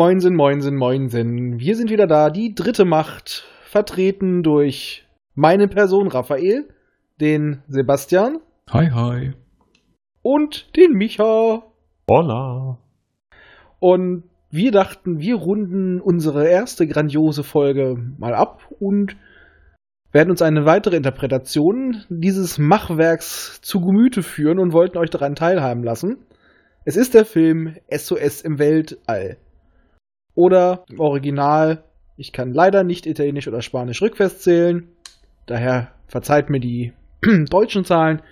moinsen, 0.00 0.34
moinsen, 0.34 0.76
moinsen. 0.76 1.60
Wir 1.60 1.76
sind 1.76 1.90
wieder 1.90 2.06
da, 2.06 2.30
die 2.30 2.54
dritte 2.54 2.86
Macht, 2.86 3.44
vertreten 3.64 4.42
durch 4.42 5.06
meine 5.34 5.68
Person 5.68 6.08
Raphael, 6.08 6.66
den 7.20 7.62
Sebastian 7.68 8.38
Hi, 8.70 8.88
hi. 8.88 9.32
und 10.22 10.74
den 10.74 10.92
Micha. 10.92 11.64
Hola. 12.08 12.78
Und 13.78 14.22
wir 14.50 14.72
dachten, 14.72 15.20
wir 15.20 15.34
runden 15.34 16.00
unsere 16.00 16.48
erste 16.48 16.86
grandiose 16.86 17.42
Folge 17.42 17.98
mal 18.16 18.32
ab 18.32 18.68
und 18.80 19.18
werden 20.12 20.30
uns 20.30 20.40
eine 20.40 20.64
weitere 20.64 20.96
Interpretation 20.96 22.04
dieses 22.08 22.56
Machwerks 22.56 23.60
zu 23.60 23.82
Gemüte 23.82 24.22
führen 24.22 24.60
und 24.60 24.72
wollten 24.72 24.96
euch 24.96 25.10
daran 25.10 25.34
teilhaben 25.34 25.84
lassen. 25.84 26.16
Es 26.86 26.96
ist 26.96 27.12
der 27.12 27.26
Film 27.26 27.74
SOS 27.94 28.40
im 28.40 28.58
Weltall. 28.58 29.36
Oder 30.40 30.84
im 30.88 31.00
Original, 31.00 31.84
ich 32.16 32.32
kann 32.32 32.54
leider 32.54 32.82
nicht 32.82 33.04
Italienisch 33.06 33.46
oder 33.46 33.60
Spanisch 33.60 34.00
rückwärts 34.00 34.40
zählen, 34.40 34.88
daher 35.46 35.92
verzeiht 36.06 36.48
mir 36.48 36.60
die 36.60 36.94
deutschen 37.50 37.84
Zahlen. 37.84 38.22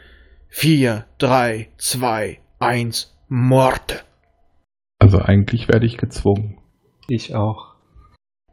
4, 0.49 1.05
3, 1.19 1.69
2, 1.77 2.39
1, 2.61 3.15
Morte. 3.29 3.97
Also 4.99 5.19
eigentlich 5.19 5.69
werde 5.69 5.85
ich 5.85 5.99
gezwungen. 5.99 6.59
Ich 7.09 7.35
auch. 7.35 7.75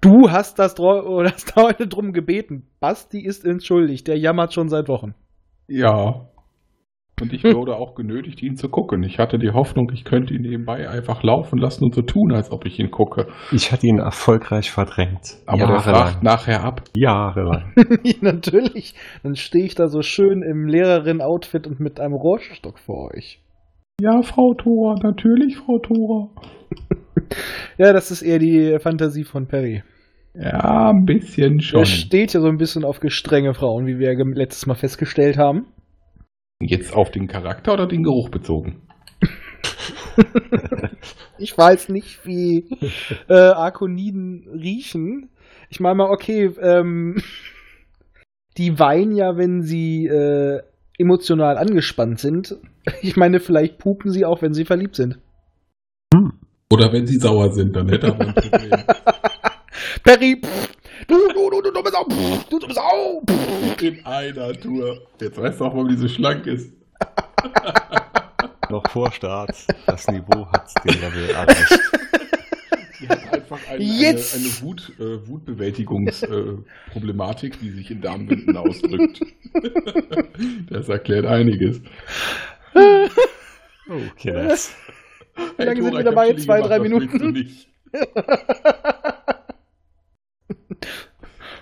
Du 0.01 0.29
hast 0.29 0.59
das 0.59 0.75
dro- 0.75 1.03
oder 1.07 1.31
hast 1.31 1.55
da 1.55 1.61
heute 1.63 1.87
drum 1.87 2.11
gebeten. 2.11 2.67
Basti 2.81 3.23
ist 3.23 3.45
entschuldigt, 3.45 4.07
der 4.09 4.17
jammert 4.19 4.53
schon 4.53 4.67
seit 4.67 4.89
Wochen. 4.89 5.15
Ja. 5.69 6.27
Und 7.21 7.31
ich 7.31 7.45
wurde 7.45 7.75
auch 7.77 7.95
genötigt, 7.95 8.43
ihn 8.43 8.57
zu 8.57 8.67
gucken. 8.67 9.01
Ich 9.03 9.19
hatte 9.19 9.39
die 9.39 9.51
Hoffnung, 9.51 9.89
ich 9.93 10.03
könnte 10.03 10.33
ihn 10.33 10.41
nebenbei 10.41 10.89
einfach 10.89 11.23
laufen 11.23 11.57
lassen 11.57 11.85
und 11.85 11.95
so 11.95 12.01
tun, 12.01 12.33
als 12.33 12.51
ob 12.51 12.65
ich 12.65 12.77
ihn 12.77 12.91
gucke. 12.91 13.27
Ich 13.53 13.71
hatte 13.71 13.87
ihn 13.87 13.99
erfolgreich 13.99 14.69
verdrängt. 14.69 15.37
Aber 15.45 15.65
der 15.65 15.79
fragt 15.79 16.23
nachher 16.23 16.63
ab. 16.63 16.81
Jahrelang. 16.95 17.73
Ja, 18.03 18.15
Natürlich. 18.21 18.95
Dann 19.23 19.35
stehe 19.35 19.65
ich 19.65 19.75
da 19.75 19.87
so 19.87 20.01
schön 20.01 20.41
im 20.43 20.67
Lehrerin-Outfit 20.67 21.67
und 21.67 21.79
mit 21.79 21.99
einem 21.99 22.13
Rohrstock 22.13 22.79
vor 22.79 23.11
euch. 23.13 23.41
Ja, 24.01 24.21
Frau 24.21 24.53
Thora, 24.53 24.95
natürlich, 25.01 25.57
Frau 25.57 25.79
Thora. 25.79 26.29
Ja, 27.77 27.91
das 27.91 28.11
ist 28.11 28.21
eher 28.21 28.37
die 28.37 28.77
Fantasie 28.79 29.23
von 29.23 29.47
Perry. 29.47 29.83
Ja, 30.35 30.89
ein 30.91 31.05
bisschen 31.05 31.61
schon. 31.61 31.79
Er 31.79 31.85
steht 31.85 32.33
ja 32.33 32.41
so 32.41 32.47
ein 32.47 32.57
bisschen 32.57 32.83
auf 32.83 32.99
gestrenge 32.99 33.53
Frauen, 33.53 33.87
wie 33.87 33.97
wir 33.97 34.13
letztes 34.13 34.65
Mal 34.67 34.75
festgestellt 34.75 35.37
haben. 35.37 35.65
Jetzt 36.61 36.93
auf 36.93 37.11
den 37.11 37.27
Charakter 37.27 37.73
oder 37.73 37.87
den 37.87 38.03
Geruch 38.03 38.29
bezogen? 38.29 38.81
Ich 41.37 41.57
weiß 41.57 41.89
nicht, 41.89 42.25
wie 42.25 42.69
äh, 43.27 43.33
Arkoniden 43.33 44.47
riechen. 44.53 45.29
Ich 45.69 45.79
meine 45.79 45.95
mal, 45.95 46.09
okay, 46.09 46.45
ähm, 46.61 47.17
die 48.57 48.79
weinen 48.79 49.15
ja, 49.15 49.37
wenn 49.37 49.61
sie 49.61 50.05
äh, 50.05 50.61
emotional 50.97 51.57
angespannt 51.57 52.19
sind. 52.19 52.55
Ich 53.01 53.17
meine, 53.17 53.39
vielleicht 53.39 53.77
pupen 53.79 54.11
sie 54.11 54.23
auch, 54.23 54.41
wenn 54.41 54.53
sie 54.53 54.63
verliebt 54.63 54.95
sind. 54.95 55.19
Oder 56.71 56.93
wenn 56.93 57.05
sie 57.05 57.17
sauer 57.17 57.51
sind, 57.51 57.75
dann 57.75 57.89
hätte 57.89 58.07
er 58.07 58.19
ein 58.19 58.33
Problem. 58.33 58.83
Perry, 60.03 60.41
pff, 60.41 60.69
du, 61.07 61.27
du, 61.33 61.49
du, 61.49 61.61
du 61.61 61.71
dumme 61.71 61.89
Sau, 61.91 62.03
pff, 62.05 62.43
du 62.49 62.59
dumme 62.59 62.73
Sau. 62.73 63.21
Pff. 63.27 63.81
In 63.81 64.05
einer 64.05 64.53
Tour. 64.53 65.01
Jetzt 65.19 65.37
weißt 65.37 65.59
du 65.59 65.65
auch, 65.65 65.73
warum 65.73 65.89
die 65.89 65.97
so 65.97 66.07
schlank 66.07 66.47
ist. 66.47 66.71
Noch 68.69 68.87
vor 68.89 69.11
Start. 69.11 69.51
Das 69.85 70.07
Niveau 70.07 70.47
hat 70.51 70.71
den 70.83 70.99
Level 71.01 71.29
erreicht. 71.29 71.79
Die 72.99 73.07
hat 73.09 73.33
einfach 73.33 73.59
eine, 73.69 73.83
Jetzt! 73.83 74.35
eine, 74.35 74.45
eine 74.45 74.61
Wut, 74.61 74.91
äh, 74.99 75.27
Wutbewältigungsproblematik, 75.27 77.59
die 77.59 77.69
sich 77.71 77.91
in 77.91 77.99
Darmwinden 78.01 78.55
ausdrückt. 78.57 79.19
das 80.69 80.89
erklärt 80.89 81.25
einiges. 81.25 81.81
Okay, 83.87 84.31
das. 84.31 84.73
Wie 85.57 85.63
lange 85.63 85.83
sind 85.83 85.93
wir 85.93 86.03
dabei? 86.03 86.33
Zwei, 86.33 86.61
drei 86.61 86.79
Minuten? 86.79 87.47
nicht? 90.47 90.87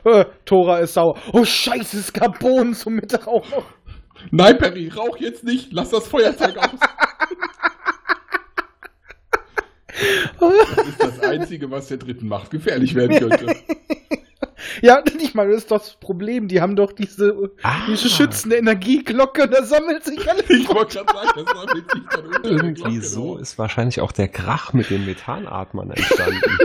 Äh, 0.05 0.25
Tora 0.45 0.79
ist 0.79 0.93
sauer. 0.95 1.17
Oh 1.31 1.45
Scheiße, 1.45 1.97
es 1.97 2.11
gab 2.11 2.39
Bohnen 2.39 2.73
zum 2.73 2.95
Mittag 2.95 3.27
auch 3.27 3.49
noch. 3.49 3.65
Nein, 4.31 4.57
Perry, 4.57 4.89
rauch 4.89 5.17
jetzt 5.17 5.43
nicht. 5.43 5.71
Lass 5.71 5.89
das 5.91 6.07
Feuerzeug 6.07 6.57
aus. 6.57 6.69
Das 10.39 10.87
ist 10.87 11.03
das 11.03 11.19
Einzige, 11.21 11.69
was 11.71 11.87
der 11.87 11.97
Dritten 11.97 12.27
Macht 12.27 12.51
gefährlich 12.51 12.95
werden 12.95 13.17
könnte. 13.19 13.55
Ja, 14.81 15.01
ich 15.19 15.35
meine, 15.35 15.51
das 15.51 15.63
ist 15.63 15.71
doch 15.71 15.77
das 15.79 15.95
Problem. 15.95 16.47
Die 16.47 16.59
haben 16.59 16.75
doch 16.75 16.91
diese, 16.93 17.51
Ah. 17.61 17.81
diese 17.87 18.09
schützende 18.09 18.57
Energieglocke 18.57 19.43
und 19.43 19.53
da 19.53 19.63
sammelt 19.63 20.03
sich 20.03 20.27
alles. 20.29 20.49
Ich 20.49 20.67
wollte 20.67 20.97
gerade 20.97 21.13
sagen, 21.13 21.29
das 21.45 21.55
war 21.55 21.75
witzig 21.75 22.01
dann 22.09 22.43
Irgendwie 22.43 22.99
so 22.99 23.33
drauf. 23.33 23.41
ist 23.41 23.57
wahrscheinlich 23.59 24.01
auch 24.01 24.11
der 24.11 24.29
Krach 24.29 24.73
mit 24.73 24.89
den 24.89 25.05
Methanatmern 25.05 25.91
entstanden. 25.91 26.41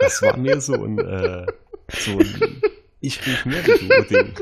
Das 0.00 0.22
war 0.22 0.36
mir 0.36 0.60
so 0.60 0.74
ein, 0.74 0.98
äh, 0.98 1.46
so 1.92 2.18
ein 2.18 2.62
Ich 3.00 3.24
riech 3.26 3.44
mehr 3.44 3.64
wie 3.66 4.14
Ding. 4.14 4.34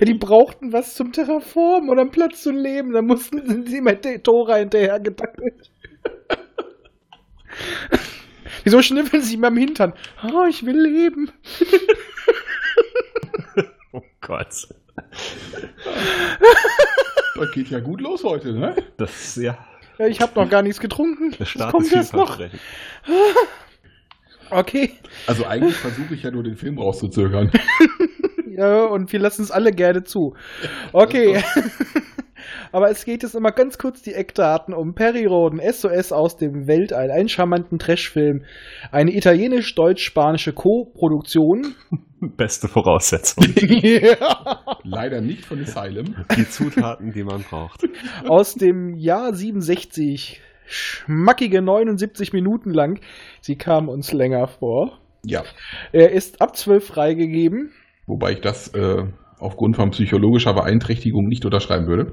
Ja, 0.00 0.06
die 0.06 0.14
brauchten 0.14 0.72
was 0.72 0.94
zum 0.94 1.12
Terraformen 1.12 1.88
oder 1.88 2.02
einen 2.02 2.10
Platz 2.10 2.42
zum 2.42 2.56
Leben. 2.56 2.92
Da 2.92 3.02
mussten 3.02 3.46
sind 3.46 3.68
sie 3.68 3.80
mit 3.80 4.04
der 4.04 4.22
Tora 4.22 4.56
hinterher 4.56 4.98
gedackelt. 5.00 5.70
Wieso 8.64 8.82
schnüffeln 8.82 9.22
sie 9.22 9.36
beim 9.36 9.56
Hintern? 9.56 9.92
Oh, 10.24 10.44
ich 10.48 10.64
will 10.66 10.80
leben. 10.80 11.30
Oh 13.90 14.02
Gott. 14.20 14.68
Das 17.34 17.50
geht 17.54 17.70
ja 17.70 17.80
gut 17.80 18.02
los 18.02 18.22
heute, 18.22 18.52
ne? 18.52 18.76
Das, 18.98 19.34
ja, 19.36 19.56
Ja, 19.98 20.06
ich 20.06 20.20
habe 20.20 20.38
noch 20.38 20.48
gar 20.50 20.60
nichts 20.60 20.78
getrunken. 20.78 21.30
der 21.30 21.38
Das 21.38 21.48
Start 21.48 21.72
kommt 21.72 21.86
ist 21.86 21.94
jetzt 21.94 22.12
noch. 22.12 22.38
Okay. 24.50 24.92
Also 25.26 25.46
eigentlich 25.46 25.76
versuche 25.76 26.14
ich 26.14 26.22
ja 26.22 26.30
nur 26.30 26.42
den 26.42 26.56
Film 26.56 26.78
rauszuzögern. 26.78 27.50
Ja, 28.58 28.86
und 28.86 29.12
wir 29.12 29.20
lassen 29.20 29.42
es 29.42 29.52
alle 29.52 29.70
gerne 29.70 30.02
zu. 30.02 30.34
Okay. 30.92 31.40
Aber 32.72 32.90
es 32.90 33.04
geht 33.04 33.22
jetzt 33.22 33.36
immer 33.36 33.52
ganz 33.52 33.78
kurz 33.78 34.02
die 34.02 34.14
Eckdaten 34.14 34.74
um 34.74 34.94
Perry 34.94 35.26
Roden, 35.26 35.60
SOS 35.60 36.10
aus 36.10 36.36
dem 36.36 36.66
Weltall, 36.66 37.12
einen 37.12 37.28
charmanten 37.28 37.78
Trashfilm, 37.78 38.42
eine 38.90 39.14
italienisch-deutsch-spanische 39.14 40.54
Co-Produktion. 40.54 41.74
Beste 42.20 42.66
Voraussetzung. 42.66 43.44
ja. 43.54 44.60
Leider 44.82 45.20
nicht 45.20 45.44
von 45.44 45.60
Asylum. 45.62 46.16
Die 46.36 46.48
Zutaten, 46.48 47.12
die 47.12 47.22
man 47.22 47.42
braucht. 47.42 47.84
Aus 48.26 48.54
dem 48.54 48.94
Jahr 48.96 49.32
67. 49.34 50.40
Schmackige 50.68 51.62
79 51.62 52.32
Minuten 52.32 52.70
lang. 52.70 53.00
Sie 53.40 53.56
kam 53.56 53.88
uns 53.88 54.12
länger 54.12 54.46
vor. 54.46 54.98
Ja. 55.24 55.42
Er 55.92 56.12
ist 56.12 56.40
ab 56.40 56.56
12 56.56 56.86
freigegeben. 56.86 57.72
Wobei 58.06 58.32
ich 58.32 58.40
das 58.40 58.68
äh, 58.74 59.04
aufgrund 59.38 59.76
von 59.76 59.90
psychologischer 59.90 60.54
Beeinträchtigung 60.54 61.26
nicht 61.26 61.44
unterschreiben 61.44 61.86
würde. 61.86 62.12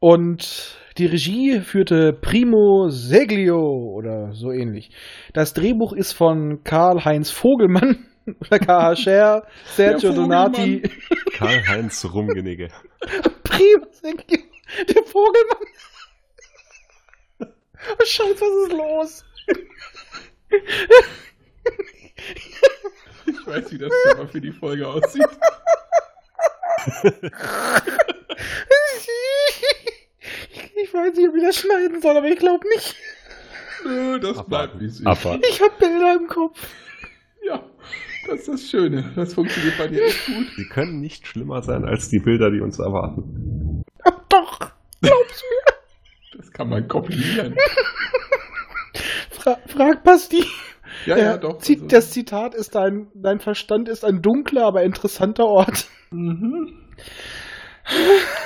Und 0.00 0.76
die 0.98 1.06
Regie 1.06 1.60
führte 1.60 2.12
Primo 2.12 2.88
Seglio 2.88 3.92
oder 3.94 4.32
so 4.32 4.50
ähnlich. 4.50 4.90
Das 5.34 5.52
Drehbuch 5.52 5.92
ist 5.92 6.12
von 6.12 6.62
Karl-Heinz 6.64 7.30
Vogelmann 7.30 8.06
oder 8.40 8.58
K.H. 8.58 8.96
Scher, 8.96 9.42
Sergio 9.64 10.12
Donati. 10.12 10.82
Karl-Heinz 11.34 12.04
Rumgenigge. 12.12 12.68
Primo 13.42 13.86
Seglio, 13.90 14.44
der 14.88 15.02
Vogelmann. 15.04 15.66
Oh 17.92 18.04
Scheiße, 18.04 18.40
was 18.40 18.68
ist 18.68 18.72
los? 18.76 19.24
Ich 23.26 23.46
weiß, 23.46 23.72
wie 23.72 23.78
das 23.78 23.92
Cover 24.04 24.28
für 24.28 24.40
die 24.40 24.52
Folge 24.52 24.86
aussieht. 24.88 25.26
Ich 30.82 30.92
weiß 30.92 31.14
nicht, 31.16 31.28
ob 31.28 31.34
ich 31.36 31.42
das 31.42 31.56
schneiden 31.56 32.00
soll, 32.00 32.16
aber 32.16 32.26
ich 32.28 32.38
glaube 32.38 32.66
nicht. 32.68 32.96
Äh, 33.84 34.18
Das 34.20 34.38
Abwarten. 34.38 34.48
bleibt 34.50 34.80
wie 34.80 34.86
es 34.86 35.00
ist. 35.00 35.06
Abwarten. 35.06 35.42
Ich 35.48 35.60
habe 35.60 35.72
Bilder 35.78 36.14
im 36.20 36.26
Kopf. 36.28 36.68
Ja, 37.46 37.62
das 38.28 38.40
ist 38.40 38.48
das 38.48 38.62
Schöne. 38.70 39.12
Das 39.16 39.34
funktioniert 39.34 39.78
bei 39.78 39.88
dir 39.88 40.04
echt 40.04 40.26
gut. 40.26 40.46
Sie 40.56 40.68
können 40.68 41.00
nicht 41.00 41.26
schlimmer 41.26 41.62
sein 41.62 41.84
als 41.84 42.08
die 42.08 42.18
Bilder, 42.18 42.50
die 42.50 42.60
uns 42.60 42.78
erwarten. 42.78 43.82
Doch, 44.28 44.58
glaub's 45.00 45.42
mir. 45.42 45.74
Das 46.36 46.50
kann 46.52 46.68
man 46.68 46.86
kombinieren. 46.88 47.56
Fra 49.30 49.58
frag 49.66 50.02
Basti. 50.04 50.44
Ja, 51.04 51.16
ja, 51.18 51.36
doch. 51.36 51.58
Also- 51.60 51.86
Das 51.88 52.10
Zitat 52.10 52.54
ist 52.54 52.74
dein, 52.74 53.08
dein 53.14 53.40
Verstand 53.40 53.88
ist 53.88 54.04
ein 54.04 54.22
dunkler, 54.22 54.64
aber 54.64 54.82
interessanter 54.82 55.46
Ort. 55.46 55.86
Mhm. 56.10 56.72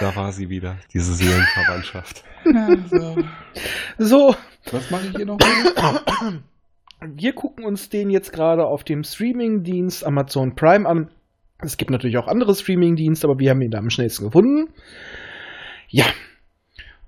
Da 0.00 0.14
war 0.16 0.32
sie 0.32 0.50
wieder, 0.50 0.76
diese 0.92 1.14
Seelenverwandtschaft. 1.14 2.24
Also, 2.44 3.16
So, 3.98 4.34
was 4.70 4.90
mache 4.90 5.06
ich 5.06 5.16
hier 5.16 5.26
noch? 5.26 5.38
wir 7.00 7.32
gucken 7.32 7.64
uns 7.64 7.88
den 7.88 8.10
jetzt 8.10 8.32
gerade 8.32 8.66
auf 8.66 8.84
dem 8.84 9.02
Streaming-Dienst 9.04 10.04
Amazon 10.04 10.54
Prime 10.56 10.86
an. 10.88 11.10
Es 11.62 11.76
gibt 11.76 11.90
natürlich 11.90 12.18
auch 12.18 12.28
andere 12.28 12.54
Streaming-Dienste, 12.54 13.26
aber 13.28 13.38
wir 13.38 13.50
haben 13.50 13.62
ihn 13.62 13.70
da 13.70 13.78
am 13.78 13.90
schnellsten 13.90 14.24
gefunden. 14.26 14.72
Ja. 15.88 16.04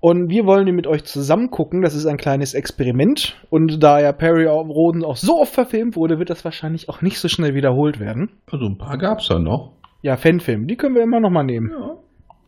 Und 0.04 0.30
wir 0.30 0.46
wollen 0.46 0.66
ihn 0.66 0.74
mit 0.74 0.88
euch 0.88 1.04
zusammen 1.04 1.50
gucken. 1.50 1.80
Das 1.80 1.94
ist 1.94 2.06
ein 2.06 2.16
kleines 2.16 2.54
Experiment. 2.54 3.36
Und 3.50 3.80
da 3.84 4.00
ja 4.00 4.10
Perry 4.10 4.46
Roden 4.46 5.04
auch 5.04 5.16
so 5.16 5.40
oft 5.40 5.54
verfilmt 5.54 5.94
wurde, 5.94 6.18
wird 6.18 6.28
das 6.28 6.44
wahrscheinlich 6.44 6.88
auch 6.88 7.02
nicht 7.02 7.20
so 7.20 7.28
schnell 7.28 7.54
wiederholt 7.54 8.00
werden. 8.00 8.30
Also 8.50 8.66
ein 8.66 8.78
paar 8.78 8.98
gab's 8.98 9.28
da 9.28 9.38
noch. 9.38 9.74
Ja, 10.02 10.16
Fanfilm, 10.16 10.66
die 10.66 10.74
können 10.74 10.96
wir 10.96 11.04
immer 11.04 11.20
noch 11.20 11.30
mal 11.30 11.44
nehmen. 11.44 11.70
Ja. 11.70 11.96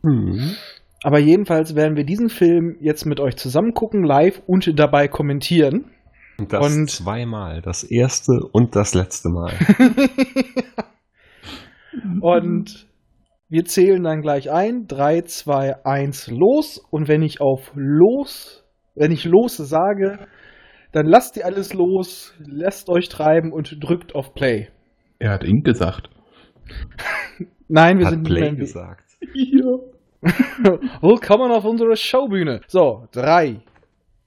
Hm. 0.03 0.51
Aber 1.01 1.17
jedenfalls 1.19 1.75
werden 1.75 1.95
wir 1.95 2.03
diesen 2.03 2.27
Film 2.27 2.75
jetzt 2.81 3.05
mit 3.05 3.21
euch 3.21 3.37
zusammen 3.37 3.73
gucken, 3.73 4.03
live 4.03 4.41
und 4.47 4.77
dabei 4.77 5.07
kommentieren. 5.07 5.85
Und 6.37 6.51
das 6.51 6.75
Und- 6.75 6.89
zweimal. 6.89 7.61
Das 7.61 7.85
erste 7.85 8.33
und 8.51 8.75
das 8.75 8.93
letzte 8.93 9.29
Mal. 9.29 9.53
Und 12.19 12.87
wir 13.47 13.65
zählen 13.65 14.03
dann 14.03 14.21
gleich 14.21 14.51
ein. 14.51 14.87
3, 14.87 15.21
2, 15.21 15.85
1, 15.85 16.31
los. 16.31 16.83
Und 16.89 17.07
wenn 17.07 17.21
ich 17.21 17.41
auf 17.41 17.71
los, 17.75 18.63
wenn 18.95 19.11
ich 19.11 19.25
los 19.25 19.57
sage, 19.57 20.27
dann 20.91 21.05
lasst 21.05 21.37
ihr 21.37 21.45
alles 21.45 21.73
los, 21.73 22.33
lasst 22.39 22.89
euch 22.89 23.09
treiben 23.09 23.51
und 23.51 23.83
drückt 23.83 24.15
auf 24.15 24.33
Play. 24.33 24.69
Er 25.19 25.31
hat 25.31 25.43
Ink 25.43 25.65
gesagt. 25.65 26.09
Nein, 27.67 27.99
wir 27.99 28.05
Hat 28.05 28.13
sind 28.13 28.23
nicht 28.23 28.31
Play 28.31 28.41
mehr 28.41 28.49
im 28.49 28.57
gesagt. 28.57 29.03
Ja. 29.33 29.79
Willkommen 31.01 31.51
auf 31.51 31.65
unserer 31.65 31.95
Showbühne. 31.95 32.61
So, 32.67 33.07
3, 33.11 33.61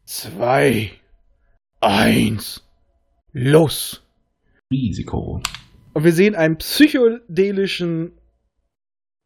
2, 0.05 0.93
1, 1.81 2.65
los. 3.33 4.07
Risiko. 4.71 5.41
Und 5.95 6.05
wir 6.05 6.13
sehen 6.13 6.37
einen 6.37 6.59
psychedelischen 6.59 8.18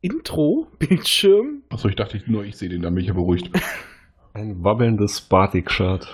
Intro-Bildschirm. 0.02 1.62
Achso, 1.70 1.88
ich 1.88 1.94
dachte 1.94 2.16
ich, 2.16 2.26
nur 2.26 2.44
ich 2.44 2.56
sehe 2.56 2.68
den, 2.68 2.82
dann 2.82 2.94
bin 2.94 3.02
ich 3.02 3.08
ja 3.08 3.14
beruhigt. 3.14 3.50
Ein 4.34 4.64
wabbelndes 4.64 5.20
Batik-Shirt. 5.20 6.08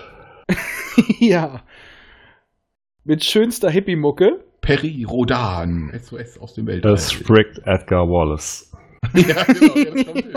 ja. 1.20 1.62
Mit 3.04 3.24
schönster 3.24 3.70
Hippie-Mucke. 3.70 4.44
Peri 4.60 5.04
Rodan. 5.04 5.90
SOS 5.98 6.38
aus 6.38 6.54
dem 6.54 6.66
Weltall. 6.66 6.92
Das 6.92 7.12
spricht 7.12 7.60
Edgar 7.64 8.06
Wallace. 8.06 8.70
ja, 9.14 9.44
genau. 9.44 9.76
Ja, 9.76 9.94
das 9.94 10.04
kommt 10.04 10.24
hin. 10.24 10.32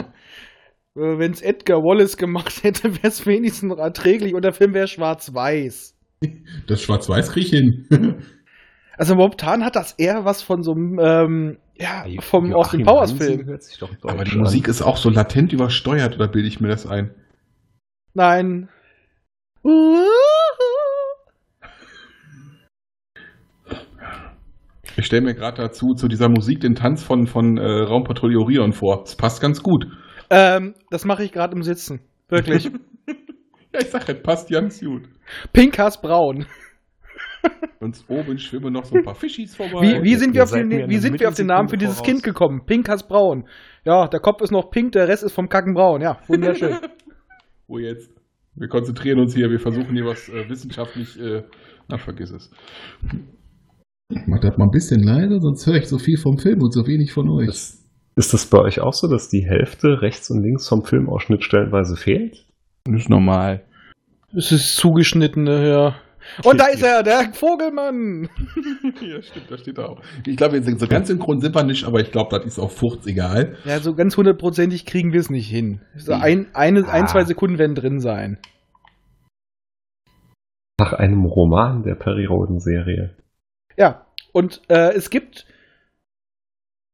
Wenn 0.93 1.31
es 1.31 1.41
Edgar 1.41 1.79
Wallace 1.79 2.15
gemacht 2.17 2.63
hätte, 2.63 2.95
wäre 2.95 3.07
es 3.07 3.25
wenigstens 3.25 3.69
noch 3.69 3.79
erträglich 3.79 4.33
und 4.33 4.43
der 4.45 4.53
Film 4.53 4.73
wäre 4.73 4.87
schwarz-weiß. 4.87 5.97
Das 6.67 6.81
Schwarz-Weiß 6.81 7.31
krieg 7.31 7.45
ich 7.45 7.49
hin. 7.49 8.23
Also 8.97 9.15
momentan 9.15 9.65
hat 9.65 9.75
das 9.75 9.93
eher 9.93 10.25
was 10.25 10.43
von 10.43 10.63
so 10.63 10.73
einem, 10.73 10.99
ähm, 11.01 11.57
ja, 11.81 12.05
vom, 12.21 12.53
aus 12.53 12.71
dem 12.71 12.81
Joachim 12.81 12.85
Powers-Film. 12.85 13.31
Hansen 13.31 13.45
hört 13.47 13.63
sich 13.63 13.77
doch 13.79 13.89
deutsch 13.89 14.13
Aber 14.13 14.23
die 14.23 14.31
an. 14.31 14.39
Musik 14.39 14.67
ist 14.67 14.81
auch 14.81 14.97
so 14.97 15.09
latent 15.09 15.53
übersteuert, 15.53 16.15
oder 16.15 16.27
bilde 16.27 16.47
ich 16.47 16.59
mir 16.59 16.67
das 16.67 16.85
ein? 16.85 17.11
Nein. 18.13 18.69
Ich 24.97 25.05
stelle 25.05 25.21
mir 25.21 25.33
gerade 25.33 25.61
dazu, 25.61 25.93
zu 25.95 26.07
dieser 26.07 26.29
Musik, 26.29 26.59
den 26.59 26.75
Tanz 26.75 27.03
von, 27.03 27.25
von 27.25 27.57
äh, 27.57 27.63
Raumpatrouille 27.63 28.39
Orion 28.39 28.73
vor. 28.73 29.01
Das 29.01 29.15
passt 29.15 29.41
ganz 29.41 29.63
gut. 29.63 29.85
Ähm, 30.29 30.75
das 30.89 31.05
mache 31.05 31.23
ich 31.23 31.31
gerade 31.31 31.55
im 31.55 31.63
Sitzen. 31.63 32.01
Wirklich. 32.29 32.69
Ja, 33.73 33.79
ich 33.79 33.87
sag, 33.87 34.09
es 34.09 34.21
passt 34.21 34.49
ganz 34.49 34.81
gut. 34.81 35.03
Pinkas 35.53 36.01
Braun. 36.01 36.45
Und 37.79 38.03
oben 38.07 38.37
schwimmen 38.37 38.73
noch 38.73 38.85
so 38.85 38.95
ein 38.95 39.03
paar 39.03 39.15
Fischis 39.15 39.55
vorbei. 39.55 39.81
Wie, 39.81 40.03
wie 40.03 40.15
sind, 40.15 40.35
wir 40.35 40.43
auf, 40.43 40.51
den, 40.51 40.69
wie 40.69 40.97
sind 40.97 41.19
wir 41.19 41.27
auf 41.27 41.35
den 41.35 41.47
Namen 41.47 41.67
für 41.67 41.77
dieses 41.77 41.95
voraus. 41.95 42.07
Kind 42.07 42.23
gekommen? 42.23 42.61
Pinkas 42.65 43.07
Braun. 43.07 43.45
Ja, 43.85 44.07
der 44.07 44.19
Kopf 44.19 44.41
ist 44.41 44.51
noch 44.51 44.69
pink, 44.69 44.91
der 44.91 45.07
Rest 45.07 45.23
ist 45.23 45.33
vom 45.33 45.49
Kacken 45.49 45.73
braun. 45.73 46.01
Ja, 46.01 46.19
wunderschön. 46.27 46.77
Wo 47.67 47.79
jetzt? 47.79 48.11
Wir 48.55 48.67
konzentrieren 48.67 49.19
uns 49.19 49.33
hier, 49.33 49.49
wir 49.49 49.59
versuchen 49.59 49.95
hier 49.95 50.05
was 50.05 50.29
äh, 50.29 50.47
wissenschaftlich. 50.47 51.19
Äh, 51.19 51.43
na, 51.87 51.97
vergiss 51.97 52.31
es. 52.31 52.51
Mach 54.27 54.39
das 54.39 54.57
mal 54.57 54.65
ein 54.65 54.71
bisschen 54.71 55.01
leiser, 55.01 55.39
sonst 55.39 55.65
höre 55.65 55.75
ich 55.75 55.87
so 55.87 55.97
viel 55.97 56.17
vom 56.17 56.37
Film 56.37 56.61
und 56.61 56.73
so 56.73 56.85
wenig 56.85 57.13
von 57.13 57.29
euch. 57.29 57.47
Ist, 57.47 57.89
ist 58.15 58.33
das 58.33 58.45
bei 58.45 58.59
euch 58.59 58.81
auch 58.81 58.93
so, 58.93 59.07
dass 59.07 59.29
die 59.29 59.45
Hälfte 59.45 60.01
rechts 60.01 60.29
und 60.29 60.43
links 60.43 60.67
vom 60.67 60.83
Filmausschnitt 60.83 61.43
stellenweise 61.43 61.95
fehlt? 61.95 62.45
Das 62.83 63.03
ist 63.03 63.09
normal. 63.09 63.63
Es 64.35 64.51
ist 64.51 64.75
zugeschnittene, 64.75 65.67
ja. 65.67 65.95
Und 66.43 66.59
da 66.59 66.67
ist 66.67 66.83
er, 66.83 67.03
der 67.03 67.33
Vogelmann. 67.33 68.29
ja, 69.01 69.21
stimmt, 69.21 69.49
da 69.49 69.57
steht 69.57 69.77
er 69.77 69.89
auch. 69.89 70.01
Ich 70.25 70.37
glaube, 70.37 70.53
wir 70.53 70.63
sind 70.63 70.79
so 70.79 70.87
ganz 70.87 71.07
synchron 71.07 71.41
sind 71.41 71.55
wir 71.55 71.63
nicht, 71.63 71.85
aber 71.85 71.99
ich 71.99 72.11
glaube, 72.11 72.37
das 72.37 72.45
ist 72.45 72.59
auch 72.59 72.71
furchtsegal. 72.71 73.57
Ja, 73.65 73.79
so 73.79 73.95
ganz 73.95 74.17
hundertprozentig 74.17 74.85
kriegen 74.85 75.13
wir 75.13 75.19
es 75.19 75.29
nicht 75.29 75.49
hin. 75.49 75.81
So 75.95 76.13
ein, 76.13 76.47
eine, 76.53 76.87
ein, 76.87 77.03
Ah. 77.03 77.07
zwei 77.07 77.23
Sekunden 77.23 77.57
werden 77.57 77.75
drin 77.75 77.99
sein. 77.99 78.37
Nach 80.79 80.93
einem 80.93 81.25
Roman 81.25 81.83
der 81.83 81.95
Perry 81.95 82.25
Roden-Serie. 82.25 83.15
Ja, 83.77 84.05
und 84.33 84.61
äh, 84.69 84.93
es 84.93 85.09
gibt. 85.09 85.45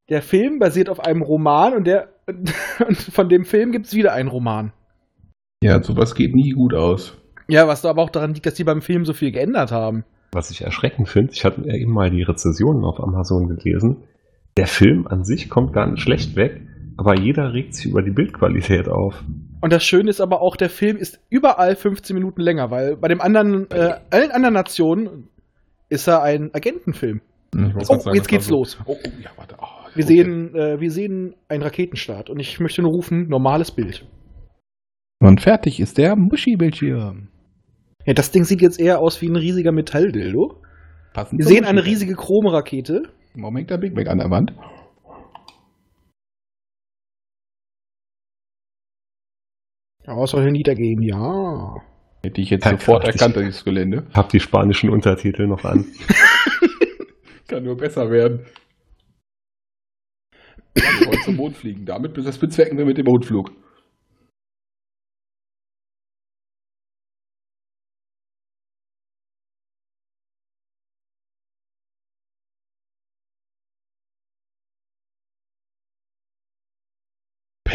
Der 0.09 0.21
Film 0.21 0.59
basiert 0.59 0.87
auf 0.89 1.01
einem 1.01 1.21
Roman 1.21 1.73
und 1.73 1.85
der 1.85 2.09
und 2.87 2.97
von 2.97 3.29
dem 3.29 3.45
Film 3.45 3.71
gibt 3.71 3.87
es 3.87 3.93
wieder 3.93 4.13
einen 4.13 4.29
Roman. 4.29 4.71
Ja, 5.63 5.81
sowas 5.81 6.15
geht 6.15 6.33
nie 6.35 6.51
gut 6.51 6.73
aus. 6.73 7.17
Ja, 7.47 7.67
was 7.67 7.85
aber 7.85 8.01
auch 8.01 8.09
daran 8.09 8.33
liegt, 8.33 8.45
dass 8.45 8.55
die 8.55 8.63
beim 8.63 8.81
Film 8.81 9.05
so 9.05 9.13
viel 9.13 9.31
geändert 9.31 9.71
haben. 9.71 10.03
Was 10.33 10.51
ich 10.51 10.61
erschreckend 10.61 11.07
finde, 11.07 11.31
ich 11.33 11.45
hatte 11.45 11.61
ja 11.65 11.73
eben 11.75 11.93
mal 11.93 12.09
die 12.11 12.21
Rezensionen 12.23 12.83
auf 12.83 12.99
Amazon 12.99 13.47
gelesen. 13.47 14.03
Der 14.57 14.67
Film 14.67 15.07
an 15.07 15.23
sich 15.23 15.49
kommt 15.49 15.71
gar 15.73 15.89
nicht 15.89 16.01
schlecht 16.01 16.35
weg, 16.35 16.61
aber 16.97 17.17
jeder 17.17 17.53
regt 17.53 17.75
sich 17.75 17.85
über 17.85 18.01
die 18.01 18.11
Bildqualität 18.11 18.89
auf. 18.89 19.23
Und 19.61 19.71
das 19.71 19.83
Schöne 19.83 20.09
ist 20.09 20.19
aber 20.19 20.41
auch, 20.41 20.55
der 20.57 20.69
Film 20.69 20.97
ist 20.97 21.19
überall 21.29 21.75
15 21.75 22.13
Minuten 22.15 22.41
länger, 22.41 22.69
weil 22.69 22.97
bei 22.97 23.07
dem 23.07 23.21
anderen, 23.21 23.69
äh, 23.71 23.95
allen 24.09 24.31
anderen 24.31 24.53
Nationen 24.53 25.29
ist 25.89 26.07
er 26.07 26.21
ein 26.23 26.53
Agentenfilm. 26.53 27.21
Wollte 27.55 27.77
Oh, 27.89 27.97
sagen, 27.99 28.15
jetzt 28.15 28.27
geht's 28.27 28.49
los. 28.49 28.77
Oh, 28.85 28.95
oh, 29.01 29.09
ja, 29.23 29.29
warte. 29.37 29.55
Oh, 29.59 29.65
Wir 29.95 30.03
okay. 30.03 30.15
sehen, 30.15 30.55
äh, 30.55 30.79
wir 30.81 30.91
sehen 30.91 31.35
einen 31.47 31.63
Raketenstart 31.63 32.29
und 32.29 32.39
ich 32.39 32.59
möchte 32.59 32.81
nur 32.81 32.91
rufen, 32.91 33.29
normales 33.29 33.71
Bild. 33.71 34.05
Und 35.19 35.41
fertig 35.41 35.79
ist 35.79 35.97
der 35.97 36.15
Muschi-Bildschirm. 36.15 37.29
Ja, 38.07 38.13
das 38.13 38.31
Ding 38.31 38.45
sieht 38.45 38.61
jetzt 38.61 38.79
eher 38.79 38.99
aus 38.99 39.21
wie 39.21 39.27
ein 39.27 39.35
riesiger 39.35 39.73
Metalldildo. 39.73 40.61
Passend 41.13 41.39
Wir 41.39 41.45
sehen 41.45 41.65
eine 41.65 41.83
riesige 41.83 42.15
Chromrakete. 42.15 43.03
Moment, 43.35 43.69
der 43.69 43.77
Big 43.77 43.93
Mac 43.93 44.07
an 44.07 44.19
der 44.19 44.31
Wand. 44.31 44.53
Ja, 50.05 50.15
was 50.15 50.31
soll 50.31 50.45
denn 50.45 50.53
niedergehen? 50.53 51.01
Ja. 51.01 51.75
Hätte 52.23 52.39
ich 52.39 52.49
jetzt 52.49 52.63
Ja, 52.63 52.71
sofort 52.71 53.03
erkannt, 53.03 53.35
dieses 53.35 53.65
Gelände. 53.65 54.07
Hab 54.13 54.29
die 54.29 54.39
spanischen 54.39 54.89
Untertitel 54.89 55.45
noch 55.45 55.65
an. 55.65 55.85
Kann 57.49 57.65
nur 57.65 57.75
besser 57.75 58.09
werden. 58.09 58.45
Wir 60.73 61.07
wollen 61.07 61.21
zum 61.23 61.35
Mond 61.35 61.57
fliegen. 61.57 61.85
Damit 61.85 62.17
das 62.17 62.37
bezwecken 62.37 62.77
wir 62.77 62.85
mit 62.85 62.97
dem 62.97 63.05
Mondflug. 63.05 63.51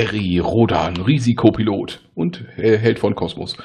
Perry 0.02 0.40
Rodan, 0.40 0.96
Risikopilot 0.96 2.00
und 2.16 2.42
Held 2.56 2.98
von 2.98 3.14
Kosmos. 3.14 3.56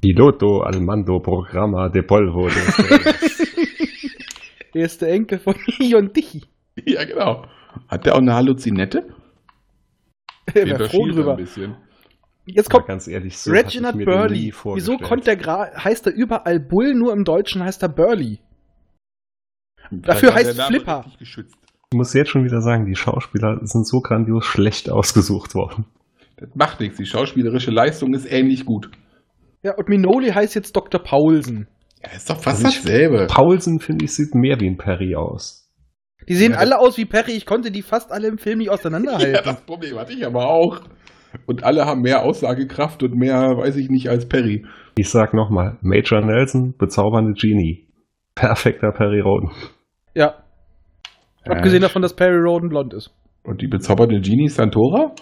Piloto 0.00 0.60
al 0.60 0.80
mando 0.80 1.18
programa 1.18 1.88
de 1.88 2.02
polvo. 2.02 2.48
De 2.48 2.54
Der 4.74 4.84
ist 4.84 5.02
der 5.02 5.10
Enkel 5.10 5.40
von 5.40 5.56
Ion 5.80 6.12
Dichi. 6.12 6.44
Ja, 6.84 7.04
genau. 7.04 7.46
Hat 7.88 8.06
der 8.06 8.14
auch 8.14 8.18
eine 8.18 8.34
Halluzinette? 8.34 9.06
Den 10.54 10.68
wäre 10.68 10.88
froh 10.88 11.08
er 11.08 11.12
drüber. 11.12 11.32
ein 11.32 11.38
bisschen. 11.38 11.76
Jetzt 12.46 12.70
kommt 12.70 12.86
ganz 12.86 13.08
ehrlich, 13.08 13.36
so 13.38 13.50
Reginald 13.50 14.04
Burley. 14.04 14.52
Wieso 14.74 14.98
konnte 14.98 15.24
der 15.24 15.36
gra 15.36 15.70
heißt 15.82 16.06
er 16.06 16.14
überall 16.14 16.60
Bull, 16.60 16.94
nur 16.94 17.12
im 17.12 17.24
Deutschen 17.24 17.64
heißt 17.64 17.82
er 17.82 17.88
Burley? 17.88 18.38
Da 19.90 20.12
Dafür 20.12 20.34
heißt 20.34 20.62
Flipper. 20.62 21.06
Muss 21.94 22.12
jetzt 22.14 22.30
schon 22.30 22.44
wieder 22.44 22.60
sagen, 22.60 22.86
die 22.86 22.94
Schauspieler 22.96 23.58
sind 23.62 23.86
so 23.86 24.00
grandios 24.00 24.44
schlecht 24.44 24.90
ausgesucht 24.90 25.54
worden. 25.54 25.86
Das 26.36 26.48
macht 26.54 26.80
nichts. 26.80 26.98
Die 26.98 27.06
schauspielerische 27.06 27.70
Leistung 27.70 28.12
ist 28.14 28.30
ähnlich 28.30 28.64
gut. 28.64 28.90
Ja, 29.62 29.74
und 29.76 29.88
Minoli 29.88 30.30
heißt 30.30 30.54
jetzt 30.54 30.74
Dr. 30.76 31.00
Paulsen. 31.02 31.68
Ja, 32.02 32.10
ist 32.16 32.28
doch 32.28 32.36
fast 32.40 32.64
Also 32.64 32.78
dasselbe. 32.82 33.26
Paulsen, 33.28 33.80
finde 33.80 34.04
ich, 34.04 34.12
sieht 34.14 34.34
mehr 34.34 34.60
wie 34.60 34.66
ein 34.68 34.76
Perry 34.76 35.14
aus. 35.16 35.70
Die 36.28 36.34
sehen 36.34 36.52
Ja, 36.52 36.58
alle 36.58 36.78
aus 36.78 36.96
wie 36.98 37.04
Perry. 37.06 37.32
Ich 37.32 37.46
konnte 37.46 37.70
die 37.70 37.82
fast 37.82 38.12
alle 38.12 38.28
im 38.28 38.38
Film 38.38 38.58
nicht 38.58 38.66
Ja, 38.68 38.72
auseinanderhalten. 38.74 39.40
das 39.44 39.60
Problem 39.62 39.96
hatte 39.98 40.12
ich 40.12 40.26
aber 40.26 40.46
auch. 40.48 40.80
Und 41.46 41.64
alle 41.64 41.84
haben 41.86 42.02
mehr 42.02 42.22
Aussagekraft 42.22 43.02
und 43.02 43.16
mehr, 43.16 43.56
weiß 43.56 43.76
ich 43.76 43.88
nicht, 43.88 44.08
als 44.08 44.28
Perry. 44.28 44.64
Ich 44.96 45.08
sag 45.10 45.34
nochmal, 45.34 45.78
Major 45.82 46.20
Nelson, 46.20 46.74
bezaubernde 46.78 47.32
Genie. 47.32 47.88
Perfekter 48.34 48.92
Perry 48.92 49.20
Roden. 49.20 49.50
Ja. 50.14 50.43
Abgesehen 51.46 51.82
davon, 51.82 52.02
dass 52.02 52.16
Perry 52.16 52.38
Roden 52.38 52.68
blond 52.68 52.94
ist. 52.94 53.10
Und 53.42 53.60
die 53.60 53.68
bezaubernde 53.68 54.20
Genie 54.20 54.48
Santora? 54.48 55.14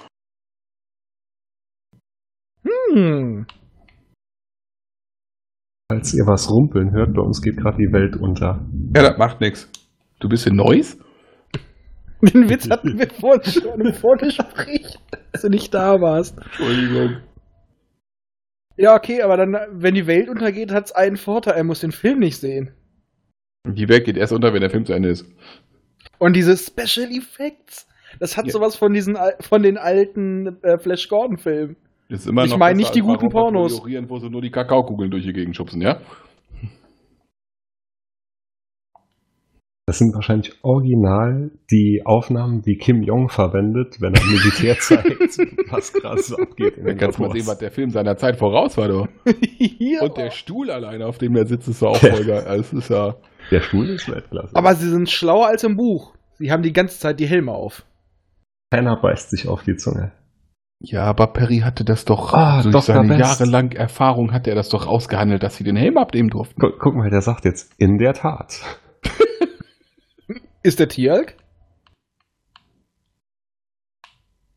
Hm. 2.64 3.46
Falls 5.90 6.14
ihr 6.14 6.24
was 6.26 6.50
rumpeln 6.50 6.92
hört, 6.92 7.14
bei 7.14 7.22
uns 7.22 7.42
geht 7.42 7.56
gerade 7.56 7.76
die 7.76 7.92
Welt 7.92 8.16
unter. 8.16 8.64
Ja, 8.94 9.02
das 9.02 9.18
macht 9.18 9.40
nix. 9.40 9.70
Du 10.20 10.28
bist 10.28 10.46
in 10.46 10.56
Neuss? 10.56 10.96
Den 12.22 12.48
Witz 12.48 12.70
hatten 12.70 12.96
wir 12.98 13.10
vorhin 13.10 13.52
schon 13.52 13.80
im 13.80 13.92
Vorgespräch, 13.92 14.96
als 15.32 15.42
du 15.42 15.48
nicht 15.48 15.74
da 15.74 16.00
warst. 16.00 16.38
Entschuldigung. 16.38 17.16
Ja, 18.76 18.94
okay, 18.94 19.22
aber 19.22 19.36
dann, 19.36 19.56
wenn 19.72 19.94
die 19.94 20.06
Welt 20.06 20.28
untergeht, 20.28 20.72
hat's 20.72 20.92
einen 20.92 21.16
Vorteil. 21.16 21.54
Er 21.54 21.64
muss 21.64 21.80
den 21.80 21.90
Film 21.90 22.20
nicht 22.20 22.38
sehen. 22.38 22.70
Die 23.66 23.88
Welt 23.88 24.04
geht 24.04 24.16
erst 24.16 24.32
unter, 24.32 24.54
wenn 24.54 24.60
der 24.60 24.70
Film 24.70 24.84
zu 24.84 24.92
Ende 24.92 25.10
ist. 25.10 25.26
Und 26.22 26.36
diese 26.36 26.56
Special 26.56 27.10
Effects, 27.10 27.88
das 28.20 28.36
hat 28.36 28.46
Ja. 28.46 28.52
sowas 28.52 28.76
von 28.76 28.92
diesen 28.92 29.18
von 29.40 29.60
den 29.64 29.76
alten 29.76 30.62
äh, 30.62 30.78
Flash 30.78 31.08
Gordon 31.08 31.36
Filmen. 31.36 31.74
Ist 32.08 32.28
immer 32.28 32.44
Ich 32.44 32.56
meine 32.56 32.76
nicht 32.76 32.94
die 32.94 33.00
guten 33.00 33.28
Pornos. 33.28 33.82
Wo 33.82 34.18
sie 34.20 34.30
nur 34.30 34.40
die 34.40 34.52
Kakaokugeln 34.52 35.10
durch 35.10 35.24
die 35.24 35.32
Gegend 35.32 35.56
schubsen, 35.56 35.82
ja? 35.82 36.00
Das 39.84 39.98
sind 39.98 40.14
wahrscheinlich 40.14 40.52
original 40.62 41.50
die 41.72 42.02
Aufnahmen, 42.04 42.62
die 42.62 42.76
Kim 42.76 43.02
Jong 43.02 43.28
verwendet, 43.28 44.00
wenn 44.00 44.14
er 44.14 44.24
Militär 44.24 44.76
zeigt, 44.78 45.38
was 45.72 45.92
gerade 45.92 46.22
so 46.22 46.36
abgeht. 46.36 46.76
in 46.76 46.84
Da 46.84 46.90
den 46.90 46.98
kannst 46.98 47.18
du 47.18 47.22
mal 47.24 47.32
sehen, 47.32 47.48
was 47.48 47.58
der 47.58 47.72
Film 47.72 47.90
seiner 47.90 48.16
Zeit 48.16 48.36
voraus 48.36 48.76
war, 48.76 48.86
du. 48.86 49.08
Hier. 49.58 50.02
Und 50.02 50.16
der 50.16 50.30
Stuhl 50.30 50.70
alleine, 50.70 51.04
auf 51.06 51.18
dem 51.18 51.34
er 51.34 51.46
sitzt, 51.46 51.66
ist 51.66 51.82
doch 51.82 51.88
auch 51.90 51.96
voll 51.96 52.24
geil. 52.24 52.44
Also, 52.46 52.78
es 52.78 52.84
ist 52.84 52.90
ja. 52.90 53.16
Der 53.52 53.60
Stuhl 53.60 53.88
ist 53.90 54.10
Weltklasse. 54.10 54.56
aber 54.56 54.74
sie 54.74 54.88
sind 54.90 55.08
schlauer 55.10 55.46
als 55.46 55.62
im 55.62 55.76
Buch. 55.76 56.14
Sie 56.38 56.50
haben 56.50 56.62
die 56.64 56.72
ganze 56.72 56.98
Zeit 56.98 57.20
die 57.20 57.26
Helme 57.26 57.52
auf. 57.52 57.84
keiner 58.72 58.96
beißt 59.00 59.30
sich 59.30 59.46
auf 59.46 59.62
die 59.62 59.76
Zunge. 59.76 60.10
Ja, 60.80 61.04
aber 61.04 61.28
Perry 61.28 61.58
hatte 61.58 61.84
das 61.84 62.04
doch, 62.04 62.32
Ah, 62.32 62.62
durch 62.62 62.72
Dr. 62.72 62.82
seine 62.96 63.16
Best. 63.16 63.20
jahrelang 63.20 63.70
Erfahrung 63.70 64.32
hat 64.32 64.48
er 64.48 64.56
das 64.56 64.68
doch 64.68 64.86
ausgehandelt, 64.88 65.44
dass 65.44 65.54
sie 65.56 65.62
den 65.62 65.76
Helm 65.76 65.96
abnehmen 65.96 66.28
durften. 66.30 66.60
Guck, 66.60 66.80
guck 66.80 66.94
mal, 66.96 67.08
der 67.10 67.20
sagt 67.20 67.44
jetzt, 67.44 67.72
in 67.78 67.98
der 67.98 68.14
Tat. 68.14 68.60
Ist 70.64 70.80
der 70.80 70.88
Tieralk? 70.88 71.36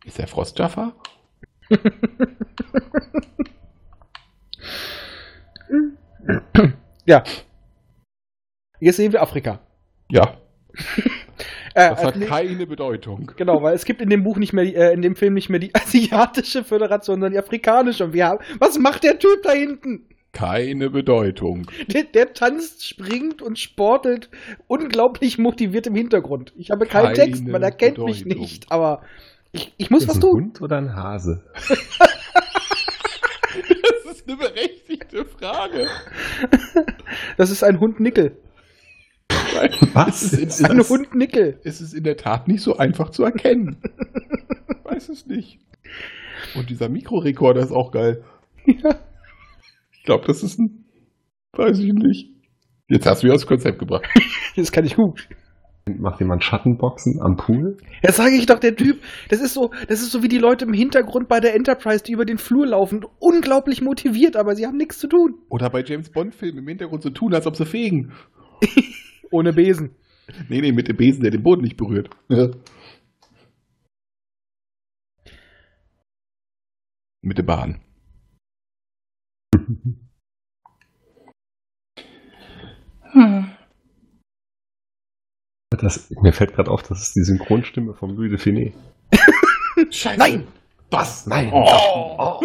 Ist 0.03 0.17
der 0.17 0.27
Frostjaffa? 0.27 0.93
ja. 7.05 7.23
Jetzt 8.85 8.97
sehen 8.97 9.11
wir 9.13 9.21
Afrika. 9.23 9.59
Ja. 10.11 10.37
Äh, 11.77 11.89
Das 11.89 12.03
hat 12.05 12.15
nächstes- 12.15 12.29
keine 12.39 12.65
Bedeutung. 12.67 13.31
Genau, 13.35 13.61
weil 13.61 13.73
es 13.75 13.83
gibt 13.83 13.99
in 14.01 14.09
dem 14.09 14.23
Buch 14.23 14.37
nicht 14.37 14.53
mehr, 14.53 14.63
die, 14.63 14.75
äh, 14.75 14.93
in 14.93 15.01
dem 15.01 15.15
Film 15.17 15.33
nicht 15.33 15.49
mehr 15.49 15.59
die 15.59 15.75
asiatische 15.75 16.63
Föderation, 16.63 17.15
sondern 17.15 17.33
die 17.33 17.37
afrikanische. 17.37 18.05
Und 18.05 18.13
wir 18.13 18.27
haben, 18.27 18.37
was 18.59 18.79
macht 18.79 19.03
der 19.03 19.19
Typ 19.19 19.43
da 19.43 19.51
hinten? 19.51 20.07
Keine 20.31 20.89
Bedeutung. 20.89 21.67
Der, 21.93 22.03
der 22.03 22.31
tanzt, 22.31 22.87
springt 22.87 23.41
und 23.41 23.59
sportelt 23.59 24.29
unglaublich 24.67 25.37
motiviert 25.37 25.87
im 25.87 25.95
Hintergrund. 25.95 26.53
Ich 26.55 26.69
habe 26.71 26.85
keinen 26.85 27.13
Keine 27.13 27.13
Text, 27.15 27.45
man 27.45 27.61
erkennt 27.61 27.97
mich 27.97 28.23
Bedeutung. 28.23 28.41
nicht, 28.43 28.71
aber 28.71 29.01
ich, 29.51 29.73
ich 29.75 29.89
muss 29.89 30.03
Ist 30.03 30.07
was 30.09 30.15
ein 30.15 30.21
tun. 30.21 30.31
Hund 30.45 30.61
oder 30.61 30.77
ein 30.77 30.95
Hase? 30.95 31.43
Das 34.05 34.15
ist 34.17 34.27
eine 34.27 34.37
berechtigte 34.37 35.25
Frage. 35.25 35.87
Das 37.37 37.49
ist 37.51 37.63
ein 37.63 37.79
Hund 37.79 37.99
Nickel. 37.99 38.37
Was? 39.93 40.21
Es 40.23 40.33
ist, 40.33 40.65
Ein 40.69 40.79
es, 40.79 40.89
Hund 40.89 41.15
Nickel. 41.15 41.59
es 41.63 41.81
ist 41.81 41.93
in 41.93 42.03
der 42.03 42.17
Tat 42.17 42.47
nicht 42.47 42.61
so 42.61 42.77
einfach 42.77 43.09
zu 43.09 43.23
erkennen. 43.23 43.77
Weiß 44.83 45.09
es 45.09 45.25
nicht. 45.27 45.59
Und 46.55 46.69
dieser 46.69 46.89
Mikrorekorder 46.89 47.61
ist 47.61 47.71
auch 47.71 47.91
geil. 47.91 48.23
Ja. 48.65 48.95
Ich 49.91 50.03
glaube, 50.03 50.25
das 50.27 50.43
ist 50.43 50.59
ein. 50.59 50.85
Weiß 51.53 51.79
ich 51.79 51.93
nicht. 51.93 52.29
Jetzt 52.87 53.05
hast 53.05 53.23
du 53.23 53.25
wieder 53.25 53.33
das 53.35 53.47
Konzept 53.47 53.79
gebracht. 53.79 54.05
Das 54.55 54.71
kann 54.71 54.85
ich 54.85 54.95
gut. 54.95 55.27
Macht 55.99 56.21
jemand 56.21 56.41
Schattenboxen 56.43 57.21
am 57.21 57.35
Pool? 57.35 57.75
Das 58.01 58.15
sage 58.15 58.35
ich 58.35 58.45
doch, 58.45 58.57
der 58.57 58.75
Typ, 58.75 59.01
das 59.27 59.41
ist 59.41 59.53
so, 59.53 59.71
das 59.89 60.01
ist 60.01 60.11
so 60.11 60.23
wie 60.23 60.29
die 60.29 60.37
Leute 60.37 60.63
im 60.63 60.71
Hintergrund 60.73 61.27
bei 61.27 61.41
der 61.41 61.55
Enterprise, 61.55 62.03
die 62.03 62.13
über 62.13 62.23
den 62.25 62.37
Flur 62.37 62.65
laufen, 62.65 63.05
unglaublich 63.19 63.81
motiviert, 63.81 64.37
aber 64.37 64.55
sie 64.55 64.65
haben 64.65 64.77
nichts 64.77 64.97
zu 64.97 65.07
tun. 65.07 65.35
Oder 65.49 65.69
bei 65.69 65.83
James 65.83 66.09
Bond-Filmen 66.09 66.59
im 66.59 66.67
Hintergrund 66.69 67.03
so 67.03 67.09
tun, 67.09 67.33
als 67.33 67.45
ob 67.45 67.57
sie 67.57 67.65
fegen. 67.65 68.13
Ohne 69.31 69.53
Besen. 69.53 69.95
Nee, 70.49 70.61
nee, 70.61 70.71
mit 70.71 70.87
dem 70.87 70.97
Besen, 70.97 71.21
der 71.21 71.31
den 71.31 71.43
Boden 71.43 71.61
nicht 71.61 71.77
berührt. 71.77 72.09
mit 77.25 77.37
der 77.39 77.43
Bahn. 77.43 77.81
Das, 85.71 86.09
mir 86.21 86.31
fällt 86.31 86.53
gerade 86.53 86.71
auf, 86.71 86.83
das 86.83 87.01
ist 87.01 87.15
die 87.15 87.23
Synchronstimme 87.23 87.93
von 87.93 88.15
Louis 88.15 88.29
de 88.29 88.37
Finet. 88.37 88.73
Scheiße. 89.89 90.19
Nein! 90.19 90.47
Was? 90.91 91.25
Nein. 91.25 91.51
Oh. 91.51 92.41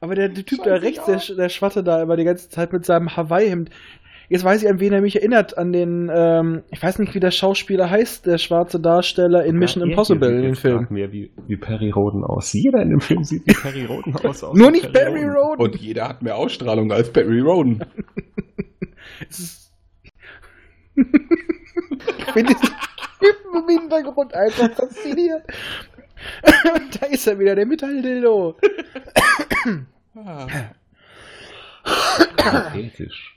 Aber 0.00 0.14
der, 0.14 0.28
der 0.28 0.44
Typ 0.44 0.58
Scheiße, 0.58 0.70
da 0.70 0.76
rechts, 0.76 1.06
der, 1.06 1.36
der 1.36 1.48
Schwatte 1.48 1.82
da 1.82 2.02
immer 2.02 2.16
die 2.16 2.24
ganze 2.24 2.48
Zeit 2.50 2.72
mit 2.72 2.84
seinem 2.84 3.16
Hawaii-Hemd. 3.16 3.70
Jetzt 4.34 4.42
weiß 4.44 4.64
ich, 4.64 4.68
an 4.68 4.80
wen 4.80 4.92
er 4.92 5.00
mich 5.00 5.14
erinnert. 5.14 5.56
An 5.56 5.70
den, 5.72 6.10
ähm, 6.12 6.64
ich 6.72 6.82
weiß 6.82 6.98
nicht, 6.98 7.14
wie 7.14 7.20
der 7.20 7.30
Schauspieler 7.30 7.88
heißt, 7.88 8.26
der 8.26 8.38
schwarze 8.38 8.80
Darsteller 8.80 9.44
in 9.44 9.56
Mission 9.56 9.82
Ja, 9.82 9.86
er 9.86 9.90
Impossible 9.92 10.28
in 10.38 10.42
jetzt 10.48 10.58
Film. 10.58 10.88
mehr 10.90 11.12
wie, 11.12 11.30
wie 11.46 11.56
Perry 11.56 11.90
Roden 11.90 12.24
aus. 12.24 12.52
Jeder 12.52 12.82
in 12.82 12.90
dem 12.90 13.00
Film 13.00 13.22
sieht 13.22 13.46
wie 13.46 13.52
Perry 13.54 13.84
Roden 13.84 14.12
aus. 14.16 14.24
außer 14.42 14.50
Nur 14.54 14.72
nicht 14.72 14.92
Barry 14.92 15.24
Roden. 15.24 15.62
Und 15.62 15.76
jeder 15.76 16.08
hat 16.08 16.22
mehr 16.22 16.34
Ausstrahlung 16.36 16.90
als 16.90 17.12
Barry 17.12 17.38
Roden. 17.40 17.84
Es 19.30 19.38
ist- 19.38 19.72
ich 20.96 22.24
finde 22.32 22.54
diesen 22.54 22.74
Typen 23.20 23.68
im 23.68 23.80
Hintergrund 23.80 24.34
einfach 24.34 24.70
faszinierend. 24.72 25.44
Und 26.74 27.00
da 27.02 27.06
ist 27.06 27.26
er 27.28 27.38
wieder, 27.38 27.54
der 27.54 27.66
Metalldildo. 27.66 28.56
Ah. 30.16 30.46
Ethisch. 32.74 33.36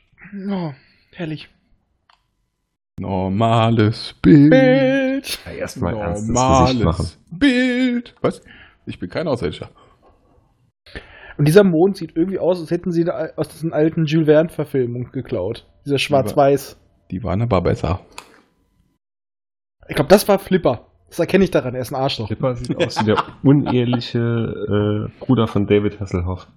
Oh, 0.50 0.72
herrlich. 1.18 1.50
Normales 3.00 4.16
Bild. 4.22 4.50
Bild. 4.50 5.40
Ja, 5.46 5.52
Erstmal 5.52 5.96
ernstes 5.96 6.28
Gesicht 6.28 6.40
machen. 6.40 6.84
Normales 6.84 7.20
Bild. 7.32 8.16
Was? 8.22 8.42
Ich 8.86 9.00
bin 9.00 9.10
kein 9.10 9.28
Außerirdischer. 9.28 9.70
Und 11.38 11.48
dieser 11.48 11.64
Mond 11.64 11.98
sieht 11.98 12.16
irgendwie 12.16 12.40
aus, 12.40 12.60
als 12.60 12.72
hätten 12.72 12.92
sie 12.92 13.06
aus 13.36 13.50
diesen 13.50 13.72
alten 13.72 14.06
Jules 14.06 14.28
Verne-Verfilmungen 14.28 15.12
geklaut. 15.12 15.68
Dieser 15.86 16.00
Schwarz-Weiß. 16.00 16.78
Die 17.12 17.24
waren 17.24 17.42
aber 17.42 17.62
besser. 17.62 18.00
Ich 19.88 19.96
glaube, 19.96 20.10
das 20.10 20.28
war 20.28 20.40
Flipper. 20.40 20.88
Das 21.10 21.20
erkenne 21.20 21.44
ich 21.44 21.52
daran, 21.52 21.76
er 21.76 21.82
ist 21.82 21.92
ein 21.92 21.96
Arschloch. 21.96 22.28
Flipper 22.28 22.56
sieht 22.56 22.76
aus 22.84 23.00
wie 23.00 23.06
der 23.06 23.24
uneheliche 23.44 24.20
äh, 24.20 25.24
Bruder 25.24 25.48
von 25.48 25.68
David 25.68 26.00
Hasselhoff. 26.00 26.48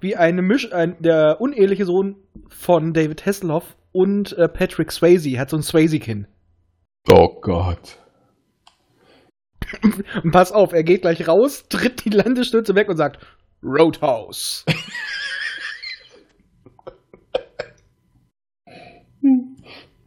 Wie 0.00 0.16
eine 0.16 0.42
Misch, 0.42 0.72
ein, 0.72 0.96
der 1.00 1.40
uneheliche 1.40 1.84
Sohn 1.84 2.16
von 2.48 2.92
David 2.92 3.24
Hasselhoff 3.24 3.76
und 3.92 4.32
äh, 4.34 4.48
Patrick 4.48 4.92
Swayze. 4.92 5.38
Hat 5.38 5.50
so 5.50 5.56
ein 5.56 5.62
Swayze-Kinn. 5.62 6.26
Oh 7.08 7.40
Gott. 7.40 7.98
Und 10.22 10.30
pass 10.32 10.52
auf, 10.52 10.72
er 10.72 10.84
geht 10.84 11.02
gleich 11.02 11.26
raus, 11.26 11.66
tritt 11.68 12.04
die 12.04 12.10
Landestürze 12.10 12.74
weg 12.74 12.88
und 12.88 12.96
sagt 12.96 13.24
Roadhouse. 13.62 14.64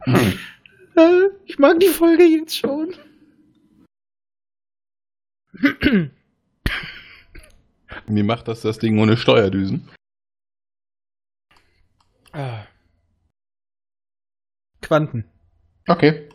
Äh, 0.06 1.26
ich 1.44 1.58
mag 1.58 1.78
die 1.80 1.88
Folge 1.88 2.24
jetzt 2.24 2.56
schon. 2.56 2.94
Wie 8.12 8.22
macht 8.24 8.48
das 8.48 8.62
das 8.62 8.78
Ding 8.78 8.98
ohne 8.98 9.16
Steuerdüsen? 9.16 9.88
Ah. 12.32 12.64
Quanten. 14.82 15.24
Okay. 15.86 16.28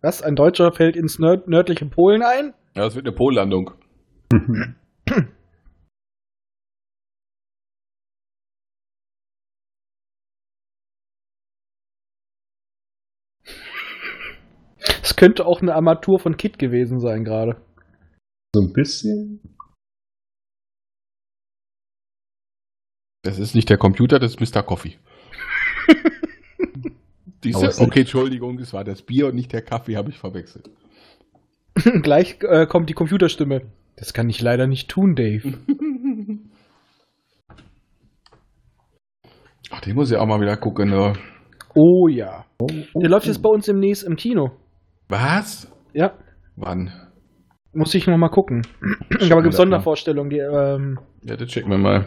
Was? 0.00 0.22
Ein 0.22 0.34
Deutscher 0.34 0.72
fällt 0.72 0.96
ins 0.96 1.20
nörd 1.20 1.46
nördliche 1.46 1.86
Polen 1.86 2.22
ein? 2.22 2.54
Ja, 2.74 2.82
das 2.82 2.96
wird 2.96 3.06
eine 3.06 3.14
Pollandung. 3.14 3.70
Es 15.12 15.16
könnte 15.16 15.44
auch 15.44 15.60
eine 15.60 15.74
Armatur 15.74 16.18
von 16.18 16.38
Kit 16.38 16.58
gewesen 16.58 16.98
sein 16.98 17.22
gerade. 17.22 17.60
So 18.54 18.62
ein 18.62 18.72
bisschen. 18.72 19.42
Das 23.22 23.38
ist 23.38 23.54
nicht 23.54 23.68
der 23.68 23.76
Computer, 23.76 24.18
das 24.18 24.36
ist 24.36 24.40
Mr. 24.40 24.62
Coffee. 24.62 24.96
Diese, 27.44 27.82
okay, 27.82 28.00
Entschuldigung, 28.00 28.58
es 28.58 28.72
war 28.72 28.84
das 28.84 29.02
Bier 29.02 29.26
und 29.26 29.34
nicht 29.34 29.52
der 29.52 29.60
Kaffee, 29.60 29.96
habe 29.96 30.08
ich 30.08 30.16
verwechselt. 30.16 30.70
Gleich 32.02 32.38
äh, 32.40 32.64
kommt 32.66 32.88
die 32.88 32.94
Computerstimme. 32.94 33.70
Das 33.96 34.14
kann 34.14 34.30
ich 34.30 34.40
leider 34.40 34.66
nicht 34.66 34.88
tun, 34.88 35.14
Dave. 35.14 35.58
Ach, 39.70 39.80
den 39.82 39.94
muss 39.94 40.10
ich 40.10 40.16
auch 40.16 40.26
mal 40.26 40.40
wieder 40.40 40.56
gucken. 40.56 40.88
Ne? 40.88 41.12
Oh 41.74 42.08
ja. 42.08 42.46
Der 42.94 43.10
läuft 43.10 43.26
jetzt 43.26 43.42
bei 43.42 43.50
uns 43.50 43.66
demnächst 43.66 44.04
im 44.04 44.16
Kino. 44.16 44.52
Was? 45.12 45.68
Ja, 45.92 46.16
Wann? 46.56 46.90
muss 47.74 47.94
ich 47.94 48.06
noch 48.06 48.16
mal 48.16 48.30
gucken. 48.30 48.66
Schon 49.20 49.32
Aber 49.32 49.42
gibt 49.42 49.54
Sondervorstellungen, 49.54 50.30
die 50.30 50.38
ähm, 50.38 50.98
Ja, 51.22 51.36
das 51.36 51.48
checken 51.48 51.70
wir 51.70 51.76
mal. 51.76 52.06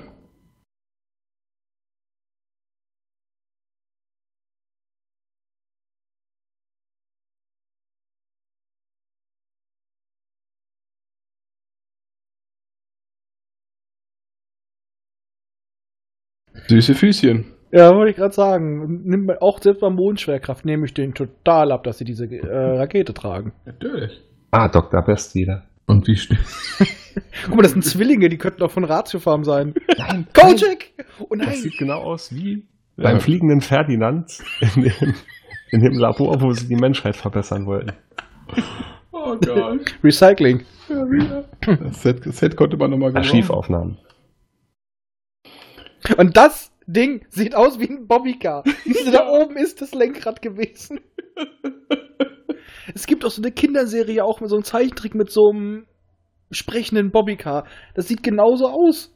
Süße 16.68 16.96
Füßchen. 16.96 17.55
Ja, 17.72 17.94
wollte 17.96 18.12
ich 18.12 18.16
gerade 18.16 18.34
sagen. 18.34 19.04
Nimmt 19.04 19.26
man 19.26 19.38
auch 19.40 19.62
selbst 19.62 19.82
bei 19.82 19.90
Mondschwerkraft 19.90 20.66
nehme 20.66 20.86
ich 20.86 20.94
den 20.94 21.14
total 21.14 21.72
ab, 21.72 21.84
dass 21.84 21.98
sie 21.98 22.06
diese 22.06 22.26
äh, 22.26 22.78
Rakete 22.78 23.14
tragen. 23.14 23.54
Natürlich. 23.66 24.22
Ah, 24.52 24.68
Dr. 24.70 25.02
Best 25.04 25.36
wieder. 25.36 25.64
Und 25.88 26.08
wie 26.08 26.16
steht. 26.16 26.40
Guck 27.46 27.56
mal, 27.56 27.62
das 27.62 27.72
sind 27.74 27.84
Zwillinge, 27.84 28.30
die 28.30 28.38
könnten 28.38 28.64
auch 28.64 28.72
von 28.72 28.84
Ratiofarm 28.86 29.44
sein. 29.44 29.74
Nein, 29.98 30.28
Kojak! 30.34 30.86
Oh 31.20 31.36
Das 31.36 31.48
nein! 31.48 31.56
sieht 31.58 31.78
genau 31.78 32.02
aus 32.02 32.34
wie 32.34 32.66
Ja. 32.98 33.04
beim 33.04 33.20
fliegenden 33.20 33.62
Ferdinand 33.62 34.40
in 34.76 34.84
dem, 34.84 35.14
in 35.72 35.82
dem 35.82 35.94
Labor, 35.94 36.42
wo 36.42 36.52
sie 36.54 36.68
die 36.68 36.76
Menschheit 36.76 37.16
verbessern 37.16 37.66
wollten. 37.66 37.92
Oh 39.12 39.36
Gott. 39.38 39.96
Recycling. 40.04 40.64
Das 40.88 42.02
Set, 42.02 42.26
das 42.26 42.38
Set 42.38 42.56
konnte 42.56 42.78
man 42.78 42.92
nochmal 42.92 43.16
Archivaufnahmen. 43.16 43.98
Und 46.18 46.38
das 46.38 46.72
Ding 46.88 47.26
sieht 47.30 47.56
aus 47.56 47.80
wie 47.80 47.90
ein 47.90 48.08
Bobbycar. 48.08 48.64
Siehst 48.84 49.08
du, 49.08 49.12
da 49.12 49.28
oben 49.28 49.58
ist 49.58 49.82
das 49.82 49.94
Lenkrad 49.94 50.42
gewesen. 50.42 51.00
Es 52.94 53.08
gibt 53.08 53.26
auch 53.26 53.32
so 53.32 53.42
eine 53.42 53.52
Kinderserie, 53.52 54.24
auch 54.24 54.40
mit 54.42 54.50
so 54.50 54.56
einem 54.56 54.64
Zeichentrick 54.64 55.16
mit 55.16 55.32
so 55.32 55.50
einem 55.52 55.86
sprechenden 56.52 57.12
Bobbycar. 57.12 57.66
Das 57.96 58.08
sieht 58.08 58.22
genauso 58.24 58.68
aus. 58.70 59.12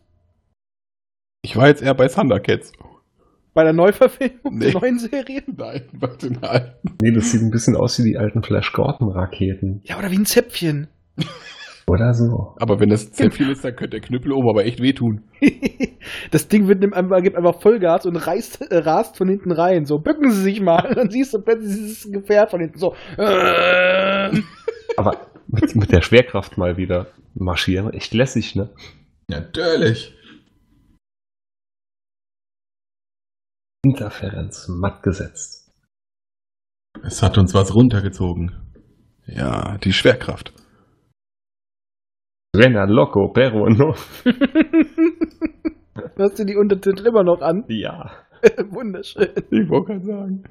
Ich 1.44 1.56
war 1.56 1.68
jetzt 1.68 1.82
eher 1.82 1.94
bei 1.94 2.08
Thundercats. 2.08 2.72
Bei 3.54 3.64
der 3.64 3.74
Neuverfilmung 3.74 4.58
Nee. 4.58 4.72
der 4.72 4.82
neuen 4.82 5.00
Serie. 5.00 5.44
Nein, 5.48 5.88
bei 5.94 6.08
den 6.16 6.44
alten. 6.44 6.98
Nee, 7.02 7.12
das 7.14 7.32
sieht 7.32 7.42
ein 7.42 7.50
bisschen 7.52 7.76
aus 7.76 8.00
wie 8.00 8.04
die 8.12 8.18
alten 8.18 8.44
Flash 8.44 8.72
Gordon-Raketen. 8.74 9.82
Ja, 9.84 9.98
oder 9.98 10.12
wie 10.12 10.18
ein 10.18 10.26
Zäpfchen. 10.26 10.88
Oder 11.90 12.14
so. 12.14 12.54
Aber 12.60 12.80
wenn 12.80 12.90
das 12.90 13.12
Zäpfchen 13.12 13.50
ist, 13.50 13.66
dann 13.66 13.76
könnte 13.76 14.00
der 14.00 14.08
Knüppel 14.08 14.32
oben 14.32 14.48
aber 14.48 14.64
echt 14.64 14.80
wehtun. 14.80 15.24
das 16.32 16.48
Ding 16.48 16.68
wird 16.68 16.82
nimmt 16.82 16.94
einfach, 16.94 17.24
gibt 17.24 17.36
einfach 17.36 17.60
Vollgas 17.60 18.06
und 18.06 18.16
reißt, 18.16 18.72
äh, 18.72 18.78
rast 18.78 19.18
von 19.18 19.28
hinten 19.28 19.52
rein. 19.52 19.86
So, 19.86 19.98
bücken 19.98 20.30
Sie 20.30 20.44
sich 20.44 20.62
mal. 20.62 20.88
Und 20.88 20.98
dann 20.98 21.10
siehst 21.10 21.34
du 21.34 21.40
plötzlich 21.42 21.76
dieses 21.76 22.12
Gefährt 22.12 22.52
von 22.52 22.60
hinten 22.60 22.78
so. 22.78 22.94
Aber 24.98 25.18
mit, 25.48 25.76
mit 25.76 25.92
der 25.92 26.02
Schwerkraft 26.02 26.60
mal 26.60 26.78
wieder 26.78 27.08
marschieren. 27.34 27.92
Echt 27.92 28.14
lässig, 28.14 28.56
ne? 28.56 28.70
Natürlich. 29.28 30.16
Interferenz 33.84 34.68
matt 34.68 35.02
gesetzt. 35.02 35.72
Es 37.04 37.24
hat 37.24 37.40
uns 37.40 37.56
was 37.56 37.74
runtergezogen. 37.74 38.52
Ja, 39.26 39.80
die 39.80 39.94
Schwerkraft. 39.94 40.54
Rena 42.56 42.86
Loco, 42.86 43.32
Pero 43.32 43.70
no. 43.70 43.94
Hast 46.18 46.40
du 46.40 46.46
die 46.46 46.56
Untertitel 46.56 47.06
immer 47.08 47.24
noch 47.24 47.42
an? 47.42 47.64
Ja. 47.68 48.12
Wunderschön. 48.70 49.28
Ich 49.52 49.70
wollte 49.70 50.00
gerade 50.00 50.06
sagen. 50.06 50.44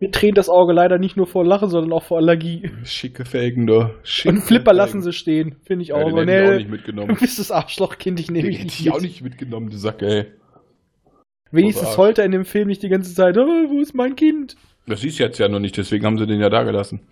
Mir 0.00 0.10
tränt 0.10 0.36
das 0.36 0.48
Auge 0.48 0.72
leider 0.72 0.98
nicht 0.98 1.16
nur 1.16 1.26
vor 1.26 1.44
Lachen, 1.44 1.68
sondern 1.68 1.92
auch 1.92 2.02
vor 2.04 2.18
Allergie. 2.18 2.70
Schicke 2.84 3.24
Felgen, 3.24 3.66
du. 3.66 3.90
Schicke 4.02 4.34
Und 4.36 4.42
Flipper 4.42 4.72
lassen 4.72 5.00
sie 5.00 5.12
stehen, 5.12 5.56
finde 5.64 5.82
ich 5.82 5.88
Ja, 5.88 5.96
auch. 5.96 6.04
den 6.04 6.12
Aber 6.12 6.26
hätte 6.26 6.32
ich 6.32 6.48
auch 6.48 6.52
nicht 6.58 6.66
du 6.66 6.70
mitgenommen. 6.70 7.16
bist 7.18 7.38
das 7.38 7.50
Arschlochkind, 7.50 8.20
ich 8.20 8.30
nehme 8.30 8.50
Den 8.50 8.52
dich 8.52 8.60
hätte 8.60 8.74
ich 8.82 8.90
auch 8.92 9.00
nicht 9.00 9.22
mitgenommen, 9.22 9.66
du 9.70 9.76
Sack, 9.76 10.02
ey. 10.02 10.32
Wenigstens 11.50 11.88
er 12.18 12.24
in 12.24 12.32
dem 12.32 12.44
Film 12.44 12.68
nicht 12.68 12.82
die 12.82 12.88
ganze 12.88 13.14
Zeit, 13.14 13.36
oh, 13.38 13.42
wo 13.46 13.80
ist 13.80 13.94
mein 13.94 14.16
Kind? 14.16 14.56
Das 14.86 15.00
du 15.00 15.06
jetzt 15.06 15.38
ja 15.38 15.48
noch 15.48 15.60
nicht, 15.60 15.76
deswegen 15.76 16.04
haben 16.04 16.18
sie 16.18 16.26
den 16.26 16.40
ja 16.40 16.48
da 16.48 16.64
gelassen. 16.64 17.06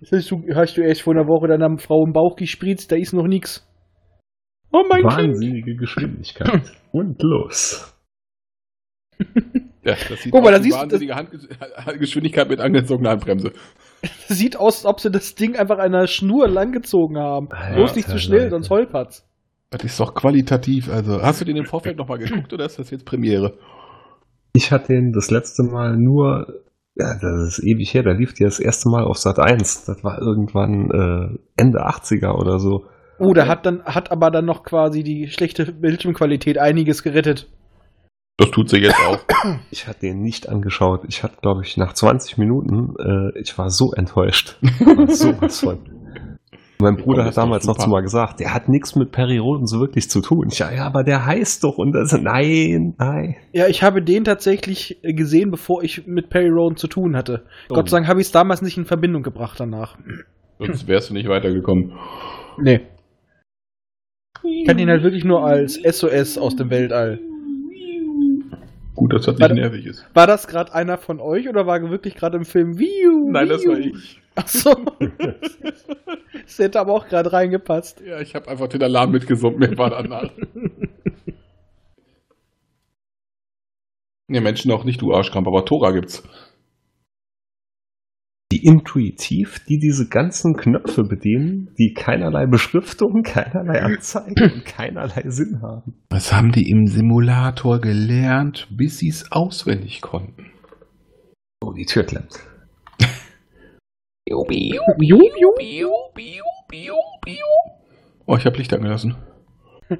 Das 0.00 0.12
hast 0.12 0.30
du, 0.30 0.42
hast 0.54 0.76
du 0.76 0.82
erst 0.82 1.02
vor 1.02 1.14
einer 1.14 1.26
Woche 1.26 1.48
deiner 1.48 1.78
Frau 1.78 2.04
im 2.04 2.12
Bauch 2.12 2.36
gespritzt, 2.36 2.92
da 2.92 2.96
ist 2.96 3.14
noch 3.14 3.26
nix. 3.26 3.66
Oh 4.72 4.84
mein 4.88 5.02
Kind. 5.02 5.32
Wahnsinnige 5.32 5.74
Geschwindigkeit. 5.76 6.70
Und 6.92 7.22
los. 7.22 7.96
Ja, 9.82 9.94
das 10.08 10.20
sieht 10.20 10.32
Guck 10.32 10.42
mal, 10.42 10.50
aus 10.52 10.58
da 10.58 10.62
siehst 10.62 10.76
du 10.76 10.80
wahnsinnige 10.80 11.14
Handges 11.14 11.48
Handgeschwindigkeit 11.76 12.48
mit 12.48 12.60
angezogener 12.60 13.10
Handbremse. 13.10 13.52
Das 14.02 14.28
sieht 14.28 14.56
aus, 14.56 14.78
als 14.78 14.86
ob 14.86 15.00
sie 15.00 15.10
das 15.10 15.34
Ding 15.34 15.56
einfach 15.56 15.78
an 15.78 15.94
einer 15.94 16.06
Schnur 16.06 16.48
langgezogen 16.48 17.16
haben. 17.16 17.48
Alter 17.50 17.76
Bloß 17.76 17.96
nicht 17.96 18.08
zu 18.08 18.18
schnell, 18.18 18.40
Leute. 18.40 18.50
sonst 18.50 18.70
holpert's. 18.70 19.26
Das 19.70 19.82
ist 19.84 19.98
doch 19.98 20.14
qualitativ. 20.14 20.90
Also, 20.90 21.22
hast 21.22 21.40
du 21.40 21.44
den 21.44 21.56
im 21.56 21.64
Vorfeld 21.64 21.96
nochmal 21.96 22.18
geguckt 22.18 22.52
oder 22.52 22.66
ist 22.66 22.78
das 22.78 22.90
jetzt 22.90 23.04
Premiere? 23.04 23.58
Ich 24.56 24.72
hatte 24.72 24.94
ihn 24.94 25.12
das 25.12 25.30
letzte 25.30 25.64
Mal 25.64 25.98
nur, 25.98 26.46
ja, 26.94 27.18
das 27.20 27.58
ist 27.58 27.62
ewig 27.62 27.92
her, 27.92 28.02
da 28.02 28.12
lief 28.12 28.32
die 28.32 28.44
das 28.44 28.58
erste 28.58 28.88
Mal 28.88 29.04
auf 29.04 29.18
Sat 29.18 29.38
1. 29.38 29.84
Das 29.84 30.02
war 30.02 30.18
irgendwann 30.18 30.90
äh, 30.90 31.38
Ende 31.62 31.86
80er 31.86 32.32
oder 32.32 32.58
so. 32.58 32.86
Oh, 33.18 33.34
da 33.34 33.48
hat 33.48 33.66
dann, 33.66 33.84
hat 33.84 34.10
aber 34.10 34.30
dann 34.30 34.46
noch 34.46 34.62
quasi 34.62 35.02
die 35.02 35.28
schlechte 35.28 35.70
Bildschirmqualität 35.70 36.56
einiges 36.56 37.02
gerettet. 37.02 37.50
Das 38.38 38.50
tut 38.50 38.70
sie 38.70 38.78
jetzt 38.78 38.98
auch. 39.06 39.18
Ich 39.70 39.86
hatte 39.86 40.00
den 40.00 40.22
nicht 40.22 40.48
angeschaut. 40.48 41.02
Ich 41.06 41.22
hatte, 41.22 41.36
glaube 41.42 41.60
ich, 41.62 41.76
nach 41.76 41.92
20 41.92 42.38
Minuten, 42.38 42.94
äh, 42.98 43.38
ich 43.38 43.58
war 43.58 43.68
so 43.68 43.92
enttäuscht. 43.92 44.56
War 44.80 45.06
sowas 45.08 45.60
von. 45.60 45.95
Mein 46.78 46.96
Bruder 46.96 47.24
hat 47.24 47.36
damals 47.36 47.66
noch 47.66 47.78
zu 47.78 47.88
mal 47.88 48.02
gesagt, 48.02 48.40
der 48.40 48.52
hat 48.52 48.68
nichts 48.68 48.96
mit 48.96 49.10
Perry 49.10 49.38
Roden 49.38 49.66
so 49.66 49.80
wirklich 49.80 50.10
zu 50.10 50.20
tun. 50.20 50.48
Ja, 50.50 50.70
ja, 50.70 50.84
aber 50.86 51.04
der 51.04 51.24
heißt 51.24 51.64
doch 51.64 51.78
und 51.78 51.92
das, 51.92 52.12
nein, 52.12 52.94
nein. 52.98 53.36
Ja, 53.52 53.66
ich 53.66 53.82
habe 53.82 54.02
den 54.02 54.24
tatsächlich 54.24 55.02
äh, 55.02 55.14
gesehen, 55.14 55.50
bevor 55.50 55.82
ich 55.82 56.06
mit 56.06 56.28
Perry 56.28 56.48
Rowan 56.48 56.76
zu 56.76 56.86
tun 56.86 57.16
hatte. 57.16 57.44
Oh. 57.70 57.74
Gott 57.74 57.88
sei 57.88 57.96
Dank 57.96 58.08
habe 58.08 58.20
ich 58.20 58.26
es 58.26 58.32
damals 58.32 58.60
nicht 58.60 58.76
in 58.76 58.84
Verbindung 58.84 59.22
gebracht 59.22 59.58
danach. 59.58 59.96
Sonst 60.58 60.86
wärst 60.86 61.10
du 61.10 61.14
nicht 61.14 61.28
weitergekommen. 61.28 61.92
Nee. 62.58 62.80
Ich 64.42 64.66
kann 64.66 64.78
ihn 64.78 64.88
halt 64.88 65.02
wirklich 65.02 65.24
nur 65.24 65.44
als 65.44 65.74
SOS 65.74 66.38
aus 66.38 66.56
dem 66.56 66.70
Weltall. 66.70 67.20
Gut, 68.96 69.12
dass 69.12 69.26
das 69.26 69.34
nicht 69.34 69.42
Warte. 69.42 69.54
nervig 69.54 69.86
ist. 69.86 70.04
War 70.14 70.26
das 70.26 70.48
gerade 70.48 70.74
einer 70.74 70.96
von 70.96 71.20
euch 71.20 71.48
oder 71.48 71.66
war 71.66 71.80
wirklich 71.90 72.14
gerade 72.14 72.38
im 72.38 72.46
Film 72.46 72.78
Wiu? 72.78 73.30
Nein, 73.30 73.48
das 73.48 73.66
war 73.66 73.78
ich. 73.78 74.20
Achso. 74.34 74.74
das 76.42 76.58
hätte 76.58 76.80
aber 76.80 76.94
auch 76.94 77.06
gerade 77.06 77.32
reingepasst. 77.32 78.00
Ja, 78.00 78.20
ich 78.20 78.34
habe 78.34 78.48
einfach 78.48 78.68
den 78.68 78.82
Alarm 78.82 79.10
mitgesummt, 79.10 79.58
mir 79.58 79.76
war 79.76 79.90
danach. 79.90 80.30
Ne, 84.28 84.40
Menschen 84.40 84.72
auch 84.72 84.82
nicht, 84.82 85.00
du 85.00 85.14
Arschkramp, 85.14 85.46
aber 85.46 85.64
Tora 85.64 85.92
gibt's. 85.92 86.24
Die 88.52 88.64
intuitiv, 88.64 89.58
die 89.68 89.78
diese 89.78 90.08
ganzen 90.08 90.54
Knöpfe 90.54 91.02
bedienen, 91.02 91.74
die 91.78 91.94
keinerlei 91.94 92.46
Beschriftung, 92.46 93.22
keinerlei 93.24 93.82
Anzeige 93.82 94.52
und 94.52 94.64
keinerlei 94.64 95.24
Sinn 95.26 95.60
haben. 95.62 95.94
Was 96.10 96.32
haben 96.32 96.52
die 96.52 96.70
im 96.70 96.86
Simulator 96.86 97.80
gelernt, 97.80 98.68
bis 98.70 98.98
sie 98.98 99.08
es 99.08 99.32
auswendig 99.32 100.00
konnten? 100.00 100.52
Oh, 101.60 101.72
die 101.72 101.86
Tür 101.86 102.04
klemmt. 102.04 102.38
Oh, 108.26 108.36
ich 108.36 108.44
habe 108.46 108.58
Licht 108.58 108.72
angelassen. 108.72 109.16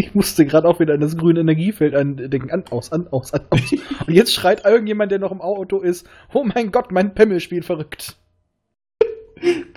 Ich 0.00 0.14
musste 0.14 0.46
gerade 0.46 0.66
auch 0.66 0.80
wieder 0.80 0.94
an 0.94 1.00
das 1.00 1.18
grüne 1.18 1.40
Energiefeld 1.40 1.92
denken. 1.92 2.50
An, 2.50 2.64
aus, 2.70 2.90
an, 2.90 3.06
aus, 3.08 3.34
an, 3.34 3.42
aus. 3.50 3.60
Und 4.06 4.14
jetzt 4.14 4.32
schreit 4.32 4.64
irgendjemand, 4.64 5.12
der 5.12 5.18
noch 5.18 5.30
im 5.30 5.42
Auto 5.42 5.80
ist: 5.80 6.08
Oh 6.32 6.42
mein 6.42 6.72
Gott, 6.72 6.90
mein 6.90 7.12
Pimmel 7.12 7.38
spielt 7.38 7.66
verrückt. 7.66 8.16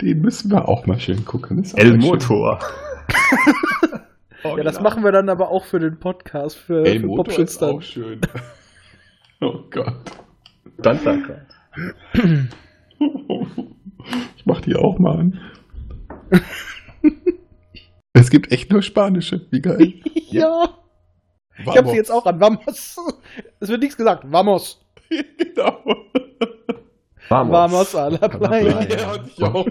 Den 0.00 0.22
müssen 0.22 0.50
wir 0.50 0.66
auch 0.66 0.86
mal 0.86 0.98
schön 0.98 1.26
gucken. 1.26 1.62
El 1.76 1.98
Motor. 1.98 2.58
ja, 4.44 4.62
das 4.62 4.80
machen 4.80 5.04
wir 5.04 5.12
dann 5.12 5.28
aber 5.28 5.50
auch 5.50 5.66
für 5.66 5.78
den 5.78 5.98
Podcast, 5.98 6.56
für, 6.56 6.86
El 6.86 7.00
für 7.00 7.06
Motor 7.06 7.38
ist 7.40 7.62
auch 7.62 7.82
schön. 7.82 8.20
Oh 9.40 9.58
Gott. 9.70 10.12
Dann 10.78 10.98
danke. 11.04 11.44
Ich 14.36 14.46
mach 14.46 14.62
die 14.62 14.74
auch 14.74 14.98
mal 14.98 15.18
an. 15.18 15.40
Es 18.14 18.30
gibt 18.30 18.50
echt 18.52 18.70
nur 18.70 18.82
spanische. 18.82 19.46
Wie 19.50 19.60
geil. 19.60 19.94
ja, 20.30 20.78
ich 21.58 21.76
hab 21.76 21.88
sie 21.88 21.96
jetzt 21.96 22.10
auch 22.10 22.26
an. 22.26 22.40
Vamos. 22.40 22.96
Es 23.60 23.68
wird 23.68 23.80
nichts 23.80 23.96
gesagt. 23.96 24.24
Vamos. 24.26 24.84
genau. 25.38 25.84
Vamos 27.28 27.94
a 27.94 28.08
la 28.08 28.28
playa. 28.28 28.82
Ja, 28.82 29.12
hatte 29.12 29.28
ich 29.28 29.42
auch. 29.42 29.66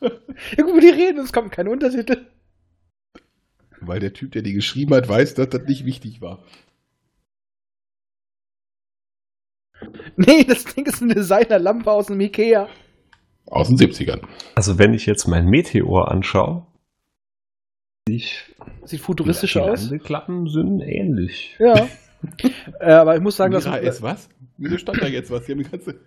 Ja, 0.00 0.62
guck 0.62 0.74
mal, 0.74 0.80
die 0.80 0.88
reden, 0.88 1.20
es 1.20 1.32
kommt 1.32 1.52
keine 1.52 1.70
Untertitel. 1.70 2.26
Weil 3.80 4.00
der 4.00 4.12
Typ, 4.12 4.32
der 4.32 4.42
die 4.42 4.52
geschrieben 4.52 4.94
hat, 4.94 5.08
weiß, 5.08 5.34
dass 5.34 5.48
das 5.48 5.62
nicht 5.62 5.84
wichtig 5.84 6.20
war. 6.20 6.44
Nee, 10.16 10.44
das 10.44 10.64
Ding 10.64 10.86
ist 10.86 11.02
eine 11.02 11.14
Designerlampe 11.14 11.90
aus 11.90 12.06
dem 12.06 12.20
Ikea. 12.20 12.68
Aus 13.46 13.68
den 13.68 13.78
70ern. 13.78 14.22
Also 14.54 14.78
wenn 14.78 14.94
ich 14.94 15.06
jetzt 15.06 15.26
mein 15.26 15.46
Meteor 15.46 16.10
anschaue, 16.10 16.66
ich 18.08 18.54
Sieht 18.84 19.00
futuristisch 19.00 19.56
aus. 19.56 19.80
Die 19.80 19.90
Landeklappen 19.90 20.46
sind 20.48 20.80
ähnlich. 20.80 21.56
Ja. 21.58 21.88
äh, 22.80 22.92
aber 22.92 23.16
ich 23.16 23.20
muss 23.22 23.36
sagen, 23.36 23.52
dass. 23.52 23.64
Mira 23.64 23.76
ist 23.78 24.02
was? 24.02 24.28
Wieso 24.58 24.78
stand 24.78 25.02
da 25.02 25.06
jetzt 25.06 25.30
was? 25.30 25.44
Die 25.44 25.52
haben 25.52 25.62
die 25.62 25.68
ganze. 25.70 26.00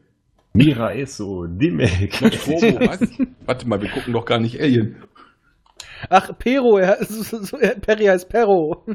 Mira 0.53 0.91
ist 0.91 1.17
so 1.17 1.45
Dimek. 1.45 2.21
Warte 3.45 3.67
mal, 3.67 3.81
wir 3.81 3.89
gucken 3.89 4.13
doch 4.13 4.25
gar 4.25 4.39
nicht 4.39 4.59
Alien. 4.59 5.03
Ach, 6.09 6.31
Pero, 6.39 6.77
er, 6.77 7.03
so- 7.05 7.43
so- 7.43 7.57
er- 7.57 7.79
Perry 7.79 8.05
heißt 8.05 8.29
Pero. 8.29 8.85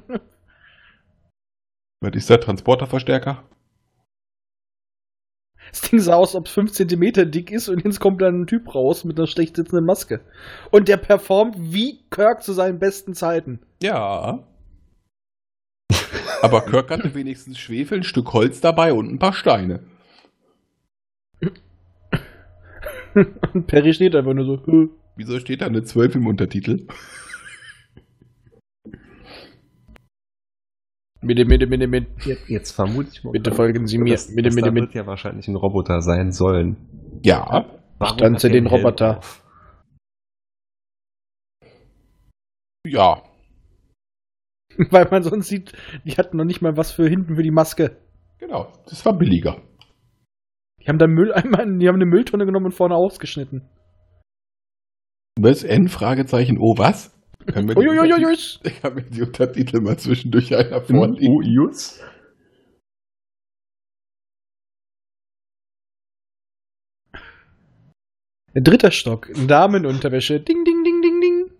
Was 2.00 2.14
ist 2.14 2.30
der 2.30 2.40
Transporterverstärker? 2.40 3.44
Das 5.74 5.90
Ding 5.90 5.98
sah 5.98 6.14
aus, 6.14 6.36
ob 6.36 6.46
es 6.46 6.52
5 6.52 6.70
cm 6.70 7.32
dick 7.32 7.50
ist 7.50 7.68
und 7.68 7.84
jetzt 7.84 7.98
kommt 7.98 8.22
dann 8.22 8.42
ein 8.42 8.46
Typ 8.46 8.72
raus 8.76 9.02
mit 9.02 9.18
einer 9.18 9.26
schlecht 9.26 9.56
sitzenden 9.56 9.84
Maske. 9.84 10.20
Und 10.70 10.86
der 10.86 10.98
performt 10.98 11.56
wie 11.58 11.98
Kirk 12.10 12.44
zu 12.44 12.52
seinen 12.52 12.78
besten 12.78 13.14
Zeiten. 13.14 13.58
Ja. 13.82 14.44
Aber 16.42 16.60
Kirk 16.60 16.92
hatte 16.92 17.12
wenigstens 17.16 17.58
Schwefel, 17.58 17.98
ein 17.98 18.04
Stück 18.04 18.32
Holz 18.32 18.60
dabei 18.60 18.92
und 18.92 19.12
ein 19.12 19.18
paar 19.18 19.32
Steine. 19.32 19.80
Und 23.52 23.66
Perry 23.66 23.94
steht 23.94 24.14
einfach 24.14 24.34
nur 24.34 24.44
so. 24.44 24.62
"Hö." 24.66 24.88
Wieso 25.16 25.38
steht 25.40 25.60
da 25.60 25.66
eine 25.66 25.82
12 25.84 26.16
im 26.16 26.26
Untertitel? 26.26 26.86
Bitte, 31.26 31.44
bitte, 31.46 31.66
bitte, 31.66 31.88
bitte. 31.88 32.06
Jetzt, 32.28 32.48
jetzt 32.48 32.72
vermute 32.72 33.08
ich 33.12 33.24
mal. 33.24 33.32
Bitte 33.32 33.52
folgen 33.52 33.86
Sie 33.86 33.98
mir. 33.98 34.12
Das, 34.12 34.28
Bitte, 34.28 34.42
das 34.42 34.54
bitte, 34.54 34.66
da 34.68 34.72
bitte. 34.72 34.86
wird 34.86 34.94
ja 34.94 35.06
wahrscheinlich 35.06 35.48
ein 35.48 35.56
Roboter 35.56 36.00
sein 36.00 36.32
sollen. 36.32 36.76
Ja. 37.22 37.66
Warum 37.98 38.36
sie 38.36 38.48
der 38.48 38.60
den 38.60 38.66
Roboter? 38.66 39.18
auf? 39.18 39.42
Ja. 42.86 43.22
Weil 44.90 45.08
man 45.10 45.22
sonst 45.22 45.48
sieht, 45.48 45.72
die 46.04 46.12
hatten 46.12 46.36
noch 46.36 46.44
nicht 46.44 46.60
mal 46.60 46.76
was 46.76 46.92
für 46.92 47.08
hinten 47.08 47.36
für 47.36 47.42
die 47.42 47.50
Maske. 47.50 47.96
Genau. 48.38 48.72
Das 48.86 49.06
war 49.06 49.16
billiger. 49.16 49.62
Die 50.82 50.88
haben 50.88 50.98
da 50.98 51.06
Mülleimer, 51.06 51.64
die 51.78 51.88
haben 51.88 51.94
eine 51.94 52.06
Mülltonne 52.06 52.44
genommen 52.44 52.66
und 52.66 52.74
vorne 52.74 52.94
ausgeschnitten. 52.96 53.62
Was? 55.40 55.64
N? 55.64 55.88
Fragezeichen. 55.88 56.58
Oh, 56.60 56.76
was? 56.76 57.13
Können 57.46 57.68
wir 57.68 57.76
Ich 58.64 58.80
kann 58.80 58.94
mir 58.94 59.02
die 59.02 59.22
Untertitel 59.22 59.80
mal 59.80 59.98
zwischendurch 59.98 60.54
einer 60.56 60.82
oh, 60.90 61.42
Jus? 61.42 62.00
Dritter 68.54 68.92
Stock, 68.92 69.30
Damenunterwäsche. 69.48 70.40
Ding, 70.40 70.64
ding, 70.64 70.84
ding, 70.84 71.02
ding, 71.02 71.20
ding. 71.20 71.50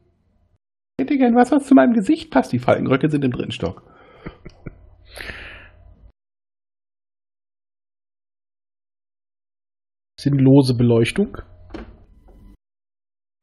hätte 1.01 1.19
gern 1.19 1.35
was, 1.35 1.51
was 1.51 1.67
zu 1.67 1.75
meinem 1.75 1.93
Gesicht 1.93 2.31
passt. 2.31 2.53
Die 2.53 2.61
Faltenröcke 2.61 3.11
sind 3.11 3.25
im 3.25 3.33
dritten 3.33 3.51
Stock. 3.51 3.83
Sinnlose 10.21 10.75
Beleuchtung. 10.75 11.39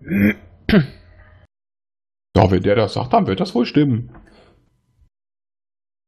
Ja, 2.35 2.49
wenn 2.49 2.63
der 2.63 2.75
das 2.75 2.93
sagt, 2.93 3.13
dann 3.13 3.27
wird 3.27 3.39
das 3.39 3.53
wohl 3.55 3.65
stimmen. 3.65 4.15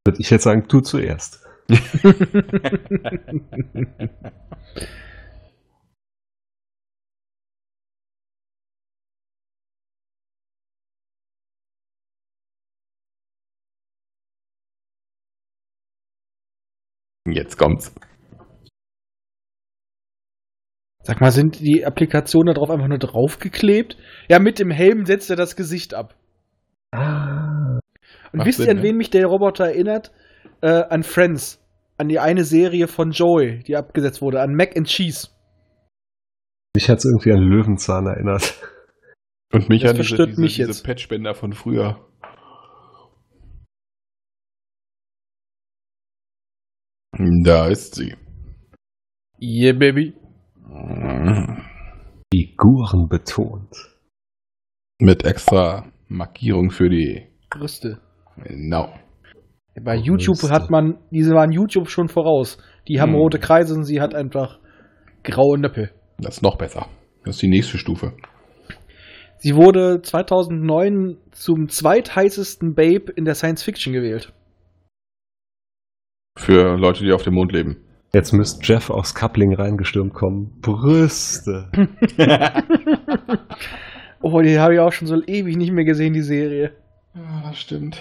Würde 0.06 0.20
ich 0.20 0.30
jetzt 0.30 0.44
sagen, 0.44 0.66
du 0.68 0.80
zuerst. 0.80 1.44
Jetzt 17.26 17.56
kommt's. 17.56 17.92
Sag 21.06 21.20
mal, 21.20 21.30
sind 21.30 21.60
die 21.60 21.84
Applikationen 21.84 22.54
darauf 22.54 22.70
einfach 22.70 22.88
nur 22.88 22.98
draufgeklebt? 22.98 23.98
Ja, 24.30 24.38
mit 24.38 24.58
dem 24.58 24.70
Helm 24.70 25.04
setzt 25.04 25.28
er 25.28 25.36
das 25.36 25.54
Gesicht 25.54 25.92
ab. 25.92 26.14
Ah. 26.92 27.78
Und 28.32 28.38
Macht 28.38 28.46
wisst 28.46 28.60
ihr, 28.60 28.64
Sinn, 28.64 28.78
an 28.78 28.82
ne? 28.82 28.88
wen 28.88 28.96
mich 28.96 29.10
der 29.10 29.26
Roboter 29.26 29.66
erinnert? 29.66 30.12
Äh, 30.62 30.82
an 30.88 31.02
Friends. 31.02 31.60
An 31.98 32.08
die 32.08 32.18
eine 32.18 32.44
Serie 32.44 32.88
von 32.88 33.10
Joey, 33.10 33.62
die 33.64 33.76
abgesetzt 33.76 34.22
wurde. 34.22 34.40
An 34.40 34.54
Mac 34.54 34.76
and 34.76 34.86
Cheese. 34.86 35.28
Mich 36.74 36.88
hat 36.88 36.98
es 36.98 37.04
irgendwie 37.04 37.32
an 37.32 37.42
Löwenzahn 37.42 38.06
erinnert. 38.06 38.54
Und 39.52 39.68
mich 39.68 39.82
Das 39.82 39.90
an 39.90 39.96
diese, 39.98 40.26
diese, 40.26 40.40
mich 40.40 40.56
diese. 40.56 40.82
Patchbänder 40.82 41.34
von 41.34 41.52
früher. 41.52 42.00
Da 47.44 47.68
ist 47.68 47.94
sie. 47.94 48.16
Yeah, 49.40 49.74
baby. 49.74 50.14
Figuren 52.32 53.08
betont. 53.08 53.70
Mit 55.00 55.24
extra 55.24 55.92
Markierung 56.08 56.70
für 56.70 56.88
die. 56.88 57.28
Brüste. 57.50 57.98
Genau. 58.44 58.92
Bei 59.80 59.96
YouTube 59.96 60.38
Brüste. 60.38 60.54
hat 60.54 60.70
man, 60.70 60.98
diese 61.10 61.32
waren 61.34 61.52
YouTube 61.52 61.88
schon 61.88 62.08
voraus. 62.08 62.58
Die 62.88 63.00
haben 63.00 63.12
Hm. 63.12 63.18
rote 63.18 63.38
Kreise 63.38 63.74
und 63.74 63.84
sie 63.84 64.00
hat 64.00 64.14
einfach 64.14 64.58
graue 65.22 65.58
Nöppel. 65.58 65.90
Das 66.18 66.36
ist 66.36 66.42
noch 66.42 66.56
besser. 66.56 66.86
Das 67.24 67.36
ist 67.36 67.42
die 67.42 67.48
nächste 67.48 67.78
Stufe. 67.78 68.12
Sie 69.38 69.56
wurde 69.56 70.00
2009 70.00 71.18
zum 71.32 71.68
zweitheißesten 71.68 72.74
Babe 72.74 73.12
in 73.14 73.24
der 73.24 73.34
Science 73.34 73.62
Fiction 73.62 73.92
gewählt. 73.92 74.32
Für 76.38 76.76
Leute, 76.76 77.04
die 77.04 77.12
auf 77.12 77.22
dem 77.22 77.34
Mond 77.34 77.52
leben. 77.52 77.83
Jetzt 78.14 78.32
müsste 78.32 78.60
Jeff 78.62 78.90
aus 78.90 79.14
Coupling 79.14 79.54
reingestürmt 79.54 80.14
kommen. 80.14 80.60
Brüste. 80.60 81.70
Oh, 84.26 84.40
die 84.40 84.58
habe 84.58 84.72
ich 84.72 84.80
auch 84.80 84.90
schon 84.90 85.06
so 85.06 85.22
ewig 85.22 85.58
nicht 85.58 85.70
mehr 85.70 85.84
gesehen, 85.84 86.14
die 86.14 86.22
Serie. 86.22 86.72
Ja, 87.14 87.42
das 87.44 87.58
stimmt. 87.58 88.00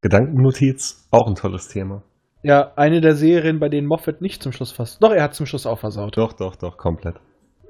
Gedankennotiz, 0.00 1.08
auch 1.10 1.26
ein 1.26 1.34
tolles 1.34 1.66
Thema. 1.66 2.04
Ja, 2.44 2.72
eine 2.76 3.00
der 3.00 3.16
Serien, 3.16 3.58
bei 3.58 3.68
denen 3.68 3.88
Moffat 3.88 4.20
nicht 4.20 4.44
zum 4.44 4.52
Schluss 4.52 4.70
fasst. 4.70 5.02
Doch, 5.02 5.10
er 5.10 5.24
hat 5.24 5.34
zum 5.34 5.46
Schluss 5.46 5.66
auch 5.66 5.80
versaut. 5.80 6.16
Doch, 6.16 6.34
doch, 6.34 6.54
doch, 6.54 6.76
komplett. 6.76 7.16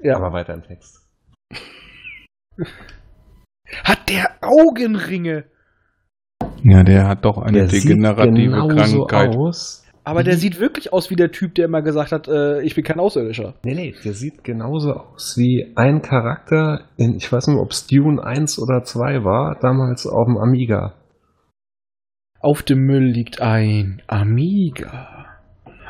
Ja. 0.03 0.15
Aber 0.17 0.31
weiter 0.31 0.53
im 0.53 0.61
Text. 0.61 0.99
Hat 3.83 4.07
der 4.09 4.37
Augenringe? 4.41 5.45
Ja, 6.63 6.83
der 6.83 7.07
hat 7.07 7.25
doch 7.25 7.39
eine 7.39 7.57
Der 7.59 7.67
sieht 7.69 7.85
degenerative 7.85 8.51
genauso 8.51 9.05
Krankheit. 9.05 9.35
aus. 9.35 9.82
Aber 10.05 10.23
der 10.23 10.33
wie- 10.33 10.37
sieht 10.39 10.59
wirklich 10.59 10.91
aus 10.91 11.09
wie 11.09 11.15
der 11.15 11.31
Typ, 11.31 11.55
der 11.55 11.65
immer 11.65 11.81
gesagt 11.81 12.11
hat, 12.11 12.27
äh, 12.27 12.61
ich 12.61 12.75
bin 12.75 12.83
kein 12.83 12.99
Außerirdischer. 12.99 13.53
Nee, 13.63 13.73
nee, 13.75 13.95
der 14.03 14.13
sieht 14.13 14.43
genauso 14.43 14.93
aus 14.93 15.37
wie 15.37 15.71
ein 15.75 16.01
Charakter 16.01 16.89
in, 16.97 17.15
ich 17.15 17.31
weiß 17.31 17.47
nicht, 17.47 17.57
ob 17.57 17.71
es 17.71 17.87
Dune 17.87 18.21
1 18.23 18.59
oder 18.59 18.83
2 18.83 19.23
war, 19.23 19.57
damals 19.59 20.05
auf 20.05 20.25
dem 20.27 20.37
Amiga. 20.37 20.95
Auf 22.39 22.63
dem 22.63 22.79
Müll 22.79 23.05
liegt 23.05 23.39
ein 23.41 24.01
Amiga. 24.07 25.39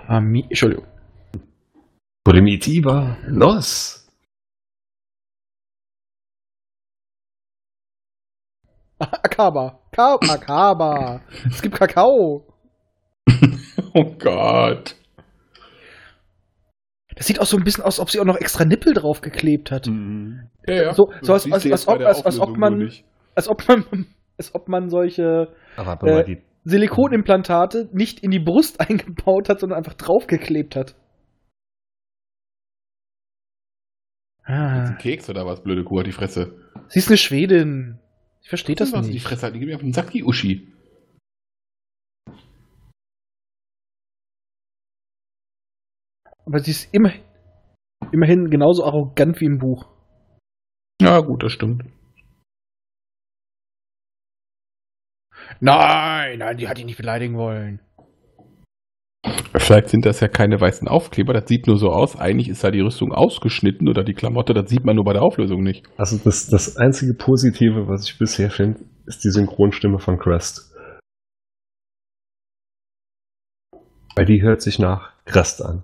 Ami 0.08 0.43
Entschuldigung. 0.43 0.86
Primitiva, 2.23 3.17
los! 3.28 4.08
Akaba. 8.99 9.80
Ka 9.91 10.15
Akaba. 10.15 11.21
Es 11.49 11.62
gibt 11.62 11.76
Kakao. 11.76 12.45
Oh 13.94 14.06
Gott. 14.20 14.96
Das 17.16 17.28
sieht 17.28 17.40
auch 17.40 17.46
so 17.46 17.58
ein 17.58 17.64
bisschen 17.64 17.84
aus, 17.84 17.96
als 17.96 18.00
ob 18.00 18.10
sie 18.10 18.20
auch 18.20 18.26
noch 18.26 18.38
extra 18.38 18.66
Nippel 18.66 18.94
draufgeklebt 18.94 19.70
hat. 19.72 19.88
Mhm. 19.88 20.50
Ja, 20.68 20.74
ja. 20.76 20.94
So- 20.94 21.12
so 21.22 21.34
als- 21.34 21.44
Das 21.44 21.54
als- 21.54 21.66
als 21.72 21.88
ob- 21.88 22.02
als- 22.02 22.40
ob 22.40 22.58
man- 22.58 22.78
nur 22.78 22.84
nicht. 22.86 23.06
Als 23.36 23.48
ob 23.50 23.68
man, 23.68 23.86
als 24.38 24.54
ob 24.56 24.68
man 24.68 24.90
solche 24.90 25.48
Äh, 25.78 26.24
die, 26.26 26.42
Silikonimplantate 26.64 27.90
nicht 27.94 28.20
in 28.22 28.32
die 28.32 28.40
Brust 28.40 28.80
eingebaut 28.90 29.50
hat, 29.50 29.60
sondern 29.60 29.78
einfach 29.78 29.94
draufgeklebt 29.96 30.76
hat. 30.76 30.96
Ist 34.46 34.50
ein 34.50 34.96
Ah. 34.96 34.98
Keks 35.00 35.30
oder 35.30 35.46
was, 35.46 35.64
blöde 35.64 35.84
Kuh, 35.84 36.00
hat 36.00 36.08
die 36.08 36.12
Fresse. 36.12 36.54
Sie 36.90 37.00
ist 37.00 37.08
eine 37.08 37.18
Schwedin. 37.18 38.00
Ich 38.42 38.50
verstehe 38.50 38.76
das 38.76 38.92
was, 38.92 39.06
Die 39.08 39.14
nicht. 39.14 39.24
Fresse 39.26 39.48
hat, 39.48 39.56
die 39.56 39.60
gib 39.60 39.70
mir 39.70 39.76
auf 39.76 39.82
den 39.82 39.94
Sack, 39.94 40.12
die 40.12 40.24
Uschi. 40.24 40.68
Aber 46.45 46.60
sie 46.60 46.71
ist 46.71 46.93
immer, 46.93 47.12
immerhin 48.12 48.49
genauso 48.49 48.86
arrogant 48.86 49.39
wie 49.39 49.45
im 49.45 49.60
Buch. 49.60 49.88
Ja, 51.01 51.19
gut, 51.19 51.43
das 51.43 51.51
stimmt. 51.51 51.84
Nein, 55.60 56.39
nein, 56.39 56.58
die 56.58 56.67
hat 56.67 56.79
ihn 56.79 56.86
nicht 56.86 56.97
beleidigen 56.97 57.38
wollen. 57.38 57.79
Vielleicht 59.56 59.89
sind 59.89 60.06
das 60.06 60.19
ja 60.19 60.27
keine 60.27 60.60
weißen 60.60 60.88
Aufkleber, 60.88 61.34
das 61.34 61.47
sieht 61.47 61.67
nur 61.67 61.77
so 61.77 61.89
aus. 61.89 62.17
Eigentlich 62.17 62.49
ist 62.49 62.63
da 62.63 62.71
die 62.71 62.82
Rüstung 62.82 63.13
ausgeschnitten 63.13 63.88
oder 63.88 64.03
die 64.03 64.13
Klamotte, 64.13 64.53
das 64.53 64.69
sieht 64.69 64.84
man 64.84 64.95
nur 64.95 65.06
bei 65.06 65.13
der 65.13 65.21
Auflösung 65.21 65.63
nicht. 65.63 65.86
also 65.95 66.17
das, 66.17 66.47
das 66.47 66.75
einzige 66.75 67.13
Positive, 67.13 67.88
was 67.88 68.06
ich 68.06 68.17
bisher 68.17 68.49
finde, 68.49 68.82
ist 69.06 69.23
die 69.23 69.29
Synchronstimme 69.29 69.99
von 69.99 70.17
Crest. 70.17 70.75
Weil 74.15 74.25
die 74.25 74.41
hört 74.41 74.62
sich 74.62 74.79
nach 74.79 75.12
Crest 75.25 75.63
an. 75.63 75.84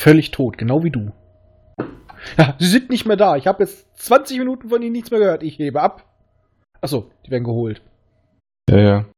Völlig 0.00 0.30
tot, 0.30 0.56
genau 0.56 0.82
wie 0.82 0.90
du. 0.90 1.12
Ja, 2.38 2.56
sie 2.58 2.68
sind 2.68 2.88
nicht 2.88 3.04
mehr 3.04 3.18
da. 3.18 3.36
Ich 3.36 3.46
habe 3.46 3.62
jetzt 3.62 3.86
20 3.98 4.38
Minuten 4.38 4.70
von 4.70 4.80
ihnen 4.80 4.92
nichts 4.92 5.10
mehr 5.10 5.20
gehört. 5.20 5.42
Ich 5.42 5.58
hebe 5.58 5.82
ab. 5.82 6.10
Achso, 6.80 7.10
die 7.26 7.30
werden 7.30 7.44
geholt. 7.44 7.82
Ja, 8.70 8.78
ja. 8.78 9.12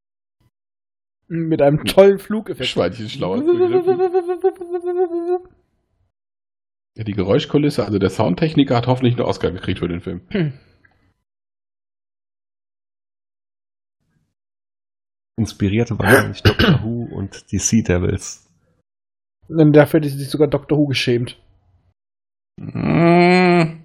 Mit 1.29 1.63
einem 1.63 1.85
tollen 1.85 2.19
Flugeffekt. 2.19 2.69
Schweinchen 2.69 3.09
schlauer. 3.09 3.37
Ja, 6.97 7.05
die 7.05 7.13
Geräuschkulisse, 7.13 7.85
also 7.85 8.01
der 8.01 8.11
Soundtechniker 8.11 8.77
hat 8.77 8.89
hoffentlich 8.89 9.15
einen 9.15 9.27
Oscar 9.27 9.53
gekriegt 9.53 9.79
für 9.79 9.87
den 9.87 10.01
Film. 10.01 10.27
Inspiriert 15.39 15.97
wahrscheinlich 15.97 16.43
Doctor 16.43 16.83
Who 16.83 17.05
und 17.05 17.53
die 17.53 17.59
Sea 17.59 17.85
Devils. 17.85 18.52
Und 19.49 19.73
dafür 19.75 20.01
hat 20.01 20.09
sich 20.09 20.31
sogar 20.31 20.49
Doctor 20.49 20.79
Who 20.79 20.87
geschämt. 20.87 21.39
Mm. 22.59 23.81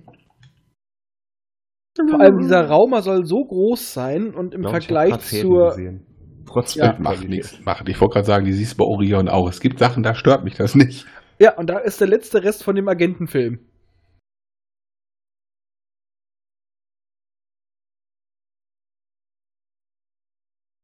Vor 2.10 2.20
allem 2.22 2.38
dieser 2.40 2.68
Raumer 2.68 3.02
soll 3.02 3.26
so 3.26 3.44
groß 3.44 3.94
sein 3.94 4.34
und 4.34 4.54
im 4.54 4.64
Ich 4.64 4.70
Vergleich 4.70 5.20
zur. 5.20 5.70
gesehen. 5.70 6.06
Trotz 6.46 6.76
Ja, 6.76 6.86
Macht 6.88 6.98
Bildqualität. 6.98 7.30
nichts. 7.30 7.60
Macht. 7.66 7.90
Ich 7.90 8.00
wollte 8.00 8.14
gerade 8.14 8.26
sagen, 8.26 8.46
die 8.46 8.54
siehst 8.54 8.74
du 8.74 8.78
bei 8.78 8.86
Orion 8.86 9.28
auch. 9.28 9.50
Es 9.50 9.60
gibt 9.60 9.80
Sachen, 9.80 10.04
da 10.04 10.16
stört 10.16 10.44
mich 10.44 10.56
das 10.56 10.76
nicht. 10.76 11.06
Ja, 11.40 11.56
und 11.58 11.70
da 11.70 11.80
ist 11.80 12.00
der 12.00 12.08
letzte 12.08 12.44
Rest 12.44 12.64
von 12.64 12.76
dem 12.76 12.88
Agentenfilm. 12.88 13.60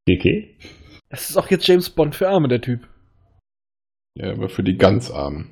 GG? 0.07 0.57
Das 1.09 1.29
ist 1.29 1.38
auch 1.38 1.49
jetzt 1.49 1.67
James 1.67 1.89
Bond 1.89 2.15
für 2.15 2.29
Arme, 2.29 2.47
der 2.47 2.62
Typ. 2.62 2.88
Ja, 4.15 4.32
aber 4.32 4.49
für 4.49 4.63
die 4.63 4.78
ganz 4.78 5.12
Armen. 5.12 5.52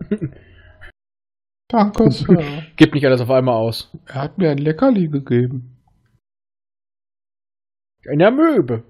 Danke, 1.68 2.10
Sir. 2.10 2.64
Gib 2.76 2.94
nicht 2.94 3.06
alles 3.06 3.20
auf 3.20 3.30
einmal 3.30 3.54
aus. 3.54 3.90
Er 4.06 4.22
hat 4.22 4.38
mir 4.38 4.50
ein 4.50 4.58
Leckerli 4.58 5.08
gegeben. 5.08 5.76
Eine 8.08 8.26
Amöbe. 8.26 8.82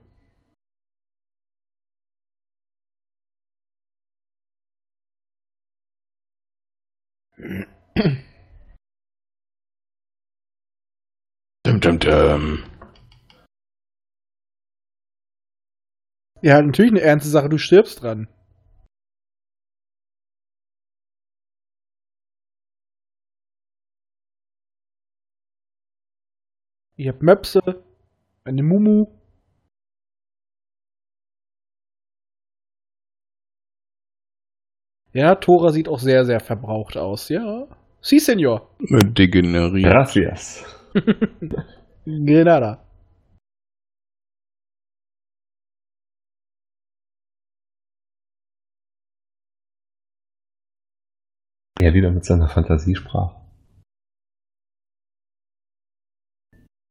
Dum, 11.81 11.99
dum, 11.99 11.99
dum. 12.01 12.65
Ja, 16.43 16.61
natürlich 16.61 16.91
eine 16.91 17.03
ernste 17.03 17.29
Sache. 17.31 17.49
Du 17.49 17.57
stirbst 17.59 18.03
dran. 18.03 18.27
Ihr 26.97 27.13
habt 27.13 27.23
Möpse, 27.23 27.61
eine 28.43 28.63
Mumu. 28.65 29.07
Ja, 35.13 35.37
Tora 35.37 35.71
sieht 35.71 35.89
auch 35.89 36.01
sehr, 36.01 36.25
sehr 36.25 36.41
verbraucht 36.41 36.97
aus. 36.97 37.29
Ja. 37.29 37.69
Si, 38.01 38.19
Senor. 38.19 38.69
Degeneriert. 38.81 39.93
Gracias. 39.93 40.78
Grenada. 42.05 42.85
Ja, 51.81 51.95
wieder 51.95 52.11
mit 52.11 52.25
seiner 52.25 52.49
Fantasiesprache. 52.49 53.37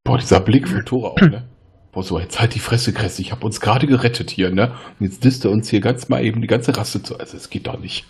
Boah, 0.06 0.18
dieser 0.18 0.40
Blick 0.40 0.70
von 0.70 0.86
Tora 0.86 1.10
auch, 1.10 1.22
ne? 1.22 1.50
Boah, 1.92 2.04
so, 2.04 2.20
jetzt 2.20 2.40
halt 2.40 2.56
die 2.56 2.60
Fresse, 2.60 2.94
Kress. 2.94 3.20
Ich 3.20 3.34
hab 3.34 3.44
uns 3.44 3.60
gerade 3.60 3.88
gerettet 3.88 4.30
hier, 4.30 4.50
ne? 4.50 4.74
Und 5.00 5.06
jetzt 5.06 5.26
disst 5.26 5.44
er 5.44 5.52
uns 5.52 5.70
hier 5.70 5.82
ganz 5.82 6.08
mal 6.08 6.24
eben 6.24 6.42
die 6.42 6.48
ganze 6.48 6.78
Rasse 6.78 7.04
zu. 7.04 7.20
Also, 7.20 7.36
es 7.36 7.50
geht 7.50 7.68
doch 7.68 7.78
nicht. 7.78 8.06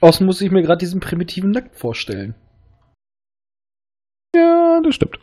Außen 0.00 0.26
muss 0.26 0.40
ich 0.40 0.50
mir 0.50 0.62
gerade 0.62 0.78
diesen 0.78 0.98
primitiven 0.98 1.52
Nackt 1.52 1.76
vorstellen. 1.76 2.34
Das 4.82 4.94
stimmt. 4.94 5.18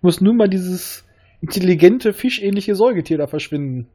Muss 0.00 0.20
nur 0.20 0.34
mal 0.34 0.48
dieses 0.48 1.04
intelligente, 1.40 2.12
fischähnliche 2.12 2.74
Säugetier 2.74 3.18
da 3.18 3.26
verschwinden. 3.26 3.88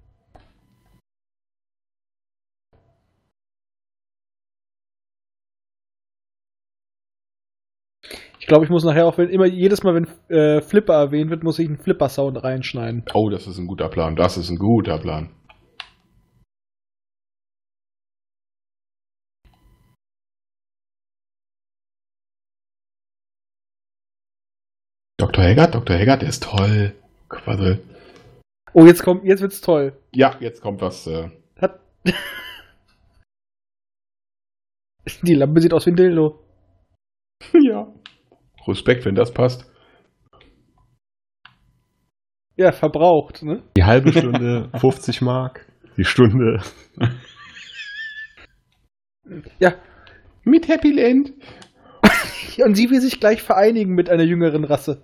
Ich 8.39 8.47
glaube, 8.47 8.65
ich 8.65 8.69
muss 8.69 8.83
nachher 8.83 9.05
auch, 9.05 9.17
wenn 9.17 9.29
immer 9.29 9.45
jedes 9.45 9.83
Mal, 9.83 9.95
wenn 9.95 10.07
äh, 10.27 10.61
Flipper 10.61 10.95
erwähnt 10.95 11.29
wird, 11.29 11.43
muss 11.43 11.59
ich 11.59 11.67
einen 11.67 11.77
Flipper-Sound 11.77 12.43
reinschneiden. 12.43 13.05
Oh, 13.13 13.29
das 13.29 13.47
ist 13.47 13.57
ein 13.57 13.67
guter 13.67 13.87
Plan. 13.87 14.17
Das 14.17 14.37
ist 14.37 14.49
ein 14.49 14.57
guter 14.57 14.99
Plan. 14.99 15.29
Dr. 25.43 25.49
Heggert, 25.49 25.75
Dr. 25.75 25.97
Heggert, 25.97 26.21
der 26.21 26.29
ist 26.29 26.43
toll. 26.43 26.95
Quassel. 27.27 27.83
Oh, 28.73 28.85
jetzt 28.85 29.03
kommt, 29.03 29.25
jetzt 29.25 29.41
wird's 29.41 29.59
toll. 29.59 29.99
Ja, 30.13 30.37
jetzt 30.39 30.61
kommt 30.61 30.79
was. 30.79 31.05
Äh, 31.05 31.31
Hat 31.59 31.81
Die 35.23 35.33
Lampe 35.33 35.59
sieht 35.59 35.73
aus 35.73 35.85
wie 35.85 35.91
ein 35.91 35.97
Dildo. 35.97 36.39
ja. 37.53 37.91
Respekt, 38.65 39.03
wenn 39.05 39.15
das 39.15 39.33
passt. 39.33 39.69
Ja, 42.55 42.71
verbraucht, 42.71 43.43
ne? 43.43 43.63
Die 43.75 43.83
halbe 43.83 44.13
Stunde 44.13 44.69
50 44.77 45.21
Mark. 45.21 45.65
Die 45.97 46.05
Stunde. 46.05 46.61
Ja. 49.59 49.75
Mit 50.45 50.69
Happy 50.69 50.91
Land. 50.93 51.33
Und 52.63 52.75
sie 52.75 52.89
will 52.89 53.01
sich 53.01 53.19
gleich 53.19 53.41
vereinigen 53.41 53.93
mit 53.93 54.09
einer 54.09 54.23
jüngeren 54.23 54.63
Rasse. 54.63 55.03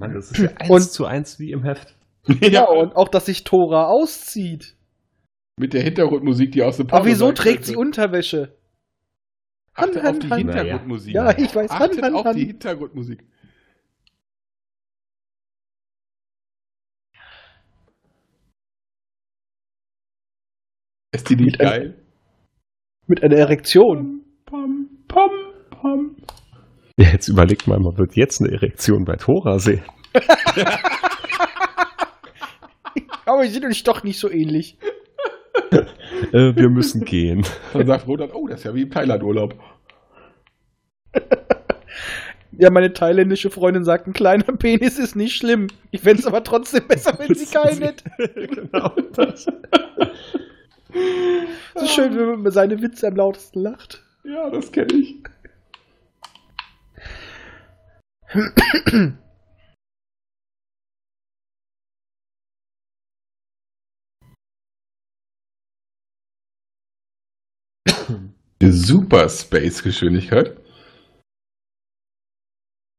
Mann, 0.00 0.14
das 0.14 0.30
ist 0.32 0.38
ja 0.38 0.50
eins 0.56 0.70
Und- 0.70 0.90
zu 0.92 1.04
eins 1.06 1.38
wie 1.38 1.52
im 1.52 1.62
Heft. 1.64 1.96
Ja, 2.40 2.64
und 2.68 2.94
auch, 2.96 3.08
dass 3.08 3.26
sich 3.26 3.44
Tora 3.44 3.86
auszieht. 3.86 4.76
Mit 5.58 5.72
der 5.72 5.82
Hintergrundmusik, 5.82 6.52
die 6.52 6.62
aus 6.62 6.76
dem 6.76 6.88
Aber 6.90 7.04
wieso 7.06 7.26
Porno- 7.26 7.34
trägt 7.36 7.64
sie 7.64 7.76
Unterwäsche? 7.76 8.56
Achtet 9.74 10.02
Han, 10.02 10.06
auf 10.14 10.18
die 10.18 10.30
Han, 10.30 10.30
Han. 10.30 10.38
Hintergrundmusik. 10.48 11.14
Ja, 11.14 11.36
ich 11.38 11.54
weiß. 11.54 11.70
Achtet 11.70 12.02
Han, 12.02 12.14
auf 12.14 12.24
Han. 12.24 12.36
die 12.36 12.46
Hintergrundmusik. 12.46 13.24
Ist 21.12 21.28
die 21.28 21.36
nicht 21.36 21.58
Mit 21.58 21.60
ein- 21.60 21.66
geil? 21.66 21.94
Mit 23.06 23.22
einer 23.22 23.36
Erektion. 23.36 24.24
Pam, 24.46 24.88
pam, 25.08 25.30
pam. 25.70 26.16
Ja, 27.00 27.08
jetzt 27.08 27.28
überlegt 27.28 27.66
mal, 27.66 27.78
man 27.80 27.96
wird 27.96 28.14
jetzt 28.14 28.42
eine 28.42 28.52
Erektion 28.52 29.06
bei 29.06 29.16
Tora 29.16 29.58
sehen. 29.58 29.82
Aber 33.24 33.42
die 33.42 33.48
sind 33.48 33.64
uns 33.64 33.82
doch 33.82 34.02
nicht 34.02 34.18
so 34.18 34.30
ähnlich. 34.30 34.76
Äh, 36.32 36.54
wir 36.54 36.68
müssen 36.68 37.04
gehen. 37.04 37.46
Dann 37.72 37.86
sagt 37.86 38.06
Roland, 38.06 38.34
oh, 38.34 38.46
das 38.46 38.58
ist 38.60 38.64
ja 38.64 38.74
wie 38.74 38.82
im 38.82 38.90
Thailand-Urlaub. 38.90 39.54
Ja, 42.52 42.70
meine 42.70 42.92
thailändische 42.92 43.50
Freundin 43.50 43.84
sagt, 43.84 44.06
ein 44.06 44.12
kleiner 44.12 44.44
Penis 44.44 44.98
ist 44.98 45.16
nicht 45.16 45.34
schlimm. 45.34 45.68
Ich 45.90 46.02
fände 46.02 46.20
es 46.20 46.26
aber 46.26 46.44
trotzdem 46.44 46.86
besser, 46.86 47.18
wenn 47.18 47.34
sie 47.34 47.46
keinen 47.46 47.82
hätte. 47.82 48.04
genau 48.46 48.94
das. 49.14 49.46
Es 51.74 51.82
ist 51.82 51.94
schön, 51.94 52.16
wenn 52.16 52.42
man 52.42 52.52
seine 52.52 52.80
Witze 52.82 53.08
am 53.08 53.16
lautesten 53.16 53.60
lacht. 53.62 54.04
Ja, 54.22 54.50
das 54.50 54.70
kenne 54.70 54.92
ich. 54.92 55.16
Die 68.62 68.70
Super 68.70 69.28
Space 69.28 69.82
Geschwindigkeit. 69.82 70.56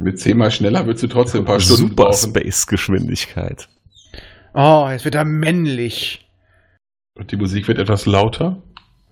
Mit 0.01 0.19
zehnmal 0.19 0.51
schneller 0.51 0.85
würdest 0.85 1.03
du 1.03 1.07
trotzdem 1.07 1.43
ein 1.43 1.45
paar 1.45 1.59
Stunden 1.61 1.89
Super 1.89 2.05
brauchen. 2.05 2.29
Space 2.29 2.67
Geschwindigkeit. 2.67 3.69
Oh, 4.53 4.89
jetzt 4.89 5.05
wird 5.05 5.15
er 5.15 5.23
männlich. 5.23 6.29
Und 7.17 7.31
die 7.31 7.37
Musik 7.37 7.69
wird 7.69 7.77
etwas 7.77 8.05
lauter. 8.05 8.61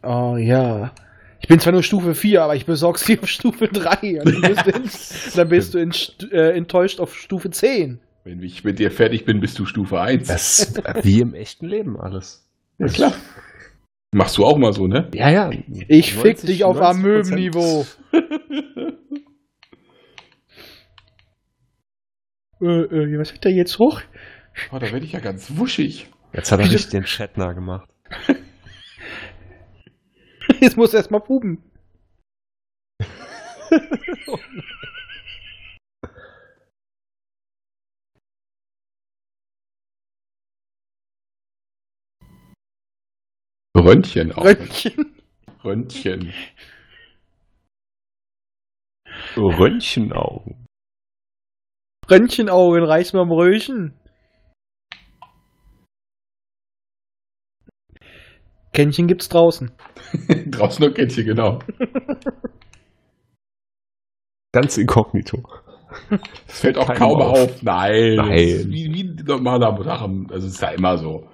Oh 0.03 0.35
ja. 0.35 0.93
Ich 1.41 1.47
bin 1.47 1.59
zwar 1.59 1.73
nur 1.73 1.83
Stufe 1.83 2.13
4, 2.13 2.43
aber 2.43 2.55
ich 2.55 2.65
besorg's 2.65 3.05
dir 3.05 3.19
auf 3.21 3.29
Stufe 3.29 3.67
3. 3.67 4.21
Und 4.21 4.43
dann 4.43 4.53
bist 4.53 4.65
du, 4.65 4.71
in, 4.71 4.89
dann 5.35 5.49
bist 5.49 5.73
du 5.73 5.79
in, 5.79 5.91
äh, 6.31 6.55
enttäuscht 6.57 6.99
auf 6.99 7.15
Stufe 7.15 7.49
10. 7.49 7.99
Wenn 8.25 8.43
ich 8.43 8.63
mit 8.63 8.79
dir 8.79 8.91
fertig 8.91 9.25
bin, 9.25 9.39
bist 9.39 9.57
du 9.57 9.65
Stufe 9.65 9.99
1. 10.01 10.27
Das 10.27 10.59
ist 10.59 10.81
wie 11.03 11.21
im 11.21 11.33
echten 11.33 11.67
Leben 11.67 11.99
alles. 11.99 12.47
ja, 12.77 12.87
klar. 12.87 13.13
Machst 14.11 14.37
du 14.37 14.45
auch 14.45 14.57
mal 14.57 14.73
so, 14.73 14.87
ne? 14.87 15.07
Ja, 15.13 15.29
ja. 15.29 15.51
Ich 15.87 16.13
fick 16.13 16.37
90, 16.37 16.49
dich 16.49 16.63
auf 16.63 16.79
90%. 16.79 16.83
Amöbenniveau. 16.83 17.85
äh, 22.61 22.65
äh, 22.65 23.19
was 23.19 23.33
hat 23.33 23.43
der 23.43 23.51
jetzt 23.51 23.77
hoch? 23.77 24.01
Oh, 24.71 24.79
da 24.79 24.91
werde 24.91 25.05
ich 25.05 25.11
ja 25.11 25.19
ganz 25.19 25.57
wuschig. 25.57 26.09
Jetzt 26.33 26.51
hat 26.51 26.59
er 26.59 26.71
richtig 26.71 26.89
den 26.91 27.05
Shatner 27.05 27.53
gemacht. 27.53 27.87
Jetzt 30.59 30.77
muss 30.77 30.93
er 30.93 30.97
erstmal 30.99 31.21
puben. 31.21 31.63
Röntgen 43.77 44.31
auch. 44.33 44.43
Röntgen. 44.43 45.15
Röntgen. 45.63 46.33
Röntgenaugen. 49.37 50.65
Röntgenaugen, 52.09 52.83
reiß 52.83 53.13
mal 53.13 53.21
am 53.21 53.31
Röhrchen. 53.31 53.98
Kännchen 58.73 59.07
gibt's 59.07 59.29
draußen. 59.29 59.71
Draußen 60.47 60.85
noch 60.85 60.93
Kännchen, 60.93 61.25
genau. 61.25 61.59
Ganz 64.51 64.77
inkognito. 64.77 65.43
Das 66.47 66.59
fällt 66.59 66.77
auch 66.77 66.87
Keinem 66.87 66.99
kaum 66.99 67.21
auf. 67.21 67.37
auf. 67.39 67.63
Nein. 67.63 68.15
Nein. 68.15 68.29
Das 68.29 68.41
ist 68.41 68.69
wie, 68.69 68.93
wie 68.93 69.03
ein 69.03 69.23
normaler 69.25 69.83
Sachen. 69.83 70.27
Das 70.27 70.43
ist 70.43 70.61
ja 70.61 70.69
immer 70.69 70.97
so. 70.97 71.27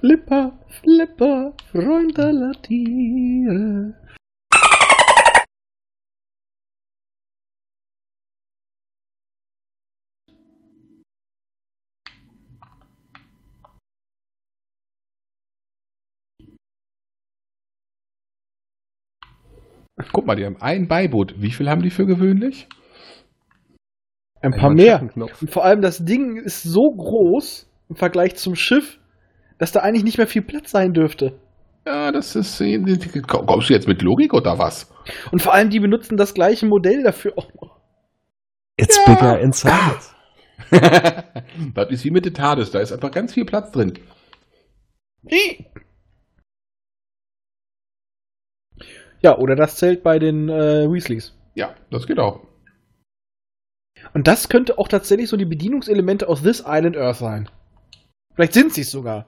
Flipper, 0.00 0.52
Flipper, 0.80 1.52
Freund 1.70 2.18
aller 2.18 2.52
Tiere. 2.62 3.94
Guck 20.12 20.26
mal, 20.26 20.36
die 20.36 20.44
haben 20.44 20.56
ein 20.60 20.88
Beiboot. 20.88 21.34
Wie 21.38 21.50
viel 21.52 21.68
haben 21.68 21.82
die 21.82 21.90
für 21.90 22.06
gewöhnlich? 22.06 22.68
Ein 24.40 24.52
paar 24.52 24.70
Ein 24.70 24.76
mehr. 24.76 24.98
Manschettenknopf. 24.98 25.42
Und 25.42 25.50
vor 25.50 25.64
allem 25.64 25.80
das 25.82 26.04
Ding 26.04 26.36
ist 26.36 26.62
so 26.62 26.90
groß 26.96 27.70
im 27.88 27.96
Vergleich 27.96 28.34
zum 28.36 28.54
Schiff, 28.54 28.98
dass 29.58 29.72
da 29.72 29.80
eigentlich 29.80 30.04
nicht 30.04 30.18
mehr 30.18 30.26
viel 30.26 30.42
Platz 30.42 30.70
sein 30.70 30.92
dürfte. 30.92 31.38
Ja, 31.86 32.12
das 32.12 32.34
ist. 32.36 32.62
Kommst 33.26 33.68
du 33.70 33.74
jetzt 33.74 33.88
mit 33.88 34.02
Logik 34.02 34.34
oder 34.34 34.58
was? 34.58 34.92
Und 35.30 35.42
vor 35.42 35.52
allem 35.54 35.70
die 35.70 35.80
benutzen 35.80 36.16
das 36.16 36.34
gleiche 36.34 36.66
Modell 36.66 37.02
dafür 37.02 37.32
auch 37.36 37.48
noch. 37.60 37.80
It's 38.76 38.98
Ja. 39.06 39.14
bigger 39.14 39.40
inside. 39.40 39.98
das 41.74 41.90
ist 41.90 42.04
wie 42.04 42.10
mit 42.10 42.24
der 42.24 42.32
TARDIS. 42.32 42.70
Da 42.70 42.80
ist 42.80 42.92
einfach 42.92 43.10
ganz 43.10 43.34
viel 43.34 43.44
Platz 43.44 43.70
drin. 43.72 43.94
Ja, 49.22 49.38
oder 49.38 49.54
das 49.54 49.76
zählt 49.76 50.02
bei 50.02 50.18
den 50.18 50.48
äh, 50.48 50.90
Weasleys. 50.90 51.34
Ja, 51.54 51.74
das 51.90 52.06
geht 52.06 52.18
auch. 52.18 52.40
Und 54.14 54.26
das 54.26 54.48
könnte 54.48 54.78
auch 54.78 54.88
tatsächlich 54.88 55.28
so 55.28 55.36
die 55.36 55.44
Bedienungselemente 55.44 56.28
aus 56.28 56.42
This 56.42 56.64
Island 56.66 56.96
Earth 56.96 57.16
sein. 57.16 57.48
Vielleicht 58.34 58.54
sind 58.54 58.72
sie 58.72 58.80
es 58.80 58.90
sogar. 58.90 59.26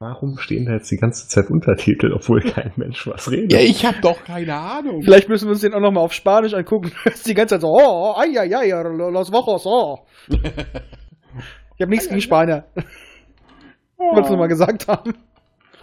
Warum 0.00 0.38
stehen 0.38 0.66
da 0.66 0.74
jetzt 0.74 0.90
die 0.92 0.96
ganze 0.96 1.26
Zeit 1.28 1.50
Untertitel, 1.50 2.12
obwohl 2.12 2.40
kein 2.40 2.72
Mensch 2.76 3.04
was 3.08 3.30
redet? 3.32 3.52
Ja, 3.52 3.58
ich 3.58 3.84
habe 3.84 4.00
doch 4.00 4.22
keine 4.24 4.54
Ahnung. 4.54 5.02
Vielleicht 5.02 5.28
müssen 5.28 5.46
wir 5.46 5.52
uns 5.52 5.60
den 5.60 5.74
auch 5.74 5.80
nochmal 5.80 6.04
auf 6.04 6.12
Spanisch 6.12 6.54
angucken. 6.54 6.92
Das 7.04 7.14
ist 7.14 7.26
die 7.26 7.34
ganze 7.34 7.56
Zeit 7.56 7.62
so, 7.62 7.68
oh, 7.68 8.14
ay, 8.16 8.38
ay, 8.38 8.54
ay, 8.54 8.70
los 8.70 9.32
Wochos, 9.32 9.66
oh. 9.66 10.06
Ich 10.28 11.82
habe 11.82 11.90
nichts 11.90 12.08
gegen 12.08 12.20
Spanier. 12.20 12.64
Ich 12.74 12.84
wollte 13.98 14.22
es 14.22 14.30
nochmal 14.30 14.48
gesagt 14.48 14.88
haben. 14.88 15.14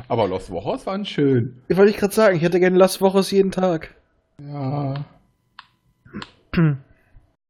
Aber 0.08 0.28
Los 0.28 0.52
Wochos 0.52 0.86
waren 0.86 1.06
schön. 1.06 1.64
Ich 1.68 1.78
wollte 1.78 1.92
ich 1.92 1.98
gerade 1.98 2.14
sagen, 2.14 2.36
ich 2.36 2.44
hätte 2.44 2.60
gerne 2.60 2.78
Las 2.78 3.02
Wochos 3.02 3.32
jeden 3.32 3.50
Tag. 3.52 3.96
Ja. 4.40 5.06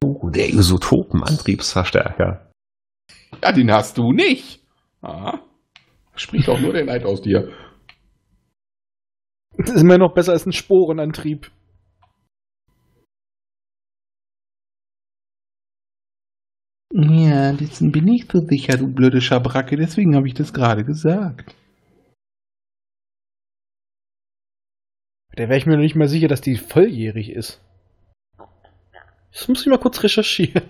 Oh, 0.03 0.29
der 0.29 0.49
Isotopen-Antriebsverstärker. 0.49 2.49
Ja, 3.43 3.51
den 3.51 3.71
hast 3.71 3.97
du 3.97 4.11
nicht. 4.11 4.61
Ah. 5.01 5.39
Spricht 6.15 6.47
doch 6.47 6.59
nur 6.59 6.73
der 6.73 6.85
Neid 6.85 7.05
aus 7.05 7.21
dir. 7.21 7.51
Das 9.57 9.71
ist 9.71 9.81
immer 9.81 9.97
noch 9.97 10.13
besser 10.13 10.33
als 10.33 10.45
ein 10.45 10.53
Sporenantrieb. 10.53 11.51
Ja, 16.93 17.51
dessen 17.51 17.91
bin 17.91 18.07
ich 18.07 18.27
so 18.31 18.39
sicher, 18.39 18.77
du 18.77 18.87
blöde 18.87 19.19
Schabracke. 19.19 19.75
Deswegen 19.75 20.15
habe 20.15 20.27
ich 20.27 20.33
das 20.33 20.53
gerade 20.53 20.85
gesagt. 20.85 21.53
Da 25.35 25.49
wäre 25.49 25.57
ich 25.57 25.65
mir 25.65 25.73
noch 25.73 25.81
nicht 25.81 25.95
mal 25.95 26.07
sicher, 26.07 26.29
dass 26.29 26.39
die 26.39 26.55
volljährig 26.55 27.29
ist. 27.29 27.61
Das 29.33 29.49
muss 29.49 29.61
ich 29.61 29.67
mal 29.67 29.77
kurz 29.79 30.01
recherchieren. 30.01 30.69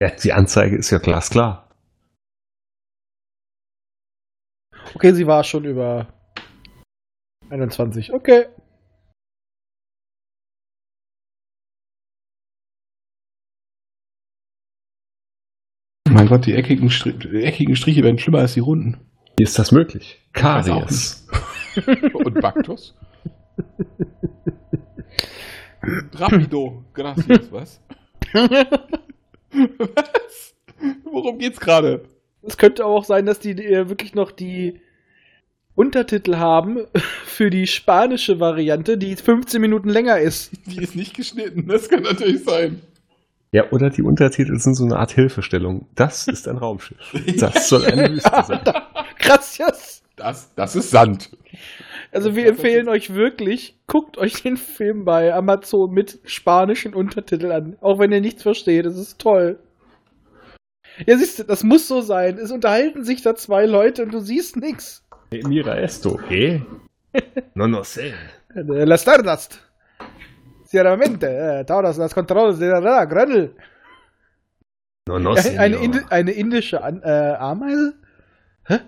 Ja, 0.00 0.10
die 0.10 0.32
Anzeige 0.32 0.76
ist 0.76 0.90
ja 0.90 0.98
glasklar. 0.98 1.68
Okay, 4.94 5.12
sie 5.12 5.26
war 5.26 5.44
schon 5.44 5.64
über 5.64 6.06
21. 7.50 8.12
Okay. 8.12 8.46
Gott, 16.30 16.46
die 16.46 16.54
eckigen, 16.54 16.88
die 16.88 17.42
eckigen 17.42 17.74
Striche 17.74 18.04
werden 18.04 18.16
schlimmer 18.16 18.38
als 18.38 18.54
die 18.54 18.60
runden. 18.60 18.98
Wie 19.36 19.42
ist 19.42 19.58
das 19.58 19.72
möglich? 19.72 20.20
Karies. 20.32 21.26
Und 22.12 22.40
Baktus? 22.40 22.94
Rapido, 26.14 26.84
gracias, 26.94 27.50
was? 27.50 27.80
Was? 29.52 30.54
Worum 31.02 31.38
geht's 31.38 31.58
gerade? 31.58 32.04
Es 32.42 32.56
könnte 32.56 32.86
auch 32.86 33.04
sein, 33.04 33.26
dass 33.26 33.40
die 33.40 33.50
äh, 33.50 33.88
wirklich 33.88 34.14
noch 34.14 34.30
die 34.30 34.78
Untertitel 35.74 36.36
haben 36.36 36.86
für 37.24 37.50
die 37.50 37.66
spanische 37.66 38.38
Variante, 38.38 38.98
die 38.98 39.16
15 39.16 39.60
Minuten 39.60 39.88
länger 39.88 40.20
ist. 40.20 40.52
Die 40.66 40.80
ist 40.80 40.94
nicht 40.94 41.16
geschnitten, 41.16 41.66
das 41.66 41.88
kann 41.88 42.04
natürlich 42.04 42.44
sein. 42.44 42.82
Ja, 43.52 43.70
oder 43.72 43.90
die 43.90 44.02
Untertitel 44.02 44.56
sind 44.58 44.74
so 44.74 44.84
eine 44.84 44.96
Art 44.96 45.10
Hilfestellung. 45.10 45.88
Das 45.96 46.28
ist 46.28 46.46
ein 46.46 46.56
Raumschiff. 46.56 46.98
Das 47.38 47.68
soll 47.68 47.84
eine 47.84 48.08
Wüste 48.12 48.44
sein. 48.46 48.60
Krass, 49.18 49.58
yes. 49.58 50.02
Das, 50.14 50.54
das 50.54 50.76
ist 50.76 50.90
Sand. 50.90 51.30
Also 52.12 52.36
wir 52.36 52.46
empfehlen 52.46 52.88
euch 52.88 53.14
wirklich, 53.14 53.78
guckt 53.86 54.18
euch 54.18 54.42
den 54.42 54.56
Film 54.56 55.04
bei 55.04 55.32
Amazon 55.34 55.92
mit 55.92 56.20
spanischen 56.24 56.94
Untertiteln 56.94 57.52
an. 57.52 57.76
Auch 57.80 57.98
wenn 57.98 58.12
ihr 58.12 58.20
nichts 58.20 58.42
versteht, 58.42 58.86
das 58.86 58.96
ist 58.96 59.18
toll. 59.20 59.58
Ja, 61.06 61.16
siehst 61.16 61.38
du, 61.38 61.44
das 61.44 61.64
muss 61.64 61.88
so 61.88 62.02
sein. 62.02 62.38
Es 62.38 62.50
unterhalten 62.52 63.04
sich 63.04 63.22
da 63.22 63.34
zwei 63.34 63.66
Leute 63.66 64.02
und 64.02 64.12
du 64.12 64.20
siehst 64.20 64.56
nichts. 64.56 65.04
Mira 65.30 65.76
esto, 65.76 66.20
¿eh? 66.28 66.60
No, 67.54 67.66
no 67.66 67.82
sé. 67.82 68.12
La 68.54 68.96
Stardust. 68.96 69.69
Sinceramente, 70.70 71.26
eh, 71.26 71.64
todos 71.64 71.98
los 71.98 72.14
controles 72.14 72.60
de 72.60 72.68
la 72.68 73.04
Grönnel. 73.04 73.56
No, 75.08 75.18
no, 75.18 75.34
Eine, 75.34 75.58
eine, 75.58 75.76
señor. 75.76 75.82
Indi 75.82 75.98
eine 76.10 76.30
indische 76.30 76.80
An 76.84 77.02
äh, 77.02 77.34
Ameise? 77.40 77.94
Hä? 78.68 78.78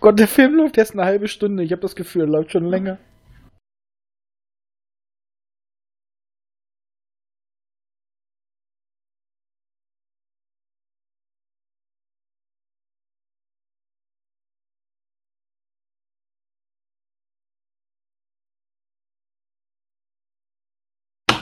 Gott, 0.00 0.18
der 0.18 0.28
Film 0.28 0.54
läuft 0.54 0.78
erst 0.78 0.92
eine 0.92 1.04
halbe 1.04 1.28
Stunde. 1.28 1.62
Ich 1.62 1.72
habe 1.72 1.82
das 1.82 1.94
Gefühl, 1.94 2.22
er 2.22 2.28
läuft 2.28 2.52
schon 2.52 2.64
länger. 2.64 2.96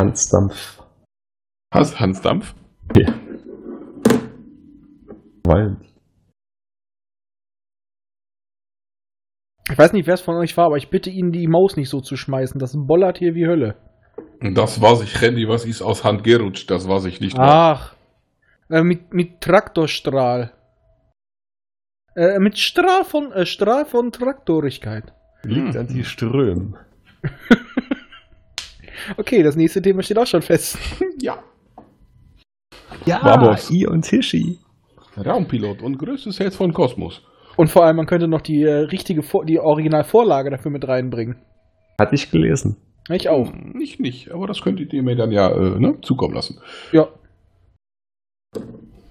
Hansdampf. 0.09 0.83
Hast 1.71 2.01
Hans 2.01 2.23
Dampf? 2.23 2.55
Ja. 2.97 3.13
Weil 5.45 5.77
Ich 9.71 9.77
weiß 9.77 9.93
nicht, 9.93 10.07
wer 10.07 10.15
es 10.15 10.23
von 10.23 10.37
euch 10.37 10.57
war, 10.57 10.65
aber 10.65 10.79
ich 10.79 10.89
bitte 10.89 11.11
ihn, 11.11 11.31
die 11.31 11.47
Maus 11.47 11.77
nicht 11.77 11.91
so 11.91 12.01
zu 12.01 12.17
schmeißen. 12.17 12.59
Das 12.59 12.73
bollert 12.75 13.19
hier 13.19 13.35
wie 13.35 13.47
Hölle. 13.47 13.77
Das 14.41 14.81
war 14.81 14.97
sich, 14.97 15.21
Randy, 15.21 15.47
was 15.47 15.67
ist 15.67 15.83
aus 15.83 16.05
Hand 16.05 16.25
gerutscht, 16.25 16.71
das 16.71 16.89
war 16.89 17.01
sich 17.01 17.21
nicht. 17.21 17.37
Ach. 17.39 17.95
Äh, 18.71 18.83
mit, 18.83 19.13
mit 19.13 19.43
Traktorstrahl. 19.43 20.53
Äh, 22.17 22.39
mit 22.39 22.57
Strahl 22.57 23.05
von, 23.05 23.31
äh, 23.33 23.45
Strahl 23.45 23.85
von 23.85 24.11
Traktorigkeit. 24.11 25.13
liegt 25.43 25.77
an 25.77 25.89
die 25.89 26.05
Ström. 26.05 26.79
Okay, 29.17 29.43
das 29.43 29.57
nächste 29.57 29.83
Thema 29.83 30.03
steht 30.03 30.19
auch 30.19 30.27
schon 30.27 30.43
fest. 30.43 30.79
Ja. 31.21 31.43
Ja, 33.05 33.21
Vamos. 33.25 33.71
I 33.71 33.87
und 33.87 34.07
Hishi. 34.07 34.59
Raumpilot 35.17 35.83
und 35.83 35.99
größtes 35.99 36.39
Herz 36.39 36.55
von 36.55 36.73
Kosmos. 36.73 37.23
Und 37.57 37.71
vor 37.71 37.85
allem, 37.85 37.97
man 37.97 38.07
könnte 38.07 38.29
noch 38.29 38.41
die 38.41 38.63
äh, 38.63 38.73
richtige, 38.73 39.23
Vor 39.23 39.45
die 39.45 39.59
Originalvorlage 39.59 40.51
dafür 40.51 40.71
mit 40.71 40.87
reinbringen. 40.87 41.37
Hatte 42.01 42.15
ich 42.15 42.31
gelesen. 42.31 42.77
Ich 43.11 43.29
auch. 43.29 43.51
Hm, 43.51 43.81
Ich 43.81 43.99
nicht, 43.99 44.31
aber 44.31 44.47
das 44.47 44.61
könntet 44.63 44.93
ihr 44.93 45.03
mir 45.03 45.17
dann 45.17 45.33
ja 45.33 45.51
äh, 45.51 45.81
ne, 45.81 45.99
zukommen 46.03 46.35
lassen. 46.35 46.61
Ja. 46.93 47.09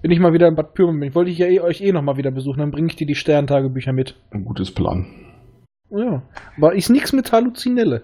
Bin 0.00 0.10
ich 0.10 0.18
mal 0.20 0.32
wieder 0.32 0.48
in 0.48 0.54
Bad 0.54 0.74
Pyrmont. 0.74 1.14
Wollte 1.14 1.30
ich 1.30 1.38
ja 1.38 1.46
eh, 1.46 1.60
euch 1.60 1.80
eh 1.82 1.92
noch 1.92 2.02
mal 2.02 2.16
wieder 2.16 2.30
besuchen, 2.30 2.60
dann 2.60 2.70
bringe 2.70 2.86
ich 2.88 2.96
dir 2.96 3.06
die 3.06 3.14
Sterntagebücher 3.16 3.92
mit. 3.92 4.16
Ein 4.30 4.44
gutes 4.44 4.72
Plan. 4.72 5.06
Ja. 5.90 6.22
Aber 6.56 6.74
ist 6.74 6.88
nichts 6.88 7.12
mit 7.12 7.32
Halluzinelle. 7.32 8.02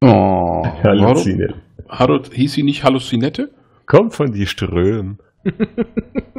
Oh, 0.00 0.64
Halluziniert. 0.64 1.54
Warum, 1.86 2.24
hieß 2.24 2.52
sie 2.52 2.62
nicht 2.62 2.84
Halluzinette? 2.84 3.52
Kommt 3.86 4.14
von 4.14 4.32
die 4.32 4.46
Ström. 4.46 5.18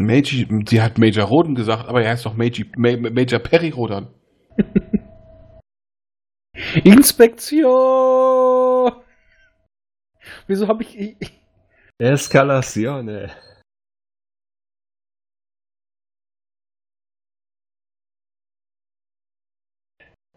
Meiji, 0.00 0.48
sie 0.66 0.80
hat 0.80 0.98
Major 0.98 1.26
Roden 1.26 1.54
gesagt, 1.54 1.86
aber 1.88 2.02
er 2.02 2.10
heißt 2.10 2.24
doch 2.24 2.34
Meiji, 2.34 2.64
Ma 2.76 2.96
Major 2.96 3.38
Perry 3.38 3.68
Rodan. 3.68 4.08
Inspektion! 6.84 8.92
Wieso 10.46 10.68
habe 10.68 10.84
ich. 10.84 10.98
ich 10.98 11.38
Escalazione. 11.98 13.30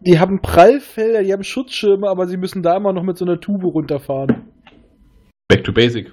Die 0.06 0.18
haben 0.18 0.42
Prallfelder, 0.42 1.22
die 1.22 1.32
haben 1.32 1.44
Schutzschirme, 1.44 2.08
aber 2.08 2.26
sie 2.26 2.36
müssen 2.36 2.62
da 2.62 2.76
immer 2.76 2.92
noch 2.92 3.02
mit 3.02 3.16
so 3.16 3.24
einer 3.24 3.40
Tube 3.40 3.64
runterfahren. 3.64 4.52
Back 5.48 5.64
to 5.64 5.72
Basic. 5.72 6.12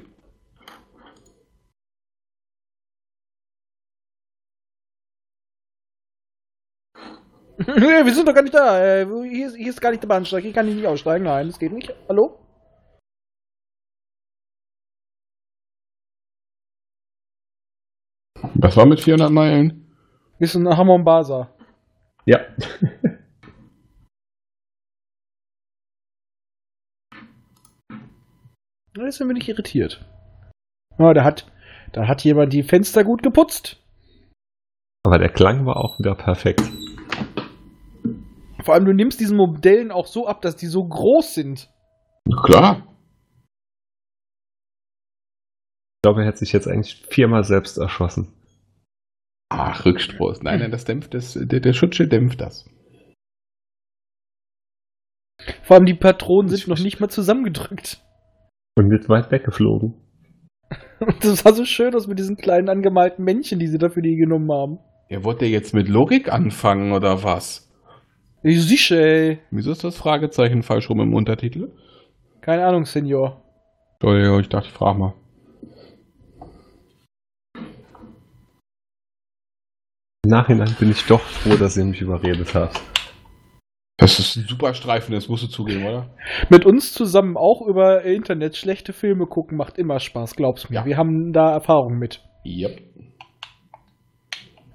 wir 7.67 8.13
sind 8.13 8.27
doch 8.27 8.33
gar 8.33 8.41
nicht 8.41 8.55
da. 8.55 8.83
Äh, 8.83 9.05
Hier 9.29 9.47
ist, 9.47 9.55
hier 9.55 9.69
ist 9.69 9.81
gar 9.81 9.91
nicht 9.91 10.01
der 10.01 10.07
Bahnsteig. 10.07 10.43
Hier 10.43 10.53
kann 10.53 10.67
ich 10.67 10.75
nicht 10.75 10.87
aussteigen. 10.87 11.25
Nein, 11.25 11.47
das 11.47 11.59
geht 11.59 11.71
nicht. 11.71 11.93
Hallo? 12.09 12.39
Was 18.55 18.75
war 18.75 18.85
mit 18.85 18.99
400 18.99 19.29
Meilen? 19.29 19.95
Wir 20.39 20.47
sind 20.47 20.63
nach 20.63 20.77
Hamon 20.77 21.03
Basa. 21.03 21.53
Ja. 22.25 22.39
Deswegen 28.95 29.29
bin 29.29 29.37
ich 29.37 29.47
irritiert. 29.47 30.03
Ja, 30.97 31.13
da 31.13 31.23
hat, 31.23 31.51
da 31.93 32.07
hat 32.07 32.23
jemand 32.23 32.53
die 32.53 32.63
Fenster 32.63 33.03
gut 33.03 33.23
geputzt. 33.23 33.77
Aber 35.03 35.17
der 35.17 35.29
Klang 35.29 35.65
war 35.65 35.77
auch 35.77 35.97
wieder 35.99 36.15
perfekt. 36.15 36.61
Vor 38.63 38.73
allem, 38.73 38.85
du 38.85 38.93
nimmst 38.93 39.19
diesen 39.19 39.37
Modellen 39.37 39.91
auch 39.91 40.05
so 40.05 40.27
ab, 40.27 40.41
dass 40.41 40.55
die 40.55 40.67
so 40.67 40.83
groß 40.83 41.33
sind. 41.33 41.69
Na 42.25 42.41
klar. 42.43 42.87
Ich 45.95 46.03
glaube, 46.03 46.21
er 46.21 46.27
hat 46.27 46.37
sich 46.37 46.51
jetzt 46.51 46.67
eigentlich 46.67 47.05
viermal 47.09 47.43
selbst 47.43 47.77
erschossen. 47.77 48.33
Ach, 49.49 49.85
Rückstoß. 49.85 50.43
Nein, 50.43 50.59
nein, 50.59 50.71
das 50.71 50.85
dämpft 50.85 51.13
das, 51.13 51.33
der, 51.33 51.59
der 51.59 51.73
Schutzschild 51.73 52.11
dämpft 52.11 52.41
das. 52.41 52.69
Vor 55.63 55.75
allem, 55.75 55.85
die 55.85 55.93
Patronen 55.93 56.49
sind 56.49 56.67
noch 56.67 56.79
nicht 56.79 56.99
mal 56.99 57.09
zusammengedrückt. 57.09 58.01
Und 58.78 58.89
wird 58.89 59.09
weit 59.09 59.32
weggeflogen. 59.32 59.95
Und 60.99 61.15
das 61.24 61.39
sah 61.39 61.51
so 61.51 61.65
schön 61.65 61.93
aus 61.95 62.07
mit 62.07 62.19
diesen 62.19 62.38
kleinen 62.38 62.69
angemalten 62.69 63.26
Männchen, 63.26 63.59
die 63.59 63.67
sie 63.67 63.78
dafür 63.78 64.01
die 64.01 64.15
genommen 64.15 64.51
haben. 64.51 64.80
Ja, 65.09 65.24
wollt 65.24 65.41
ihr 65.41 65.49
jetzt 65.49 65.74
mit 65.74 65.89
Logik 65.89 66.32
anfangen 66.32 66.93
oder 66.93 67.24
was? 67.24 67.69
Ich 68.43 68.63
sicher, 68.63 68.97
ey. 68.97 69.39
Wieso 69.51 69.72
ist 69.72 69.84
das 69.84 69.97
Fragezeichen 69.97 70.63
falsch 70.63 70.89
rum 70.89 71.01
im 71.01 71.13
Untertitel? 71.13 71.72
Keine 72.39 72.65
Ahnung, 72.65 72.86
Senior. 72.86 73.43
Entschuldigung, 73.99 74.39
ich 74.39 74.49
dachte, 74.49 74.67
ich 74.67 74.74
frage 74.74 74.97
mal. 74.99 75.13
Im 80.24 80.30
Nachhinein 80.30 80.76
bin 80.80 80.91
ich 80.91 81.05
doch 81.05 81.19
froh, 81.19 81.55
dass 81.55 81.78
ihr 81.78 81.86
mich 81.86 82.01
überredet 82.01 82.55
habt. 82.55 82.82
Das 84.02 84.18
ist 84.18 84.36
ein 84.36 84.45
super 84.47 84.74
Streifen, 84.74 85.14
das 85.14 85.30
musst 85.30 85.43
du 85.43 85.47
zugeben, 85.47 85.86
oder? 85.86 86.08
Mit 86.49 86.66
uns 86.66 86.91
zusammen 86.91 87.38
auch 87.38 87.62
über 87.68 88.04
Internet 88.04 88.58
schlechte 88.58 88.93
Filme 88.93 89.28
gucken 89.28 89.58
macht 89.58 89.78
immer 89.78 89.99
Spaß, 89.99 90.36
glaub's 90.36 90.72
mir. 90.72 90.78
Ja. 90.78 90.86
Wir 90.86 90.97
haben 90.97 91.32
da 91.34 91.52
Erfahrung 91.52 91.99
mit. 91.99 92.20
Yep. 92.43 92.82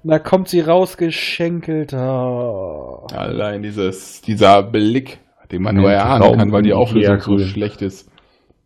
Da 0.05 0.19
kommt 0.19 0.47
sie 0.47 0.61
rausgeschenkelt. 0.61 1.93
Oh. 1.93 3.05
Allein 3.13 3.63
dieses, 3.63 4.21
dieser 4.21 4.63
Blick, 4.63 5.19
den 5.51 5.61
man 5.61 5.75
nur 5.75 5.91
erahnen 5.91 6.37
kann, 6.37 6.53
weil 6.53 6.61
die 6.61 6.71
Auflösung 6.71 7.19
so 7.19 7.37
schlecht 7.39 7.81
ist. 7.81 8.09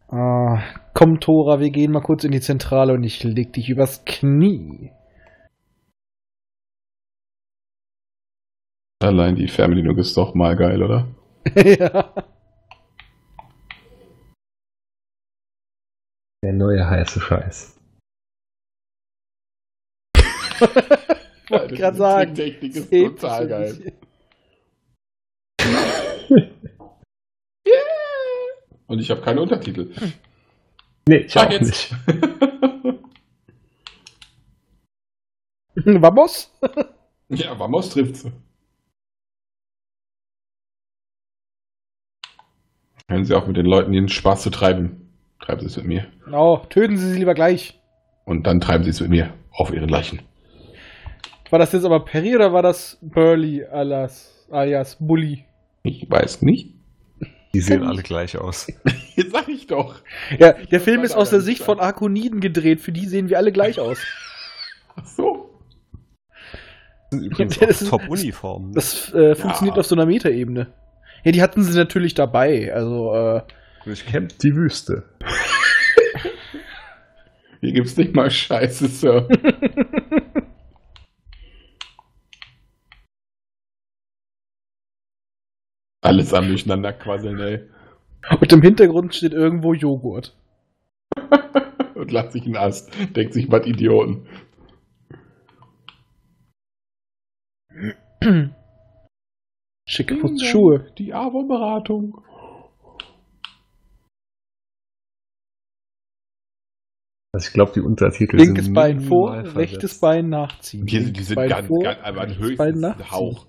Ah, 0.10 0.62
komm, 0.94 1.20
Tora, 1.20 1.60
wir 1.60 1.72
gehen 1.72 1.92
mal 1.92 2.02
kurz 2.02 2.24
in 2.24 2.32
die 2.32 2.40
Zentrale 2.40 2.94
und 2.94 3.04
ich 3.04 3.24
leg 3.24 3.54
dich 3.54 3.70
übers 3.70 4.06
Knie. 4.06 4.92
Allein 9.02 9.36
die 9.36 9.48
Fernbedienung 9.48 9.98
ist 9.98 10.16
doch 10.16 10.36
mal 10.36 10.56
geil, 10.56 10.84
oder? 10.84 11.08
ja. 11.56 12.14
Der 16.44 16.54
neue 16.54 16.88
heiße 16.88 17.20
Scheiß. 17.20 17.80
wollte 21.50 21.76
gerade 21.76 21.98
sagen. 21.98 22.36
Die 22.36 22.44
Technik 22.44 22.76
ist 22.76 22.92
total 22.92 23.48
geil. 23.48 23.74
bisschen. 23.74 23.94
Und 28.86 29.00
ich 29.00 29.10
habe 29.10 29.22
keine 29.22 29.42
Untertitel. 29.42 29.92
Nee, 31.08 31.18
ich 31.18 31.32
Sag 31.32 31.48
auch 31.48 31.52
jetzt. 31.54 31.68
nicht. 31.68 31.96
Vamos? 36.02 36.52
ja, 37.30 37.58
Vamos 37.58 37.90
trifft's. 37.90 38.28
Hören 43.12 43.26
Sie 43.26 43.36
auf 43.36 43.46
mit 43.46 43.58
den 43.58 43.66
Leuten 43.66 43.92
ihren 43.92 44.08
Spaß 44.08 44.42
zu 44.42 44.50
treiben. 44.52 45.10
Treiben 45.42 45.60
Sie 45.60 45.68
es 45.68 45.76
mit 45.76 45.86
mir. 45.86 46.08
Oh, 46.32 46.60
töten 46.70 46.96
Sie 46.96 47.12
sie 47.12 47.20
lieber 47.20 47.34
gleich. 47.34 47.78
Und 48.24 48.48
dann 48.48 48.62
treiben 48.62 48.86
Sie 48.86 48.90
es 48.90 49.02
mit 49.02 49.10
mir 49.10 49.34
auf 49.52 49.74
Ihren 49.74 49.90
Leichen. 49.90 50.22
War 51.50 51.60
das 51.60 51.74
jetzt 51.74 51.84
aber 51.84 52.06
Perry 52.06 52.34
oder 52.34 52.54
war 52.54 52.62
das 52.62 52.98
Burley 53.02 53.66
alias, 53.66 54.48
alias 54.50 54.96
Bully? 54.98 55.44
Ich 55.84 56.10
weiß 56.10 56.42
nicht. 56.44 56.74
Die 57.54 57.60
sehen 57.60 57.84
alle 57.84 58.02
gleich 58.02 58.38
aus. 58.38 58.68
Jetzt 59.16 59.34
sag 59.34 59.50
ich 59.50 59.68
doch. 59.68 59.96
Ja, 60.40 60.54
der 60.54 60.80
Film 60.80 61.02
weiß 61.02 61.10
ist 61.10 61.18
aus 61.18 61.32
der 61.32 61.42
Sicht 61.42 61.62
von 61.62 61.82
Arkoniden 61.82 62.40
gedreht. 62.40 62.80
Für 62.80 62.94
die 62.94 63.06
sehen 63.08 63.28
wir 63.28 63.38
alle 63.38 63.52
gleich 63.52 63.78
aus. 63.78 64.00
Ach 64.96 65.06
so. 65.06 65.50
Das 66.40 67.20
sind 67.20 67.26
übrigens 67.26 67.60
Ja, 67.60 67.68
auch 67.68 67.90
Top-Uniformen. 67.90 68.72
Das 68.72 69.14
äh, 69.14 69.36
funktioniert 69.36 69.78
auf 69.78 69.86
so 69.86 69.96
einer 69.96 70.06
Metaebene. 70.06 70.72
Ja, 71.24 71.32
die 71.32 71.42
hatten 71.42 71.64
sie 71.64 71.78
natürlich 71.78 72.14
dabei. 72.16 72.74
Also, 72.74 73.14
äh, 73.14 73.42
Durchkämmt 73.84 74.44
die 74.44 74.56
Wüste. 74.56 75.10
Hier 77.62 77.74
gibt's 77.74 77.98
nicht 77.98 78.16
mal 78.16 78.30
Scheiße, 78.30 78.88
Sir. 78.88 79.28
Alles 86.02 86.34
am 86.34 86.48
Durcheinander 86.48 86.94
quasseln, 86.94 87.40
ey. 87.40 87.70
und 88.40 88.52
im 88.52 88.62
Hintergrund 88.64 89.14
steht 89.16 89.34
irgendwo 89.34 89.74
Joghurt. 89.74 90.36
Und 91.96 92.12
lacht 92.12 92.32
sich 92.32 92.46
einen 92.46 92.58
Ast. 92.58 92.92
Denkt 93.16 93.34
sich, 93.34 93.52
was 93.52 93.68
Idioten. 93.68 94.26
Schicke 99.92 100.16
Putz 100.16 100.42
Schuhe. 100.42 100.86
Die 100.98 101.14
AWO-Beratung. 101.14 102.24
Also 107.34 107.48
ich 107.48 107.54
glaube, 107.54 107.74
die 107.76 107.82
Untertitel 107.82 108.38
Linkes 108.38 108.66
sind 108.66 108.74
Bein 108.74 109.02
vor, 109.02 109.34
rechtes. 109.54 110.00
Bein 110.00 110.30
nachziehen. 110.30 110.86
Die, 110.86 111.12
die 111.12 111.24
sind 111.24 111.36
Bein 111.36 111.50
ganz, 111.50 111.68
vor, 111.68 111.84
ganz 111.84 112.00
aber 112.04 112.22
Bein 112.22 112.38
höchstens 112.38 112.60
ein 112.62 112.80
nachziehen. 112.80 113.12
Hauch. 113.12 113.48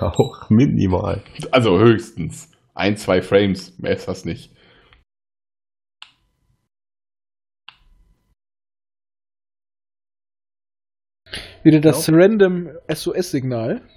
Auch 0.00 0.50
minimal. 0.50 1.24
Also 1.52 1.78
höchstens. 1.78 2.52
Ein, 2.74 2.98
zwei 2.98 3.22
Frames. 3.22 3.78
Mehr 3.78 3.92
ist 3.92 4.08
das 4.08 4.26
nicht. 4.26 4.54
Wieder 11.62 11.80
das 11.80 12.10
random 12.12 12.68
SOS-Signal. 12.92 13.88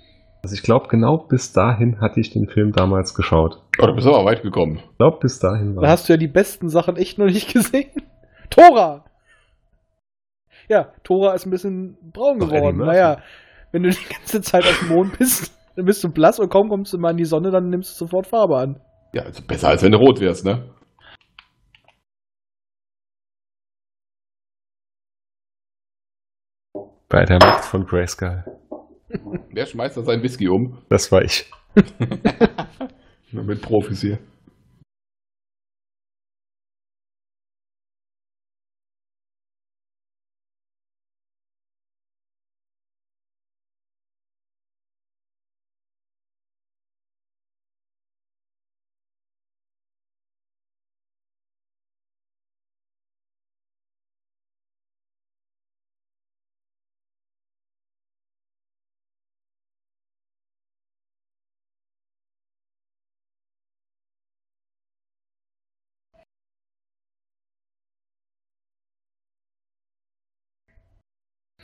Also 0.43 0.55
ich 0.55 0.63
glaube, 0.63 0.87
genau 0.87 1.17
bis 1.17 1.53
dahin 1.53 2.01
hatte 2.01 2.19
ich 2.19 2.31
den 2.31 2.47
Film 2.47 2.71
damals 2.71 3.13
geschaut. 3.13 3.61
Oh, 3.79 3.85
du 3.85 3.93
bist 3.93 4.07
aber 4.07 4.25
weit 4.25 4.41
gekommen. 4.41 4.77
Ich 4.77 4.97
glaube, 4.97 5.19
bis 5.19 5.39
dahin 5.39 5.75
war 5.75 5.83
Da 5.83 5.89
hast 5.89 6.09
du 6.09 6.13
ja 6.13 6.17
die 6.17 6.27
besten 6.27 6.69
Sachen 6.69 6.97
echt 6.97 7.19
noch 7.19 7.27
nicht 7.27 7.53
gesehen. 7.53 7.91
Tora! 8.49 9.05
Ja, 10.67 10.93
Tora 11.03 11.33
ist 11.33 11.45
ein 11.45 11.51
bisschen 11.51 11.97
braun 12.11 12.39
Doch, 12.39 12.49
geworden. 12.49 12.77
Naja, 12.77 13.17
wenn 13.71 13.83
du 13.83 13.89
die 13.89 14.13
ganze 14.13 14.41
Zeit 14.41 14.63
auf 14.63 14.79
dem 14.79 14.89
Mond 14.89 15.17
bist, 15.17 15.53
dann 15.75 15.85
bist 15.85 16.03
du 16.03 16.09
blass 16.09 16.39
und 16.39 16.49
kaum 16.49 16.69
kommst 16.69 16.91
du 16.93 16.97
mal 16.97 17.11
in 17.11 17.17
die 17.17 17.25
Sonne, 17.25 17.51
dann 17.51 17.69
nimmst 17.69 17.91
du 17.91 18.05
sofort 18.05 18.25
Farbe 18.25 18.57
an. 18.57 18.81
Ja, 19.13 19.23
also 19.23 19.43
besser 19.43 19.69
als 19.69 19.83
wenn 19.83 19.91
du 19.91 19.97
rot 19.99 20.19
wärst, 20.19 20.45
ne? 20.45 20.63
bei 27.11 27.25
der 27.25 27.39
Macht 27.39 27.65
von 27.65 27.85
Grayskull. 27.85 28.60
Wer 29.51 29.65
schmeißt 29.65 29.97
da 29.97 30.03
sein 30.03 30.23
Whisky 30.23 30.47
um? 30.47 30.77
Das 30.89 31.11
war 31.11 31.23
ich. 31.23 31.49
Nur 33.31 33.43
mit 33.45 33.61
Profis 33.61 34.01
hier. 34.01 34.19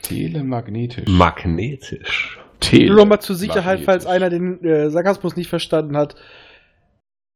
Telemagnetisch. 0.08 1.08
Magnetisch. 1.08 2.38
Tele 2.60 2.86
Nur 2.88 2.96
nochmal 2.96 3.20
zur 3.20 3.36
Sicherheit, 3.36 3.80
falls 3.84 4.06
einer 4.06 4.30
den 4.30 4.64
äh, 4.64 4.90
Sarkasmus 4.90 5.36
nicht 5.36 5.48
verstanden 5.48 5.96
hat. 5.96 6.16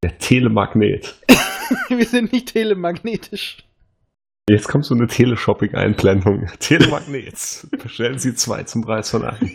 Der 0.02 0.18
Telemagnet. 0.18 1.14
Wir 1.88 2.06
sind 2.06 2.32
nicht 2.32 2.52
telemagnetisch. 2.52 3.58
Jetzt 4.50 4.68
kommt 4.68 4.84
so 4.84 4.94
eine 4.94 5.06
Teleshopping-Einblendung. 5.06 6.50
Telemagnet. 6.58 7.66
Bestellen 7.70 8.18
Sie 8.18 8.34
zwei 8.34 8.64
zum 8.64 8.82
Preis 8.82 9.10
von 9.10 9.24
einem. 9.24 9.50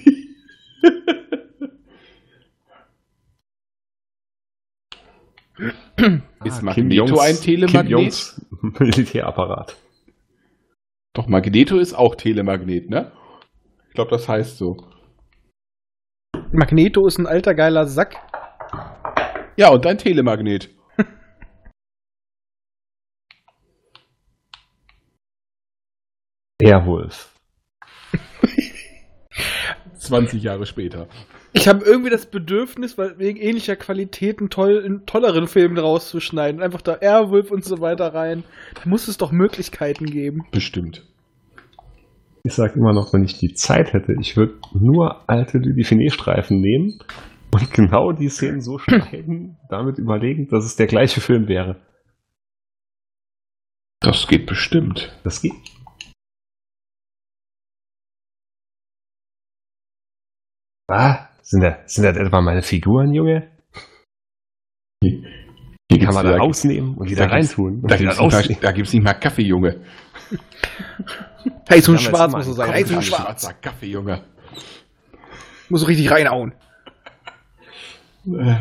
Ist 6.46 6.60
Kim 6.60 6.66
Magneto 6.66 7.20
ein 7.20 7.34
Kim 7.36 7.44
Telemagnet? 7.44 7.90
Jongs 7.90 8.42
Militärapparat. 8.62 9.76
Doch, 11.18 11.28
Magneto 11.28 11.80
ist 11.80 11.96
auch 11.96 12.14
Telemagnet, 12.14 12.92
ne? 12.92 13.12
Ich 13.88 13.96
glaube, 13.96 14.12
das 14.12 14.30
heißt 14.30 14.60
so. 14.60 14.78
Magneto 16.52 17.08
ist 17.08 17.18
ein 17.18 17.26
alter 17.26 17.56
geiler 17.56 17.88
Sack. 17.88 18.18
Ja, 19.56 19.70
und 19.70 19.84
ein 19.88 19.98
Telemagnet. 19.98 20.70
Airwolf. 26.62 27.34
20 29.98 30.44
Jahre 30.44 30.68
später. 30.68 31.08
Ich 31.54 31.68
habe 31.68 31.86
irgendwie 31.86 32.10
das 32.10 32.26
Bedürfnis, 32.26 32.98
weil 32.98 33.18
wegen 33.18 33.40
ähnlicher 33.40 33.76
Qualitäten 33.76 34.50
toll, 34.50 34.84
in 34.86 35.06
tolleren 35.06 35.48
Filmen 35.48 35.78
rauszuschneiden. 35.78 36.62
Einfach 36.62 36.82
da 36.82 36.96
Airwolf 36.96 37.52
und 37.52 37.64
so 37.64 37.80
weiter 37.80 38.14
rein. 38.14 38.44
Da 38.76 38.82
muss 38.90 39.08
es 39.08 39.18
doch 39.18 39.32
Möglichkeiten 39.32 40.06
geben. 40.06 40.46
Bestimmt. 40.52 41.04
Ich 42.44 42.54
sag 42.54 42.76
immer 42.76 42.94
noch, 42.94 43.14
wenn 43.14 43.24
ich 43.24 43.38
die 43.38 43.54
Zeit 43.54 43.94
hätte, 43.94 44.16
ich 44.20 44.38
würde 44.38 44.56
nur 44.74 45.30
alte 45.30 45.60
Dudifiné-Streifen 45.60 46.62
nehmen 46.62 47.00
und 47.52 47.74
genau 47.74 48.12
die 48.12 48.30
Szenen 48.30 48.62
so 48.62 48.78
schneiden, 48.78 49.58
damit 49.70 49.98
überlegen, 49.98 50.48
dass 50.48 50.66
es 50.66 50.76
der 50.76 50.88
gleiche 50.88 51.22
Film 51.22 51.48
wäre. 51.48 51.82
Das 54.00 54.28
geht 54.28 54.46
bestimmt. 54.46 55.18
Das 55.24 55.42
geht. 55.42 55.54
Ah, 60.90 61.27
sind 61.50 61.62
da, 61.64 61.78
sind 61.86 62.04
das 62.04 62.18
etwa 62.18 62.42
meine 62.42 62.62
Figuren, 62.62 63.14
Junge? 63.14 63.50
Hier 65.02 65.22
Die 65.90 66.00
gibt's 66.00 66.06
kann 66.06 66.16
man 66.16 66.26
da 66.26 66.38
rausnehmen 66.38 66.96
und 66.98 67.10
wieder 67.10 67.28
da 67.28 67.32
reintun. 67.34 67.82
und 67.82 67.90
Da 67.90 67.98
wieder 68.00 68.10
gibt's, 68.10 68.20
nicht 68.20 69.04
mal, 69.04 69.14
da 69.14 69.14
nicht 69.14 69.22
Kaffee, 69.22 69.44
Junge. 69.44 69.82
Heiß 71.70 71.88
und 71.88 71.96
Damals 71.96 72.04
schwarz 72.04 72.34
muss 72.34 72.48
es 72.48 72.60
ein 72.60 72.68
sein. 72.68 72.84
Und 72.84 72.96
an 72.98 73.02
schwarz. 73.02 73.22
Schwarzer 73.24 73.54
Kaffee, 73.54 73.88
Junge. 73.88 74.24
Muss 75.70 75.82
so 75.82 75.88
richtig 75.88 76.12
reinhauen. 76.12 76.54
Äh, 78.26 78.56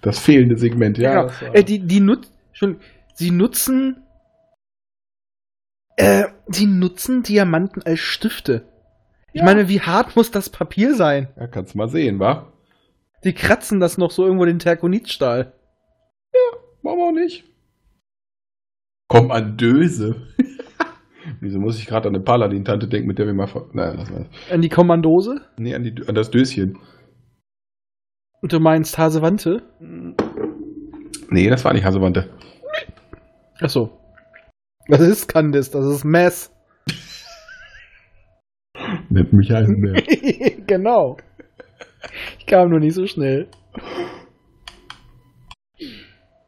Das 0.00 0.18
fehlende 0.18 0.56
Segment, 0.56 0.96
ja. 0.96 1.26
genau. 1.26 1.26
das 1.26 1.42
Äh, 1.52 1.64
die, 1.64 1.80
die 1.86 2.00
nut 2.00 2.28
schon, 2.52 2.80
sie 3.12 3.30
nutzen. 3.30 4.06
Äh, 5.96 6.24
sie 6.46 6.66
nutzen 6.66 7.22
Diamanten 7.22 7.82
als 7.82 8.00
Stifte. 8.00 8.71
Ich 9.32 9.40
Ja. 9.40 9.44
meine, 9.44 9.68
wie 9.68 9.80
hart 9.80 10.14
muss 10.16 10.30
das 10.30 10.50
Papier 10.50 10.94
sein? 10.94 11.28
ja, 11.36 11.46
kannst 11.46 11.74
du 11.74 11.78
mal 11.78 11.88
sehen, 11.88 12.18
wa? 12.18 12.52
Die 13.24 13.32
kratzen 13.32 13.80
das 13.80 13.98
noch 13.98 14.10
so 14.10 14.24
irgendwo 14.24 14.44
den 14.44 14.58
Terkonitstahl. 14.58 15.52
Warum 16.82 17.00
auch 17.00 17.12
nicht? 17.12 17.44
Komm 19.08 19.30
an 19.30 19.56
Döse. 19.56 20.26
Wieso 21.40 21.60
muss 21.60 21.78
ich 21.78 21.86
gerade 21.86 22.08
an 22.08 22.14
eine 22.16 22.24
Paladin-Tante 22.24 22.88
denken, 22.88 23.06
mit 23.06 23.18
der 23.18 23.26
wir 23.26 23.34
mal. 23.34 23.46
ver- 23.46 23.68
Nein, 23.72 23.94
lass 23.96 24.10
mal. 24.10 24.26
An 24.50 24.60
die 24.62 24.68
Kommandose? 24.68 25.40
Nee, 25.56 25.74
an, 25.74 25.84
die, 25.84 25.94
an 26.08 26.14
das 26.16 26.30
Döschen. 26.30 26.78
Und 28.40 28.52
du 28.52 28.58
meinst 28.58 28.98
Hasewante? 28.98 29.62
Nee, 31.30 31.48
das 31.48 31.64
war 31.64 31.72
nicht 31.72 31.84
Hasewante. 31.84 32.28
Achso. 33.60 33.98
Was 34.88 35.00
ist 35.00 35.28
Candice? 35.28 35.70
Das 35.70 35.84
ist 35.86 36.04
Mess. 36.04 36.50
Nennt 39.12 39.32
mich 39.34 39.54
einen 39.54 39.78
mehr. 39.78 40.00
genau. 40.66 41.18
Ich 42.38 42.46
kam 42.46 42.70
nur 42.70 42.80
nicht 42.80 42.94
so 42.94 43.06
schnell. 43.06 43.46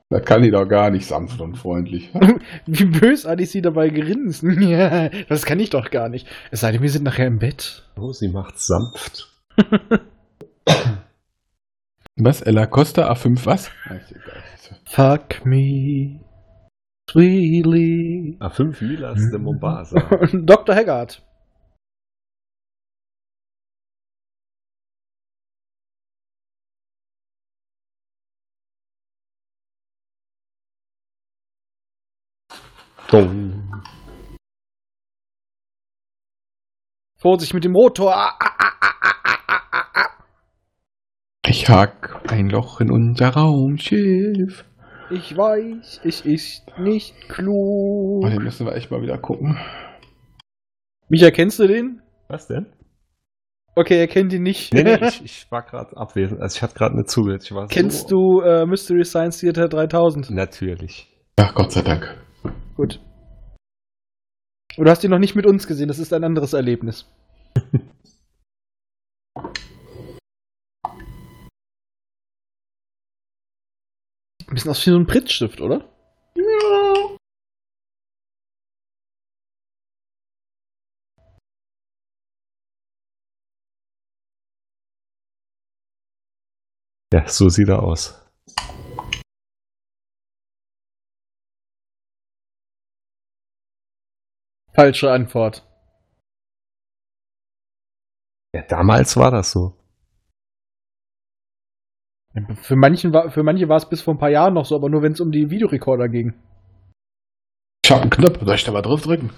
Das 0.09 0.25
kann 0.25 0.43
die 0.43 0.51
doch 0.51 0.67
gar 0.67 0.91
nicht 0.91 1.07
sanft 1.07 1.41
und 1.41 1.57
freundlich. 1.57 2.11
Wie 2.67 2.85
bösartig 2.85 3.51
sie 3.51 3.61
dabei 3.61 3.91
grinsen. 3.91 4.62
Ja, 4.62 5.09
das 5.29 5.45
kann 5.45 5.61
ich 5.61 5.71
doch 5.71 5.91
gar 5.91 6.09
nicht. 6.09 6.27
Es 6.51 6.61
sei 6.61 6.73
denn, 6.73 6.83
wir 6.83 6.91
sind 6.91 7.05
nachher 7.05 7.27
im 7.27 7.39
Bett. 7.39 7.83
Oh, 7.97 8.12
sie 8.12 8.29
macht 8.29 8.59
sanft. 8.59 9.31
Was? 12.17 12.41
Ella 12.43 12.67
Costa 12.67 13.11
A5 13.11 13.45
was? 13.45 13.73
Fuck 14.85 15.45
me. 15.45 16.21
Sweetly. 17.11 18.37
A5 18.39 18.85
Lilas 18.85 19.31
de 19.33 19.39
Mombasa. 19.41 19.99
Dr. 20.33 20.77
Haggard. 20.77 21.21
Dong. 33.09 33.83
Vorsicht 37.19 37.55
mit 37.55 37.65
dem 37.65 37.73
Motor. 37.73 38.15
Ah, 38.15 38.35
ah, 38.39 38.53
ah. 38.59 38.65
Ich 41.47 41.69
hack 41.69 42.21
ein 42.31 42.49
Loch 42.51 42.81
in 42.81 42.91
unser 42.91 43.29
Raumschiff. 43.31 44.65
Ich 45.11 45.37
weiß, 45.37 46.01
es 46.05 46.21
ist 46.23 46.79
nicht 46.79 47.29
klug. 47.29 48.25
Oh, 48.25 48.29
den 48.29 48.43
müssen 48.43 48.67
wir 48.67 48.75
echt 48.75 48.91
mal 48.91 49.03
wieder 49.03 49.19
gucken. 49.19 49.59
Micha, 51.09 51.31
kennst 51.31 51.59
du 51.59 51.67
den? 51.67 52.01
Was 52.29 52.49
denn? 52.49 52.67
Okay, 53.77 53.99
er 53.99 54.09
kennt 54.09 54.33
ihn 54.33 54.43
nicht. 54.43 54.73
Nee, 54.73 54.85
nee, 54.85 54.99
ich, 55.07 55.25
ich 55.25 55.47
war 55.51 55.63
gerade 55.63 55.97
abwesend. 55.97 56.41
Also 56.41 56.57
ich 56.57 56.63
hatte 56.63 56.75
gerade 56.75 56.95
eine 56.95 57.05
war 57.05 57.69
Kennst 57.69 58.09
so 58.09 58.41
du 58.41 58.41
äh, 58.41 58.67
Mystery 58.67 59.05
Science 59.05 59.39
Theater 59.39 59.69
3000? 59.69 60.31
Natürlich. 60.31 61.09
Ach, 61.37 61.55
Gott 61.55 61.73
sei 61.73 61.83
Dank. 61.83 62.17
Gut. 62.75 63.01
Und 64.77 64.85
du 64.85 64.91
hast 64.91 65.05
ihn 65.05 65.11
noch 65.11 65.18
nicht 65.20 65.37
mit 65.37 65.47
uns 65.47 65.66
gesehen, 65.66 65.89
das 65.89 65.99
ist 66.01 66.12
ein 66.12 66.25
anderes 66.25 66.53
Erlebnis. 66.53 67.07
Ein 74.47 74.57
bisschen 74.57 74.70
aus 74.70 74.87
wie 74.87 74.91
so 74.91 74.99
ein 74.99 75.07
Prittstift, 75.07 75.61
oder? 75.61 75.89
Ja, 87.12 87.27
so 87.29 87.49
sieht 87.49 87.68
er 87.68 87.83
aus. 87.83 88.24
Falsche 94.75 95.11
Antwort. 95.11 95.64
Ja, 98.55 98.62
damals 98.62 99.16
war 99.16 99.31
das 99.31 99.53
so. 99.53 99.77
Für, 102.62 102.75
manchen 102.75 103.12
war, 103.12 103.31
für 103.31 103.45
manche 103.45 103.68
war 103.68 103.77
es 103.77 103.89
bis 103.89 104.03
vor 104.03 104.14
ein 104.14 104.18
paar 104.18 104.31
Jahren 104.31 104.55
noch 104.55 104.64
so, 104.64 104.75
aber 104.75 104.89
nur 104.89 105.03
wenn 105.03 105.12
es 105.12 105.20
um 105.20 105.31
die 105.31 105.51
Videorekorder 105.51 106.09
ging. 106.09 106.35
Ich 107.85 107.93
hab 107.93 108.03
einen 108.03 108.11
Knopf. 108.11 108.45
Soll 108.45 108.55
ich 108.57 108.64
da 108.64 108.72
mal 108.72 108.83
drauf 108.83 109.03
drücken? 109.03 109.31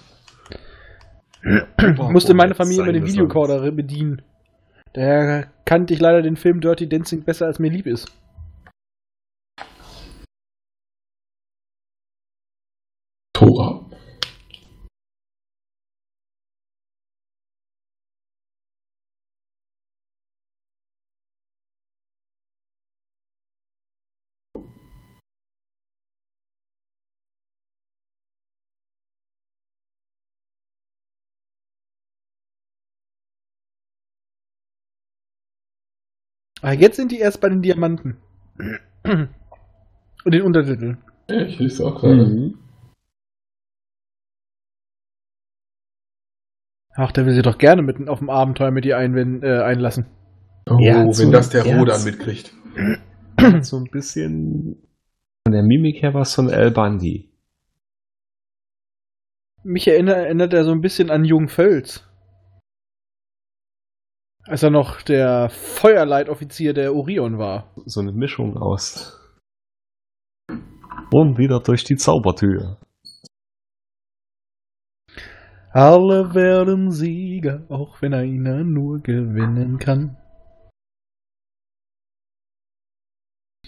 Ich 1.43 1.99
musste 1.99 2.33
meine 2.33 2.55
Familie 2.55 2.83
immer 2.83 2.93
den 2.93 3.07
Videorekorder 3.07 3.71
bedienen. 3.71 4.23
Daher 4.95 5.53
kannte 5.67 5.93
ich 5.93 6.01
leider 6.01 6.23
den 6.23 6.37
Film 6.37 6.63
Dirty 6.63 6.89
Dancing 6.89 7.25
besser, 7.25 7.47
als 7.47 7.59
mir 7.59 7.71
lieb 7.71 7.87
ist. 7.87 8.11
Tora. 13.35 13.86
Ah, 36.63 36.73
jetzt 36.73 36.97
sind 36.97 37.13
die 37.13 37.19
erst 37.19 37.41
bei 37.41 37.49
den 37.49 37.63
Diamanten. 37.63 38.17
Und 39.05 40.35
den 40.35 40.43
Untertiteln. 40.43 40.99
Ich 41.29 41.59
lese 41.59 41.85
auch 41.87 42.01
gerade. 42.01 42.55
Ach, 46.95 47.13
der 47.13 47.27
will 47.27 47.35
sie 47.35 47.43
doch 47.43 47.59
gerne 47.59 47.83
mit 47.83 48.09
auf 48.09 48.21
dem 48.21 48.31
Abenteuer 48.31 48.71
mit 48.71 48.87
ihr 48.87 48.97
einwenden, 48.97 49.43
äh, 49.43 49.63
einlassen. 49.63 50.07
Oh, 50.69 50.79
Er 50.81 51.01
hat 51.01 51.19
wenn 51.19 51.31
das 51.31 51.51
der 51.51 51.65
er 51.67 51.79
Rodan 51.79 52.03
mitkriegt. 52.05 52.55
so 53.61 53.77
ein 53.77 53.85
bisschen. 53.91 54.83
Von 55.47 55.53
der 55.53 55.63
Mimik 55.63 56.03
her 56.03 56.15
was 56.15 56.35
von 56.35 56.49
El 56.49 56.71
Bandi. 56.71 57.31
Mich 59.63 59.87
erinnert, 59.87 60.17
erinnert 60.17 60.55
er 60.55 60.65
so 60.65 60.73
ein 60.73 60.81
bisschen 60.81 61.11
an 61.11 61.25
Jung 61.25 61.49
Völz. 61.49 62.06
Als 64.49 64.63
er 64.63 64.71
noch 64.71 65.03
der 65.03 65.49
Feuerleitoffizier 65.51 66.73
der 66.73 66.95
Orion 66.95 67.37
war. 67.39 67.73
So 67.85 68.01
eine 68.01 68.13
Mischung 68.13 68.57
aus. 68.57 69.21
Und 71.11 71.39
wieder 71.39 71.61
durch 71.61 71.83
die 71.83 71.97
Zaubertür. 71.97 72.79
Alle 75.73 76.35
werden 76.35 76.91
Sieger, 76.91 77.67
auch 77.69 78.01
wenn 78.01 78.15
einer 78.15 78.63
nur 78.63 79.01
gewinnen 79.01 79.79
kann. 79.79 80.17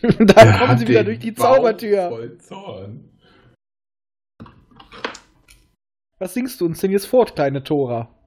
da 0.03 0.59
kommen 0.59 0.79
sie 0.79 0.87
wieder 0.87 1.05
durch 1.05 1.19
die 1.19 1.35
Zaubertür. 1.35 2.09
Voll 2.09 2.39
Zorn. 2.39 3.19
Was 6.19 6.35
singst 6.35 6.61
du 6.61 6.67
uns 6.67 6.81
denn 6.81 6.93
jetzt 6.93 7.07
fort, 7.07 7.35
kleine 7.35 7.63
Tora? 7.65 8.18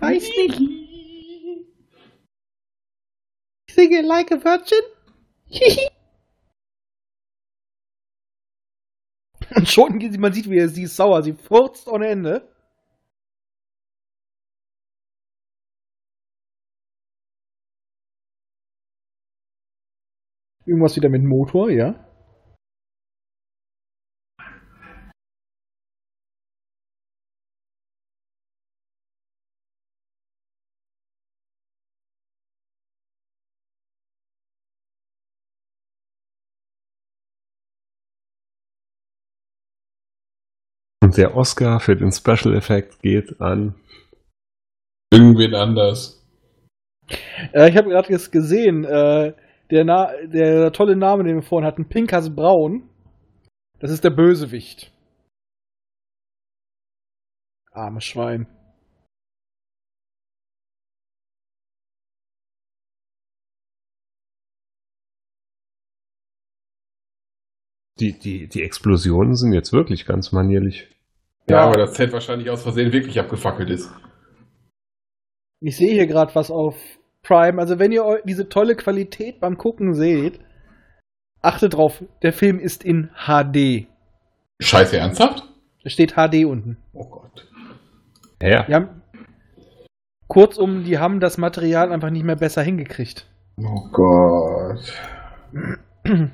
Weiß 0.00 0.28
nicht. 0.36 0.60
Ich 3.68 3.74
singe 3.74 4.02
like 4.02 4.32
a 4.32 4.36
virgin. 4.42 4.82
Und 9.54 9.68
schon, 9.68 9.98
geht 9.98 10.12
sie- 10.12 10.18
man 10.18 10.32
sieht, 10.32 10.48
wie 10.50 10.58
er, 10.58 10.68
sie 10.68 10.84
ist 10.84 10.96
sauer, 10.96 11.22
sie 11.22 11.32
furzt 11.32 11.88
ohne 11.88 12.06
Ende. 12.08 12.48
Irgendwas 20.64 20.94
wieder 20.94 21.08
mit 21.08 21.24
Motor, 21.24 21.70
ja? 21.70 22.05
Der 41.16 41.36
Oscar 41.36 41.80
für 41.80 41.96
den 41.96 42.12
Special 42.12 42.54
Effekt 42.54 43.00
geht 43.00 43.40
an. 43.40 43.74
Irgendwen 45.12 45.54
anders. 45.54 46.24
Äh, 47.52 47.70
ich 47.70 47.76
habe 47.76 47.90
gerade 47.90 48.12
jetzt 48.12 48.32
gesehen, 48.32 48.84
äh, 48.84 49.34
der, 49.70 49.84
Na 49.84 50.10
der 50.26 50.72
tolle 50.72 50.96
Name, 50.96 51.24
den 51.24 51.36
wir 51.36 51.42
vorhin 51.42 51.66
hatten, 51.66 51.88
Pinkas 51.88 52.34
Braun, 52.34 52.88
das 53.78 53.90
ist 53.90 54.04
der 54.04 54.10
Bösewicht. 54.10 54.92
Armes 57.72 58.04
Schwein. 58.04 58.46
Die, 67.98 68.18
die, 68.18 68.46
die 68.46 68.62
Explosionen 68.62 69.36
sind 69.36 69.54
jetzt 69.54 69.72
wirklich 69.72 70.04
ganz 70.04 70.30
manierlich. 70.30 70.95
Ja, 71.48 71.56
Ja. 71.58 71.64
aber 71.66 71.76
das 71.76 71.94
Set 71.94 72.12
wahrscheinlich 72.12 72.50
aus 72.50 72.62
Versehen 72.62 72.92
wirklich 72.92 73.18
abgefackelt 73.20 73.70
ist. 73.70 73.90
Ich 75.60 75.76
sehe 75.76 75.92
hier 75.92 76.06
gerade 76.06 76.34
was 76.34 76.50
auf 76.50 76.76
Prime. 77.22 77.60
Also 77.60 77.78
wenn 77.78 77.92
ihr 77.92 78.20
diese 78.24 78.48
tolle 78.48 78.76
Qualität 78.76 79.40
beim 79.40 79.56
Gucken 79.58 79.94
seht, 79.94 80.40
achtet 81.42 81.74
drauf, 81.74 82.02
der 82.22 82.32
Film 82.32 82.58
ist 82.58 82.84
in 82.84 83.10
HD. 83.26 83.86
Scheiße, 84.60 84.96
ernsthaft? 84.98 85.42
Da 85.82 85.90
steht 85.90 86.12
HD 86.14 86.44
unten. 86.46 86.76
Oh 86.92 87.08
Gott. 87.08 87.46
Ja, 88.42 88.66
haben, 88.68 89.02
kurzum, 90.28 90.84
die 90.84 90.98
haben 90.98 91.20
das 91.20 91.38
Material 91.38 91.92
einfach 91.92 92.10
nicht 92.10 92.24
mehr 92.24 92.36
besser 92.36 92.62
hingekriegt. 92.62 93.26
Oh 93.58 93.88
Gott. 93.92 94.92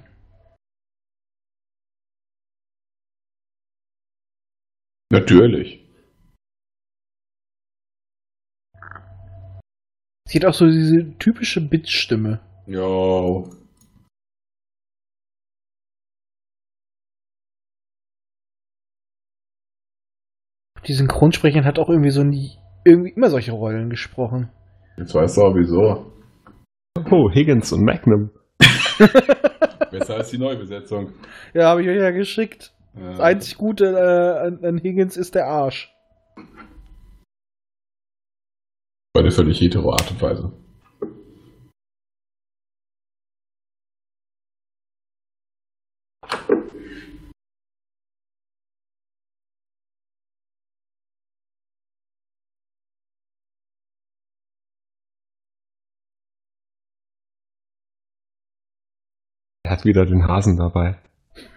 Natürlich. 5.12 5.78
Sie 10.26 10.38
hat 10.38 10.46
auch 10.46 10.54
so 10.54 10.64
diese 10.64 11.18
typische 11.18 11.60
Bitch-Stimme. 11.60 12.40
Jo. 12.66 13.50
Die 20.86 20.94
Synchronsprecherin 20.94 21.66
hat 21.66 21.78
auch 21.78 21.90
irgendwie 21.90 22.10
so 22.10 22.24
nie, 22.24 22.56
irgendwie 22.86 23.10
immer 23.10 23.28
solche 23.28 23.52
Rollen 23.52 23.90
gesprochen. 23.90 24.50
Jetzt 24.96 25.14
weißt 25.14 25.36
du 25.36 25.42
auch 25.42 25.54
wieso. 25.54 26.10
Oh, 27.10 27.30
Higgins 27.30 27.70
und 27.72 27.84
Magnum. 27.84 28.30
Besser 29.90 30.16
als 30.16 30.30
die 30.30 30.38
Neubesetzung. 30.38 31.12
Ja, 31.52 31.68
habe 31.68 31.82
ich 31.82 31.88
euch 31.88 31.98
ja 31.98 32.12
geschickt. 32.12 32.72
Ja. 32.95 33.11
Das 33.11 33.20
einzig 33.20 33.57
Gute 33.57 33.86
äh, 33.86 34.47
an, 34.47 34.64
an 34.64 34.78
Higgins 34.78 35.16
ist 35.16 35.34
der 35.34 35.47
Arsch. 35.47 35.95
Auf 39.14 39.20
eine 39.20 39.30
völlig 39.30 39.61
hetero 39.61 39.93
Art 39.93 40.11
und 40.11 40.20
Weise. 40.20 40.53
Er 59.64 59.70
hat 59.70 59.84
wieder 59.84 60.05
den 60.05 60.26
Hasen 60.26 60.57
dabei. 60.57 60.99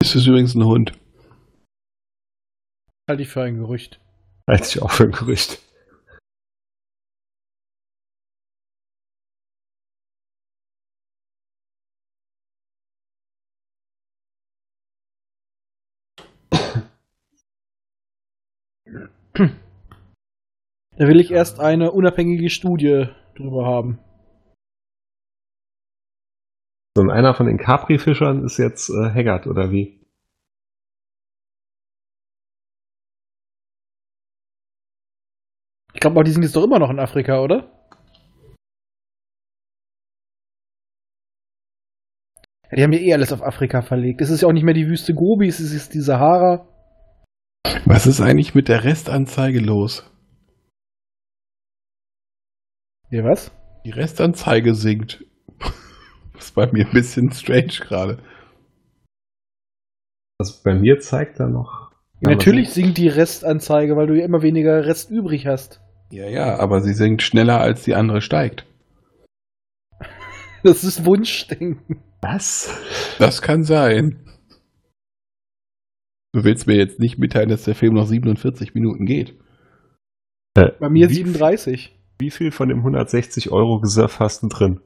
Ist 0.06 0.14
das 0.14 0.26
übrigens 0.28 0.54
ein 0.54 0.64
Hund? 0.64 0.92
Halte 3.10 3.22
ich 3.22 3.28
für 3.28 3.42
ein 3.42 3.56
Gerücht. 3.56 4.00
Halte 4.48 4.68
ich 4.68 4.80
auch 4.80 4.92
für 4.92 5.02
ein 5.02 5.10
Gerücht. 5.10 5.60
Da 19.34 21.08
will 21.08 21.18
ich 21.18 21.32
erst 21.32 21.58
eine 21.58 21.90
unabhängige 21.90 22.48
Studie 22.48 23.08
drüber 23.34 23.66
haben. 23.66 23.98
So, 26.96 27.02
und 27.02 27.10
einer 27.10 27.34
von 27.34 27.44
den 27.44 27.58
Capri-Fischern 27.58 28.42
ist 28.42 28.56
jetzt 28.56 28.88
äh, 28.88 29.10
Haggard, 29.10 29.46
oder 29.46 29.70
wie? 29.70 30.00
Ich 35.92 36.00
glaube, 36.00 36.24
die 36.24 36.30
sind 36.30 36.42
jetzt 36.42 36.56
doch 36.56 36.64
immer 36.64 36.78
noch 36.78 36.88
in 36.88 36.98
Afrika, 36.98 37.42
oder? 37.42 37.70
Ja, 42.70 42.76
die 42.76 42.82
haben 42.82 42.94
ja 42.94 43.00
eh 43.00 43.12
alles 43.12 43.30
auf 43.30 43.42
Afrika 43.42 43.82
verlegt. 43.82 44.22
Es 44.22 44.30
ist 44.30 44.40
ja 44.40 44.48
auch 44.48 44.54
nicht 44.54 44.64
mehr 44.64 44.72
die 44.72 44.88
Wüste 44.88 45.12
Gobi, 45.12 45.48
es 45.48 45.60
ist 45.60 45.92
die 45.92 46.00
Sahara. 46.00 46.66
Was 47.84 48.06
ist 48.06 48.22
eigentlich 48.22 48.54
mit 48.54 48.68
der 48.68 48.84
Restanzeige 48.84 49.60
los? 49.60 50.10
Ja, 53.10 53.22
was? 53.22 53.52
Die 53.84 53.90
Restanzeige 53.90 54.74
sinkt. 54.74 55.26
Das 56.36 56.46
ist 56.46 56.54
bei 56.54 56.70
mir 56.70 56.86
ein 56.86 56.92
bisschen 56.92 57.32
strange 57.32 57.80
gerade. 57.80 58.18
Also 60.38 60.54
bei 60.62 60.74
mir 60.74 61.00
zeigt 61.00 61.40
er 61.40 61.48
noch. 61.48 61.90
Ja, 62.20 62.30
natürlich 62.30 62.70
sinkt 62.70 62.98
die 62.98 63.08
Restanzeige, 63.08 63.96
weil 63.96 64.06
du 64.06 64.16
ja 64.16 64.24
immer 64.24 64.42
weniger 64.42 64.86
Rest 64.86 65.10
übrig 65.10 65.46
hast. 65.46 65.80
Ja, 66.10 66.28
ja, 66.28 66.58
aber 66.58 66.80
sie 66.80 66.94
sinkt 66.94 67.22
schneller, 67.22 67.60
als 67.60 67.82
die 67.84 67.94
andere 67.94 68.20
steigt. 68.20 68.66
Das 70.62 70.84
ist 70.84 71.04
Wunschdenken. 71.04 72.02
Was? 72.20 72.70
Das 73.18 73.42
kann 73.42 73.64
sein. 73.64 74.18
Du 76.32 76.44
willst 76.44 76.66
mir 76.66 76.76
jetzt 76.76 76.98
nicht 76.98 77.18
mitteilen, 77.18 77.48
dass 77.48 77.64
der 77.64 77.74
Film 77.74 77.94
noch 77.94 78.06
47 78.06 78.74
Minuten 78.74 79.06
geht. 79.06 79.34
Äh, 80.54 80.72
Bei 80.78 80.88
mir 80.88 81.08
wie, 81.08 81.14
37. 81.14 81.96
Wie 82.18 82.30
viel 82.30 82.50
von 82.50 82.68
dem 82.68 82.78
160 82.78 83.50
Euro 83.50 83.76
Reserve 83.76 84.18
hast 84.18 84.42
du 84.42 84.48
drin? 84.48 84.80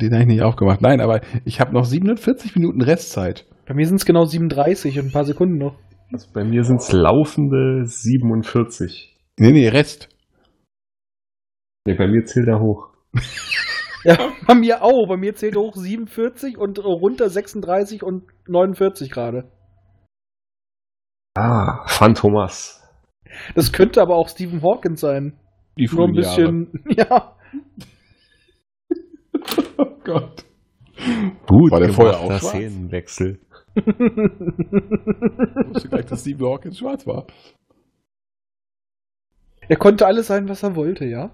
Den 0.00 0.12
habe 0.12 0.22
ich 0.22 0.28
nicht 0.28 0.42
aufgemacht. 0.42 0.80
Nein, 0.80 1.00
aber 1.00 1.20
ich 1.44 1.60
habe 1.60 1.72
noch 1.72 1.84
47 1.84 2.54
Minuten 2.54 2.82
Restzeit. 2.82 3.46
Bei 3.66 3.74
mir 3.74 3.86
sind 3.86 3.96
es 3.96 4.06
genau 4.06 4.24
37 4.24 4.98
und 4.98 5.06
ein 5.06 5.12
paar 5.12 5.24
Sekunden 5.24 5.58
noch. 5.58 5.76
Also 6.12 6.28
bei 6.32 6.44
mir 6.44 6.64
sind 6.64 6.80
es 6.80 6.92
laufende 6.92 7.84
47. 7.84 9.16
Nee, 9.38 9.52
nee, 9.52 9.68
Rest. 9.68 10.08
Nee, 11.86 11.94
bei 11.94 12.06
mir 12.06 12.24
zählt 12.24 12.48
er 12.48 12.60
hoch. 12.60 12.88
Ja, 14.04 14.16
bei 14.46 14.54
mir 14.54 14.82
auch. 14.82 15.08
Bei 15.08 15.16
mir 15.16 15.34
zählt 15.34 15.56
hoch 15.56 15.74
47 15.74 16.56
und 16.56 16.78
runter 16.78 17.28
36 17.28 18.04
und 18.04 18.24
49 18.46 19.10
gerade. 19.10 19.50
Ah, 21.36 21.84
Phantomas. 21.86 22.82
Das 23.54 23.72
könnte 23.72 24.00
aber 24.00 24.16
auch 24.16 24.28
Stephen 24.28 24.62
Hawkins 24.62 25.00
sein. 25.00 25.38
Die 25.76 25.88
Nur 25.92 26.06
ein 26.06 26.12
bisschen, 26.12 26.84
ja. 26.88 27.36
Oh 29.80 29.96
Gott. 30.02 30.44
Gut 31.46 31.70
War 31.70 31.78
der 31.78 31.92
vorher 31.92 32.18
auch 32.18 32.26
schwarz? 32.26 32.48
Szenenwechsel. 32.48 33.38
Ich 33.76 33.86
wusste 33.86 35.88
gleich, 35.88 36.06
dass 36.06 36.22
Stephen 36.22 36.46
Hawkins 36.46 36.78
schwarz 36.78 37.06
war. 37.06 37.26
Er 39.68 39.76
konnte 39.76 40.06
alles 40.06 40.26
sein, 40.26 40.48
was 40.48 40.64
er 40.64 40.74
wollte, 40.74 41.04
ja. 41.04 41.30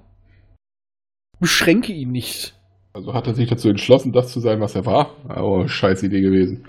Beschränke 1.41 1.93
ihn 1.93 2.11
nicht. 2.11 2.59
Also 2.93 3.15
hat 3.15 3.27
er 3.27 3.35
sich 3.35 3.49
dazu 3.49 3.69
entschlossen, 3.69 4.13
das 4.13 4.33
zu 4.33 4.41
sein, 4.41 4.61
was 4.61 4.75
er 4.75 4.85
war. 4.85 5.15
Oh, 5.29 5.67
scheiß 5.67 6.03
Idee 6.03 6.21
gewesen. 6.21 6.67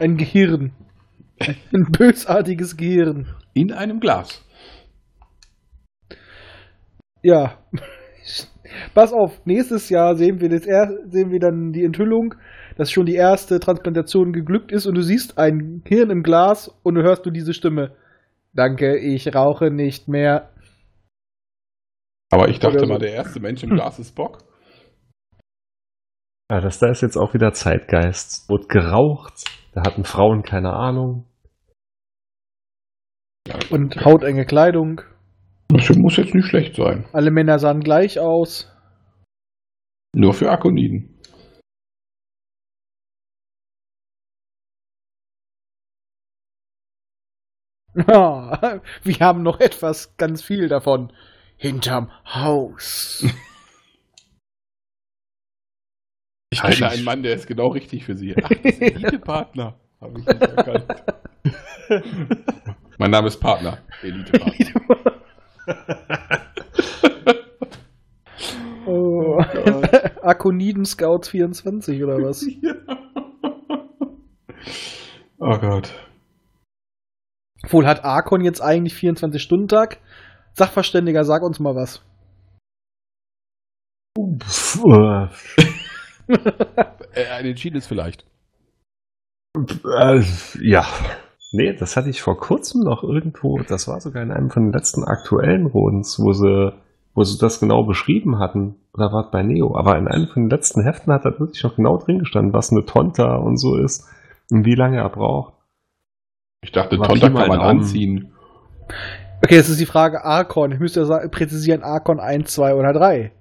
Ein 0.00 0.16
Gehirn. 0.16 0.72
Ein 1.38 1.92
bösartiges 1.92 2.76
Gehirn. 2.76 3.28
In 3.54 3.72
einem 3.72 4.00
Glas. 4.00 4.44
Ja. 7.22 7.58
Pass 8.94 9.12
auf, 9.12 9.44
nächstes 9.44 9.88
Jahr 9.90 10.16
sehen 10.16 10.40
wir, 10.40 10.48
das 10.48 10.66
er 10.66 10.88
sehen 11.08 11.30
wir 11.30 11.40
dann 11.40 11.72
die 11.72 11.84
Enthüllung, 11.84 12.34
dass 12.76 12.90
schon 12.90 13.06
die 13.06 13.14
erste 13.14 13.60
Transplantation 13.60 14.32
geglückt 14.32 14.72
ist 14.72 14.86
und 14.86 14.94
du 14.94 15.02
siehst 15.02 15.38
ein 15.38 15.82
Hirn 15.86 16.10
im 16.10 16.22
Glas 16.22 16.68
und 16.82 16.94
du 16.94 17.02
hörst 17.02 17.26
du 17.26 17.30
diese 17.30 17.54
Stimme. 17.54 17.96
Danke, 18.52 18.98
ich 18.98 19.34
rauche 19.34 19.70
nicht 19.70 20.08
mehr. 20.08 20.50
Aber 22.30 22.48
ich 22.48 22.58
dachte 22.58 22.80
so. 22.80 22.86
mal, 22.86 22.98
der 22.98 23.12
erste 23.12 23.40
Mensch 23.40 23.62
im 23.62 23.70
Glas 23.70 23.98
ist 23.98 24.14
Bock. 24.14 24.38
Ja, 26.50 26.60
das 26.60 26.78
da 26.78 26.88
ist 26.88 27.02
jetzt 27.02 27.16
auch 27.16 27.34
wieder 27.34 27.52
Zeitgeist. 27.52 28.48
Wurde 28.48 28.66
geraucht, 28.68 29.44
da 29.74 29.82
hatten 29.82 30.04
Frauen 30.04 30.42
keine 30.42 30.72
Ahnung. 30.72 31.26
Und 33.70 34.04
hautenge 34.04 34.44
Kleidung. 34.44 35.02
Das 35.70 35.90
muss 35.96 36.16
jetzt 36.16 36.34
nicht 36.34 36.46
schlecht 36.46 36.76
sein. 36.76 37.04
Alle 37.12 37.30
Männer 37.30 37.58
sahen 37.58 37.80
gleich 37.80 38.18
aus. 38.18 38.72
Nur 40.14 40.32
für 40.32 40.50
Akoniden. 40.50 41.18
Ja, 47.94 48.80
wir 49.02 49.18
haben 49.20 49.42
noch 49.42 49.60
etwas, 49.60 50.16
ganz 50.16 50.42
viel 50.42 50.68
davon. 50.68 51.12
Hinterm 51.56 52.10
Haus. 52.24 53.24
Ich 56.50 56.62
kenne 56.62 56.88
einen 56.88 57.04
Mann, 57.04 57.22
der 57.22 57.34
ist 57.34 57.46
genau 57.46 57.68
richtig 57.68 58.06
für 58.06 58.16
Sie. 58.16 58.34
Ach, 58.42 58.48
das 58.48 58.78
Elite-Partner. 58.78 59.78
Habe 60.00 60.18
ich 60.18 60.26
nicht 60.26 60.40
erkannt. 60.40 60.86
mein 62.96 63.10
Name 63.10 63.28
ist 63.28 63.38
Partner. 63.38 63.76
Elite-Partner 64.02 65.17
oh. 68.86 69.40
Akoniden 70.22 70.84
Scouts 70.84 71.28
24 71.28 72.02
oder 72.02 72.18
was? 72.18 72.46
Ja. 72.62 72.74
Oh 75.40 75.56
Gott. 75.58 75.94
Wohl 77.68 77.86
hat 77.86 78.04
Arkon 78.04 78.42
jetzt 78.42 78.60
eigentlich 78.60 78.94
24-Stunden-Tag? 78.94 79.98
Sachverständiger, 80.54 81.24
sag 81.24 81.42
uns 81.42 81.60
mal 81.60 81.76
was. 81.76 82.02
äh, 87.12 87.26
ein 87.26 87.54
Chiles 87.54 87.86
vielleicht. 87.86 88.24
Äh, 89.56 90.22
ja. 90.60 90.86
Nee, 91.50 91.72
das 91.72 91.96
hatte 91.96 92.10
ich 92.10 92.20
vor 92.20 92.38
kurzem 92.38 92.82
noch 92.82 93.02
irgendwo, 93.02 93.58
das 93.58 93.88
war 93.88 94.00
sogar 94.00 94.22
in 94.22 94.32
einem 94.32 94.50
von 94.50 94.64
den 94.64 94.72
letzten 94.72 95.04
aktuellen 95.04 95.66
Rodens, 95.66 96.20
wo 96.20 96.32
sie, 96.32 96.74
wo 97.14 97.24
sie 97.24 97.38
das 97.38 97.58
genau 97.58 97.84
beschrieben 97.84 98.38
hatten. 98.38 98.76
Oder 98.92 99.12
war 99.12 99.26
es 99.26 99.30
bei 99.30 99.42
Neo? 99.42 99.74
Aber 99.74 99.96
in 99.96 100.08
einem 100.08 100.28
von 100.28 100.42
den 100.42 100.50
letzten 100.50 100.82
Heften 100.82 101.12
hat 101.12 101.24
da 101.24 101.38
wirklich 101.38 101.62
noch 101.62 101.76
genau 101.76 101.96
drin 101.96 102.18
gestanden, 102.18 102.52
was 102.52 102.70
eine 102.70 102.84
Tonta 102.84 103.36
und 103.36 103.56
so 103.56 103.76
ist 103.76 104.06
und 104.50 104.66
wie 104.66 104.74
lange 104.74 104.98
er 104.98 105.08
braucht. 105.08 105.54
Ich 106.62 106.72
dachte, 106.72 106.96
Aber 106.96 107.08
Tonta 107.08 107.30
kann 107.30 107.48
man 107.48 107.60
anziehen. 107.60 108.34
Okay, 109.42 109.54
jetzt 109.54 109.68
ist 109.68 109.80
die 109.80 109.86
Frage 109.86 110.24
Arkon. 110.24 110.72
Ich 110.72 110.80
müsste 110.80 111.06
präzisieren, 111.30 111.82
Arkon 111.82 112.20
1, 112.20 112.52
2 112.52 112.74
oder 112.74 112.92
3. 112.92 113.32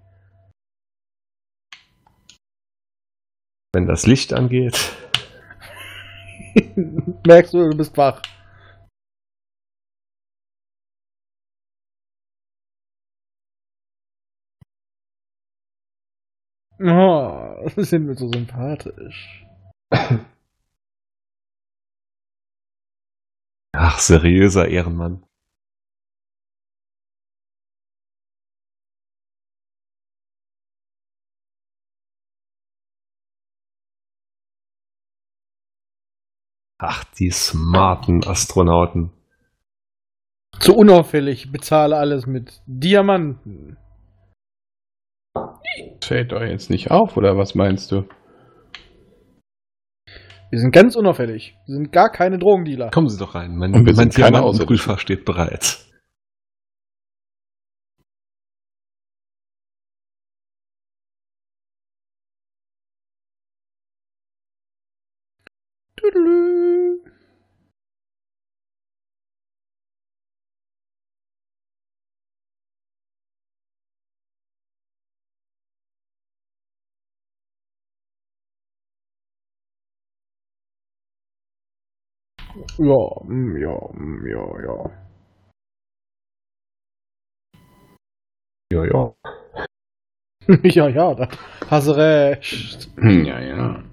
Wenn 3.73 3.85
das 3.85 4.07
Licht 4.07 4.33
angeht. 4.33 4.93
Merkst 7.27 7.53
du, 7.53 7.69
du 7.69 7.77
bist 7.77 7.97
wach. 7.97 8.21
Oh, 16.79 17.69
sind 17.77 18.07
wir 18.07 18.15
so 18.15 18.29
sympathisch. 18.31 19.45
Ach, 23.71 23.97
seriöser 23.99 24.67
Ehrenmann. 24.67 25.23
Ach, 36.79 37.03
die 37.19 37.31
smarten 37.31 38.23
Astronauten. 38.25 39.11
Zu 40.59 40.75
unauffällig, 40.75 41.51
bezahle 41.51 41.97
alles 41.97 42.27
mit 42.27 42.61
Diamanten. 42.67 43.77
Fällt 46.03 46.31
doch 46.31 46.41
jetzt 46.41 46.69
nicht 46.69 46.91
auf, 46.91 47.17
oder 47.17 47.37
was 47.37 47.55
meinst 47.55 47.91
du? 47.91 48.07
Wir 50.49 50.59
sind 50.59 50.71
ganz 50.71 50.95
unauffällig. 50.95 51.57
Wir 51.65 51.75
sind 51.75 51.91
gar 51.91 52.09
keine 52.09 52.39
Drogendealer. 52.39 52.91
Kommen 52.91 53.09
Sie 53.09 53.17
doch 53.17 53.35
rein. 53.35 53.57
Mein, 53.57 53.73
Und 53.73 53.85
wir 53.85 53.93
mein 53.93 54.11
sind 54.11 54.15
keine 54.15 54.41
steht 54.97 55.25
bereit. 55.25 55.86
Ja, 82.77 82.97
mm, 83.25 83.57
ja, 83.57 83.75
mm, 83.93 84.27
ja, 84.27 84.45
ja. 84.65 84.91
Ja, 88.73 88.83
ja. 88.85 89.13
ja, 90.63 90.87
ja, 90.89 91.13
da 91.13 91.27
hast 91.69 91.87
du 91.87 91.91
recht. 91.91 92.89
Hm, 92.97 93.25
Ja, 93.25 93.39
ja. 93.39 93.83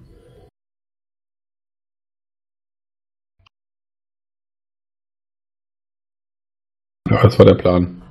Ja, 7.09 7.23
das 7.23 7.39
war 7.39 7.45
der 7.47 7.55
Plan. 7.55 8.01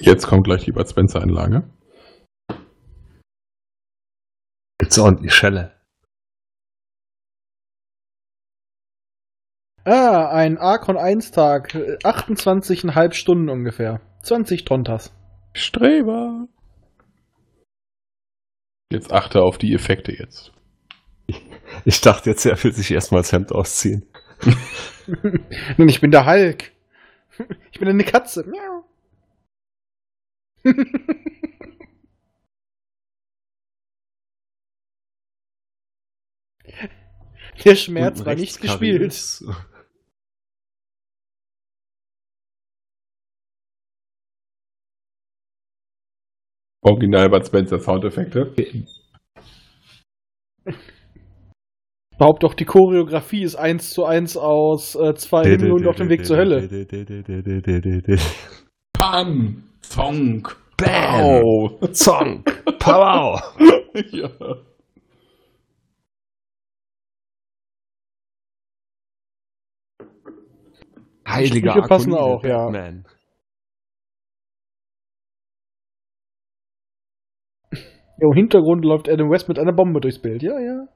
Jetzt 0.00 0.26
kommt 0.26 0.44
gleich 0.44 0.64
die 0.64 0.72
Bud 0.72 0.86
Spencer 0.88 1.22
Gibt's 4.92 4.98
ordentlich 5.02 5.34
Schelle. 5.34 5.72
Ah, 9.84 10.28
ein 10.28 10.58
Arkon 10.58 10.98
1 10.98 11.30
Tag, 11.30 11.74
äh, 11.74 11.96
28,5 12.04 13.14
Stunden 13.14 13.48
ungefähr. 13.48 14.02
20 14.22 14.66
Tontas. 14.66 15.14
Streber. 15.54 16.46
Jetzt 18.92 19.10
achte 19.10 19.40
auf 19.40 19.56
die 19.56 19.72
Effekte 19.72 20.12
jetzt. 20.12 20.52
Ich 21.86 22.02
dachte 22.02 22.28
jetzt, 22.28 22.44
er 22.44 22.62
will 22.62 22.72
sich 22.74 22.90
erstmal 22.90 23.22
das 23.22 23.32
Hemd 23.32 23.50
ausziehen. 23.50 24.04
Nun, 25.78 25.88
ich 25.88 26.02
bin 26.02 26.10
der 26.10 26.26
Hulk. 26.26 26.70
Ich 27.72 27.78
bin 27.78 27.88
eine 27.88 28.04
Katze. 28.04 28.44
Miau. 28.44 28.84
Der 37.64 37.76
Schmerz 37.76 38.24
war 38.24 38.34
nicht 38.34 38.60
gespielt. 38.60 39.42
Original 46.84 47.30
Bud 47.30 47.46
Spencer 47.46 47.78
Soundeffekte. 47.78 48.52
Behaupte 52.18 52.46
doch, 52.46 52.54
die 52.54 52.64
Choreografie 52.64 53.42
ist 53.42 53.56
eins 53.56 53.90
zu 53.90 54.04
eins 54.04 54.36
aus 54.36 54.94
äh, 54.96 55.14
zwei 55.14 55.56
Minuten 55.56 55.86
auf 55.86 55.96
dem 55.96 56.08
Weg 56.08 56.26
zur 56.26 56.36
Hölle. 56.36 56.68
Pam! 58.92 59.64
Zonk! 59.80 60.56
Bam! 60.76 61.92
Zonk! 61.92 62.78
Pow! 62.78 63.40
ja. 64.10 64.30
Heiliger 71.32 71.72
Sprüche 71.72 71.88
passen 71.88 72.14
Akonide, 72.14 72.22
auch, 72.22 72.44
ja. 72.44 72.64
Batman. 72.64 73.04
Ja, 78.18 78.28
Im 78.28 78.32
Hintergrund 78.34 78.84
läuft 78.84 79.08
Adam 79.08 79.30
West 79.30 79.48
mit 79.48 79.58
einer 79.58 79.72
Bombe 79.72 80.00
durchs 80.00 80.20
Bild. 80.20 80.42
Ja, 80.42 80.58
ja. 80.58 80.88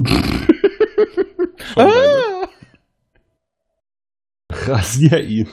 Ah! 1.76 2.48
Rasier 4.50 5.20
ihn. 5.22 5.48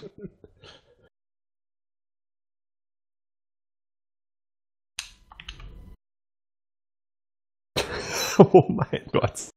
Oh 8.53 8.65
mein 8.69 9.03
Gott. 9.11 9.49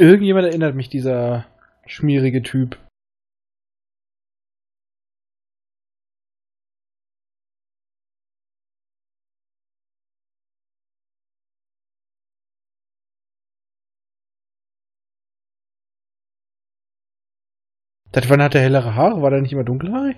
Irgendjemand 0.00 0.46
erinnert 0.46 0.74
mich 0.74 0.88
dieser 0.88 1.46
schmierige 1.86 2.42
Typ. 2.42 2.78
Das 18.12 18.28
wann 18.28 18.42
hat 18.42 18.54
er 18.54 18.60
hellere 18.60 18.94
Haare? 18.94 19.22
War 19.22 19.30
der 19.30 19.40
nicht 19.40 19.52
immer 19.52 19.64
dunkelhaarig? 19.64 20.16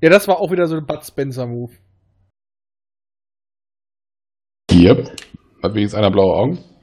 Ja, 0.00 0.08
das 0.10 0.28
war 0.28 0.38
auch 0.38 0.52
wieder 0.52 0.68
so 0.68 0.76
ein 0.76 0.86
Bud 0.86 1.04
Spencer-Move. 1.04 1.72
Yep. 4.70 5.10
Hat 5.62 5.74
wenigstens 5.74 5.94
einer 5.94 6.12
blaue 6.12 6.36
Augen? 6.36 6.77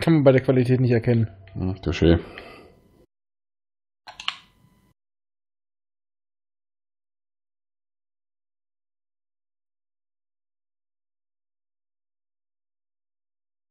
Kann 0.00 0.14
man 0.14 0.24
bei 0.24 0.32
der 0.32 0.42
Qualität 0.42 0.80
nicht 0.80 0.90
erkennen. 0.90 1.28
Ach, 1.58 1.78
du 1.78 1.92
schön. 1.92 2.20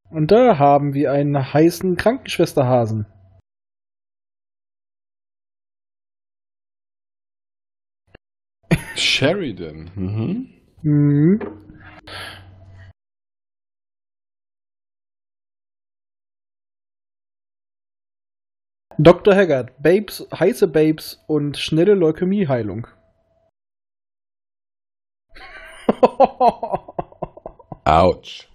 Und 0.09 0.31
da 0.31 0.57
haben 0.57 0.93
wir 0.93 1.11
einen 1.11 1.53
heißen 1.53 1.95
Krankenschwesterhasen. 1.95 3.05
Sheridan. 8.95 9.91
Mhm. 9.95 10.49
Mhm. 10.81 11.66
Dr. 18.99 19.35
Haggard, 19.35 19.73
Babes, 19.79 20.27
heiße 20.33 20.67
Babes 20.67 21.23
und 21.27 21.55
schnelle 21.57 21.93
Leukämieheilung. 21.93 22.87
Autsch. 27.85 28.46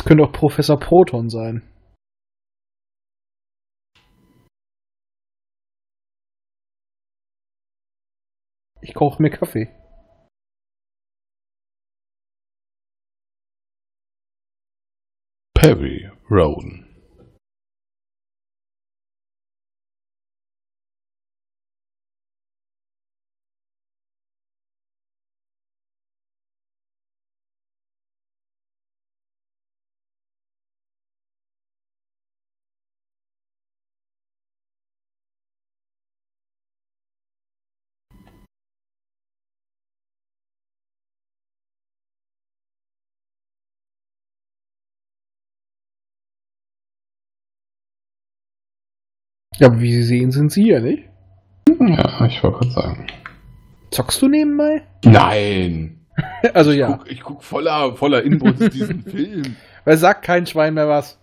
Das 0.00 0.06
könnte 0.06 0.24
auch 0.24 0.32
Professor 0.32 0.80
Proton 0.80 1.28
sein. 1.28 1.62
Ich 8.80 8.94
koche 8.94 9.20
mir 9.20 9.28
Kaffee. 9.28 9.68
Perry 15.54 16.10
Rowan. 16.30 16.89
Ja, 49.60 49.68
aber 49.68 49.80
wie 49.80 49.92
Sie 49.92 50.02
sehen, 50.02 50.30
sind 50.30 50.50
Sie 50.50 50.68
ja 50.68 50.80
nicht. 50.80 51.04
Ja, 51.68 52.26
ich 52.26 52.42
wollte 52.42 52.58
gerade 52.58 52.70
sagen. 52.72 53.06
Zockst 53.92 54.20
du 54.22 54.28
nebenbei? 54.28 54.82
Nein! 55.04 55.96
Also 56.52 56.70
Ich 56.72 56.78
ja. 56.78 56.92
guck, 56.96 57.10
ich 57.10 57.20
guck 57.22 57.42
voller, 57.42 57.94
voller 57.96 58.22
Inbrunst 58.22 58.74
diesen 58.74 59.02
Film. 59.10 59.56
Weil 59.86 59.96
sagt 59.96 60.22
kein 60.22 60.44
Schwein 60.44 60.74
mehr 60.74 60.86
was. 60.88 61.18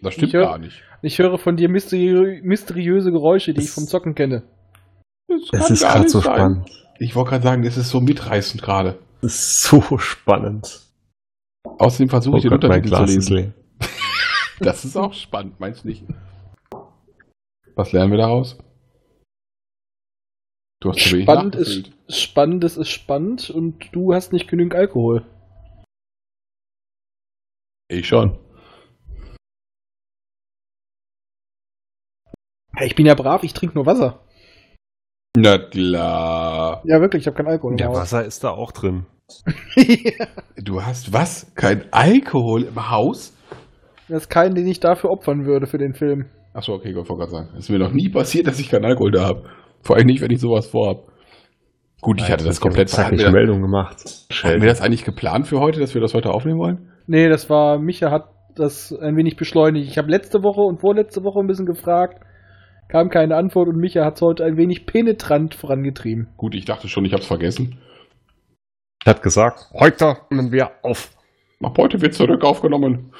Das 0.00 0.14
stimmt 0.14 0.32
hör- 0.32 0.44
gar 0.46 0.58
nicht. 0.58 0.82
Ich 1.02 1.18
höre 1.18 1.36
von 1.38 1.56
dir 1.56 1.68
mysteri 1.68 2.40
mysteriöse 2.42 3.10
Geräusche, 3.12 3.52
die 3.52 3.60
ich 3.62 3.70
vom 3.70 3.84
Zocken 3.84 4.14
kenne. 4.14 4.42
Es 5.52 5.68
ist 5.70 5.82
gerade 5.82 6.08
so 6.08 6.20
sein. 6.20 6.34
spannend. 6.34 6.70
Ich 6.98 7.14
wollte 7.14 7.30
gerade 7.30 7.42
sagen, 7.44 7.64
es 7.64 7.76
ist 7.76 7.90
so 7.90 8.00
mitreißend 8.00 8.62
gerade. 8.62 8.98
Es 9.20 9.34
ist 9.34 9.62
so 9.64 9.98
spannend. 9.98 10.80
Außerdem 11.78 12.08
versuche 12.08 12.34
Oh 12.34 12.38
ich 12.38 12.42
den 12.44 12.50
Gott, 12.52 12.64
Untertitel 12.64 12.94
zu 12.96 13.04
lesen. 13.04 13.36
leer. 13.36 13.52
Das 14.60 14.84
ist 14.86 14.96
auch 14.96 15.12
spannend, 15.12 15.60
meinst 15.60 15.84
du 15.84 15.88
nicht? 15.88 16.04
Was 17.76 17.92
lernen 17.92 18.10
wir 18.12 18.18
daraus? 18.18 18.58
Du 20.80 20.90
hast 20.90 20.98
zu 21.00 21.12
wenig 21.12 21.24
Spannend 21.24 21.54
ist, 21.56 21.92
Spannendes 22.08 22.76
ist 22.76 22.88
spannend 22.90 23.50
und 23.50 23.94
du 23.94 24.14
hast 24.14 24.32
nicht 24.32 24.48
genügend 24.48 24.74
Alkohol. 24.74 25.26
Ich 27.88 28.08
schon. 28.08 28.38
Ich 32.80 32.94
bin 32.94 33.06
ja 33.06 33.14
brav, 33.14 33.42
ich 33.42 33.52
trinke 33.54 33.74
nur 33.74 33.86
Wasser. 33.86 34.24
Na 35.36 35.58
klar. 35.58 36.82
Ja, 36.84 37.00
wirklich, 37.00 37.22
ich 37.22 37.26
habe 37.26 37.36
keinen 37.36 37.48
Alkohol. 37.48 37.72
im 37.72 37.78
Ja, 37.78 37.88
Haus. 37.88 37.96
Wasser 37.96 38.24
ist 38.24 38.42
da 38.44 38.50
auch 38.50 38.72
drin. 38.72 39.06
Du 40.56 40.82
hast 40.82 41.12
was? 41.12 41.54
Kein 41.54 41.92
Alkohol 41.92 42.62
im 42.64 42.90
Haus? 42.90 43.34
Das 44.08 44.22
ist 44.22 44.28
keinen, 44.30 44.54
den 44.54 44.66
ich 44.66 44.80
dafür 44.80 45.10
opfern 45.10 45.44
würde 45.44 45.66
für 45.66 45.78
den 45.78 45.94
Film. 45.94 46.30
Achso, 46.56 46.72
okay, 46.72 46.88
ich 46.88 46.96
wollte 46.96 47.14
gerade 47.14 47.30
sagen. 47.30 47.48
Es 47.52 47.64
ist 47.64 47.68
mir 47.68 47.78
noch 47.78 47.92
nie 47.92 48.08
passiert, 48.08 48.46
dass 48.46 48.58
ich 48.58 48.70
keinen 48.70 48.86
Alkohol 48.86 49.10
da 49.10 49.24
habe. 49.24 49.42
Vor 49.82 49.96
allem 49.96 50.06
nicht, 50.06 50.22
wenn 50.22 50.30
ich 50.30 50.40
sowas 50.40 50.66
vorhab. 50.66 51.02
Gut, 52.00 52.18
ich 52.18 52.30
hatte 52.30 52.46
das 52.46 52.62
komplett. 52.62 52.90
Hatten 52.96 53.18
zackig 53.18 53.20
wir, 53.20 53.30
Meldung 53.30 53.60
gemacht. 53.60 54.02
hatten 54.42 54.62
wir 54.62 54.68
das 54.68 54.80
eigentlich 54.80 55.04
geplant 55.04 55.46
für 55.46 55.60
heute, 55.60 55.80
dass 55.80 55.92
wir 55.92 56.00
das 56.00 56.14
heute 56.14 56.30
aufnehmen 56.30 56.58
wollen? 56.58 56.92
Nee, 57.06 57.28
das 57.28 57.50
war, 57.50 57.78
Micha 57.78 58.10
hat 58.10 58.30
das 58.54 58.90
ein 58.90 59.16
wenig 59.16 59.36
beschleunigt. 59.36 59.86
Ich 59.90 59.98
habe 59.98 60.10
letzte 60.10 60.42
Woche 60.42 60.62
und 60.62 60.80
vorletzte 60.80 61.22
Woche 61.24 61.40
ein 61.40 61.46
bisschen 61.46 61.66
gefragt, 61.66 62.24
kam 62.88 63.10
keine 63.10 63.36
Antwort 63.36 63.68
und 63.68 63.76
Micha 63.76 64.02
hat 64.06 64.14
es 64.14 64.22
heute 64.22 64.42
ein 64.44 64.56
wenig 64.56 64.86
penetrant 64.86 65.54
vorangetrieben. 65.54 66.28
Gut, 66.38 66.54
ich 66.54 66.64
dachte 66.64 66.88
schon, 66.88 67.04
ich 67.04 67.12
hab's 67.12 67.26
vergessen. 67.26 67.80
Ich 69.02 69.06
hat 69.06 69.22
gesagt, 69.22 69.66
heute 69.74 70.16
nehmen 70.30 70.52
wir 70.52 70.70
auf. 70.82 71.10
Ab 71.62 71.76
heute 71.76 72.00
wird 72.00 72.14
zurück 72.14 72.44
aufgenommen. 72.44 73.12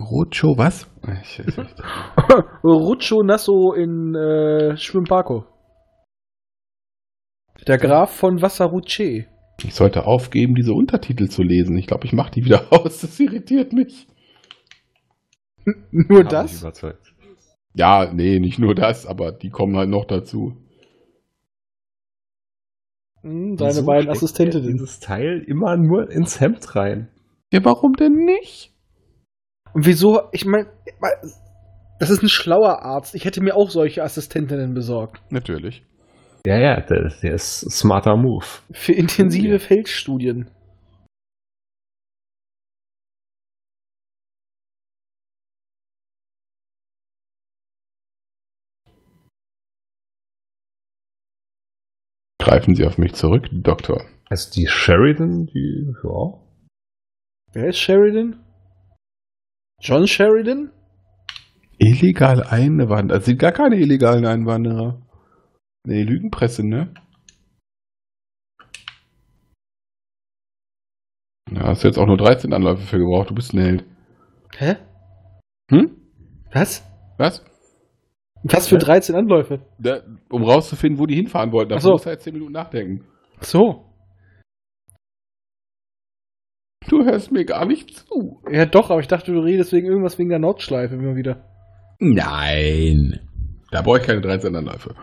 Rocho, 0.00 0.56
was? 0.56 0.88
Ruccio 2.64 3.22
Nasso 3.22 3.72
in 3.72 4.14
äh, 4.14 4.76
Schwimmparko. 4.76 5.44
Der 7.66 7.78
Graf 7.78 8.14
von 8.14 8.40
Vassaruce. 8.40 9.26
ich 9.62 9.74
sollte 9.74 10.06
aufgeben, 10.06 10.54
diese 10.54 10.72
Untertitel 10.72 11.28
zu 11.28 11.42
lesen. 11.42 11.76
Ich 11.76 11.86
glaube, 11.88 12.06
ich 12.06 12.12
mache 12.12 12.30
die 12.30 12.44
wieder 12.44 12.66
aus. 12.72 13.00
Das 13.00 13.18
irritiert 13.18 13.72
mich. 13.72 14.06
Nur 15.90 16.20
Hab 16.24 16.28
das? 16.30 16.62
Ja, 17.74 18.10
nee, 18.12 18.38
nicht 18.38 18.58
nur 18.58 18.74
das, 18.74 19.04
aber 19.06 19.32
die 19.32 19.50
kommen 19.50 19.76
halt 19.76 19.90
noch 19.90 20.06
dazu. 20.06 20.56
Hm, 23.22 23.56
Seine 23.58 23.70
Wieso 23.70 23.84
beiden 23.86 24.10
Assistentinnen. 24.10 24.68
Dieses 24.72 25.00
Teil 25.00 25.42
immer 25.46 25.76
nur 25.76 26.10
ins 26.10 26.40
Hemd 26.40 26.74
rein. 26.76 27.08
Ja, 27.52 27.64
warum 27.64 27.94
denn 27.94 28.24
nicht? 28.24 28.72
Und 29.72 29.86
wieso? 29.86 30.22
Ich 30.32 30.44
meine, 30.44 30.66
das 31.98 32.10
ist 32.10 32.22
ein 32.22 32.28
schlauer 32.28 32.82
Arzt. 32.82 33.14
Ich 33.14 33.24
hätte 33.24 33.42
mir 33.42 33.56
auch 33.56 33.70
solche 33.70 34.02
Assistentinnen 34.02 34.74
besorgt. 34.74 35.20
Natürlich. 35.30 35.84
Ja, 36.46 36.58
ja, 36.58 36.80
der, 36.80 37.12
der 37.22 37.34
ist 37.34 37.64
ein 37.64 37.70
smarter 37.70 38.16
Move. 38.16 38.46
Für 38.72 38.92
intensive 38.92 39.54
Ja. 39.54 39.58
Feldstudien. 39.58 40.50
Greifen 52.40 52.74
Sie 52.74 52.86
auf 52.86 52.96
mich 52.96 53.14
zurück, 53.14 53.46
Doktor. 53.52 54.06
Also 54.30 54.50
die 54.52 54.66
Sheridan, 54.66 55.46
die, 55.46 55.92
ja. 56.02 56.40
Wer 57.52 57.68
ist 57.68 57.78
Sheridan? 57.78 58.42
John 59.80 60.06
Sheridan? 60.06 60.72
Illegal 61.78 62.42
Einwanderer. 62.42 63.18
Das 63.18 63.26
sind 63.26 63.38
gar 63.38 63.52
keine 63.52 63.76
illegalen 63.76 64.26
Einwanderer. 64.26 65.00
Nee, 65.86 66.02
Lügenpresse, 66.02 66.66
ne? 66.66 66.92
Ja, 71.50 71.68
hast 71.68 71.84
du 71.84 71.88
jetzt 71.88 71.98
auch 71.98 72.06
nur 72.06 72.16
13 72.16 72.52
Anläufe 72.52 72.82
für 72.82 72.98
gebraucht. 72.98 73.30
Du 73.30 73.34
bist 73.34 73.54
ein 73.54 73.60
Held. 73.60 73.84
Hä? 74.56 74.76
Hm? 75.70 75.96
Was? 76.52 76.84
Was? 77.16 77.44
Was 78.42 78.68
für 78.68 78.78
13 78.78 79.14
Anläufe? 79.14 79.60
Da, 79.78 80.02
um 80.30 80.42
rauszufinden, 80.42 80.98
wo 80.98 81.06
die 81.06 81.14
hinfahren 81.14 81.52
wollten. 81.52 81.70
Da 81.70 81.80
so. 81.80 81.92
musst 81.92 82.06
du 82.06 82.10
jetzt 82.10 82.24
10 82.24 82.34
Minuten 82.34 82.52
nachdenken. 82.52 83.04
Ach 83.38 83.44
so. 83.44 83.87
Du 86.88 87.04
hörst 87.04 87.32
mir 87.32 87.44
gar 87.44 87.66
nicht 87.66 87.90
zu. 87.90 88.40
Ja, 88.50 88.64
doch, 88.64 88.90
aber 88.90 89.00
ich 89.00 89.08
dachte, 89.08 89.32
du 89.32 89.40
redest 89.40 89.72
wegen 89.72 89.86
irgendwas 89.86 90.18
wegen 90.18 90.30
der 90.30 90.38
Nordschleife 90.38 90.94
immer 90.94 91.16
wieder. 91.16 91.44
Nein. 91.98 93.20
Da 93.70 93.82
brauche 93.82 93.98
ich 93.98 94.06
keine 94.06 94.22
13 94.22 94.56
Anläufe. 94.56 94.94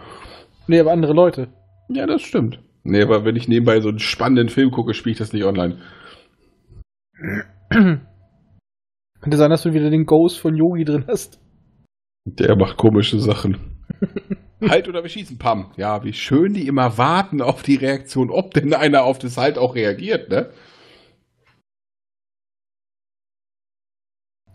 Nee, 0.67 0.79
aber 0.79 0.91
andere 0.91 1.13
Leute. 1.13 1.49
Ja, 1.89 2.07
das 2.07 2.23
stimmt. 2.23 2.59
Nee, 2.83 3.03
aber 3.03 3.23
wenn 3.23 3.35
ich 3.35 3.47
nebenbei 3.47 3.79
so 3.81 3.89
einen 3.89 3.99
spannenden 3.99 4.49
Film 4.49 4.71
gucke, 4.71 4.93
spiele 4.93 5.13
ich 5.13 5.19
das 5.19 5.33
nicht 5.33 5.45
online. 5.45 5.77
Könnte 9.21 9.37
sein, 9.37 9.49
dass 9.49 9.63
du 9.63 9.73
wieder 9.73 9.89
den 9.89 10.05
Ghost 10.05 10.39
von 10.39 10.55
Yogi 10.55 10.85
drin 10.85 11.05
hast. 11.07 11.39
Der 12.25 12.55
macht 12.55 12.77
komische 12.77 13.19
Sachen. 13.19 13.57
halt 14.61 14.87
oder 14.87 15.03
wir 15.03 15.09
schießen, 15.09 15.37
Pam. 15.37 15.71
Ja, 15.77 16.03
wie 16.03 16.13
schön 16.13 16.53
die 16.53 16.67
immer 16.67 16.97
warten 16.97 17.41
auf 17.41 17.61
die 17.61 17.75
Reaktion, 17.75 18.31
ob 18.31 18.53
denn 18.53 18.73
einer 18.73 19.03
auf 19.03 19.19
das 19.19 19.37
Halt 19.37 19.59
auch 19.59 19.75
reagiert, 19.75 20.29
ne? 20.29 20.49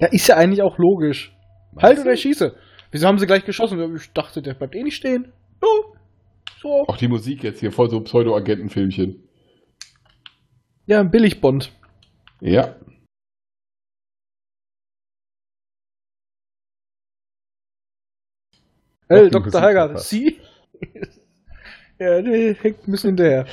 Ja, 0.00 0.08
ist 0.08 0.26
ja 0.28 0.36
eigentlich 0.36 0.62
auch 0.62 0.78
logisch. 0.78 1.36
Halt 1.76 1.96
Weißt 1.96 2.02
oder 2.02 2.14
ich 2.14 2.22
schieße. 2.22 2.56
Wieso 2.90 3.06
haben 3.06 3.18
sie 3.18 3.26
gleich 3.26 3.44
geschossen? 3.44 3.96
Ich 3.96 4.12
dachte, 4.12 4.42
der 4.42 4.54
bleibt 4.54 4.74
eh 4.74 4.82
nicht 4.82 4.96
stehen. 4.96 5.32
Ja, 5.62 5.68
so. 6.60 6.86
Auch 6.88 6.96
die 6.96 7.08
Musik 7.08 7.44
jetzt 7.44 7.60
hier, 7.60 7.70
voll 7.70 7.90
so 7.90 8.00
Pseudo-Agenten-Filmchen. 8.00 9.22
Ja, 10.86 11.00
ein 11.00 11.10
Billigbond. 11.10 11.72
Ja. 12.40 12.74
Hey, 19.08 19.24
die 19.24 19.30
Dr. 19.30 19.52
Verpasst. 19.52 20.08
Sie? 20.08 20.40
ja, 21.98 22.22
der 22.22 22.54
hängt 22.54 22.88
ein 22.88 22.90
bisschen 22.90 23.10
hinterher. 23.10 23.46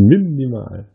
Minimal. 0.00 0.88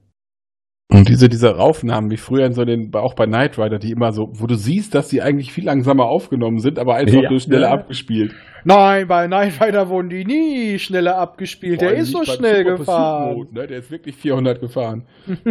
Und 0.93 1.07
diese, 1.07 1.29
diese 1.29 1.55
Raufnahmen, 1.55 2.11
wie 2.11 2.17
früher 2.17 2.45
in 2.45 2.51
so 2.51 2.65
den, 2.65 2.93
auch 2.93 3.13
bei 3.13 3.25
Knight 3.25 3.57
Rider, 3.57 3.79
die 3.79 3.91
immer 3.91 4.11
so, 4.11 4.27
wo 4.33 4.45
du 4.45 4.55
siehst, 4.55 4.93
dass 4.93 5.07
die 5.07 5.21
eigentlich 5.21 5.53
viel 5.53 5.63
langsamer 5.65 6.05
aufgenommen 6.05 6.59
sind, 6.59 6.77
aber 6.77 6.95
einfach 6.95 7.21
Ja. 7.23 7.29
nur 7.29 7.39
schneller 7.39 7.67
Ja. 7.69 7.73
abgespielt. 7.73 8.33
Nein, 8.65 9.07
bei 9.07 9.27
Night 9.27 9.61
Rider 9.61 9.87
wurden 9.89 10.09
die 10.09 10.25
nie 10.25 10.77
schneller 10.79 11.17
abgespielt. 11.17 11.79
Vor 11.79 11.89
der 11.89 11.97
ist 11.97 12.11
so 12.11 12.23
schnell 12.25 12.65
gefahren. 12.65 13.35
Mode, 13.35 13.53
ne? 13.53 13.67
Der 13.67 13.77
ist 13.79 13.89
wirklich 13.89 14.15
400 14.17 14.59
gefahren. 14.59 15.05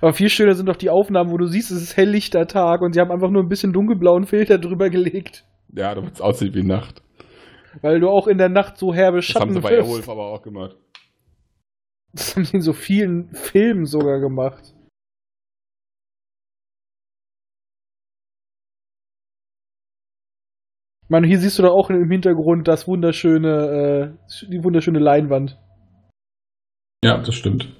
Aber 0.00 0.12
viel 0.12 0.28
schöner 0.28 0.54
sind 0.54 0.68
doch 0.68 0.76
die 0.76 0.90
Aufnahmen, 0.90 1.30
wo 1.30 1.36
du 1.36 1.46
siehst, 1.46 1.70
es 1.70 1.82
ist 1.82 1.96
helllichter 1.96 2.46
Tag 2.46 2.82
und 2.82 2.94
sie 2.94 3.00
haben 3.00 3.10
einfach 3.10 3.30
nur 3.30 3.42
ein 3.42 3.48
bisschen 3.48 3.72
dunkelblauen 3.72 4.24
Filter 4.24 4.58
drüber 4.58 4.88
gelegt. 4.88 5.44
Ja, 5.74 5.94
damit 5.94 6.14
es 6.14 6.20
aussieht 6.20 6.54
wie 6.54 6.62
Nacht. 6.62 7.02
Weil 7.82 8.00
du 8.00 8.08
auch 8.08 8.26
in 8.26 8.38
der 8.38 8.48
Nacht 8.48 8.78
so 8.78 8.92
herbe 8.94 9.18
Das 9.18 9.28
haben 9.34 9.40
Schatten 9.40 9.54
sie 9.54 9.60
bei. 9.60 9.70
Airwolf 9.76 10.08
aber 10.08 10.26
auch 10.32 10.42
gemacht. 10.42 10.76
Das 12.12 12.34
haben 12.34 12.44
sie 12.44 12.56
in 12.56 12.62
so 12.62 12.72
vielen 12.72 13.32
Filmen 13.34 13.86
sogar 13.86 14.20
gemacht. 14.20 14.74
Ich 21.02 21.10
meine, 21.10 21.26
hier 21.26 21.38
siehst 21.38 21.58
du 21.58 21.62
doch 21.62 21.72
auch 21.72 21.90
im 21.90 22.10
Hintergrund 22.10 22.68
das 22.68 22.86
wunderschöne, 22.86 24.16
äh, 24.28 24.46
die 24.48 24.62
wunderschöne 24.62 25.00
Leinwand. 25.00 25.58
Ja, 27.02 27.18
das 27.18 27.34
stimmt. 27.34 27.74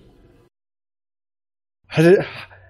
Hat 1.88 2.04
er, 2.04 2.24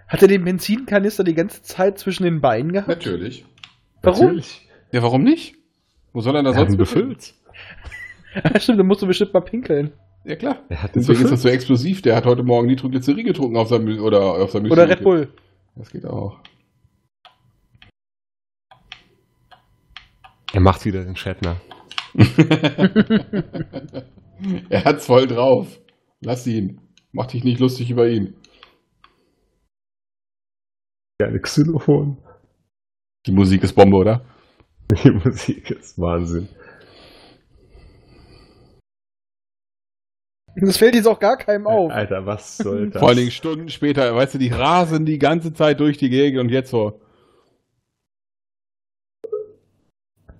hat 0.09 0.23
er 0.23 0.29
den 0.29 0.45
Benzinkanister 0.45 1.25
die 1.25 1.35
ganze 1.35 1.63
Zeit 1.63 1.99
zwischen 1.99 2.25
den 2.25 2.41
Beinen 2.41 2.73
gehabt? 2.73 2.89
Natürlich. 2.89 3.45
Warum? 4.03 4.27
Natürlich. 4.27 4.69
Ja, 4.93 5.03
warum 5.03 5.23
nicht? 5.23 5.57
Wo 6.13 6.21
soll 6.21 6.37
er 6.37 6.43
da 6.43 6.51
hat 6.51 6.57
sonst 6.57 6.77
befüllt. 6.77 7.35
Stimmt, 8.59 8.81
dann 8.81 8.87
musst 8.87 9.03
du 9.03 9.07
bestimmt 9.07 9.33
mal 9.33 9.41
pinkeln. 9.41 9.93
Ja, 10.25 10.37
klar. 10.37 10.65
Er 10.69 10.89
Deswegen 10.95 11.23
ist 11.23 11.31
das 11.31 11.43
so 11.43 11.49
explosiv. 11.49 12.03
Der 12.03 12.15
hat 12.15 12.27
heute 12.27 12.43
Morgen 12.43 12.67
Nitroglycerin 12.67 13.25
getrunken 13.25 13.57
auf 13.57 13.69
seinem, 13.69 14.01
oder 14.01 14.21
auf 14.21 14.51
seinem 14.51 14.71
Oder. 14.71 14.89
Red 14.89 15.03
Bull. 15.03 15.33
Das 15.77 15.91
geht 15.91 16.05
auch. 16.05 16.39
Er 20.53 20.61
macht 20.61 20.85
wieder 20.85 21.05
den 21.05 21.17
Shatner. 21.17 21.61
er 24.69 24.85
hat's 24.85 25.07
voll 25.07 25.27
drauf. 25.27 25.81
Lass 26.21 26.47
ihn. 26.47 26.81
Mach 27.13 27.27
dich 27.27 27.45
nicht 27.45 27.61
lustig 27.61 27.91
über 27.91 28.09
ihn. 28.09 28.35
Ja, 31.21 31.29
eine 31.29 31.41
Xylophon. 31.41 32.19
Die 33.27 33.33
Musik 33.33 33.63
ist 33.63 33.75
Bombe, 33.75 33.97
oder? 33.97 34.25
Die 35.05 35.11
Musik 35.11 35.71
ist 35.71 35.99
Wahnsinn. 35.99 36.49
Das 40.57 40.77
fällt 40.77 40.95
jetzt 40.95 41.07
auch 41.07 41.21
gar 41.21 41.37
keinem 41.37 41.67
auf. 41.67 41.93
Alter, 41.93 42.27
was 42.27 42.57
soll 42.59 42.91
das? 42.91 43.01
Vor 43.01 43.09
allen 43.09 43.19
Dingen 43.19 43.31
Stunden 43.31 43.69
später, 43.69 44.15
weißt 44.15 44.35
du, 44.35 44.39
die 44.39 44.49
rasen 44.49 45.05
die 45.07 45.19
ganze 45.19 45.53
Zeit 45.53 45.81
durch 45.81 45.97
die 45.97 46.11
Gegend 46.11 46.41
und 46.41 46.49
jetzt 46.51 46.71
so. 46.71 47.01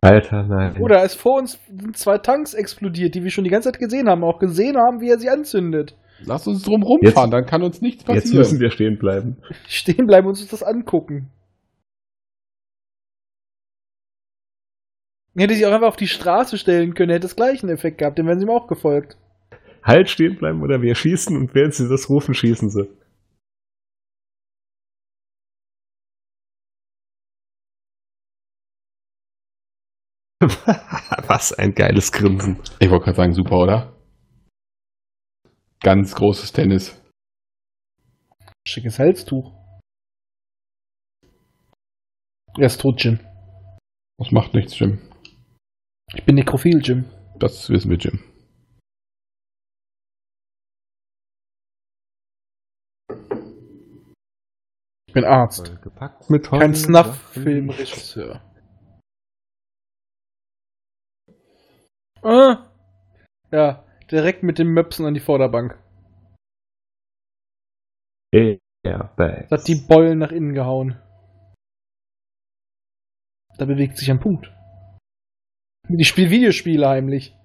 Alter, 0.03 0.45
nein. 0.45 0.79
Oder 0.81 1.05
ist 1.05 1.15
vor 1.15 1.39
uns 1.39 1.59
sind 1.69 1.97
zwei 1.97 2.19
Tanks 2.19 2.55
explodiert, 2.55 3.15
die 3.15 3.23
wir 3.23 3.31
schon 3.31 3.45
die 3.45 3.51
ganze 3.51 3.71
Zeit 3.71 3.79
gesehen 3.79 4.09
haben, 4.09 4.25
auch 4.25 4.39
gesehen 4.39 4.77
haben, 4.79 5.01
wie 5.01 5.11
er 5.11 5.19
sie 5.19 5.29
anzündet. 5.29 5.97
Lass 6.25 6.47
uns 6.47 6.63
drum 6.63 6.83
rumfahren, 6.83 7.31
dann 7.31 7.47
kann 7.47 7.63
uns 7.63 7.81
nichts 7.81 8.03
Jetzt 8.03 8.07
passieren. 8.07 8.39
müssen 8.39 8.61
wir 8.61 8.71
stehen 8.71 8.99
bleiben. 8.99 9.37
Stehen 9.69 10.07
bleiben 10.07 10.27
und 10.27 10.33
uns 10.33 10.49
das 10.49 10.63
angucken. 10.63 11.31
Hätte 15.37 15.55
sich 15.55 15.65
auch 15.65 15.73
einfach 15.73 15.89
auf 15.89 15.97
die 15.97 16.09
Straße 16.09 16.59
stellen 16.59 16.95
können, 16.95 17.13
hätte 17.13 17.27
es 17.27 17.37
gleichen 17.37 17.69
Effekt 17.71 17.99
gehabt, 17.99 18.19
dem 18.19 18.27
wären 18.27 18.39
sie 18.39 18.45
ihm 18.47 18.51
auch 18.51 18.67
gefolgt. 18.67 19.17
Halt 19.83 20.11
stehen 20.11 20.37
bleiben 20.37 20.63
oder 20.63 20.83
wir 20.83 20.95
schießen 20.95 21.37
und 21.37 21.55
während 21.55 21.75
sie 21.75 21.89
das 21.89 22.09
rufen, 22.09 22.35
schießen 22.35 22.71
sie. 22.71 22.89
Was 31.27 31.53
ein 31.53 31.75
geiles 31.75 32.13
Grinsen. 32.13 32.59
Ich 32.79 32.91
wollte 32.91 33.05
gerade 33.05 33.17
sagen, 33.17 33.35
super, 33.35 33.59
oder? 33.59 33.97
Ganz 35.81 36.15
großes 36.15 36.53
Tennis. 36.53 37.01
Schickes 38.67 38.99
Halstuch. 38.99 39.53
Er 42.59 42.67
ist 42.67 42.81
tot, 42.81 43.03
Jim. 43.03 43.21
Das 44.19 44.33
macht 44.33 44.55
nichts, 44.55 44.79
Jim. 44.79 44.99
Ich 46.15 46.25
bin 46.25 46.35
nekrophil, 46.35 46.81
Jim. 46.83 47.05
Das 47.39 47.71
wissen 47.71 47.91
wir, 47.91 47.99
Jim. 47.99 48.30
Ich 55.11 55.15
bin 55.15 55.25
Arzt. 55.25 55.83
Gepackt 55.83 56.31
mit 56.31 56.49
Kein 56.49 56.73
Snuff-Filmregisseur. 56.73 58.41
Ah. 62.23 62.71
Ja, 63.51 63.85
direkt 64.09 64.45
mit 64.45 64.61
dem 64.61 64.69
Möpsen 64.73 65.05
an 65.07 65.15
die 65.15 65.19
Vorderbank. 65.19 65.77
Airbags. 68.33 69.51
Hat 69.51 69.67
die 69.67 69.75
Bollen 69.75 70.21
nach 70.21 70.31
innen 70.31 70.55
gehauen. 70.55 71.03
Da 73.59 73.65
bewegt 73.65 73.99
sich 73.99 74.13
ein 74.13 74.21
Punkt. 74.21 74.55
Ich 75.89 76.07
spiele 76.07 76.31
Videospiele 76.31 76.89
heimlich. 76.89 77.37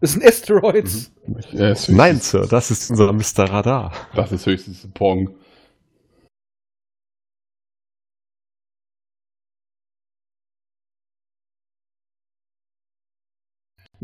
Das 0.00 0.14
sind 0.14 0.24
Asteroids. 0.24 1.14
Ja, 1.52 1.70
ist 1.70 1.88
Nein, 1.90 2.18
Sir, 2.18 2.48
das 2.48 2.72
ist 2.72 2.90
unser 2.90 3.12
Mr. 3.12 3.48
Radar. 3.48 3.92
Das 4.16 4.32
ist 4.32 4.46
höchstens 4.46 4.82
ein 4.82 4.90
Pong. 4.90 5.36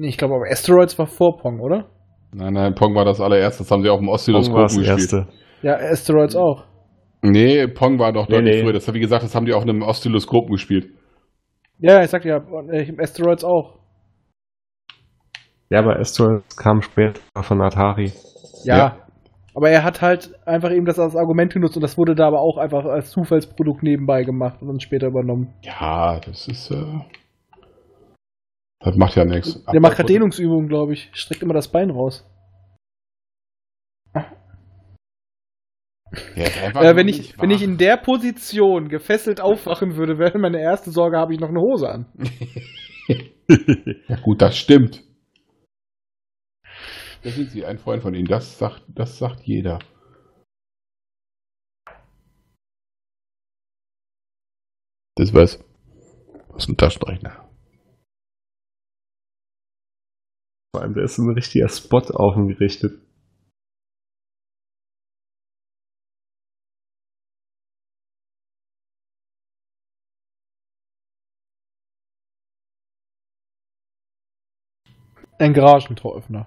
Nee, 0.01 0.09
ich 0.11 0.17
glaube 0.17 0.35
aber 0.37 0.45
Asteroids 0.49 0.97
war 0.97 1.07
vor 1.07 1.39
Pong, 1.39 1.59
oder? 1.61 1.87
Nein, 2.33 2.53
nein, 2.53 2.75
Pong 2.75 2.95
war 2.95 3.05
das 3.05 3.21
allererste. 3.21 3.65
Das 3.65 3.71
haben 3.73 3.83
sie 3.83 3.89
auf 3.89 3.99
dem 3.99 4.07
Pong 4.07 4.11
war 4.11 4.15
Oszilloskop 4.15 4.67
gespielt. 4.69 4.87
erste. 4.87 5.27
Ja, 5.63 5.75
Asteroids 5.75 6.37
auch. 6.37 6.65
Nee, 7.23 7.67
Pong 7.67 7.99
war 7.99 8.13
doch 8.13 8.29
Nee, 8.29 8.37
deutlich 8.37 8.55
nee. 8.57 8.63
früher. 8.63 8.73
Das 8.75 8.95
wie 8.95 9.01
gesagt, 9.01 9.25
das 9.25 9.35
haben 9.35 9.45
die 9.47 9.53
auf 9.53 9.63
einem 9.65 9.83
Oszilloskop 9.83 10.49
gespielt. 10.51 10.87
Ja, 11.81 12.01
ich 12.03 12.11
sag 12.11 12.25
ja, 12.25 12.37
äh, 12.71 12.93
Asteroids 13.01 13.43
auch. 13.43 13.79
Ja, 15.69 15.81
aber 15.81 15.99
Asteroids 15.99 16.57
kam 16.57 16.81
später 16.81 17.21
von 17.43 17.61
Atari. 17.61 18.13
Ja. 18.65 18.77
Ja. 18.77 18.97
Aber 19.55 19.71
er 19.71 19.83
hat 19.83 20.01
halt 20.01 20.31
einfach 20.47 20.71
eben 20.71 20.87
das 20.87 21.01
als 21.01 21.17
Argument 21.17 21.53
genutzt 21.53 21.75
und 21.77 21.83
das 21.83 21.99
wurde 21.99 22.15
da 22.15 22.29
aber 22.29 22.41
auch 22.41 22.59
einfach 22.59 22.85
als 22.85 23.11
Zufallsprodukt 23.11 23.83
nebenbei 23.83 24.23
gemacht 24.23 24.63
und 24.63 24.69
dann 24.69 24.79
später 24.79 25.09
übernommen. 25.09 25.53
Ja, 25.63 26.21
das 26.21 26.47
ist. 26.47 26.71
Äh, 26.71 26.85
das 28.81 28.97
macht 28.97 29.17
ja 29.17 29.25
nichts. 29.25 29.65
Der 29.65 29.81
macht 29.81 29.97
gerade 29.97 30.13
Dehnungsübungen, 30.13 30.69
glaube 30.69 30.93
ich. 30.93 31.11
Streckt 31.13 31.43
immer 31.43 31.55
das 31.55 31.69
Bein 31.69 31.91
raus. 31.91 32.25
Einfach 36.37 36.83
Äh, 36.83 36.97
wenn, 36.97 37.09
ich, 37.09 37.39
wenn 37.39 37.51
ich 37.51 37.63
in 37.63 37.77
der 37.77 37.97
Position 37.97 38.89
gefesselt 38.89 39.41
aufwachen 39.41 39.97
würde, 39.97 40.19
wäre 40.19 40.39
meine 40.39 40.61
erste 40.61 40.91
Sorge, 40.91 41.19
habe 41.19 41.35
ich 41.35 41.41
noch 41.41 41.49
eine 41.49 41.61
Hose 41.61 41.89
an. 41.89 42.07
Ja, 43.49 44.17
gut, 44.21 44.43
das 44.43 44.59
stimmt. 44.59 45.03
Da 47.23 47.31
sind 47.31 47.51
Sie 47.51 47.65
ein 47.65 47.79
Freund 47.79 48.03
von 48.03 48.15
Ihnen. 48.15 48.29
Das 48.29 48.59
sagt, 48.59 48.85
das 48.89 49.17
sagt 49.17 49.41
jeder. 49.45 49.79
Das 55.17 55.33
was? 55.33 55.65
Was 56.49 56.65
ist 56.65 56.69
ein 56.69 56.77
Taschenrechner? 56.77 57.48
Vor 60.75 60.83
allem, 60.83 60.95
da 60.95 61.03
ist 61.03 61.19
ein 61.19 61.31
richtiger 61.31 61.69
Spot 61.69 61.99
auf 61.99 62.37
ihn 62.37 62.49
gerichtet. 62.49 63.01
Ein 75.41 75.55
Garagentoröffner. 75.55 76.47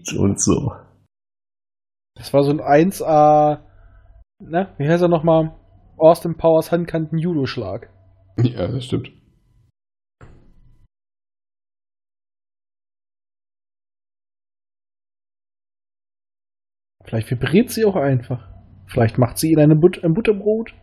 Beat 0.00 0.18
und 0.18 0.40
so. 0.40 0.72
Das 2.16 2.32
war 2.32 2.42
so 2.42 2.50
ein 2.50 2.60
1A, 2.60 3.60
ne, 4.40 4.74
wie 4.78 4.88
heißt 4.88 5.02
er 5.02 5.08
nochmal? 5.08 5.54
Austin 5.96 6.36
Powers 6.36 6.72
Handkanten-Judo-Schlag. 6.72 7.90
Ja, 8.38 8.68
das 8.68 8.84
stimmt. 8.84 9.12
Vielleicht 17.04 17.30
vibriert 17.30 17.70
sie 17.70 17.84
auch 17.84 17.96
einfach. 17.96 18.48
Vielleicht 18.86 19.18
macht 19.18 19.38
sie 19.38 19.50
ihn 19.50 19.58
eine 19.58 19.74
But 19.76 20.04
ein 20.04 20.14
Butterbrot. 20.14 20.74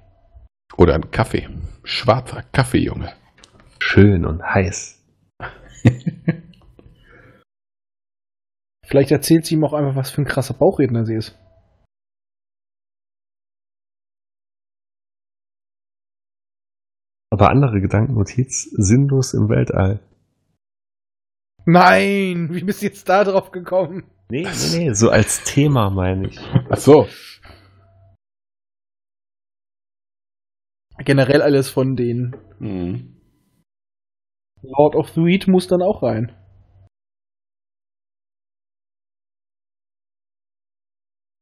Oder 0.77 0.95
ein 0.95 1.09
Kaffee. 1.11 1.47
Schwarzer 1.83 2.43
Kaffee, 2.51 2.79
Junge. 2.79 3.13
Schön 3.79 4.25
und 4.25 4.43
heiß. 4.43 5.03
Vielleicht 8.87 9.11
erzählt 9.11 9.45
sie 9.45 9.55
ihm 9.55 9.65
auch 9.65 9.73
einfach, 9.73 9.97
was 9.97 10.11
für 10.11 10.21
ein 10.21 10.25
krasser 10.25 10.53
Bauchredner 10.53 11.03
sie 11.05 11.15
ist. 11.15 11.37
Aber 17.29 17.49
andere 17.49 17.81
Gedankennotiz, 17.81 18.63
sinnlos 18.71 19.33
im 19.33 19.49
Weltall. 19.49 19.99
Nein, 21.65 22.47
wie 22.53 22.63
bist 22.63 22.81
du 22.81 22.85
jetzt 22.85 23.09
da 23.09 23.25
drauf 23.25 23.51
gekommen? 23.51 24.09
Nee, 24.29 24.43
nee, 24.43 24.77
nee, 24.77 24.93
so 24.93 25.09
als 25.09 25.43
Thema 25.43 25.89
meine 25.89 26.29
ich. 26.29 26.39
Ach 26.69 26.77
so. 26.77 27.07
Generell 31.03 31.41
alles 31.41 31.69
von 31.69 31.95
den 31.95 32.35
Mhm. 32.59 33.17
Lord 34.61 34.95
of 34.95 35.09
the 35.09 35.21
Weed 35.21 35.47
muss 35.47 35.67
dann 35.67 35.81
auch 35.81 36.01
rein. 36.01 36.36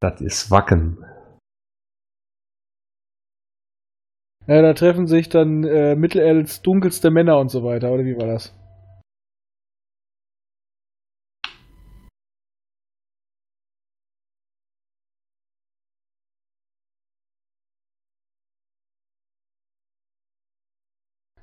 Das 0.01 0.21
ist 0.21 0.51
Wacken. 0.51 0.97
Ja, 4.47 4.61
da 4.61 4.73
treffen 4.73 5.07
sich 5.07 5.29
dann 5.29 5.63
äh, 5.63 5.95
Mittelerds 5.95 6.61
dunkelste 6.61 7.09
Männer 7.09 7.39
und 7.39 7.49
so 7.49 7.63
weiter, 7.63 7.91
oder 7.91 8.03
wie 8.05 8.15
war 8.17 8.27
das? 8.27 8.53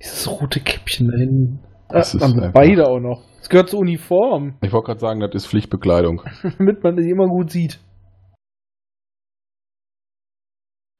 Dieses 0.01 0.29
rote 0.29 0.59
Käppchen 0.59 1.09
da 1.11 1.17
hinten. 1.17 1.59
Ah, 1.87 1.93
Das 1.93 2.13
ist 2.13 2.21
haben 2.21 2.35
wir 2.35 2.43
einfach- 2.43 2.53
beide 2.53 2.87
auch 2.87 2.99
noch. 2.99 3.23
Es 3.41 3.49
gehört 3.49 3.69
zur 3.69 3.79
Uniform, 3.79 4.55
Ich 4.61 4.71
wollte 4.71 4.87
gerade 4.87 4.99
sagen, 4.99 5.19
das 5.19 5.33
ist 5.35 5.47
Pflichtbekleidung. 5.47 6.21
damit 6.57 6.83
man 6.83 6.97
sie 7.01 7.09
immer 7.09 7.27
gut 7.27 7.51
sieht. 7.51 7.79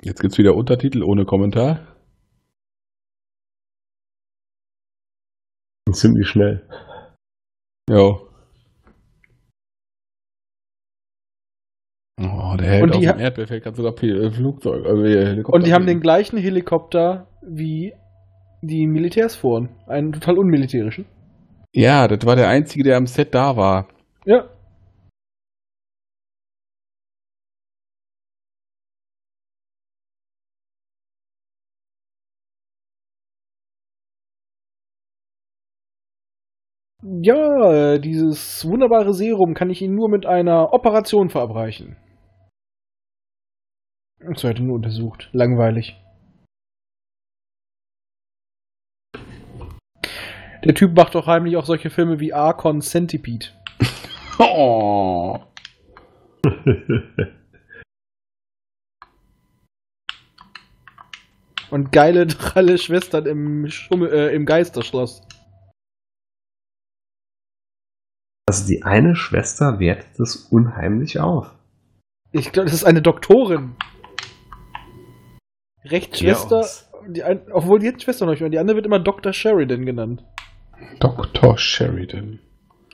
Jetzt 0.03 0.19
gibt's 0.19 0.37
wieder 0.37 0.55
Untertitel 0.55 1.01
ohne 1.01 1.25
Kommentar. 1.25 1.87
Und 5.87 5.95
ziemlich 5.95 6.27
schnell. 6.27 6.67
Jo. 7.89 8.29
Oh, 12.21 12.55
der 12.57 12.67
hält 12.67 12.83
Und 12.83 12.91
auf 12.91 12.99
die 12.99 13.07
dem 13.07 13.19
Erdbefehl 13.19 13.61
kann 13.61 13.75
sogar 13.75 13.91
äh, 14.03 14.31
Flugzeug, 14.31 14.85
äh, 14.85 15.25
Helikopter. 15.25 15.55
Und 15.55 15.65
die 15.65 15.73
haben 15.73 15.85
den 15.85 16.01
gleichen 16.01 16.37
Helikopter 16.37 17.27
wie 17.41 17.93
die 18.61 18.87
Militärs 18.87 19.35
fuhren. 19.35 19.69
Einen 19.87 20.11
total 20.11 20.37
unmilitärischen. 20.37 21.05
Ja, 21.73 22.07
das 22.07 22.25
war 22.25 22.35
der 22.35 22.49
einzige, 22.49 22.83
der 22.83 22.97
am 22.97 23.07
Set 23.07 23.33
da 23.33 23.55
war. 23.55 23.87
Ja. 24.25 24.49
Ja, 37.05 37.93
äh, 37.93 37.99
dieses 37.99 38.65
wunderbare 38.65 39.13
Serum 39.13 39.53
kann 39.53 39.69
ich 39.69 39.81
Ihnen 39.81 39.95
nur 39.95 40.07
mit 40.07 40.25
einer 40.25 40.71
Operation 40.71 41.29
verabreichen. 41.29 41.97
Das 44.19 44.41
wird 44.45 44.61
nur 44.61 44.75
untersucht. 44.75 45.29
Langweilig. 45.33 45.99
Der 50.63 50.73
Typ 50.73 50.95
macht 50.95 51.13
doch 51.15 51.27
heimlich 51.27 51.57
auch 51.57 51.65
solche 51.65 51.89
Filme 51.89 52.21
wie 52.21 52.31
Archon 52.31 52.79
Centipede. 52.79 53.47
Oh. 54.39 55.39
Und 61.69 61.91
geile, 61.91 62.25
dralle 62.27 62.77
Schwestern 62.77 63.25
im, 63.25 63.67
Schummel, 63.67 64.13
äh, 64.13 64.33
im 64.33 64.45
Geisterschloss. 64.45 65.21
Also 68.47 68.67
die 68.67 68.83
eine 68.83 69.15
Schwester 69.15 69.79
wertet 69.79 70.19
es 70.19 70.35
unheimlich 70.51 71.19
auf. 71.19 71.53
Ich 72.31 72.51
glaube, 72.51 72.65
das 72.65 72.73
ist 72.73 72.83
eine 72.83 73.01
Doktorin. 73.01 73.75
Rechtsschwester, 75.85 76.65
die 77.07 77.23
ein, 77.23 77.41
obwohl 77.51 77.79
die 77.79 77.93
Schwester 77.99 78.25
noch 78.25 78.33
nicht, 78.39 78.53
die 78.53 78.57
andere 78.59 78.77
wird 78.77 78.85
immer 78.85 78.99
Dr. 78.99 79.33
Sheridan 79.33 79.85
genannt. 79.85 80.23
Dr. 80.99 81.57
Sheridan. 81.57 82.39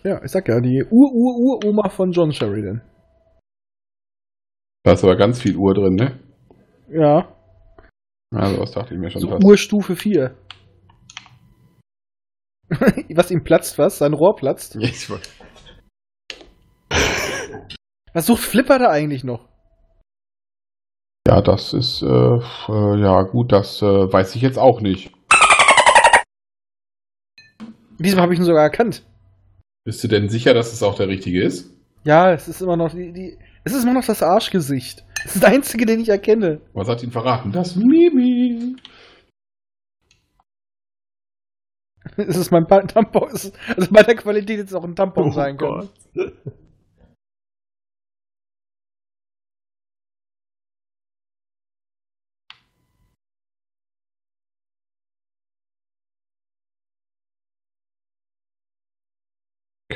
Ja, 0.03 0.23
ich 0.23 0.31
sag 0.31 0.47
ja, 0.47 0.59
die 0.61 0.83
Ur-Ur-Ur-Oma 0.89 1.89
von 1.89 2.11
John 2.11 2.31
Sheridan. 2.31 2.81
Da 4.83 4.93
ist 4.93 5.03
aber 5.03 5.17
ganz 5.17 5.41
viel 5.41 5.55
Uhr 5.57 5.73
drin, 5.73 5.95
ne? 5.95 6.19
Ja, 6.89 7.35
Also, 8.33 8.59
was 8.59 8.71
dachte 8.71 8.93
ich 8.93 8.99
mir 8.99 9.09
schon 9.11 9.21
so 9.21 9.29
fast. 9.29 9.43
Urstufe 9.43 9.95
4. 9.95 10.35
was 13.15 13.31
ihm 13.31 13.43
platzt, 13.43 13.77
was? 13.77 13.97
Sein 13.97 14.13
Rohr 14.13 14.35
platzt? 14.35 14.75
Ich 14.75 15.09
wollte- 15.09 15.29
Was 18.13 18.25
sucht 18.25 18.41
Flipper 18.41 18.79
da 18.79 18.89
eigentlich 18.89 19.23
noch? 19.23 19.47
Ja, 21.27 21.41
das 21.41 21.73
ist, 21.73 22.01
äh, 22.01 22.07
äh, 22.07 23.01
ja 23.01 23.21
gut, 23.21 23.51
das 23.51 23.81
äh, 23.81 23.85
weiß 23.85 24.35
ich 24.35 24.41
jetzt 24.41 24.57
auch 24.57 24.81
nicht. 24.81 25.11
Diesmal 27.99 28.23
habe 28.23 28.33
ich 28.33 28.39
ihn 28.39 28.45
sogar 28.45 28.63
erkannt. 28.63 29.05
Bist 29.83 30.03
du 30.03 30.07
denn 30.07 30.29
sicher, 30.29 30.53
dass 30.53 30.73
es 30.73 30.81
auch 30.81 30.95
der 30.95 31.07
richtige 31.07 31.43
ist? 31.43 31.71
Ja, 32.03 32.31
es 32.31 32.47
ist 32.47 32.61
immer 32.61 32.77
noch 32.77 32.91
die, 32.91 33.11
die 33.11 33.37
es 33.63 33.73
ist 33.73 33.83
immer 33.83 33.93
noch 33.93 34.05
das 34.05 34.23
Arschgesicht. 34.23 35.05
Es 35.25 35.35
ist 35.35 35.43
der 35.43 35.51
einzige, 35.51 35.85
den 35.85 35.99
ich 35.99 36.09
erkenne. 36.09 36.61
Was 36.73 36.87
hat 36.87 37.03
ihn 37.03 37.11
verraten? 37.11 37.51
Das 37.51 37.75
Mimi. 37.75 38.75
Es 42.17 42.37
ist 42.37 42.51
mein 42.51 42.67
Tampon. 42.67 43.29
Es 43.33 43.45
ist, 43.45 43.55
also 43.75 43.91
bei 43.91 44.01
der 44.03 44.15
Qualität 44.15 44.59
jetzt 44.59 44.73
auch 44.73 44.83
ein 44.83 44.95
Tampon 44.95 45.27
Oh 45.27 45.31
sein 45.31 45.57
können. 45.57 45.89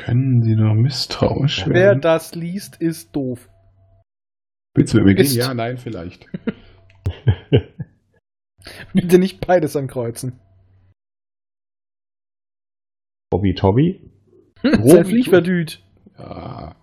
Können 0.04 0.42
Sie 0.42 0.54
nur 0.54 0.74
misstrauisch 0.74 1.64
Wer 1.66 1.74
werden? 1.74 2.00
das 2.02 2.34
liest, 2.34 2.76
ist 2.76 3.16
doof. 3.16 3.48
Willst 4.74 4.92
du 4.92 4.98
mit 4.98 5.06
mir 5.06 5.14
gehen? 5.14 5.32
Ja, 5.34 5.54
nein, 5.54 5.78
vielleicht. 5.78 6.26
Bitte 8.92 9.18
nicht 9.18 9.46
beides 9.46 9.76
ankreuzen. 9.76 10.38
Bobby 13.30 13.54
Tobby? 13.54 14.10
Sein 14.62 15.04
Fliegverdüt. 15.06 15.82
Ja. 16.18 16.76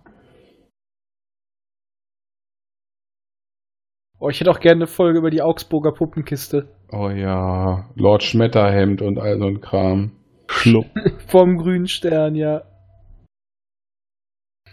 Oh, 4.18 4.30
ich 4.30 4.40
hätte 4.40 4.50
auch 4.50 4.60
gerne 4.60 4.84
eine 4.84 4.86
Folge 4.86 5.18
über 5.18 5.30
die 5.30 5.42
Augsburger 5.42 5.92
Puppenkiste. 5.92 6.68
Oh 6.90 7.08
ja. 7.08 7.88
Lord 7.94 8.22
Schmetterhemd 8.22 9.00
und 9.02 9.18
all 9.18 9.38
so 9.38 9.46
ein 9.46 9.60
Kram. 9.60 10.12
Schlupp. 10.48 10.86
Vom 11.28 11.58
grünen 11.58 11.88
Stern, 11.88 12.34
ja. 12.34 12.62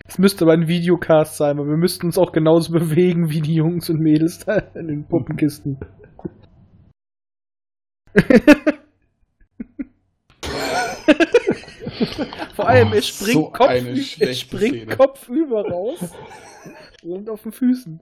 Es 0.10 0.18
müsste 0.18 0.44
aber 0.44 0.53
ein 0.53 0.68
Videocast 0.68 1.38
sein, 1.38 1.60
aber 1.60 1.68
wir 1.68 1.77
müssten 1.77 2.07
uns 2.07 2.18
auch 2.18 2.31
genauso 2.31 2.73
bewegen 2.80 3.30
wie 3.30 3.41
die 3.41 3.53
Jungs 3.53 3.91
und 3.91 3.99
Mädels 3.99 4.40
da 4.40 4.57
in 4.73 4.88
den 4.88 5.06
Puppenkisten. 5.07 5.77
Vor 12.56 12.68
allem, 12.68 12.90
Oh, 12.91 12.95
er 12.95 13.02
springt, 13.02 13.34
so 13.34 13.49
Kopf, 13.49 13.69
er 14.19 14.34
springt 14.34 14.98
kopfüber 14.98 15.64
raus 15.69 15.99
und 17.03 17.30
auf 17.30 17.44
den 17.44 17.52
Füßen. 17.52 17.99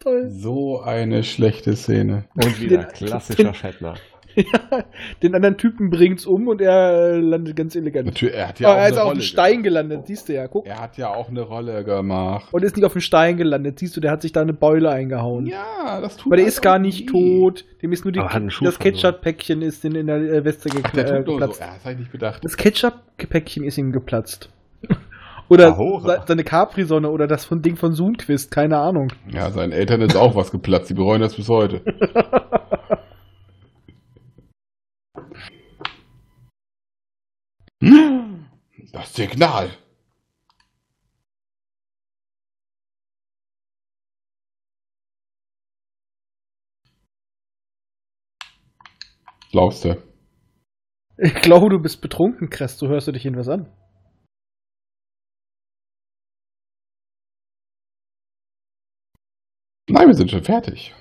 Toll. 0.00 0.28
So 0.30 0.80
eine 0.80 1.24
schlechte 1.24 1.74
Szene. 1.76 2.24
Und 2.34 2.60
wieder 2.60 2.84
Den- 2.84 2.88
klassischer 2.92 3.44
den- 3.44 3.54
Shatner. 3.54 3.94
Ja, 4.38 4.84
den 5.22 5.34
anderen 5.34 5.56
Typen 5.56 5.90
bringt's 5.90 6.24
um 6.26 6.48
und 6.48 6.60
er 6.60 7.12
äh, 7.14 7.16
landet 7.18 7.56
ganz 7.56 7.74
elegant. 7.76 8.06
Natürlich, 8.06 8.34
er 8.36 8.48
hat 8.48 8.60
Ja, 8.60 8.68
ja 8.68 8.74
auch 8.74 8.78
er 8.78 8.86
ist 8.86 8.92
eine 8.92 9.00
auf 9.02 9.06
Rolle 9.08 9.18
dem 9.18 9.22
Stein 9.22 9.62
gelandet, 9.62 10.06
siehst 10.06 10.28
du 10.28 10.34
ja, 10.34 10.46
guck. 10.46 10.66
Er 10.66 10.80
hat 10.80 10.96
ja 10.96 11.08
auch 11.14 11.28
eine 11.28 11.40
Rolle 11.42 11.82
gemacht. 11.84 12.48
Und 12.52 12.62
ist 12.64 12.76
nicht 12.76 12.84
auf 12.84 12.92
dem 12.92 13.00
Stein 13.00 13.36
gelandet, 13.36 13.78
siehst 13.78 13.96
du, 13.96 14.00
der 14.00 14.10
hat 14.12 14.22
sich 14.22 14.32
da 14.32 14.40
eine 14.42 14.52
Beule 14.52 14.90
eingehauen. 14.90 15.46
Ja, 15.46 16.00
das 16.00 16.16
tut 16.16 16.26
Aber 16.26 16.36
der 16.36 16.46
ist 16.46 16.60
gar 16.62 16.78
nicht 16.78 17.12
weh. 17.12 17.40
tot. 17.40 17.64
Dem 17.82 17.92
ist 17.92 18.04
nur 18.04 18.12
die, 18.12 18.20
das. 18.20 18.78
Ketchup-Päckchen 18.78 19.62
ist 19.62 19.84
in, 19.84 19.94
in 19.94 20.06
der 20.06 20.16
äh, 20.18 20.44
Weste 20.44 20.68
Ach, 20.82 20.90
der 20.92 21.06
gekla- 21.06 21.12
äh, 21.12 21.16
tut 21.18 21.26
nur 21.26 21.34
so. 21.34 21.40
geplatzt. 21.40 21.60
Ja, 21.60 21.66
das 21.74 21.84
habe 21.84 21.92
ich 21.94 21.98
nicht 22.00 22.12
bedacht. 22.12 22.44
Das 22.44 22.56
Ketchup-Päckchen 22.56 23.64
ist 23.64 23.78
ihm 23.78 23.92
geplatzt. 23.92 24.50
Oder 25.50 25.68
Ahora. 25.78 26.24
seine 26.28 26.44
Capri-Sonne 26.44 27.08
oder 27.08 27.26
das 27.26 27.46
von 27.46 27.62
Ding 27.62 27.76
von 27.76 27.94
Zoomquist, 27.94 28.50
keine 28.50 28.76
Ahnung. 28.76 29.10
Ja, 29.32 29.50
seinen 29.50 29.72
Eltern 29.72 30.02
ist 30.02 30.14
auch 30.14 30.34
was 30.36 30.50
geplatzt. 30.50 30.90
Die 30.90 30.94
bereuen 30.94 31.22
das 31.22 31.36
bis 31.36 31.48
heute. 31.48 31.80
Das 37.80 39.14
Signal. 39.14 39.70
Glaubst 49.50 49.84
du? 49.84 50.02
Ich 51.16 51.34
glaube, 51.34 51.68
du 51.70 51.78
bist 51.80 52.00
betrunken, 52.00 52.50
Kress. 52.50 52.78
Du 52.78 52.88
hörst 52.88 53.08
du 53.08 53.12
dich 53.12 53.24
irgendwas 53.24 53.48
an. 53.48 53.72
Nein, 59.88 60.06
wir 60.06 60.14
sind 60.14 60.30
schon 60.30 60.44
fertig. 60.44 60.94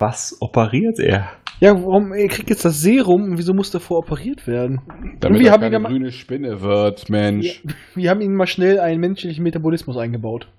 Was 0.00 0.36
operiert 0.40 0.98
er? 0.98 1.30
Ja, 1.60 1.74
warum? 1.74 2.12
Er 2.14 2.26
kriegt 2.28 2.48
jetzt 2.48 2.64
das 2.64 2.80
Serum 2.80 3.22
und 3.24 3.38
wieso 3.38 3.52
muss 3.52 3.70
davor 3.70 3.98
operiert 3.98 4.46
werden? 4.46 4.80
Damit 5.20 5.40
wir 5.40 5.50
er 5.50 5.58
keine 5.58 5.72
ja 5.74 5.78
mal- 5.78 5.90
grüne 5.90 6.10
Spinne 6.10 6.62
wird, 6.62 7.10
Mensch. 7.10 7.62
Wir, 7.62 7.74
wir 7.94 8.10
haben 8.10 8.22
ihm 8.22 8.34
mal 8.34 8.46
schnell 8.46 8.80
einen 8.80 8.98
menschlichen 8.98 9.44
Metabolismus 9.44 9.98
eingebaut. 9.98 10.50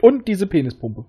Und 0.00 0.26
diese 0.26 0.46
Penispumpe. 0.46 1.04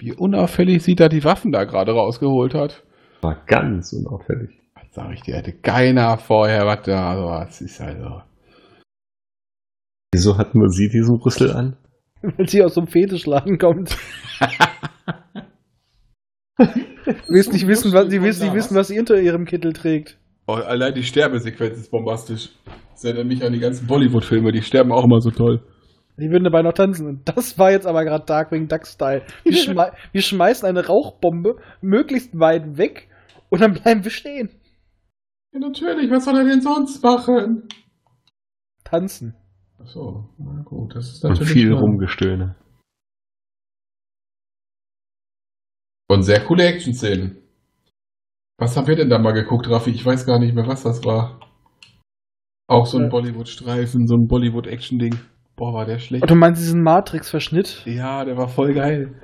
Wie 0.00 0.12
unauffällig 0.12 0.82
sie 0.82 0.94
da 0.94 1.08
die 1.08 1.24
Waffen 1.24 1.50
da 1.50 1.64
gerade 1.64 1.92
rausgeholt 1.92 2.54
hat. 2.54 2.84
War 3.22 3.42
ganz 3.46 3.92
unauffällig. 3.94 4.50
Was 4.74 4.84
sag 4.92 5.12
ich 5.14 5.22
dir, 5.22 5.36
hätte 5.36 5.52
keiner 5.54 6.18
vorher 6.18 6.66
was 6.66 6.82
da. 6.82 7.10
Also, 7.10 7.24
was 7.26 7.60
ist 7.62 7.80
also. 7.80 8.22
Wieso 10.12 10.36
hat 10.38 10.54
nur 10.54 10.68
sie 10.68 10.88
diesen 10.88 11.16
Rüssel 11.16 11.52
an? 11.52 11.76
Weil 12.22 12.48
sie 12.48 12.62
aus 12.62 12.74
so 12.74 12.80
einem 12.80 12.88
Fetischladen 12.88 13.58
kommt. 13.58 13.96
willst 17.28 17.52
nicht 17.52 17.66
wissen, 17.66 17.92
was, 17.92 18.10
sie 18.10 18.22
willst 18.22 18.42
nicht 18.42 18.54
wissen, 18.54 18.76
was 18.76 18.88
sie 18.88 18.98
unter 18.98 19.20
ihrem 19.20 19.44
Kittel 19.44 19.72
trägt. 19.72 20.18
Oh, 20.46 20.54
allein 20.54 20.94
die 20.94 21.02
Sterbesequenz 21.02 21.78
ist 21.78 21.90
bombastisch. 21.90 22.50
Das 22.92 23.04
erinnert 23.04 23.26
mich 23.26 23.44
an 23.44 23.52
die 23.52 23.60
ganzen 23.60 23.86
Bollywood-Filme, 23.86 24.50
die 24.50 24.62
sterben 24.62 24.92
auch 24.92 25.04
immer 25.04 25.20
so 25.20 25.30
toll. 25.30 25.62
Die 26.16 26.30
würden 26.30 26.44
dabei 26.44 26.62
noch 26.62 26.72
tanzen. 26.72 27.06
Und 27.06 27.28
das 27.28 27.58
war 27.58 27.70
jetzt 27.70 27.86
aber 27.86 28.04
gerade 28.04 28.24
Darkwing 28.24 28.66
Duck-Style. 28.66 29.22
Wir, 29.44 29.52
schmei 29.52 29.92
wir 30.12 30.22
schmeißen 30.22 30.68
eine 30.68 30.86
Rauchbombe 30.86 31.56
möglichst 31.80 32.38
weit 32.38 32.76
weg 32.76 33.08
und 33.50 33.60
dann 33.60 33.74
bleiben 33.74 34.02
wir 34.02 34.10
stehen. 34.10 34.50
Ja, 35.52 35.60
natürlich, 35.60 36.10
was 36.10 36.24
soll 36.24 36.36
er 36.36 36.44
denn 36.44 36.60
sonst 36.60 37.02
machen? 37.02 37.68
Tanzen. 38.84 39.34
Achso, 39.80 40.28
na 40.38 40.62
gut, 40.62 40.94
das 40.94 41.08
ist 41.12 41.24
Und 41.24 41.30
natürlich. 41.32 41.52
viel 41.52 41.72
wahr. 41.72 41.80
Rumgestöhne. 41.80 42.56
Und 46.10 46.22
sehr 46.22 46.44
coole 46.44 46.64
Action-Szenen. 46.64 47.36
Was 48.58 48.76
haben 48.76 48.86
wir 48.86 48.96
denn 48.96 49.10
da 49.10 49.18
mal 49.18 49.32
geguckt, 49.32 49.68
Raffi? 49.68 49.90
Ich 49.90 50.04
weiß 50.04 50.26
gar 50.26 50.38
nicht 50.38 50.54
mehr, 50.54 50.66
was 50.66 50.82
das 50.82 51.04
war. 51.04 51.38
Auch 52.66 52.86
so 52.86 52.98
ein 52.98 53.04
Äh. 53.06 53.08
Bollywood-Streifen, 53.08 54.06
so 54.06 54.14
ein 54.16 54.26
Bollywood-Action-Ding. 54.26 55.18
Boah, 55.56 55.72
war 55.74 55.86
der 55.86 55.98
schlecht. 55.98 56.22
Und 56.22 56.30
du 56.30 56.34
meinst 56.34 56.60
diesen 56.62 56.82
Matrix-Verschnitt? 56.82 57.82
Ja, 57.86 58.24
der 58.24 58.36
war 58.36 58.48
voll 58.48 58.74
geil. 58.74 59.20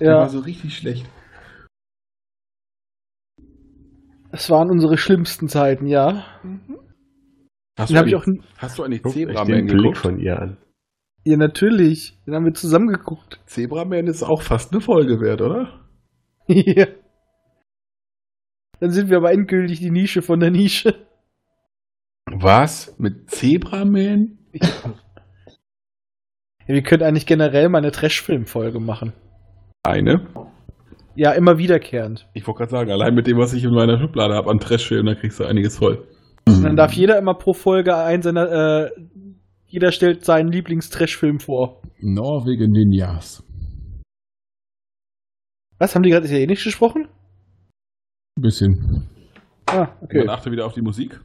Der 0.00 0.14
war 0.14 0.22
Ja, 0.22 0.28
so 0.28 0.40
richtig 0.40 0.76
schlecht. 0.76 1.06
es 4.32 4.48
waren 4.48 4.70
unsere 4.70 4.96
schlimmsten 4.96 5.48
Zeiten, 5.48 5.86
ja. 5.86 6.24
Hast 7.80 7.92
du, 7.92 7.98
eigentlich, 7.98 8.14
auch. 8.14 8.26
hast 8.58 8.78
du 8.78 8.82
eigentlich 8.82 9.02
Zebraman 9.02 9.46
den 9.46 9.66
Blick 9.66 9.78
geguckt? 9.78 9.98
von 9.98 10.18
ihr 10.18 10.38
an. 10.38 10.56
Ja, 11.24 11.36
natürlich. 11.36 12.18
Den 12.26 12.34
haben 12.34 12.44
wir 12.44 12.54
zusammen 12.54 12.88
geguckt. 12.88 13.40
Zebraman 13.46 14.06
ist 14.06 14.22
auch 14.22 14.42
fast 14.42 14.72
eine 14.72 14.80
Folge 14.80 15.20
wert, 15.20 15.40
oder? 15.40 15.80
ja. 16.46 16.86
Dann 18.80 18.90
sind 18.90 19.10
wir 19.10 19.18
aber 19.18 19.32
endgültig 19.32 19.80
die 19.80 19.90
Nische 19.90 20.22
von 20.22 20.40
der 20.40 20.50
Nische. 20.50 20.94
Was? 22.26 22.94
Mit 22.98 23.30
Zebraman? 23.30 24.38
Ja, 26.66 26.74
wir 26.76 26.82
können 26.82 27.02
eigentlich 27.02 27.26
generell 27.26 27.68
mal 27.68 27.78
eine 27.78 27.90
Trash-Film-Folge 27.90 28.78
machen. 28.78 29.12
Eine? 29.82 30.28
Ja, 31.16 31.32
immer 31.32 31.58
wiederkehrend. 31.58 32.28
Ich 32.32 32.46
wollte 32.46 32.58
gerade 32.58 32.70
sagen, 32.70 32.90
allein 32.92 33.14
mit 33.14 33.26
dem, 33.26 33.38
was 33.38 33.52
ich 33.54 33.64
in 33.64 33.72
meiner 33.72 33.98
Schublade 33.98 34.34
habe 34.34 34.48
an 34.48 34.60
Trashfilmen, 34.60 35.14
da 35.14 35.20
kriegst 35.20 35.40
du 35.40 35.44
einiges 35.44 35.78
voll. 35.78 36.06
Und 36.46 36.62
dann 36.62 36.76
darf 36.76 36.92
jeder 36.92 37.18
immer 37.18 37.34
pro 37.34 37.52
Folge 37.52 37.96
einen 37.96 38.22
seiner, 38.22 38.50
äh, 38.50 38.90
jeder 39.66 39.92
stellt 39.92 40.24
seinen 40.24 40.50
Lieblings-Trash-Film 40.50 41.40
vor. 41.40 41.80
Norwegen 42.00 42.72
Ninjas. 42.72 43.42
Was, 45.78 45.94
haben 45.94 46.02
die 46.02 46.10
gerade 46.10 46.26
Italienisch 46.26 46.64
gesprochen? 46.64 47.08
Ein 48.36 48.42
bisschen. 48.42 49.08
Ah, 49.66 49.88
Okay. 50.02 50.18
Dann 50.18 50.30
achte 50.30 50.50
wieder 50.50 50.66
auf 50.66 50.74
die 50.74 50.82
Musik. 50.82 51.20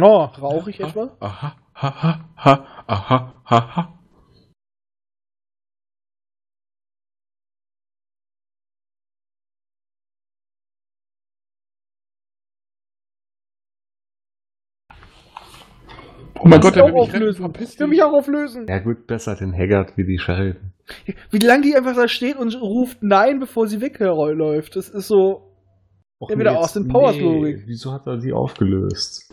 Oh, 0.00 0.24
rauche 0.24 0.70
ich 0.70 0.80
etwa? 0.80 1.16
Aha, 1.20 1.56
ha, 1.74 2.34
ha, 2.36 2.84
ha, 2.88 3.34
aha, 3.44 3.93
Oh 16.44 16.48
mein 16.48 16.60
Gott, 16.60 16.70
Ich 16.76 16.82
der 16.82 16.84
will 16.86 16.92
mich 16.92 17.02
auflösen. 17.02 17.40
verpiss 17.42 17.72
Ich 17.74 17.80
will 17.80 17.86
mich 17.86 18.02
auch 18.02 18.12
auflösen. 18.12 18.66
Ja 18.68 18.78
gut, 18.80 19.06
besser 19.06 19.34
den 19.34 19.54
Haggard 19.54 19.96
wie 19.96 20.04
die 20.04 20.18
Sheridan. 20.18 20.72
Wie 21.30 21.38
lange 21.38 21.62
die 21.62 21.74
einfach 21.74 21.94
da 21.96 22.06
steht 22.06 22.36
und 22.36 22.54
ruft 22.60 23.02
Nein, 23.02 23.40
bevor 23.40 23.66
sie 23.66 23.80
wegläuft. 23.80 24.76
Das 24.76 24.88
ist 24.90 25.08
so. 25.08 25.50
Och, 26.20 26.30
Ja, 26.30 26.38
wieder 26.38 26.52
nee, 26.52 26.58
Austin 26.58 26.82
jetzt- 26.84 26.92
Powers 26.92 27.16
nee, 27.16 27.22
Logik. 27.22 27.62
Wieso 27.66 27.92
hat 27.92 28.06
er 28.06 28.18
die 28.18 28.32
aufgelöst? 28.32 29.32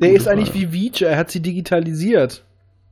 Der 0.00 0.10
Gute 0.10 0.20
ist 0.20 0.28
eigentlich 0.28 0.50
Frage. 0.50 0.72
wie 0.72 0.92
Vijay, 0.92 1.10
er 1.10 1.16
hat 1.18 1.30
sie 1.30 1.40
digitalisiert. 1.42 2.44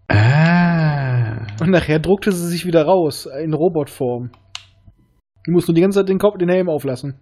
Ah. 0.09 1.47
Und 1.61 1.71
nachher 1.71 1.99
druckte 2.01 2.33
sie 2.33 2.49
sich 2.49 2.67
wieder 2.67 2.85
raus, 2.85 3.27
in 3.27 3.55
Robotform. 3.55 4.31
Die 5.47 5.51
muss 5.53 5.67
nur 5.69 5.75
die 5.77 5.81
ganze 5.81 6.01
Zeit 6.01 6.09
den 6.09 6.19
Kopf, 6.19 6.37
den 6.39 6.49
Helm 6.49 6.69
auflassen. 6.69 7.19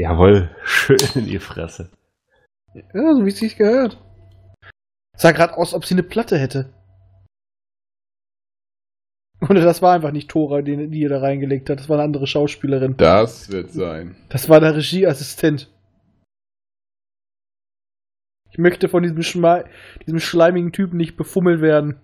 Jawohl, 0.00 0.50
schön 0.64 0.98
in 1.14 1.26
die 1.26 1.38
Fresse. 1.38 1.90
Ja, 2.94 3.14
so 3.14 3.24
wie 3.24 3.30
es 3.30 3.38
sich 3.38 3.56
gehört. 3.56 3.98
Sah 5.16 5.32
gerade 5.32 5.56
aus, 5.56 5.74
ob 5.74 5.84
sie 5.84 5.94
eine 5.94 6.02
Platte 6.02 6.38
hätte. 6.38 6.72
Oder 9.40 9.60
das 9.60 9.82
war 9.82 9.94
einfach 9.94 10.12
nicht 10.12 10.30
Tora, 10.30 10.62
die, 10.62 10.88
die 10.88 11.00
ihr 11.00 11.08
da 11.08 11.20
reingelegt 11.20 11.68
hat. 11.68 11.78
Das 11.78 11.88
war 11.88 11.96
eine 11.96 12.04
andere 12.04 12.26
Schauspielerin. 12.26 12.96
Das 12.96 13.50
wird 13.50 13.70
sein. 13.70 14.16
Das 14.28 14.48
war 14.48 14.60
der 14.60 14.76
Regieassistent. 14.76 15.70
Ich 18.50 18.58
möchte 18.58 18.88
von 18.88 19.02
diesem, 19.02 19.22
Schma 19.22 19.64
diesem 20.06 20.20
schleimigen 20.20 20.72
Typen 20.72 20.96
nicht 20.96 21.16
befummelt 21.16 21.60
werden. 21.60 22.00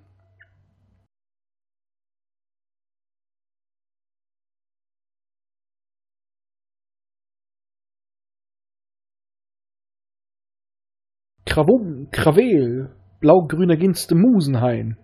Krawum, 11.52 12.08
Krawel, 12.10 12.96
blau-grüner 13.20 13.76
Ginste 13.76 14.14
Musenhain. 14.14 14.96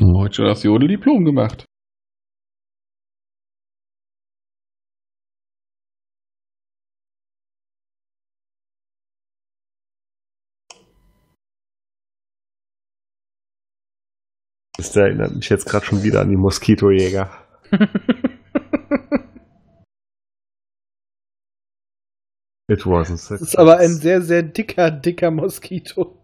Heute 0.00 0.34
schon 0.36 0.46
das 0.46 0.62
Jodel-Diplom 0.62 1.26
gemacht. 1.26 1.66
Das 14.78 14.96
erinnert 14.96 15.34
mich 15.34 15.50
jetzt 15.50 15.66
gerade 15.66 15.84
schon 15.84 16.02
wieder 16.02 16.22
an 16.22 16.30
die 16.30 16.36
Moskitojäger. 16.36 17.30
It 22.72 22.86
wasn't 22.86 23.18
so 23.18 23.34
Das 23.34 23.42
ist 23.42 23.58
aber 23.58 23.78
ein 23.80 23.90
sehr, 23.90 24.22
sehr 24.22 24.42
dicker, 24.42 24.90
dicker 24.90 25.30
Moskito. 25.30 26.18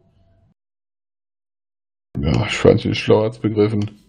Ja, 2.18 2.46
ich 2.46 2.56
fand 2.56 2.86
ihn 2.86 2.94
schlau 2.94 3.24
als 3.24 3.38
begriffen. 3.38 4.00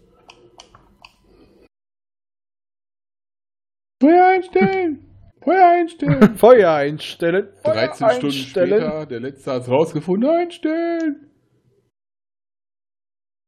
Feuer 4.02 4.26
einstellen! 4.26 5.06
Feuer 5.44 5.70
einstellen! 5.70 6.38
Feuer 6.38 6.72
einstellen. 6.72 7.50
Feuer 7.62 7.74
13 7.74 8.10
Stunden 8.10 8.26
einstellen. 8.28 8.80
später, 8.80 9.06
der 9.06 9.20
letzte 9.20 9.52
hat 9.52 9.64
es 9.64 9.70
rausgefunden, 9.70 10.30
einstellen! 10.30 11.30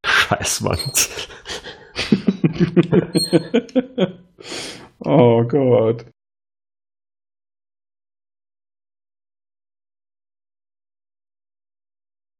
Scheißwand. 0.05 1.29
oh 4.99 5.43
Gott. 5.47 6.05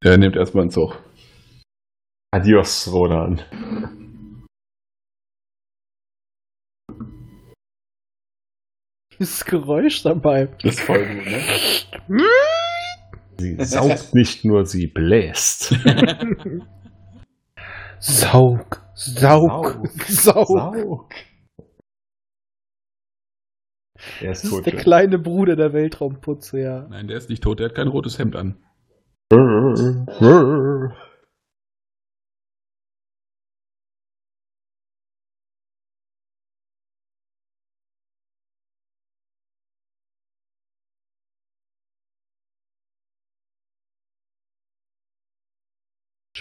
Der 0.03 0.17
nimmt 0.17 0.35
erstmal 0.35 0.63
einen 0.63 0.71
Zug. 0.71 0.97
Adios, 2.33 2.91
Ronan. 2.91 3.41
Dieses 9.19 9.45
Geräusch 9.45 10.03
dabei. 10.03 10.47
Das 10.63 10.75
ist 10.75 10.81
voll 10.81 11.05
gut, 11.05 11.25
ne? 12.09 12.25
Sie 13.37 13.55
saugt 13.63 14.13
nicht 14.13 14.45
nur, 14.45 14.65
sie 14.65 14.87
bläst. 14.87 15.75
Saug, 17.99 18.81
Saug, 18.95 19.79
Saug. 20.07 20.47
Saug. 20.47 21.13
Er 24.21 24.31
ist 24.31 24.43
Das 24.43 24.49
tot. 24.49 24.59
ist 24.59 24.65
der 24.73 24.79
kleine 24.81 25.19
Bruder 25.19 25.55
der 25.55 25.73
Weltraumputze, 25.73 26.59
ja. 26.59 26.87
Nein, 26.89 27.07
der 27.07 27.17
ist 27.17 27.29
nicht 27.29 27.43
tot, 27.43 27.59
der 27.59 27.69
hat 27.69 27.75
kein 27.75 27.87
rotes 27.87 28.17
Hemd 28.17 28.35
an. 28.35 28.57
Schon 29.31 29.39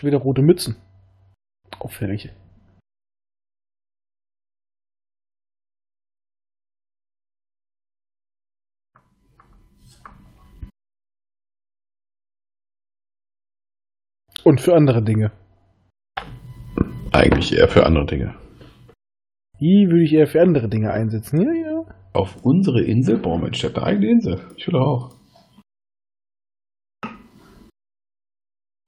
wieder 0.09 0.19
rote 0.19 0.43
Mützen. 0.43 0.75
Auffällig. 1.79 2.33
Und 14.45 14.61
für 14.61 14.75
andere 14.75 15.03
Dinge. 15.03 15.33
Eigentlich 17.13 17.57
eher 17.57 17.69
für 17.69 17.85
andere 17.85 18.07
Dinge. 18.07 18.35
Die 19.61 19.87
würde 19.89 20.05
ich 20.05 20.13
eher 20.15 20.27
für 20.27 20.41
andere 20.41 20.69
Dinge 20.69 20.91
einsetzen. 20.93 21.41
Ja, 21.43 21.53
ja. 21.53 21.85
Auf 22.15 22.45
unsere 22.45 22.83
Insel? 22.83 23.19
Boah, 23.19 23.39
Mensch, 23.39 23.61
der 23.61 23.71
hat 23.71 23.79
eine 23.79 23.87
eigene 23.87 24.11
Insel. 24.11 24.41
Ich 24.57 24.67
will 24.67 24.77
auch. 24.77 25.11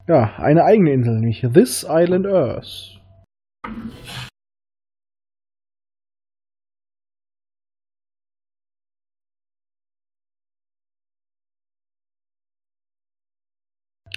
Ja, 0.08 0.34
eine 0.38 0.64
eigene 0.64 0.92
Insel, 0.92 1.14
nämlich 1.14 1.46
This 1.52 1.86
Island 1.88 2.26
Earth. 2.26 3.00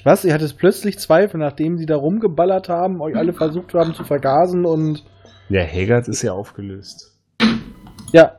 Was? 0.06 0.24
Ihr 0.24 0.36
hattet 0.36 0.56
plötzlich 0.58 1.00
Zweifel, 1.00 1.40
nachdem 1.40 1.80
sie 1.80 1.88
da 1.88 1.96
rumgeballert 1.96 2.70
haben, 2.70 3.02
euch 3.02 3.18
alle 3.18 3.34
versucht 3.34 3.74
haben 3.74 3.96
zu 3.96 4.04
vergasen 4.04 4.64
und. 4.64 5.04
Ja, 5.50 5.64
Haggard 5.64 6.08
ist 6.08 6.22
ja 6.22 6.32
aufgelöst. 6.32 7.20
Ja. 8.14 8.38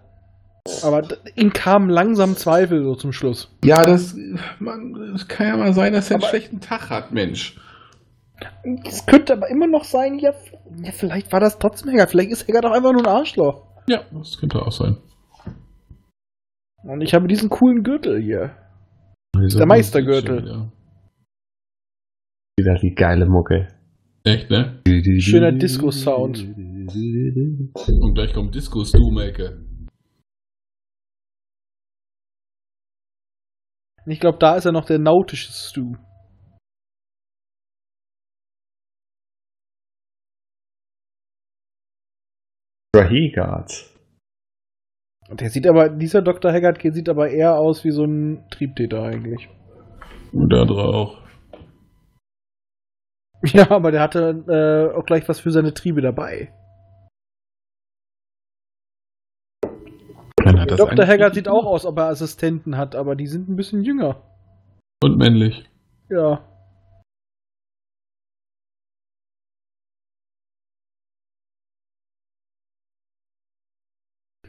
Aber 0.83 1.03
ihm 1.35 1.53
kamen 1.53 1.91
langsam 1.91 2.37
Zweifel 2.37 2.85
so 2.85 2.95
zum 2.95 3.13
Schluss. 3.13 3.51
Ja, 3.65 3.85
das, 3.85 4.17
man, 4.61 5.13
das 5.13 5.27
kann 5.27 5.49
ja 5.49 5.57
mal 5.57 5.75
sein, 5.75 5.93
dass 5.93 6.09
er 6.11 6.17
einen 6.17 6.29
schlechten 6.29 6.61
Tag 6.61 6.89
hat, 6.91 7.11
Mensch. 7.11 7.61
Es 8.85 9.07
könnte 9.07 9.33
aber 9.33 9.49
immer 9.49 9.67
noch 9.67 9.85
sein, 9.85 10.19
ja, 10.21 10.33
ja, 10.83 10.93
vielleicht 10.93 11.33
war 11.33 11.41
das 11.41 11.59
trotzdem 11.59 11.91
Haggard. 11.91 12.11
Vielleicht 12.11 12.31
ist 12.31 12.47
Haggard 12.47 12.65
doch 12.65 12.73
einfach 12.73 12.93
nur 12.93 13.03
ein 13.03 13.09
Arschloch. 13.09 13.63
Ja, 13.89 14.03
das 14.13 14.39
könnte 14.39 14.63
auch 14.63 14.73
sein. 14.73 14.99
Und 16.85 17.01
ich 17.01 17.13
habe 17.13 17.27
diesen 17.27 17.51
coolen 17.51 17.83
Gürtel 17.83 18.21
hier. 18.21 18.51
Der 19.37 19.67
Meistergürtel. 19.67 20.47
Ja. 20.47 20.73
Wieder 22.59 22.75
die 22.77 22.95
geile 22.95 23.27
Mucke. 23.27 23.69
Echt, 24.25 24.49
ne? 24.49 24.83
Schöner 25.19 25.53
Disco-Sound. 25.53 26.39
Und 26.43 28.15
gleich 28.15 28.33
kommt 28.33 28.55
Disco 28.55 28.83
Stu-Ecke. 28.83 29.63
Und 34.05 34.13
Ich 34.13 34.21
glaube, 34.21 34.39
da 34.39 34.57
ist 34.57 34.65
ja 34.65 34.73
noch 34.73 34.87
der 34.87 34.99
nautische 34.99 35.53
Stu. 35.53 35.97
Rahegard. 42.97 43.85
Und 45.29 45.43
der 45.43 45.51
sieht 45.51 45.67
aber, 45.67 45.91
dieser 45.91 46.23
Dr. 46.23 46.53
Haggard 46.53 46.81
sieht 46.81 47.09
aber 47.11 47.29
eher 47.29 47.59
aus 47.59 47.85
wie 47.85 47.91
so 47.91 48.05
ein 48.05 48.49
Triebtäter 48.51 49.03
eigentlich. 49.03 49.51
Und 50.33 50.51
der 50.51 50.61
andere 50.61 50.85
auch. 50.85 51.26
Ja, 53.53 53.71
aber 53.71 53.91
der 53.93 54.01
hatte 54.01 54.45
äh, 54.49 54.97
auch 54.97 55.05
gleich 55.05 55.29
was 55.29 55.41
für 55.41 55.51
seine 55.51 55.75
Triebe 55.75 56.01
dabei. 56.01 56.53
Dann 60.37 60.61
hat 60.61 60.71
das 60.71 60.79
Dr. 60.79 61.07
Haggard 61.07 61.35
sieht 61.35 61.49
auch 61.49 61.67
aus, 61.67 61.85
ob 61.85 61.99
er 61.99 62.09
Assistenten 62.09 62.77
hat, 62.77 62.95
aber 62.95 63.17
die 63.17 63.27
sind 63.27 63.49
ein 63.49 63.57
bisschen 63.57 63.83
jünger. 63.83 64.23
Und 65.03 65.19
männlich. 65.19 65.69
Ja. 66.09 66.45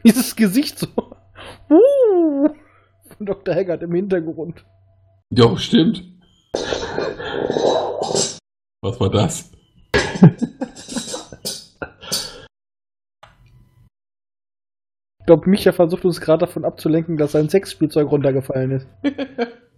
Dieses 0.04 0.36
Gesicht 0.36 0.78
so. 0.78 0.88
Uh, 1.70 2.48
von 3.16 3.26
Dr. 3.26 3.54
Haggard 3.54 3.82
im 3.82 3.94
Hintergrund. 3.94 4.64
Jo, 5.30 5.56
stimmt. 5.56 6.04
Was 8.80 9.00
war 9.00 9.10
das? 9.10 9.50
Ich 15.20 15.26
glaube, 15.26 15.50
Micha 15.50 15.72
versucht 15.72 16.04
uns 16.04 16.20
gerade 16.20 16.46
davon 16.46 16.64
abzulenken, 16.64 17.16
dass 17.16 17.32
sein 17.32 17.48
Sexspielzeug 17.48 18.10
runtergefallen 18.10 18.70
ist. 18.72 18.88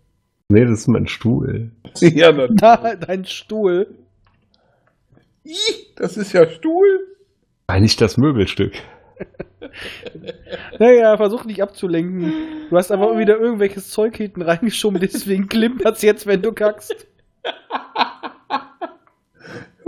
Nee, 0.52 0.64
das 0.64 0.81
ist 0.81 0.89
mein 0.89 1.06
Stuhl. 1.06 1.70
ja, 2.01 2.32
dann. 2.32 2.56
Da, 2.56 2.97
dein 2.97 3.24
Stuhl. 3.24 3.86
Ih, 5.44 5.55
das 5.94 6.16
ist 6.16 6.32
ja 6.32 6.48
Stuhl. 6.51 7.06
Eigentlich 7.68 7.97
das 7.97 8.18
Möbelstück. 8.18 8.72
Naja, 10.81 11.16
versuch 11.16 11.44
nicht 11.44 11.62
abzulenken. 11.62 12.32
Du 12.70 12.77
hast 12.77 12.90
einfach 12.90 13.16
wieder 13.16 13.39
irgendwelches 13.39 13.90
Zeug 13.90 14.16
hinten 14.16 14.43
reingeschoben, 14.43 14.98
deswegen 15.01 15.47
klimpert's 15.47 16.02
jetzt, 16.02 16.27
wenn 16.27 16.43
du 16.43 16.52
kackst. 16.52 17.06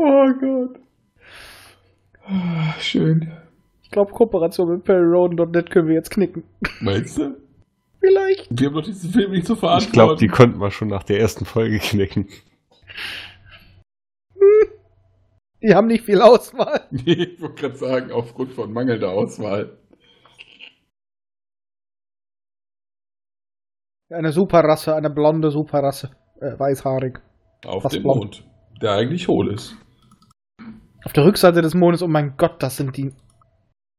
Oh 0.04 0.32
Gott. 0.40 0.80
Ah, 2.24 2.74
schön. 2.80 3.32
Ich 3.84 3.90
glaube, 3.90 4.10
Kooperation 4.12 4.68
mit 4.68 4.84
PerryRoden.net 4.84 5.70
können 5.70 5.86
wir 5.88 5.94
jetzt 5.94 6.10
knicken. 6.10 6.42
Meinst 6.80 7.18
du? 7.18 7.36
Vielleicht. 8.00 8.48
Wir 8.50 8.66
haben 8.68 8.74
doch 8.74 8.82
diesen 8.82 9.12
Film 9.12 9.30
nicht 9.30 9.46
zu 9.46 9.52
Ich 9.52 9.60
glaube, 9.60 9.78
verantworten. 9.78 10.18
die 10.18 10.26
konnten 10.28 10.58
wir 10.60 10.70
schon 10.72 10.88
nach 10.88 11.04
der 11.04 11.20
ersten 11.20 11.44
Folge 11.44 11.78
knicken. 11.78 12.26
Die 15.62 15.72
haben 15.76 15.86
nicht 15.86 16.04
viel 16.04 16.20
Auswahl. 16.20 16.80
Nee, 16.90 17.12
ich 17.12 17.40
wollte 17.40 17.54
gerade 17.60 17.76
sagen, 17.76 18.10
aufgrund 18.10 18.52
von 18.52 18.72
mangelnder 18.72 19.10
Auswahl. 19.10 19.78
Eine 24.10 24.32
Superrasse, 24.32 24.96
eine 24.96 25.08
blonde 25.08 25.50
Superrasse. 25.52 26.10
Äh, 26.40 26.58
weißhaarig. 26.58 27.20
Auf 27.64 27.84
Was 27.84 27.92
dem 27.92 28.02
blond. 28.02 28.18
Mond. 28.18 28.44
Der 28.82 28.92
eigentlich 28.94 29.28
hohl 29.28 29.52
ist. 29.54 29.76
Auf 31.04 31.12
der 31.12 31.24
Rückseite 31.24 31.62
des 31.62 31.74
Mondes, 31.74 32.02
oh 32.02 32.08
mein 32.08 32.36
Gott, 32.36 32.62
das 32.62 32.76
sind 32.76 32.96
die. 32.96 33.12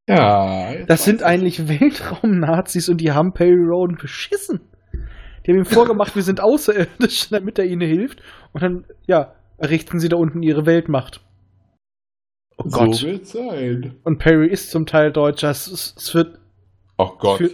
Ja. 0.07 0.73
Das 0.85 1.03
sind 1.03 1.23
eigentlich 1.23 1.67
Weltraum-Nazis 1.67 2.89
und 2.89 2.97
die 2.97 3.11
haben 3.11 3.33
Perry 3.33 3.63
Roden 3.65 3.97
beschissen. 3.97 4.61
Die 5.45 5.51
haben 5.51 5.57
ihm 5.59 5.65
vorgemacht, 5.65 6.15
wir 6.15 6.23
sind 6.23 6.39
außerirdisch, 6.41 7.29
damit 7.29 7.59
er 7.59 7.65
ihnen 7.65 7.87
hilft. 7.87 8.21
Und 8.53 8.63
dann, 8.63 8.85
ja, 9.07 9.33
errichten 9.57 9.99
sie 9.99 10.09
da 10.09 10.15
unten 10.17 10.41
ihre 10.41 10.65
Weltmacht. 10.65 11.21
Oh 12.57 12.63
So 12.69 12.79
Gott. 12.79 13.03
wird 13.03 13.27
sein. 13.27 13.95
Und 14.03 14.19
Perry 14.19 14.47
ist 14.47 14.71
zum 14.71 14.85
Teil 14.85 15.11
Deutscher. 15.11 15.49
Es, 15.49 15.67
es, 15.67 15.95
es 15.97 16.13
wird, 16.15 16.39
Ach 16.97 17.17
Gott. 17.19 17.39
Für- 17.39 17.51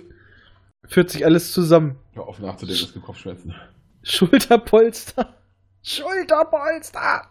führt 0.87 1.09
sich 1.09 1.25
alles 1.25 1.53
zusammen. 1.53 1.97
Hör 2.13 2.27
auf 2.27 2.39
nachzudenken, 2.39 2.81
das 2.83 2.93
gibt 2.93 3.05
Kopfschmerzen. 3.05 3.55
Schulterpolster. 4.03 5.35
Schulterpolster. 5.83 7.21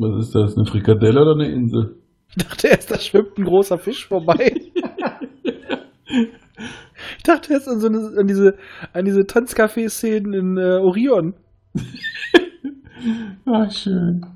Was 0.00 0.26
ist 0.26 0.34
das? 0.34 0.56
Eine 0.56 0.64
Frikadelle 0.64 1.20
oder 1.20 1.32
eine 1.32 1.52
Insel? 1.52 1.96
Ich 2.30 2.36
dachte 2.42 2.68
erst, 2.68 2.90
da 2.90 2.98
schwimmt 2.98 3.36
ein 3.36 3.44
großer 3.44 3.78
Fisch 3.78 4.08
vorbei. 4.08 4.54
Ich 7.16 7.22
dachte 7.22 7.52
erst 7.52 7.68
an, 7.68 7.80
so 7.80 7.86
eine, 7.86 8.18
an 8.18 8.26
diese, 8.26 8.58
an 8.92 9.04
diese 9.04 9.26
Tanzcafé-Szenen 9.26 10.32
in 10.34 10.56
äh, 10.58 10.78
Orion. 10.78 11.34
Ach, 13.46 13.70
schön. 13.72 14.26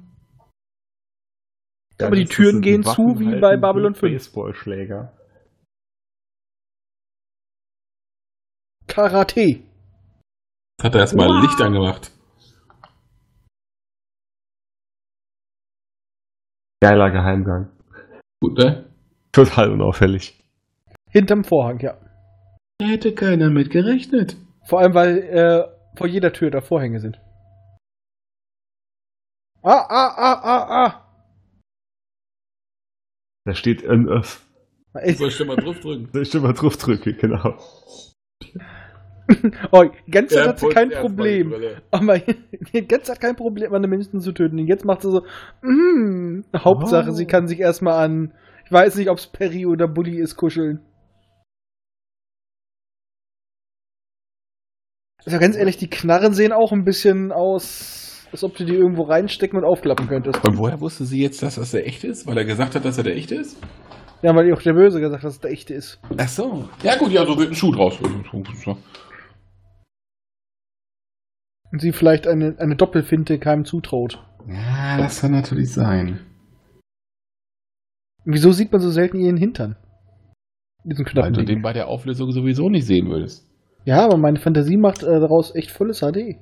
Aber 2.01 2.17
die 2.17 2.25
Türen 2.25 2.61
gehen 2.61 2.83
zu, 2.83 3.19
wie 3.19 3.39
bei 3.41 3.57
Babylon 3.57 3.95
5. 3.95 4.13
Baseballschläger. 4.13 5.13
Karate. 8.87 9.61
Hat 10.83 10.95
er 10.95 11.01
erstmal 11.01 11.43
Licht 11.43 11.61
angemacht. 11.61 12.14
Geiler 16.85 17.11
Geheimgang. 17.11 17.71
Gut, 18.43 18.59
ne? 18.59 18.85
Total 19.33 19.71
unauffällig. 19.73 20.39
Hinterm 21.09 21.43
Vorhang, 21.43 21.81
ja. 21.81 21.97
Da 22.77 22.85
hätte 22.85 23.15
keiner 23.15 23.49
mit 23.49 23.71
gerechnet. 23.71 24.37
Vor 24.67 24.81
allem, 24.81 24.93
weil 24.93 25.19
äh, 25.19 25.97
vor 25.97 26.07
jeder 26.07 26.35
Tür 26.35 26.51
da 26.51 26.61
Vorhänge 26.61 27.01
sind. 27.01 27.19
Ah, 29.63 29.87
ah, 29.89 30.15
ah, 30.15 30.41
ah, 30.43 30.85
ah. 30.85 31.09
Da 33.47 33.55
steht 33.55 33.83
NF. 33.83 34.47
Soll 34.93 35.29
ich 35.29 35.37
schon 35.37 35.47
mal 35.47 35.57
drauf 35.57 35.81
drücken? 35.81 36.11
Da 36.13 36.21
ich 36.21 36.35
immer 36.35 36.53
drauf 36.53 36.77
drücke, 36.77 37.15
genau. 37.15 37.59
Oh, 39.73 39.85
ganz 40.11 40.37
hat 40.37 40.59
sie 40.59 40.69
kein 40.69 40.91
Problem. 40.91 41.53
Aber 41.91 42.19
ganz 42.89 43.09
hat 43.09 43.21
kein 43.21 43.37
Problem, 43.37 43.75
an 43.75 43.83
den 43.83 43.91
Menschen 43.91 44.21
zu 44.21 44.33
töten. 44.33 44.59
Und 44.59 44.67
jetzt 44.67 44.85
macht 44.85 45.03
sie 45.03 45.11
so, 45.11 45.23
mm, 45.63 46.45
Hauptsache, 46.57 47.11
Oh. 47.11 47.15
sie 47.15 47.27
kann 47.27 47.47
sich 47.47 47.61
erstmal 47.61 48.05
an, 48.05 48.33
ich 48.65 48.73
weiß 48.73 48.97
nicht, 48.97 49.11
ob 49.11 49.19
es 49.19 49.27
Perry 49.27 49.67
oder 49.67 49.89
Bully 49.89 50.19
ist, 50.19 50.37
kuscheln. 50.37 50.81
Also 55.27 55.39
ganz 55.39 55.57
ehrlich, 55.57 55.79
die 55.79 55.89
Knarren 55.89 56.35
sehen 56.35 56.53
auch 56.53 56.73
ein 56.73 56.85
bisschen 56.85 57.33
aus, 57.33 58.27
als 58.31 58.45
ob 58.45 58.57
du 58.57 58.65
die 58.65 58.75
irgendwo 58.75 59.05
reinstecken 59.05 59.59
und 59.59 59.65
aufklappen 59.65 60.07
könntest. 60.07 60.47
Und 60.47 60.59
woher 60.59 60.81
wusste 60.81 61.05
sie 61.05 61.23
jetzt, 61.23 61.43
dass 61.43 61.55
das 61.55 61.71
der 61.71 61.87
echte 61.87 62.09
ist? 62.09 62.27
Weil 62.27 62.37
er 62.37 62.45
gesagt 62.45 62.75
hat, 62.75 62.85
dass 62.85 62.99
er 62.99 63.05
der 63.05 63.17
echte 63.17 63.37
ist? 63.37 63.59
Ja, 64.23 64.35
weil 64.35 64.53
auch 64.53 64.63
der 64.63 64.75
Böse 64.75 65.01
gesagt 65.01 65.23
hat, 65.23 65.25
dass 65.27 65.35
es 65.35 65.41
der 65.41 65.51
echte 65.51 65.75
ist. 65.75 65.99
Ach 66.17 66.29
so. 66.29 66.69
Ja 66.83 66.97
gut, 66.97 67.11
ja, 67.11 67.25
so 67.27 67.39
wird 67.39 67.51
ein 67.51 67.55
Schuh 67.55 67.73
draus. 67.73 67.99
Und 71.75 71.81
sie 71.81 71.91
vielleicht 71.91 72.29
eine, 72.29 72.55
eine 72.61 72.77
Doppelfinte 72.77 73.41
keinem 73.41 73.65
zutraut. 73.65 74.25
Ja, 74.47 74.97
das 74.97 75.21
kann 75.21 75.33
natürlich 75.33 75.73
sein. 75.73 76.21
Und 78.25 78.33
wieso 78.33 78.53
sieht 78.53 78.71
man 78.71 78.81
so 78.81 78.93
selten 78.93 79.19
ihren 79.19 79.37
Hintern? 79.37 79.75
Diesen 80.85 81.05
Weil 81.05 81.33
du 81.33 81.45
den 81.45 81.63
bei 81.63 81.73
der 81.73 81.89
Auflösung 81.89 82.31
sowieso 82.31 82.69
nicht 82.69 82.87
sehen 82.87 83.09
würdest. 83.09 83.51
Ja, 83.85 84.05
aber 84.05 84.17
meine 84.19 84.39
Fantasie 84.39 84.77
macht 84.77 85.03
äh, 85.03 85.19
daraus 85.19 85.53
echt 85.57 85.73
volles 85.73 85.99
HD. 85.99 86.37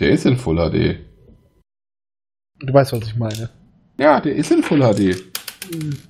Der 0.00 0.08
ist 0.08 0.24
in 0.24 0.38
Full 0.38 0.56
HD. 0.56 1.04
Du 2.60 2.72
weißt, 2.72 2.94
was 2.94 3.06
ich 3.06 3.16
meine. 3.16 3.50
Ja, 3.98 4.22
der 4.22 4.36
ist 4.36 4.50
in 4.50 4.62
Full 4.62 4.80
HD. 4.80 5.22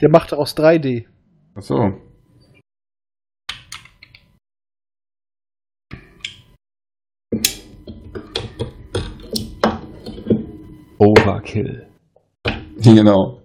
Der 0.00 0.08
macht 0.08 0.32
aus 0.32 0.56
3D. 0.56 1.06
Ach 1.56 1.62
so. 1.62 2.00
Overkill. 11.24 11.86
Genau. 12.82 13.40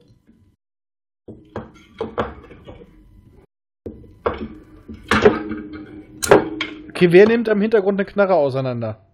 Okay, 6.90 7.12
wer 7.14 7.26
nimmt 7.28 7.48
am 7.48 7.62
Hintergrund 7.62 7.98
eine 7.98 8.06
Knarre 8.06 8.36
auseinander? 8.36 9.06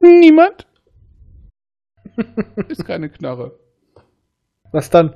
Niemand. 0.00 0.66
Ist 2.68 2.86
keine 2.86 3.10
Knarre. 3.10 3.52
Was 4.72 4.88
dann? 4.88 5.14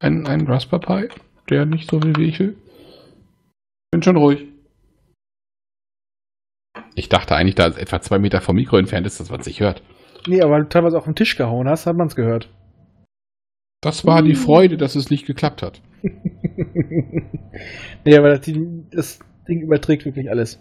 Ein, 0.00 0.26
ein 0.26 0.46
Raspberry 0.46 1.08
Pi, 1.08 1.14
der 1.48 1.64
nicht 1.64 1.90
so 1.90 2.02
will 2.02 2.14
wie 2.16 2.28
ich 2.28 2.38
will. 2.38 2.56
Bin 3.92 4.02
schon 4.02 4.16
ruhig. 4.16 4.57
Ich 6.98 7.08
dachte 7.08 7.36
eigentlich, 7.36 7.54
da 7.54 7.68
es 7.68 7.76
etwa 7.76 8.00
zwei 8.00 8.18
Meter 8.18 8.40
vom 8.40 8.56
Mikro 8.56 8.76
entfernt 8.76 9.06
ist, 9.06 9.20
dass 9.20 9.30
man 9.30 9.40
sich 9.40 9.60
hört. 9.60 9.84
Nee, 10.26 10.42
aber 10.42 10.50
weil 10.50 10.62
du 10.62 10.68
teilweise 10.68 10.98
auf 10.98 11.04
den 11.04 11.14
Tisch 11.14 11.36
gehauen 11.36 11.68
hast, 11.68 11.86
hat 11.86 11.96
man 11.96 12.08
es 12.08 12.16
gehört. 12.16 12.52
Das 13.80 14.04
war 14.04 14.20
die 14.20 14.34
Freude, 14.34 14.76
dass 14.76 14.96
es 14.96 15.08
nicht 15.08 15.24
geklappt 15.24 15.62
hat. 15.62 15.80
nee, 16.02 18.16
aber 18.16 18.30
das 18.30 18.40
Ding, 18.40 18.88
das 18.90 19.20
Ding 19.46 19.60
überträgt 19.60 20.06
wirklich 20.06 20.28
alles. 20.28 20.60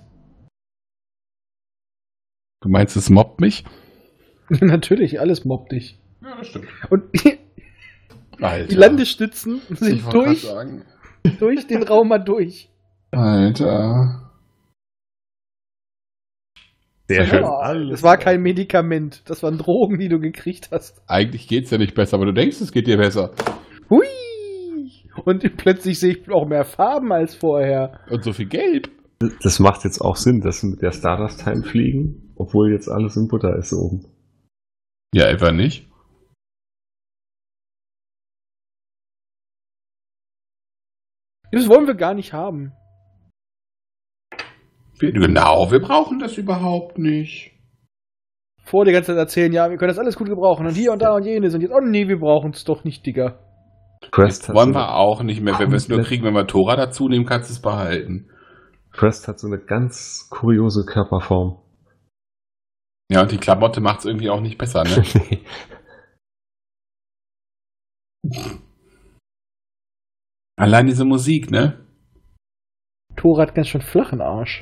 Du 2.62 2.70
meinst, 2.70 2.96
es 2.96 3.10
mobbt 3.10 3.42
mich? 3.42 3.66
Natürlich, 4.50 5.20
alles 5.20 5.44
mobbt 5.44 5.72
dich. 5.72 6.00
Ja, 6.22 6.38
das 6.38 6.50
stimmt. 6.50 6.68
Und 6.92 7.06
Alter. 8.42 8.68
die 8.68 8.76
Landestützen 8.76 9.62
sind 9.72 10.14
durch, 10.14 10.48
durch 11.40 11.66
den 11.66 11.82
Raum 11.82 12.10
mal 12.10 12.20
durch. 12.20 12.70
Alter. 13.10 14.27
Sehr 17.08 17.26
schön. 17.26 17.42
Ja, 17.44 17.74
das 17.74 18.04
war 18.04 18.18
kein 18.18 18.42
Medikament. 18.42 19.30
Das 19.30 19.42
waren 19.42 19.58
Drogen, 19.58 19.98
die 19.98 20.10
du 20.10 20.20
gekriegt 20.20 20.70
hast. 20.72 21.02
Eigentlich 21.08 21.48
geht's 21.48 21.72
ja 21.72 21.78
nicht 21.78 21.96
besser, 21.96 22.18
aber 22.18 22.26
du 22.26 22.34
denkst, 22.34 22.60
es 22.60 22.72
geht 22.72 22.88
dir 22.88 22.98
besser. 22.98 23.32
Hui! 23.90 24.06
Und 25.24 25.58
plötzlich 25.58 26.00
sehe 26.00 26.16
ich 26.16 26.30
auch 26.30 26.46
mehr 26.46 26.66
Farben 26.66 27.12
als 27.14 27.34
vorher. 27.36 28.02
Und 28.10 28.24
so 28.24 28.34
viel 28.34 28.48
Gelb. 28.48 28.90
Das 29.42 29.60
macht 29.60 29.84
jetzt 29.84 30.02
auch 30.02 30.16
Sinn, 30.16 30.42
dass 30.42 30.60
sie 30.60 30.68
mit 30.68 30.82
der 30.82 30.92
Stardust 30.92 31.44
Time 31.44 31.64
fliegen, 31.64 32.34
obwohl 32.36 32.72
jetzt 32.72 32.90
alles 32.90 33.16
in 33.16 33.28
Butter 33.28 33.56
ist 33.56 33.74
oben. 33.74 34.06
Ja, 35.14 35.26
etwa 35.28 35.52
nicht. 35.52 35.88
Das 41.52 41.70
wollen 41.70 41.88
wir 41.88 41.96
gar 41.96 42.14
nicht 42.14 42.34
haben. 42.34 42.74
Genau, 45.00 45.72
wir 45.72 45.80
brauchen 45.80 46.20
das 46.20 46.38
überhaupt 46.38 46.98
nicht. 46.98 47.52
Vor 48.64 48.84
die 48.84 48.92
ganze 48.92 49.12
Zeit 49.12 49.18
erzählen, 49.18 49.54
ja, 49.54 49.70
wir 49.70 49.78
können 49.78 49.90
das 49.90 50.00
alles 50.00 50.18
gut 50.18 50.28
gebrauchen 50.28 50.66
und 50.66 50.74
hier 50.74 50.92
und 50.92 51.02
da 51.02 51.14
und 51.14 51.24
jenes 51.24 51.54
und 51.54 51.62
jetzt, 51.62 51.72
oh 51.72 51.80
nee, 51.82 52.08
wir 52.08 52.20
brauchen 52.20 52.52
es 52.52 52.64
doch 52.64 52.84
nicht, 52.84 53.06
Digga. 53.06 53.40
Quest 54.12 54.50
hat, 54.50 54.56
Wollen 54.56 54.74
so 54.74 54.80
wir 54.80 54.96
auch 54.96 55.24
nicht 55.24 55.42
mehr. 55.42 55.58
Wenn 55.60 55.70
wir 55.70 55.78
es 55.78 55.88
nur 55.88 56.02
kriegen, 56.02 56.24
wenn 56.26 56.34
wir 56.34 56.48
Tora 56.48 56.76
dazu 56.76 57.08
nehmen, 57.08 57.26
kannst 57.26 57.50
du 57.50 57.54
es 57.54 57.62
behalten. 57.62 58.30
Quest 58.92 59.28
hat 59.28 59.40
so 59.40 59.48
eine 59.48 59.60
ganz 59.60 60.28
kuriose 60.30 60.86
Körperform. 60.86 61.60
Ja, 63.10 63.22
und 63.22 63.32
die 63.32 63.38
Klamotte 63.38 63.80
macht 63.80 64.00
es 64.00 64.06
irgendwie 64.06 64.30
auch 64.30 64.42
nicht 64.42 64.58
besser, 64.58 64.84
ne? 64.84 65.04
Allein 70.58 70.88
diese 70.88 71.06
Musik, 71.06 71.52
ne? 71.52 71.86
Thor 73.16 73.40
hat 73.42 73.56
ganz 73.56 73.70
schön 73.70 73.82
flachen 73.82 74.22
Arsch. 74.22 74.62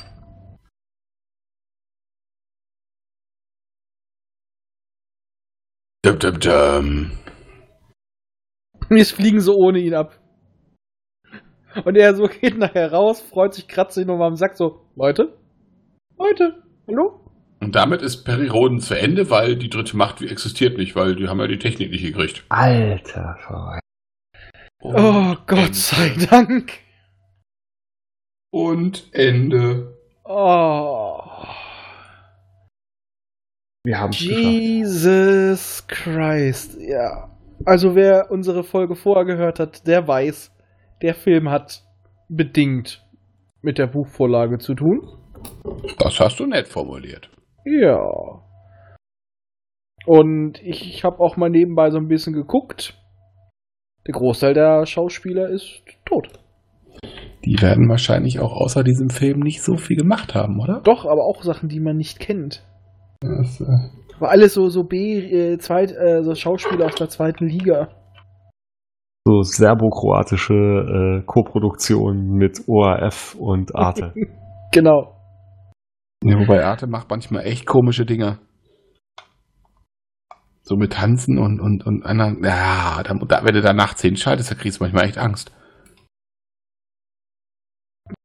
Dum, 6.05 6.19
dum, 6.19 6.39
dum. 6.39 7.11
Wir 8.89 9.05
fliegen 9.07 9.41
so 9.41 9.55
ohne 9.55 9.79
ihn 9.79 9.95
ab. 9.95 10.19
Und 11.83 11.97
er 11.97 12.13
so 12.13 12.27
geht 12.41 12.59
nachher 12.59 12.93
raus, 12.93 13.21
freut 13.21 13.55
sich, 13.55 13.67
kratzt 13.67 13.95
sich 13.95 14.05
nochmal 14.05 14.27
am 14.27 14.35
Sack, 14.35 14.55
so, 14.55 14.85
Leute? 14.95 15.35
Leute? 16.19 16.61
Hallo? 16.87 17.19
Und 17.59 17.73
damit 17.73 18.03
ist 18.03 18.23
Perry 18.23 18.49
Roden 18.49 18.81
zu 18.81 18.93
Ende, 18.93 19.31
weil 19.31 19.55
die 19.55 19.71
dritte 19.71 19.97
Macht 19.97 20.21
existiert 20.21 20.77
nicht, 20.77 20.95
weil 20.95 21.15
die 21.15 21.27
haben 21.27 21.39
ja 21.39 21.47
die 21.47 21.57
Technik 21.57 21.89
nicht 21.89 22.03
gekriegt. 22.03 22.45
Alter 22.49 23.39
Verweis. 23.39 23.79
Oh, 24.81 25.35
Gott 25.47 25.73
sei 25.73 26.15
Dank. 26.29 26.71
Und 28.51 29.09
Ende. 29.11 29.97
Oh. 30.23 31.19
Wir 33.85 33.99
haben 33.99 34.09
es 34.09 34.17
geschafft. 34.17 34.43
Jesus 34.43 35.87
Christ, 35.87 36.77
ja. 36.81 37.29
Also 37.65 37.95
wer 37.95 38.31
unsere 38.31 38.63
Folge 38.63 38.95
vorher 38.95 39.25
gehört 39.25 39.59
hat, 39.59 39.85
der 39.85 40.07
weiß, 40.07 40.51
der 41.03 41.13
Film 41.13 41.51
hat 41.51 41.83
bedingt 42.27 43.05
mit 43.61 43.77
der 43.77 43.85
Buchvorlage 43.85 44.57
zu 44.57 44.73
tun. 44.73 45.07
Das 45.99 46.19
hast 46.19 46.39
du 46.39 46.47
nett 46.47 46.67
formuliert. 46.67 47.29
Ja. 47.63 48.01
Und 50.07 50.61
ich, 50.63 50.89
ich 50.89 51.03
habe 51.03 51.19
auch 51.19 51.37
mal 51.37 51.51
nebenbei 51.51 51.91
so 51.91 51.99
ein 51.99 52.07
bisschen 52.07 52.33
geguckt. 52.33 52.99
Der 54.07 54.13
Großteil 54.13 54.55
der 54.55 54.87
Schauspieler 54.87 55.49
ist 55.49 55.83
tot. 56.05 56.29
Die 57.43 57.61
werden 57.61 57.87
wahrscheinlich 57.87 58.39
auch 58.39 58.53
außer 58.53 58.83
diesem 58.83 59.11
Film 59.11 59.41
nicht 59.41 59.61
so 59.61 59.77
viel 59.77 59.97
gemacht 59.97 60.33
haben, 60.33 60.59
oder? 60.59 60.81
Doch, 60.83 61.05
aber 61.05 61.23
auch 61.23 61.43
Sachen, 61.43 61.69
die 61.69 61.79
man 61.79 61.97
nicht 61.97 62.19
kennt. 62.19 62.63
Das, 63.25 63.61
äh, 63.61 63.65
Aber 64.17 64.29
alles 64.29 64.53
so, 64.53 64.69
so 64.69 64.83
B, 64.83 65.17
äh, 65.19 65.57
zweit, 65.57 65.91
äh, 65.91 66.23
so 66.23 66.35
Schauspieler 66.35 66.85
aus 66.85 66.95
der 66.95 67.09
zweiten 67.09 67.47
Liga. 67.47 67.89
So 69.27 69.41
serbokroatische 69.41 70.53
äh, 70.53 71.23
Koproduktion 71.25 72.35
mit 72.35 72.67
ORF 72.67 73.35
und 73.35 73.75
Arte. 73.75 74.13
Genau. 74.71 75.15
ja, 76.21 76.37
wobei 76.37 76.65
Arte 76.65 76.85
macht 76.85 77.09
manchmal 77.09 77.45
echt 77.45 77.65
komische 77.65 78.05
Dinge. 78.05 78.39
So 80.63 80.75
mit 80.75 80.91
Tanzen 80.91 81.37
und, 81.37 81.61
und, 81.61 81.85
und 81.85 82.05
einer, 82.05 82.35
ja, 82.41 83.01
da, 83.03 83.13
da, 83.13 83.45
wenn 83.45 83.53
du 83.53 83.61
da 83.61 83.71
nachts 83.71 84.01
hinschaltest, 84.01 84.51
da 84.51 84.55
kriegst 84.55 84.79
du 84.79 84.83
manchmal 84.83 85.05
echt 85.05 85.17
Angst. 85.17 85.53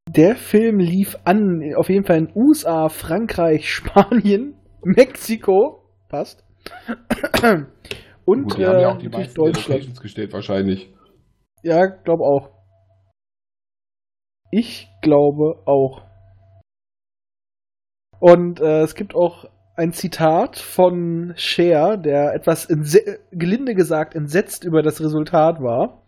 Der 0.08 0.34
Film 0.34 0.80
lief 0.80 1.16
an, 1.24 1.62
auf 1.76 1.88
jeden 1.88 2.04
Fall 2.04 2.18
in 2.18 2.32
USA, 2.34 2.88
Frankreich, 2.88 3.70
Spanien, 3.72 4.56
Mexiko, 4.82 5.82
passt. 6.08 6.44
Und 8.24 8.44
Gut, 8.44 8.58
die 8.58 8.66
haben 8.66 8.78
ja 8.78 8.90
äh, 8.90 8.92
auch 8.92 8.98
die 8.98 9.08
meisten 9.08 9.34
Deutschland. 9.34 10.00
Gestellt, 10.00 10.32
wahrscheinlich. 10.32 10.92
Ja, 11.62 11.86
glaube 11.86 12.24
auch. 12.24 12.50
Ich 14.50 14.88
glaube 15.02 15.62
auch. 15.66 16.02
Und 18.18 18.60
äh, 18.60 18.82
es 18.82 18.94
gibt 18.94 19.14
auch 19.14 19.46
ein 19.76 19.92
Zitat 19.92 20.56
von 20.58 21.32
Cher, 21.36 21.96
der 21.96 22.34
etwas 22.34 22.68
gelinde 23.32 23.74
gesagt 23.74 24.14
entsetzt 24.14 24.64
über 24.64 24.82
das 24.82 25.00
Resultat 25.00 25.60
war. 25.62 25.99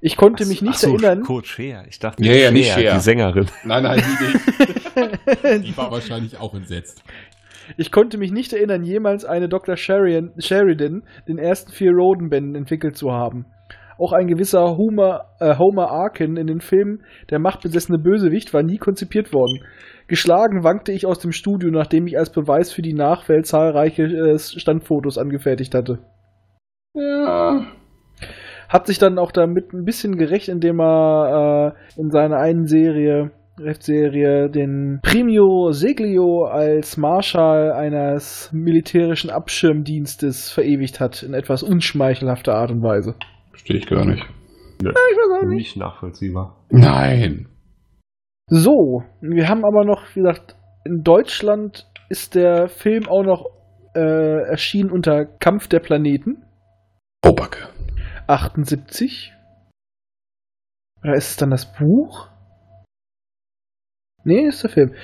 Ich 0.00 0.16
konnte 0.16 0.46
mich 0.46 0.62
nicht 0.62 0.74
Ach 0.74 0.78
so, 0.80 0.90
erinnern. 0.92 1.22
Kurt 1.22 1.46
Cher. 1.46 1.84
Ich 1.88 1.98
dachte, 1.98 2.24
Ja, 2.24 2.32
ja, 2.34 2.50
nicht 2.50 2.70
Cher. 2.72 2.94
die 2.94 3.00
Sängerin. 3.00 3.46
Nein, 3.64 3.82
nein, 3.82 4.02
die. 4.20 4.56
Die 5.62 5.76
war 5.76 5.90
wahrscheinlich 5.90 6.38
auch 6.38 6.54
entsetzt. 6.54 7.02
Ich 7.76 7.90
konnte 7.92 8.16
mich 8.18 8.30
nicht 8.32 8.52
erinnern, 8.52 8.82
jemals 8.84 9.24
eine 9.24 9.48
Dr. 9.48 9.76
Sheridan, 9.76 10.32
Sheridan 10.38 11.02
den 11.28 11.38
ersten 11.38 11.72
vier 11.72 11.92
Roden-Bänden 11.92 12.54
entwickelt 12.54 12.96
zu 12.96 13.10
haben. 13.10 13.44
Auch 13.98 14.12
ein 14.12 14.26
gewisser 14.26 14.76
Homer, 14.76 15.24
äh, 15.40 15.56
Homer 15.58 15.90
Arkin 15.90 16.36
in 16.36 16.46
den 16.46 16.60
Filmen 16.60 17.02
Der 17.30 17.38
machtbesessene 17.38 17.98
Bösewicht 17.98 18.54
war 18.54 18.62
nie 18.62 18.78
konzipiert 18.78 19.32
worden. 19.32 19.64
Geschlagen 20.06 20.62
wankte 20.64 20.92
ich 20.92 21.06
aus 21.06 21.18
dem 21.18 21.32
Studio, 21.32 21.70
nachdem 21.70 22.06
ich 22.06 22.16
als 22.18 22.30
Beweis 22.30 22.72
für 22.72 22.82
die 22.82 22.94
Nachwelt 22.94 23.46
zahlreiche 23.46 24.02
äh, 24.04 24.38
Standfotos 24.38 25.18
angefertigt 25.18 25.74
hatte. 25.74 25.98
ja. 26.94 27.66
Hat 28.68 28.86
sich 28.86 28.98
dann 28.98 29.18
auch 29.18 29.32
damit 29.32 29.72
ein 29.72 29.84
bisschen 29.84 30.16
gerecht, 30.16 30.48
indem 30.48 30.80
er 30.80 31.74
äh, 31.96 32.00
in 32.00 32.10
seiner 32.10 32.38
einen 32.38 32.66
Serie, 32.66 33.30
Rechtserie, 33.58 34.50
den 34.50 35.00
Primio 35.02 35.72
Seglio 35.72 36.44
als 36.44 36.96
Marschall 36.96 37.72
eines 37.72 38.50
militärischen 38.52 39.30
Abschirmdienstes 39.30 40.50
verewigt 40.50 41.00
hat, 41.00 41.22
in 41.22 41.32
etwas 41.32 41.62
unschmeichelhafter 41.62 42.54
Art 42.54 42.70
und 42.70 42.82
Weise. 42.82 43.14
Verstehe 43.50 43.78
ich 43.78 43.86
gar 43.86 44.04
nicht. 44.04 44.24
Nö, 44.82 44.90
weiß 44.90 45.42
auch 45.42 45.48
nicht 45.48 45.76
nachvollziehbar. 45.76 46.56
Nein. 46.70 47.48
So, 48.48 49.02
wir 49.20 49.48
haben 49.48 49.64
aber 49.64 49.84
noch, 49.84 50.02
wie 50.14 50.20
gesagt, 50.20 50.56
in 50.84 51.02
Deutschland 51.02 51.86
ist 52.10 52.34
der 52.34 52.68
Film 52.68 53.08
auch 53.08 53.24
noch 53.24 53.46
äh, 53.94 54.42
erschienen 54.50 54.90
unter 54.90 55.24
Kampf 55.24 55.66
der 55.68 55.80
Planeten. 55.80 56.44
Oh, 57.24 57.32
Backe. 57.32 57.68
78. 58.26 59.32
Oder 61.02 61.14
ist 61.14 61.30
es 61.30 61.36
dann 61.36 61.50
das 61.50 61.72
Buch? 61.72 62.28
Nee, 64.24 64.48
ist 64.48 64.64
der 64.64 64.70
Film. 64.70 64.94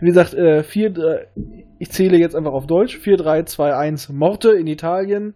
Wie 0.00 0.06
gesagt, 0.06 0.34
äh, 0.34 0.62
4, 0.62 0.92
3, 0.92 1.28
ich 1.78 1.90
zähle 1.90 2.18
jetzt 2.18 2.36
einfach 2.36 2.52
auf 2.52 2.66
Deutsch. 2.66 2.98
4, 2.98 3.16
3, 3.16 3.42
2, 3.44 3.74
1 3.74 4.10
Morte 4.10 4.50
in 4.50 4.66
Italien. 4.66 5.34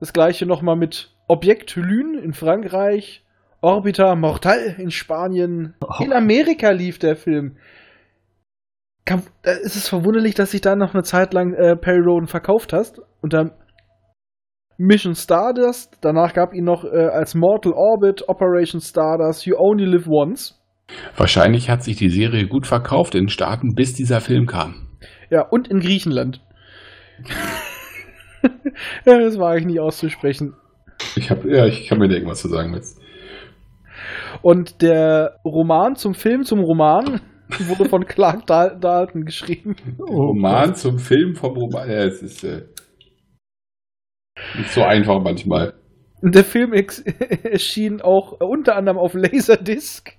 Das 0.00 0.12
gleiche 0.12 0.44
nochmal 0.44 0.76
mit 0.76 1.14
Objekt 1.28 1.76
Lune 1.76 2.20
in 2.20 2.32
Frankreich. 2.32 3.24
Orbiter 3.60 4.14
Mortal 4.16 4.74
in 4.78 4.90
Spanien. 4.90 5.74
In 6.00 6.12
Amerika 6.12 6.70
lief 6.70 6.98
der 6.98 7.16
Film. 7.16 7.56
Da 9.04 9.22
ist 9.62 9.76
es 9.76 9.88
verwunderlich, 9.88 10.34
dass 10.34 10.50
sich 10.50 10.60
da 10.60 10.76
noch 10.76 10.92
eine 10.92 11.02
Zeit 11.02 11.32
lang 11.32 11.54
äh, 11.54 11.76
Perry 11.76 12.00
Roden 12.00 12.26
verkauft 12.26 12.72
hast. 12.72 13.00
Unter 13.20 13.56
Mission 14.76 15.14
Stardust. 15.14 15.98
Danach 16.00 16.32
gab 16.32 16.52
ihn 16.54 16.64
noch 16.64 16.84
äh, 16.84 17.06
als 17.06 17.34
Mortal 17.34 17.72
Orbit, 17.72 18.28
Operation 18.28 18.80
Stardust, 18.80 19.46
You 19.46 19.56
Only 19.56 19.84
Live 19.84 20.06
Once. 20.08 20.60
Wahrscheinlich 21.16 21.70
hat 21.70 21.82
sich 21.82 21.96
die 21.96 22.10
Serie 22.10 22.46
gut 22.46 22.66
verkauft 22.66 23.14
in 23.14 23.24
den 23.24 23.28
Staaten, 23.28 23.74
bis 23.74 23.94
dieser 23.94 24.20
Film 24.20 24.46
kam. 24.46 24.88
Ja, 25.30 25.42
und 25.42 25.68
in 25.68 25.80
Griechenland. 25.80 26.40
ja, 29.06 29.18
das 29.18 29.38
war 29.38 29.52
eigentlich 29.52 29.74
nie 29.74 29.80
auszusprechen. 29.80 30.54
Ich 31.16 31.30
hab, 31.30 31.44
ja, 31.44 31.66
ich 31.66 31.88
kann 31.88 31.98
mir 31.98 32.08
denken, 32.08 32.28
was 32.28 32.42
du 32.42 32.48
sagen 32.48 32.72
willst. 32.72 33.00
Und 34.42 34.82
der 34.82 35.36
Roman 35.44 35.96
zum 35.96 36.14
Film 36.14 36.42
zum 36.42 36.60
Roman 36.60 37.20
wurde 37.66 37.88
von 37.88 38.04
Clark 38.06 38.46
Dal 38.46 38.78
Dalton 38.78 39.24
geschrieben. 39.24 39.76
Roman 39.98 40.74
zum 40.74 40.98
Film 40.98 41.34
vom 41.34 41.56
Roman. 41.56 41.88
Ja, 41.88 42.04
es 42.04 42.22
ist 42.22 42.44
äh, 42.44 42.62
nicht 44.56 44.70
so 44.70 44.82
einfach 44.82 45.20
manchmal. 45.22 45.74
Der 46.22 46.44
Film 46.44 46.72
erschien 47.42 48.00
auch 48.00 48.40
unter 48.40 48.76
anderem 48.76 48.98
auf 48.98 49.14
Laserdisc. 49.14 50.12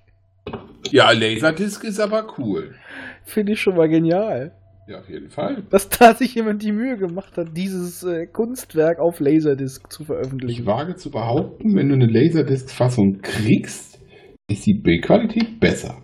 Ja, 0.91 1.11
Laserdisc 1.11 1.83
ist 1.83 1.99
aber 1.99 2.27
cool. 2.37 2.75
Finde 3.23 3.53
ich 3.53 3.61
schon 3.61 3.75
mal 3.75 3.89
genial. 3.89 4.51
Ja, 4.87 4.99
auf 4.99 5.09
jeden 5.09 5.29
Fall. 5.29 5.63
Dass 5.71 5.89
da 5.89 6.13
sich 6.13 6.35
jemand 6.35 6.61
die 6.61 6.71
Mühe 6.71 6.97
gemacht 6.97 7.37
hat, 7.37 7.57
dieses 7.57 8.03
äh, 8.03 8.27
Kunstwerk 8.27 8.99
auf 8.99 9.19
Laserdisc 9.19 9.91
zu 9.91 10.03
Ich 10.03 10.07
veröffentlichen. 10.07 10.65
wage 10.67 10.95
zu 10.95 11.09
behaupten, 11.09 11.75
wenn 11.75 11.89
du 11.89 11.95
eine 11.95 12.05
Laserdisc-Fassung 12.05 13.21
kriegst, 13.23 13.99
ist 14.47 14.65
die 14.67 14.75
Bildqualität 14.75 15.59
besser. 15.59 15.97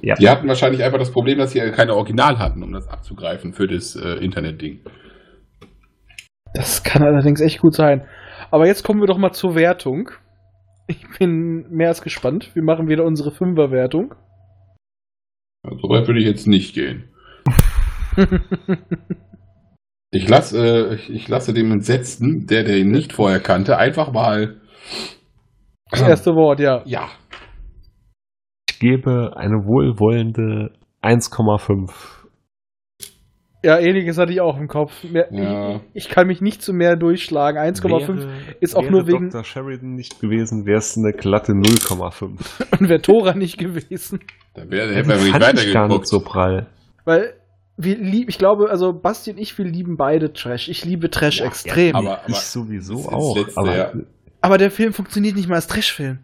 Ja. 0.00 0.14
Die 0.14 0.26
hatten 0.28 0.48
wahrscheinlich 0.48 0.82
einfach 0.82 0.98
das 0.98 1.10
Problem, 1.12 1.36
dass 1.36 1.52
sie 1.52 1.60
keine 1.72 1.94
Original 1.94 2.38
hatten, 2.38 2.62
um 2.62 2.72
das 2.72 2.88
abzugreifen 2.88 3.52
für 3.52 3.66
das 3.66 3.94
äh, 3.94 4.24
Internet-Ding. 4.24 4.80
Das 6.54 6.82
kann 6.82 7.02
allerdings 7.02 7.40
echt 7.40 7.60
gut 7.60 7.74
sein. 7.74 8.06
Aber 8.50 8.66
jetzt 8.66 8.82
kommen 8.82 9.00
wir 9.00 9.06
doch 9.06 9.18
mal 9.18 9.32
zur 9.32 9.54
Wertung. 9.54 10.10
Ich 10.86 11.04
bin 11.18 11.66
mehr 11.70 11.88
als 11.88 12.02
gespannt. 12.02 12.54
Wir 12.54 12.62
machen 12.62 12.88
wieder 12.88 13.04
unsere 13.04 13.30
Fünferwertung. 13.30 14.14
Ja, 15.64 15.70
so 15.76 15.88
weit 15.88 16.06
würde 16.06 16.20
ich 16.20 16.26
jetzt 16.26 16.46
nicht 16.46 16.74
gehen. 16.74 17.10
Ich 20.10 20.28
lasse, 20.28 20.58
äh, 20.58 20.94
ich, 20.94 21.10
ich 21.10 21.28
lasse 21.28 21.52
dem 21.52 21.70
Entsetzten, 21.70 22.46
der, 22.46 22.64
der 22.64 22.78
ihn 22.78 22.90
nicht 22.90 23.12
vorher 23.12 23.40
kannte, 23.40 23.76
einfach 23.76 24.10
mal. 24.10 24.56
Das 25.90 26.00
erste 26.00 26.34
Wort, 26.34 26.60
ja. 26.60 26.82
Ja. 26.86 27.08
Ich 28.70 28.78
gebe 28.78 29.36
eine 29.36 29.56
wohlwollende 29.56 30.72
1,5. 31.02 32.17
Ja, 33.64 33.78
ähnliches 33.78 34.18
hatte 34.18 34.32
ich 34.32 34.40
auch 34.40 34.56
im 34.58 34.68
Kopf. 34.68 34.92
Mehr, 35.02 35.28
Ja. 35.32 35.76
ich, 35.76 35.80
ich 36.04 36.08
kann 36.08 36.26
mich 36.28 36.40
nicht 36.40 36.62
zu 36.62 36.72
mehr 36.72 36.94
durchschlagen. 36.96 37.58
1,5 37.60 38.08
Wäre- 38.18 38.28
ist 38.60 38.76
auch 38.76 38.82
wäre 38.82 38.92
nur 38.92 39.06
wegen- 39.08 39.30
Dr. 39.30 39.42
Sheridan 39.44 39.94
nicht 39.96 40.20
gewesen, 40.20 40.64
wäre 40.64 40.78
es 40.78 40.96
eine 40.96 41.12
glatte 41.12 41.52
0,5. 41.52 42.38
und 42.80 42.88
wäre 42.88 43.02
Tora 43.02 43.34
nicht 43.34 43.58
gewesen. 43.58 44.20
Da 44.54 44.70
wär, 44.70 44.86
hätten 44.94 45.08
wir 45.08 45.16
wirklich 45.16 45.34
ich 45.34 45.40
gar 45.40 45.52
nicht 45.52 45.74
weitergeguckt. 45.74 46.06
so 46.06 46.20
prall. 46.20 46.66
Weil 47.04 47.34
wir 47.76 47.96
lieb, 47.96 48.28
ich 48.28 48.38
glaube, 48.38 48.70
also 48.70 48.92
Basti 48.92 49.32
und 49.32 49.38
ich, 49.38 49.56
wir 49.58 49.64
lieben 49.64 49.96
beide 49.96 50.32
Trash. 50.32 50.68
Ich 50.68 50.84
liebe 50.84 51.10
Trash 51.10 51.40
extrem. 51.40 51.96
aber- 51.96 52.20
ich 52.28 52.36
sowieso 52.36 53.08
auch. 53.08 53.36
Letzte, 53.36 53.58
aber 53.60 53.76
ja. 53.76 53.92
aber 54.40 54.58
der 54.58 54.70
Film 54.70 54.92
funktioniert 54.92 55.34
nicht 55.36 55.48
mal 55.48 55.56
als 55.56 55.66
Trash-Film. 55.66 56.20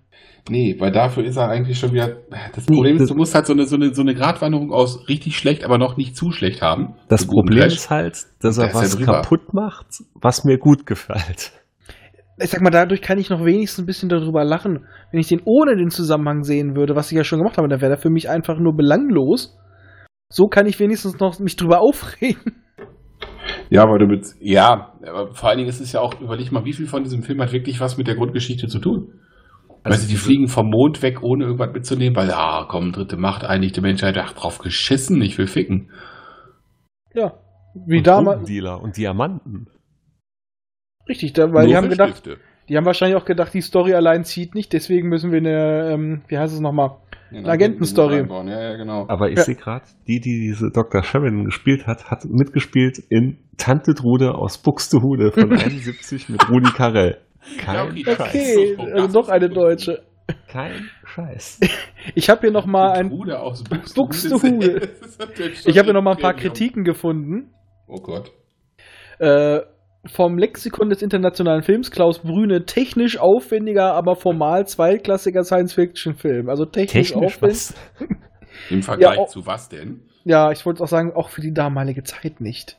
Nee, 0.51 0.77
weil 0.79 0.93
dafür 0.93 1.25
ist 1.25 1.37
er 1.37 1.49
eigentlich 1.49 1.79
schon 1.79 1.93
wieder. 1.93 2.17
Das 2.55 2.69
Nee, 2.69 2.77
Problem 2.77 2.95
das- 2.97 3.05
ist, 3.05 3.11
du 3.11 3.15
musst 3.17 3.35
halt 3.35 3.47
so 3.47 3.55
eine, 3.55 3.65
so 3.65 3.77
eine, 3.77 3.95
so 3.95 4.03
eine 4.03 4.15
Gratwanderung 4.15 4.73
aus 4.73 5.09
richtig 5.09 5.39
schlecht, 5.39 5.65
aber 5.65 5.79
noch 5.79 5.97
nicht 5.97 6.17
zu 6.17 6.33
schlecht 6.33 6.61
haben. 6.61 6.95
Das 7.09 7.27
Problem 7.27 7.61
Trash. 7.61 7.75
ist 7.75 7.91
halt, 7.91 8.15
dass 8.41 8.57
Da 8.57 8.65
er 8.65 8.69
er 8.69 8.75
was 8.75 8.97
drüber. 8.97 9.13
kaputt 9.23 9.55
macht, 9.55 9.87
was 10.21 10.45
mir 10.45 10.59
gut 10.59 10.85
gefällt. 10.87 11.53
Ich 12.39 12.51
sag 12.51 12.61
mal, 12.61 12.71
dadurch 12.71 13.01
kann 13.01 13.17
ich 13.19 13.31
noch 13.31 13.45
wenigstens 13.45 13.85
ein 13.85 13.87
bisschen 13.87 14.09
darüber 14.09 14.45
lachen. 14.45 14.87
Wenn 15.13 15.21
ich 15.21 15.29
den 15.29 15.41
ohne 15.45 15.77
den 15.77 15.89
Zusammenhang 15.89 16.43
sehen 16.43 16.75
würde, 16.77 16.95
was 16.97 17.11
ich 17.11 17.17
ja 17.17 17.25
schon 17.25 17.39
gemacht 17.39 17.57
habe, 17.57 17.69
dann 17.69 17.81
wäre 17.81 17.93
der 17.93 17.99
für 18.01 18.11
mich 18.11 18.29
einfach 18.29 18.59
nur 18.59 18.75
belanglos. 18.77 19.57
So 20.29 20.47
kann 20.49 20.67
ich 20.67 20.79
wenigstens 20.81 21.19
noch 21.21 21.39
mich 21.39 21.57
drüber 21.57 21.81
aufregen. 21.81 22.61
Ja, 23.71 23.83
aber 23.83 23.99
du 23.99 24.07
mit, 24.07 24.27
ja, 24.41 24.93
aber 25.07 25.33
vor 25.33 25.49
allen 25.49 25.59
Dingen 25.59 25.71
ist 25.71 25.81
es 25.81 25.93
ja 25.93 26.01
auch, 26.01 26.21
überleg 26.21 26.53
mal, 26.53 26.65
wie 26.65 26.73
viel 26.73 26.87
von 26.87 27.03
diesem 27.03 27.23
Film 27.23 27.41
hat 27.41 27.53
wirklich 27.53 27.81
was 27.81 27.97
mit 27.97 28.07
der 28.09 28.17
Grundgeschichte 28.17 28.67
zu 28.67 28.79
tun? 28.79 29.13
Also 29.85 29.95
weißt 29.97 30.03
du, 30.05 30.07
die 30.09 30.13
diese- 30.15 30.25
fliegen 30.25 30.49
vom 30.49 30.71
Mond 30.71 31.03
weg, 31.03 31.23
ohne 31.23 31.45
irgendwas 31.45 31.73
mitzunehmen, 31.73 32.17
weil, 32.17 32.31
ah, 32.33 32.67
komm, 32.69 32.93
dritte 32.93 33.17
Macht, 33.17 33.45
einigte 33.45 33.81
Menschheit, 33.83 34.17
ach, 34.19 34.33
drauf 34.33 34.59
geschissen, 34.59 35.21
ich 35.23 35.39
will 35.39 35.47
ficken. 35.47 35.91
Ja. 37.15 37.35
Wie 37.87 37.99
und 37.99 38.07
damals. 38.07 38.39
Drogendealer 38.41 38.81
und 38.83 38.97
Diamanten. 38.97 39.69
Richtig, 41.09 41.33
da, 41.35 41.53
weil 41.53 41.67
die 41.67 41.73
Nur 41.73 41.77
haben 41.79 41.85
für 41.85 41.91
gedacht, 41.91 42.17
Stifte. 42.19 42.39
die 42.69 42.77
haben 42.77 42.87
wahrscheinlich 42.87 43.17
auch 43.21 43.25
gedacht, 43.27 43.53
die 43.53 43.61
Story 43.61 43.95
allein 43.95 44.25
zieht 44.25 44.55
nicht, 44.55 44.73
deswegen 44.73 45.09
müssen 45.09 45.33
wir 45.33 45.39
eine, 45.39 45.91
ähm, 45.93 46.23
wie 46.29 46.39
heißt 46.39 46.55
es 46.55 46.61
nochmal? 46.61 46.97
Ja, 47.31 47.41
Eine 47.41 47.49
Agentenstory. 47.51 48.27
Ja, 48.29 48.45
ja, 48.71 48.77
genau. 48.77 49.07
Aber 49.09 49.29
ich 49.29 49.37
Ja. 49.39 49.43
sehe 49.45 49.57
gerade, 49.57 49.85
die, 50.07 50.21
die 50.21 50.39
diese 50.41 50.71
Dr. 50.71 51.03
Sheridan 51.03 51.45
gespielt 51.45 51.87
hat, 51.87 52.11
hat 52.11 52.25
mitgespielt 52.25 52.99
in 53.11 53.39
Tante 53.59 53.95
Trude 53.95 54.35
aus 54.37 54.59
Buxtehude 54.59 55.33
von 55.33 55.53
71 55.53 56.29
mit 56.29 56.49
Rudi 56.49 56.71
Carell. 56.71 57.19
Kein 57.59 57.75
Ja, 57.75 57.85
okay. 57.85 58.05
Scheiß. 58.05 58.79
Okay, 58.79 58.93
also 58.93 59.21
doch 59.23 59.29
eine 59.29 59.49
deutsche. 59.49 60.03
Kein 60.49 60.89
Scheiß. 61.07 61.61
Ich 62.15 62.29
habe 62.29 62.43
hier 62.43 62.51
noch 62.51 62.67
mal 62.67 62.93
ein, 62.93 63.09
Buxtehude. 63.09 64.89
Ich 65.67 65.79
habe 65.79 65.87
hier 65.87 65.95
noch 65.95 66.03
mal 66.03 66.13
ein 66.13 66.19
paar. 66.19 66.35
Kritiken 66.35 66.85
gefunden. 66.85 67.55
Oh 67.87 68.01
Gott. 68.01 68.31
Äh, 69.19 69.61
vom 70.07 70.37
Lexikon 70.37 70.91
des 70.91 71.01
internationalen 71.01 71.63
Films 71.63 71.91
Klaus 71.91 72.19
Brüne 72.21 72.65
technisch 72.67 73.19
aufwendiger, 73.19 73.95
aber 73.95 74.17
formal 74.17 74.67
zweitklassiger 74.67 75.45
Science-Fiction-Film. 75.45 76.49
Also 76.51 76.67
technisch, 76.67 77.13
Technisch 77.13 77.37
aufwendig. 77.37 77.41
was? 77.41 77.75
Im 78.71 78.83
Vergleich 78.83 79.17
Ja, 79.17 79.23
oh. 79.23 79.27
zu 79.27 79.47
was 79.47 79.69
denn? 79.69 80.03
Ja, 80.25 80.51
ich 80.51 80.65
wollte 80.67 80.83
auch 80.83 80.89
sagen, 80.89 81.13
auch 81.15 81.31
für 81.31 81.41
die 81.41 81.53
damalige 81.53 82.03
Zeit 82.03 82.41
nicht. 82.41 82.79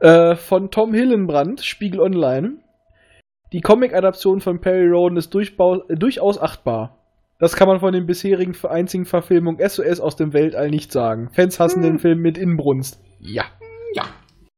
Äh, 0.00 0.36
von 0.36 0.70
Tom 0.70 0.92
Hillenbrand, 0.94 1.62
Spiegel 1.64 2.00
Online. 2.00 2.58
Die 3.54 3.60
Comic-Adaption 3.60 4.40
von 4.40 4.58
Perry 4.58 4.88
Roden 4.88 5.16
ist 5.16 5.32
äh, 5.32 5.94
durchaus 5.94 6.42
achtbar. 6.42 6.98
Das 7.38 7.54
kann 7.54 7.68
man 7.68 7.78
von 7.78 7.92
den 7.92 8.04
bisherigen 8.04 8.52
einzigen 8.68 9.04
Verfilmungen 9.04 9.60
SOS 9.64 10.00
aus 10.00 10.16
dem 10.16 10.32
Weltall 10.32 10.70
nicht 10.70 10.90
sagen. 10.90 11.28
Fans 11.32 11.60
hassen 11.60 11.80
den 11.80 12.00
Film 12.00 12.18
mit 12.18 12.36
Inbrunst. 12.36 13.00
Ja. 13.20 13.44
Ja. 13.94 14.06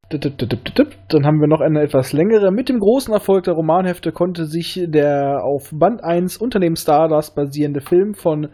Dann 0.08 1.26
haben 1.26 1.40
wir 1.42 1.46
noch 1.46 1.60
eine 1.60 1.82
etwas 1.82 2.14
längere. 2.14 2.50
Mit 2.50 2.70
dem 2.70 2.78
großen 2.78 3.12
Erfolg 3.12 3.44
der 3.44 3.52
Romanhefte 3.52 4.12
konnte 4.12 4.46
sich 4.46 4.82
der 4.86 5.44
auf 5.44 5.72
Band 5.74 6.02
1 6.02 6.38
Unternehmen 6.38 6.76
Stardust 6.76 7.36
basierende 7.36 7.82
Film 7.82 8.14
von 8.14 8.48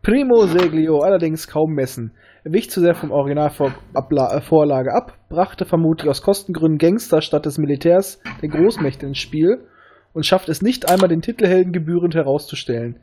Primo 0.00 0.46
Seglio 0.46 1.00
allerdings 1.00 1.48
kaum 1.48 1.74
messen. 1.74 2.14
Er 2.44 2.54
wich 2.54 2.70
zu 2.70 2.80
sehr 2.80 2.94
vom 2.94 3.10
Originalvorlage 3.10 4.94
ab, 4.94 5.18
brachte 5.28 5.66
vermutlich 5.66 6.08
aus 6.08 6.22
Kostengründen 6.22 6.78
Gangster 6.78 7.20
statt 7.20 7.44
des 7.44 7.58
Militärs 7.58 8.22
der 8.40 8.48
Großmächte 8.48 9.04
ins 9.04 9.18
Spiel 9.18 9.66
und 10.12 10.26
schafft 10.26 10.48
es 10.48 10.62
nicht 10.62 10.90
einmal 10.90 11.08
den 11.08 11.22
Titelhelden 11.22 11.72
gebührend 11.72 12.14
herauszustellen. 12.14 12.98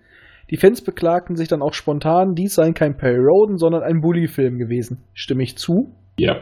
Die 0.50 0.58
Fans 0.58 0.82
beklagten 0.82 1.36
sich 1.36 1.48
dann 1.48 1.62
auch 1.62 1.74
spontan, 1.74 2.34
dies 2.34 2.56
sei 2.56 2.72
kein 2.72 2.98
Perry 2.98 3.20
Roden, 3.20 3.58
sondern 3.58 3.84
ein 3.84 4.02
Bully-Film 4.02 4.58
gewesen. 4.58 5.04
Stimme 5.14 5.44
ich 5.44 5.58
zu? 5.58 5.94
Ja. 6.20 6.42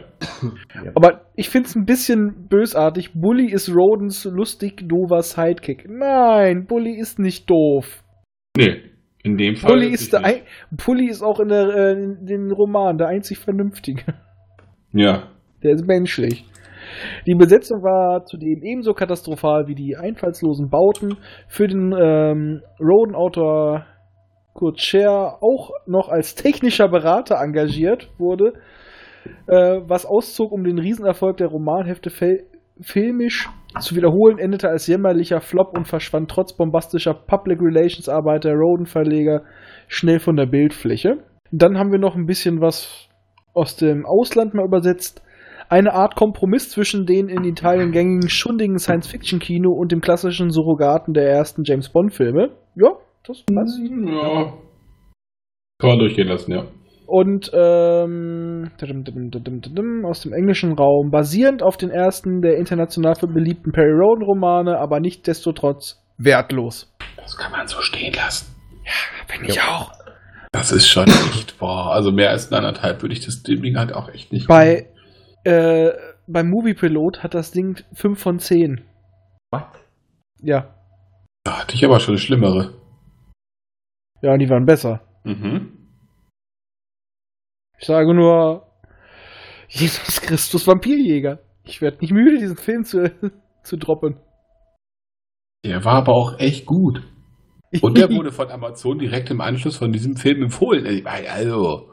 Aber 0.94 1.26
ich 1.36 1.50
finde 1.50 1.68
es 1.68 1.76
ein 1.76 1.84
bisschen 1.84 2.48
bösartig. 2.48 3.12
Bully 3.14 3.52
ist 3.52 3.68
Rodens 3.68 4.24
lustig 4.24 4.88
dover 4.88 5.22
Sidekick. 5.22 5.86
Nein, 5.88 6.66
Bully 6.66 6.98
ist 6.98 7.18
nicht 7.18 7.48
doof. 7.48 8.02
Nee. 8.56 8.82
In 9.22 9.36
dem 9.36 9.56
Fall. 9.56 9.72
Bully 9.72 9.88
ist, 9.88 10.12
der 10.12 10.24
ein, 10.24 10.40
Bully 10.70 11.08
ist 11.08 11.22
auch 11.22 11.38
in, 11.38 11.48
der, 11.48 11.68
äh, 11.68 11.92
in 11.92 12.26
den 12.26 12.50
Roman 12.50 12.98
der 12.98 13.08
einzig 13.08 13.38
Vernünftige. 13.38 14.02
Ja. 14.92 15.28
Der 15.62 15.72
ist 15.72 15.86
menschlich. 15.86 16.46
Die 17.26 17.34
Besetzung 17.34 17.82
war 17.82 18.24
zudem 18.24 18.62
ebenso 18.62 18.94
katastrophal 18.94 19.66
wie 19.66 19.74
die 19.74 19.96
einfallslosen 19.96 20.70
Bauten. 20.70 21.16
Für 21.46 21.66
den 21.66 21.92
ähm, 21.92 22.62
Roden-Autor 22.80 23.86
Kurt 24.54 24.80
Scher 24.80 25.38
auch 25.40 25.70
noch 25.86 26.08
als 26.08 26.34
technischer 26.34 26.88
Berater 26.88 27.36
engagiert 27.36 28.10
wurde, 28.18 28.54
äh, 29.46 29.80
was 29.86 30.04
auszog, 30.04 30.50
um 30.52 30.64
den 30.64 30.78
Riesenerfolg 30.78 31.36
der 31.36 31.48
Romanhefte 31.48 32.10
filmisch 32.80 33.48
zu 33.80 33.94
wiederholen, 33.94 34.38
endete 34.38 34.68
als 34.68 34.86
jämmerlicher 34.86 35.40
Flop 35.40 35.76
und 35.76 35.86
verschwand 35.86 36.30
trotz 36.30 36.56
bombastischer 36.56 37.14
Public 37.14 37.60
Relations 37.60 38.08
Arbeit 38.08 38.44
der 38.44 38.54
Roden-Verleger 38.54 39.42
schnell 39.86 40.18
von 40.18 40.36
der 40.36 40.46
Bildfläche. 40.46 41.18
Dann 41.50 41.78
haben 41.78 41.92
wir 41.92 41.98
noch 41.98 42.16
ein 42.16 42.26
bisschen 42.26 42.60
was 42.60 43.08
aus 43.54 43.76
dem 43.76 44.06
Ausland 44.06 44.54
mal 44.54 44.66
übersetzt. 44.66 45.22
Eine 45.70 45.92
Art 45.92 46.16
Kompromiss 46.16 46.70
zwischen 46.70 47.04
den 47.04 47.28
in 47.28 47.44
Italien 47.44 47.92
gängigen 47.92 48.30
schundigen 48.30 48.78
Science-Fiction-Kino 48.78 49.70
und 49.70 49.92
dem 49.92 50.00
klassischen 50.00 50.50
Surrogaten 50.50 51.12
der 51.12 51.28
ersten 51.30 51.62
James 51.64 51.90
Bond-Filme. 51.90 52.52
Ja, 52.74 52.92
das 53.26 53.42
passt. 53.42 53.78
Ja. 53.78 54.54
Kann 55.78 55.90
man 55.90 55.98
durchgehen 55.98 56.28
lassen, 56.28 56.52
ja. 56.52 56.64
Und 57.06 57.50
ähm, 57.54 58.70
aus 60.04 60.20
dem 60.22 60.32
englischen 60.32 60.72
Raum, 60.72 61.10
basierend 61.10 61.62
auf 61.62 61.76
den 61.76 61.90
ersten 61.90 62.40
der 62.40 62.56
international 62.56 63.14
beliebten 63.32 63.72
Perry 63.72 63.92
Roden-Romane, 63.92 64.78
aber 64.78 65.00
nicht 65.00 65.26
destotrotz 65.26 66.02
wertlos. 66.16 66.94
Das 67.16 67.36
kann 67.36 67.52
man 67.52 67.66
so 67.66 67.80
stehen 67.80 68.14
lassen. 68.14 68.54
Finde 69.26 69.48
ich 69.48 69.60
auch. 69.60 69.92
Das 70.52 70.72
ist 70.72 70.88
schon 70.88 71.06
echt, 71.06 71.58
boah, 71.58 71.92
also 71.92 72.10
mehr 72.10 72.30
als 72.30 72.50
anderthalb 72.50 73.02
würde 73.02 73.12
ich 73.14 73.24
das 73.24 73.42
Ding 73.42 73.76
halt 73.76 73.94
auch 73.94 74.08
echt 74.08 74.32
nicht. 74.32 74.48
Bei 74.48 74.86
äh, 75.44 75.90
beim 76.26 76.50
Movie 76.50 76.74
Pilot 76.74 77.22
hat 77.22 77.34
das 77.34 77.50
Ding 77.50 77.82
5 77.94 78.20
von 78.20 78.38
10. 78.38 78.84
Was? 79.50 79.64
Ja. 80.40 80.74
Da 81.44 81.60
hatte 81.60 81.74
ich 81.74 81.84
aber 81.84 82.00
schon 82.00 82.14
eine 82.14 82.20
schlimmere. 82.20 82.74
Ja, 84.20 84.36
die 84.36 84.48
waren 84.50 84.66
besser. 84.66 85.00
Mhm. 85.24 85.72
Ich 87.78 87.86
sage 87.86 88.12
nur 88.12 88.66
Jesus 89.68 90.20
Christus 90.20 90.66
Vampirjäger. 90.66 91.38
Ich 91.64 91.80
werde 91.80 91.98
nicht 92.00 92.12
müde, 92.12 92.38
diesen 92.38 92.56
Film 92.56 92.84
zu, 92.84 93.12
zu 93.62 93.76
droppen. 93.76 94.16
Der 95.64 95.84
war 95.84 95.94
aber 95.94 96.14
auch 96.14 96.38
echt 96.38 96.66
gut. 96.66 97.02
Und 97.80 97.98
der 97.98 98.08
wurde 98.10 98.32
von 98.32 98.50
Amazon 98.50 98.98
direkt 98.98 99.30
im 99.30 99.40
Anschluss 99.40 99.76
von 99.76 99.92
diesem 99.92 100.16
Film 100.16 100.42
empfohlen. 100.44 101.06
Also, 101.06 101.90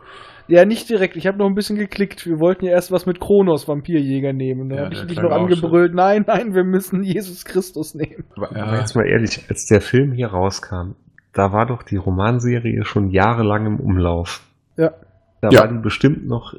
Ja, 0.47 0.63
nicht 0.65 0.89
direkt. 0.89 1.15
Ich 1.15 1.25
habe 1.27 1.37
noch 1.39 1.47
ein 1.47 1.55
bisschen 1.55 1.75
geklickt. 1.77 2.25
Wir 2.27 2.39
wollten 2.39 2.65
ja 2.65 2.71
erst 2.71 2.91
was 2.91 3.05
mit 3.05 3.19
Kronos 3.19 3.67
Vampirjäger 3.67 4.31
nehmen. 4.33 4.69
Da 4.69 4.75
Ja, 4.75 4.85
habe 4.85 4.93
ich 4.93 5.01
dich 5.07 5.19
noch 5.19 5.31
angebrüllt. 5.31 5.93
Nein, 5.95 6.23
nein, 6.27 6.53
wir 6.53 6.63
müssen 6.63 7.01
Jesus 7.03 7.45
Christus 7.45 7.95
nehmen. 7.95 8.25
Aber, 8.35 8.55
Ja. 8.55 8.65
aber 8.65 8.79
jetzt 8.79 8.95
mal 8.95 9.07
ehrlich, 9.07 9.43
als 9.49 9.65
der 9.65 9.81
Film 9.81 10.11
hier 10.11 10.27
rauskam, 10.27 10.91
da 11.33 11.51
war 11.51 11.65
doch 11.65 11.81
die 11.83 11.97
Romanserie 11.97 12.85
schon 12.85 13.09
jahrelang 13.09 13.65
im 13.65 13.79
Umlauf. 13.79 14.43
Ja. 14.77 14.93
Da 15.41 15.49
Ja. 15.49 15.61
war 15.61 15.67
die 15.67 15.79
bestimmt 15.79 16.27
noch 16.27 16.53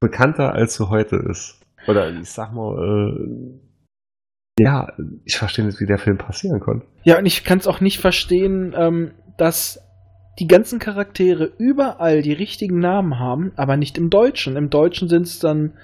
bekannter, 0.00 0.52
als 0.52 0.74
sie 0.76 0.88
heute 0.88 1.16
ist. 1.16 1.60
Oder 1.88 2.10
ich 2.12 2.30
sag 2.30 2.52
mal, 2.52 2.76
äh, 2.78 4.62
ja, 4.62 4.92
ich 5.24 5.36
verstehe 5.36 5.64
nicht, 5.64 5.80
wie 5.80 5.86
der 5.86 5.98
Film 5.98 6.18
passieren 6.18 6.60
konnte. 6.60 6.86
Ja, 7.02 7.18
und 7.18 7.26
ich 7.26 7.42
kann 7.44 7.58
es 7.58 7.66
auch 7.66 7.80
nicht 7.80 7.98
verstehen, 7.98 8.74
ähm, 8.76 9.10
dass 9.36 9.80
die 10.38 10.46
ganzen 10.46 10.78
Charaktere 10.78 11.52
überall 11.58 12.22
die 12.22 12.32
richtigen 12.32 12.78
Namen 12.78 13.18
haben, 13.18 13.52
aber 13.56 13.76
nicht 13.76 13.98
im 13.98 14.10
Deutschen. 14.10 14.56
Im 14.56 14.70
Deutschen 14.70 15.08
sind 15.08 15.26
es 15.26 15.38
dann 15.38 15.74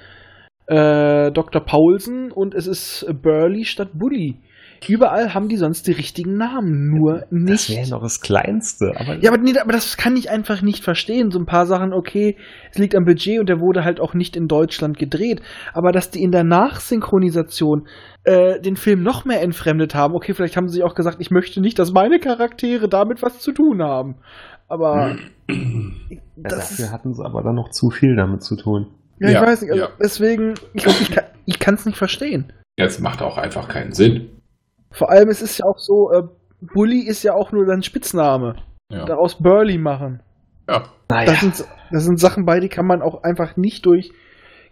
äh, 0.66 1.30
Dr. 1.30 1.62
Paulsen 1.62 2.32
und 2.32 2.54
es 2.54 2.66
ist 2.66 3.06
Burley 3.22 3.64
statt 3.64 3.90
Bully. 3.94 4.36
Überall 4.86 5.34
haben 5.34 5.48
die 5.48 5.56
sonst 5.56 5.86
die 5.86 5.92
richtigen 5.92 6.36
Namen, 6.36 6.90
nur 6.90 7.20
Das 7.30 7.30
nicht. 7.30 7.70
wäre 7.70 7.88
noch 7.90 8.02
das 8.02 8.20
Kleinste. 8.20 8.92
Aber 8.96 9.16
Ja, 9.18 9.32
aber, 9.32 9.42
nee, 9.42 9.58
aber 9.58 9.72
das 9.72 9.96
kann 9.96 10.16
ich 10.16 10.30
einfach 10.30 10.62
nicht 10.62 10.84
verstehen. 10.84 11.30
So 11.30 11.38
ein 11.38 11.46
paar 11.46 11.66
Sachen, 11.66 11.92
okay, 11.92 12.36
es 12.70 12.78
liegt 12.78 12.94
am 12.94 13.04
Budget 13.04 13.40
und 13.40 13.48
der 13.48 13.60
wurde 13.60 13.84
halt 13.84 13.98
auch 14.00 14.14
nicht 14.14 14.36
in 14.36 14.46
Deutschland 14.48 14.98
gedreht. 14.98 15.40
Aber 15.72 15.90
dass 15.92 16.10
die 16.10 16.22
in 16.22 16.30
der 16.32 16.44
Nachsynchronisation 16.44 17.88
äh, 18.24 18.60
den 18.60 18.76
Film 18.76 19.02
noch 19.02 19.24
mehr 19.24 19.42
entfremdet 19.42 19.94
haben, 19.94 20.14
okay, 20.14 20.34
vielleicht 20.34 20.56
haben 20.56 20.68
sie 20.68 20.74
sich 20.74 20.84
auch 20.84 20.94
gesagt, 20.94 21.16
ich 21.20 21.30
möchte 21.30 21.60
nicht, 21.60 21.78
dass 21.78 21.92
meine 21.92 22.18
Charaktere 22.18 22.88
damit 22.88 23.22
was 23.22 23.40
zu 23.40 23.52
tun 23.52 23.82
haben. 23.82 24.16
Aber 24.68 25.16
ja, 25.48 25.56
das 26.36 26.70
dafür 26.76 26.92
hatten 26.92 27.14
sie 27.14 27.24
aber 27.24 27.42
dann 27.42 27.54
noch 27.54 27.70
zu 27.70 27.90
viel 27.90 28.16
damit 28.16 28.42
zu 28.42 28.56
tun. 28.56 28.88
ja, 29.18 29.28
ich 29.28 29.34
Ja, 29.34 29.42
weiß 29.42 29.62
nicht, 29.62 29.70
also 29.72 29.84
ja. 29.84 29.90
deswegen, 30.00 30.54
ich 30.74 30.86
ich 30.86 31.10
kann 31.10 31.24
ich 31.46 31.58
kann 31.58 31.74
es 31.74 31.86
nicht 31.86 31.96
verstehen. 31.98 32.52
Jetzt 32.76 33.00
macht 33.00 33.22
auch 33.22 33.38
einfach 33.38 33.68
keinen 33.68 33.92
Sinn. 33.92 34.28
Vor 34.90 35.10
allem, 35.10 35.28
es 35.28 35.42
ist 35.42 35.58
ja 35.58 35.66
auch 35.66 35.78
so, 35.78 36.10
äh, 36.12 36.22
Bully 36.60 37.00
ist 37.06 37.22
ja 37.22 37.34
auch 37.34 37.52
nur 37.52 37.66
dein 37.66 37.82
Spitzname. 37.82 38.56
Ja. 38.90 39.04
Daraus 39.04 39.36
Burly 39.40 39.78
machen. 39.78 40.20
ja. 40.68 40.84
Naja. 41.10 41.30
Das, 41.30 41.40
sind, 41.40 41.64
das 41.90 42.04
sind 42.04 42.20
Sachen 42.20 42.44
bei, 42.44 42.60
die 42.60 42.68
kann 42.68 42.86
man 42.86 43.00
auch 43.00 43.22
einfach 43.22 43.56
nicht 43.56 43.86
durch 43.86 44.12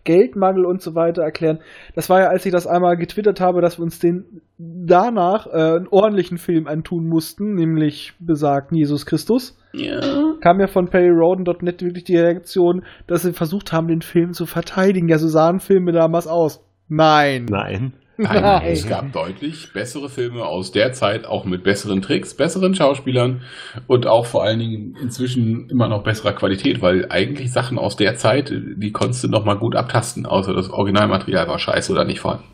Geldmangel 0.05 0.65
und 0.65 0.83
so 0.83 0.95
weiter 0.95 1.23
erklären. 1.23 1.61
Das 1.95 2.09
war 2.09 2.21
ja, 2.21 2.29
als 2.29 2.47
ich 2.47 2.53
das 2.53 2.67
einmal 2.67 2.97
getwittert 2.97 3.41
habe, 3.41 3.61
dass 3.61 3.79
wir 3.79 3.83
uns 3.83 3.99
den 3.99 4.43
danach 4.59 5.47
äh, 5.47 5.77
einen 5.77 5.89
ordentlichen 5.89 6.39
Film 6.39 6.67
antun 6.67 7.07
mussten, 7.09 7.55
nämlich 7.55 8.15
besagten 8.19 8.77
Jesus 8.77 9.05
Christus. 9.07 9.59
ja. 9.73 10.01
Kam 10.41 10.61
ja 10.61 10.69
von 10.69 10.89
PerryRoden.net 10.89 11.83
wirklich 11.83 12.05
die 12.05 12.17
Reaktion, 12.17 12.85
dass 13.07 13.23
sie 13.23 13.33
versucht 13.33 13.73
haben, 13.73 13.89
den 13.89 14.03
Film 14.03 14.33
zu 14.33 14.47
verteidigen. 14.47 15.09
Ja, 15.09 15.19
so 15.19 15.29
sahen 15.29 15.61
Filme 15.61 15.93
damals 15.93 16.27
aus. 16.27 16.63
Nein. 16.89 17.47
Nein. 17.51 17.95
Nein, 18.19 18.43
Nein. 18.43 18.63
es 18.67 18.89
gab 18.89 19.13
deutlich 19.13 19.73
bessere 19.75 20.09
Filme 20.09 20.45
aus 20.45 20.73
der 20.73 20.93
Zeit, 20.93 21.27
auch 21.27 21.45
mit 21.45 21.65
besseren 21.65 22.01
Tricks, 22.01 22.35
besseren 22.35 22.75
Schauspielern 22.75 23.43
und 23.87 24.07
auch 24.07 24.25
vor 24.25 24.43
allen 24.43 24.59
Dingen 24.59 24.97
inzwischen 25.01 25.69
immer 25.69 25.89
noch 25.89 26.03
besserer 26.03 26.33
Qualität, 26.33 26.81
weil 26.81 27.07
eigentlich 27.11 27.53
Sachen 27.53 27.79
aus 27.79 27.97
der 27.97 28.15
Zeit, 28.15 28.51
die 28.51 28.93
konntest 28.93 29.25
du 29.25 29.29
noch 29.29 29.45
mal 29.45 29.59
gut 29.59 29.77
abtasten, 29.77 30.25
außer 30.25 30.55
das 30.55 30.71
Originalmaterial 30.71 31.47
war 31.47 31.59
scheiße 31.59 31.93
oder 31.93 32.05
nicht 32.05 32.21
vorhanden. 32.21 32.47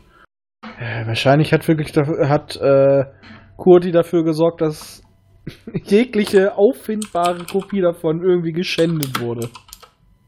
Äh, 0.79 1.07
wahrscheinlich 1.07 1.53
hat 1.53 1.67
wirklich 1.67 1.93
dafür, 1.93 2.27
hat 2.27 2.57
äh, 2.57 3.05
Kurti 3.55 3.91
dafür 3.91 4.23
gesorgt, 4.23 4.61
dass 4.61 5.01
jegliche 5.85 6.57
auffindbare 6.57 7.45
Kopie 7.49 7.81
davon 7.81 8.21
irgendwie 8.21 8.51
geschändet 8.51 9.21
wurde. 9.21 9.49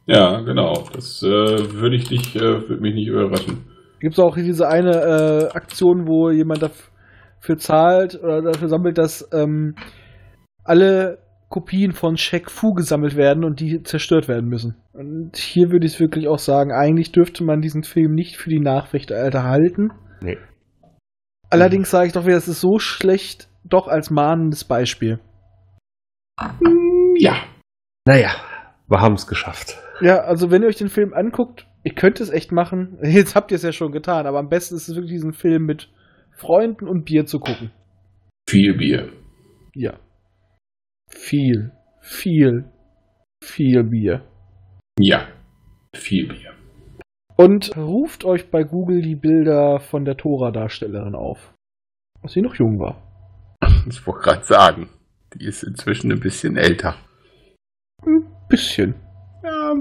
Ja, 0.08 0.42
genau. 0.42 0.86
Das 0.94 1.24
äh, 1.24 1.28
würde 1.28 1.96
ich 1.96 2.08
dich, 2.08 2.36
äh, 2.36 2.40
würde 2.40 2.82
mich 2.82 2.94
nicht 2.94 3.08
überraschen. 3.08 3.75
Gibt 4.06 4.20
es 4.20 4.24
auch 4.24 4.36
diese 4.36 4.68
eine 4.68 4.92
äh, 4.92 5.58
Aktion, 5.58 6.08
wo 6.08 6.30
jemand 6.30 6.62
dafür 6.62 7.58
zahlt 7.58 8.14
oder 8.22 8.44
dafür 8.44 8.70
sammelt, 8.70 9.00
dass 9.00 9.28
ähm, 9.34 9.74
alle 10.64 11.18
Kopien 11.50 11.92
von 11.92 12.16
Shaq 12.16 12.52
Fu 12.52 12.74
gesammelt 12.74 13.16
werden 13.16 13.44
und 13.44 13.60
die 13.60 13.82
zerstört 13.82 14.28
werden 14.28 14.48
müssen. 14.48 14.76
Und 14.94 15.36
hier 15.38 15.72
würde 15.72 15.88
ich 15.88 15.94
es 15.94 16.00
wirklich 16.00 16.28
auch 16.28 16.38
sagen, 16.38 16.72
eigentlich 16.72 17.14
dürfte 17.14 17.44
man 17.44 17.62
diesen 17.62 17.82
Film 17.82 18.14
nicht 18.14 18.38
für 18.38 18.52
die 18.52 18.60
Nachricht 18.60 19.10
erhalten. 19.10 19.90
Nee. 20.22 20.38
Allerdings 21.50 21.90
sage 21.90 22.06
ich 22.06 22.14
doch 22.14 22.28
wieder, 22.28 22.38
es 22.38 22.48
ist 22.48 22.62
so 22.62 22.78
schlecht, 22.78 23.50
doch 23.64 23.88
als 23.88 24.12
mahnendes 24.12 24.66
Beispiel. 24.66 25.18
Ja. 27.18 27.38
Naja, 28.08 28.36
wir 28.88 29.02
haben 29.02 29.16
es 29.16 29.26
geschafft. 29.26 29.80
Ja, 30.00 30.20
also 30.20 30.52
wenn 30.52 30.62
ihr 30.62 30.68
euch 30.68 30.78
den 30.78 30.90
Film 30.90 31.12
anguckt, 31.16 31.66
ihr 31.86 31.94
könnt 31.94 32.20
es 32.20 32.30
echt 32.30 32.52
machen. 32.52 32.98
Jetzt 33.04 33.36
habt 33.36 33.52
ihr 33.52 33.56
es 33.56 33.64
ja 33.64 33.72
schon 33.72 33.94
getan, 33.94 34.28
aber 34.28 34.40
am 34.40 34.50
besten 34.50 34.76
ist 34.76 34.90
es 34.90 34.96
wirklich 34.96 35.14
diesen 35.14 35.34
Film 35.34 35.66
mit 35.66 35.90
Freunden 36.32 36.88
und 36.88 37.06
Bier 37.06 37.26
zu 37.26 37.40
gucken. 37.40 37.72
Viel 38.50 38.76
Bier. 38.76 39.14
Ja. 39.74 39.98
Viel, 41.10 41.72
viel, 42.02 42.66
viel 43.42 43.84
Bier. 43.84 44.26
Ja. 45.00 45.28
Viel 45.96 46.28
Bier. 46.28 46.52
Und 47.38 47.76
ruft 47.78 48.26
euch 48.26 48.50
bei 48.50 48.64
Google 48.64 49.02
die 49.02 49.16
Bilder 49.16 49.80
von 49.80 50.06
der 50.06 50.18
Tora-Darstellerin 50.18 51.16
auf. 51.16 51.54
Als 52.22 52.34
sie 52.34 52.42
noch 52.42 52.56
jung 52.56 52.80
war. 52.80 53.02
Ich 53.88 54.06
wollte 54.08 54.24
gerade 54.24 54.46
sagen, 54.46 54.90
die 55.36 55.46
ist 55.46 55.62
inzwischen 55.62 56.12
ein 56.12 56.20
bisschen 56.20 56.58
älter. 56.58 56.96
Ein 58.04 58.26
bisschen. 58.50 58.96
Ja, 59.44 59.76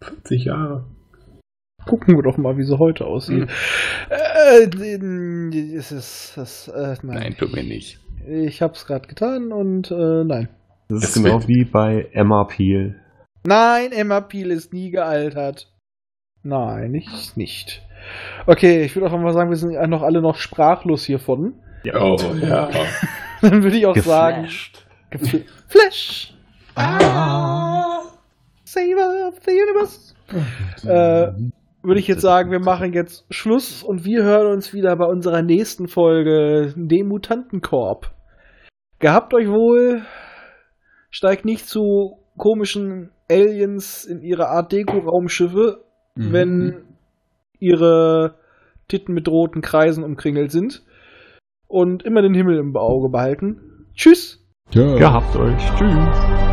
40 0.00 0.44
Jahre. 0.44 0.84
Gucken 1.86 2.16
wir 2.16 2.22
doch 2.22 2.36
mal, 2.38 2.56
wie 2.56 2.64
sie 2.64 2.78
heute 2.78 3.04
aussieht. 3.06 3.48
Äh, 4.10 4.64
es 5.76 5.90
ist, 5.92 6.32
das, 6.36 6.68
äh, 6.68 6.96
nein. 7.02 7.16
Nein, 7.18 7.36
tut 7.36 7.52
mir 7.52 7.64
nicht. 7.64 7.98
Ich 8.28 8.62
hab's 8.62 8.86
gerade 8.86 9.08
getan 9.08 9.52
und 9.52 9.90
äh, 9.90 10.24
nein. 10.24 10.48
Das 10.88 11.02
ist 11.04 11.08
Es 11.08 11.14
genau 11.22 11.38
wird- 11.40 11.48
wie 11.48 11.64
bei 11.64 12.08
Emma 12.12 12.44
Peel. 12.44 13.00
Nein, 13.44 13.90
Emma 13.92 14.20
Peel 14.20 14.50
ist 14.52 14.72
nie 14.72 14.90
gealtert. 14.90 15.68
Nein, 16.44 16.94
ich 16.94 17.36
nicht. 17.36 17.82
Okay, 18.46 18.82
ich 18.84 18.94
würde 18.94 19.08
auch 19.12 19.18
mal 19.18 19.32
sagen, 19.32 19.50
wir 19.50 19.56
sind 19.56 19.72
noch 19.90 20.02
alle 20.02 20.20
noch 20.22 20.36
sprachlos 20.36 21.04
hiervon. 21.04 21.54
Oh, 21.94 22.16
ja. 22.42 22.70
Dann 23.40 23.62
würde 23.64 23.76
ich 23.76 23.86
auch 23.86 23.96
sagen, 23.96 24.42
Geflasht. 24.42 24.86
Gefl- 25.10 25.44
Flash! 25.68 26.34
Saver 28.64 29.28
of 29.28 29.34
the 29.44 29.50
Universe! 29.52 30.14
äh, 30.86 31.32
würde 31.82 32.00
ich 32.00 32.06
jetzt 32.08 32.20
sagen, 32.22 32.50
wir 32.50 32.60
machen 32.60 32.92
jetzt 32.92 33.26
Schluss 33.30 33.82
und 33.82 34.04
wir 34.04 34.22
hören 34.22 34.52
uns 34.52 34.72
wieder 34.72 34.94
bei 34.96 35.06
unserer 35.06 35.42
nächsten 35.42 35.88
Folge, 35.88 36.72
dem 36.76 37.08
Mutantenkorb. 37.08 38.12
Gehabt 38.98 39.34
euch 39.34 39.48
wohl, 39.48 40.02
steigt 41.10 41.44
nicht 41.44 41.68
zu 41.68 42.18
komischen 42.36 43.10
Aliens 43.30 44.04
in 44.04 44.22
ihre 44.22 44.48
Art 44.48 44.72
Deko-Raumschiffe, 44.72 45.84
Mhm. 46.14 46.32
wenn 46.32 46.84
ihre 47.58 48.34
Titten 48.88 49.14
mit 49.14 49.28
roten 49.28 49.62
Kreisen 49.62 50.04
umkringelt 50.04 50.50
sind. 50.52 50.82
Und 51.66 52.02
immer 52.02 52.20
den 52.20 52.34
Himmel 52.34 52.58
im 52.58 52.76
Auge 52.76 53.08
behalten. 53.08 53.86
Tschüss! 53.94 54.46
Ja. 54.72 54.96
Gehabt 54.96 55.34
euch. 55.36 55.62
Tschüss. 55.76 56.51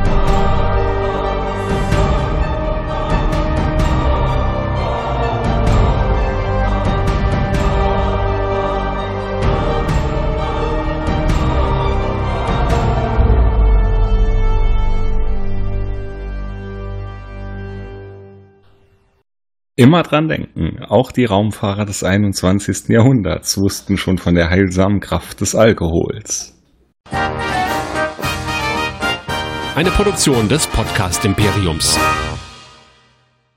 Immer 19.79 20.03
dran 20.03 20.27
denken, 20.27 20.83
auch 20.89 21.13
die 21.13 21.23
Raumfahrer 21.23 21.85
des 21.85 22.03
21. 22.03 22.89
Jahrhunderts 22.89 23.57
wussten 23.57 23.95
schon 23.95 24.17
von 24.17 24.35
der 24.35 24.49
heilsamen 24.49 24.99
Kraft 24.99 25.39
des 25.39 25.55
Alkohols. 25.55 26.53
Eine 29.75 29.91
Produktion 29.91 30.49
des 30.49 30.67
Podcast 30.67 31.23
Imperiums. 31.23 31.97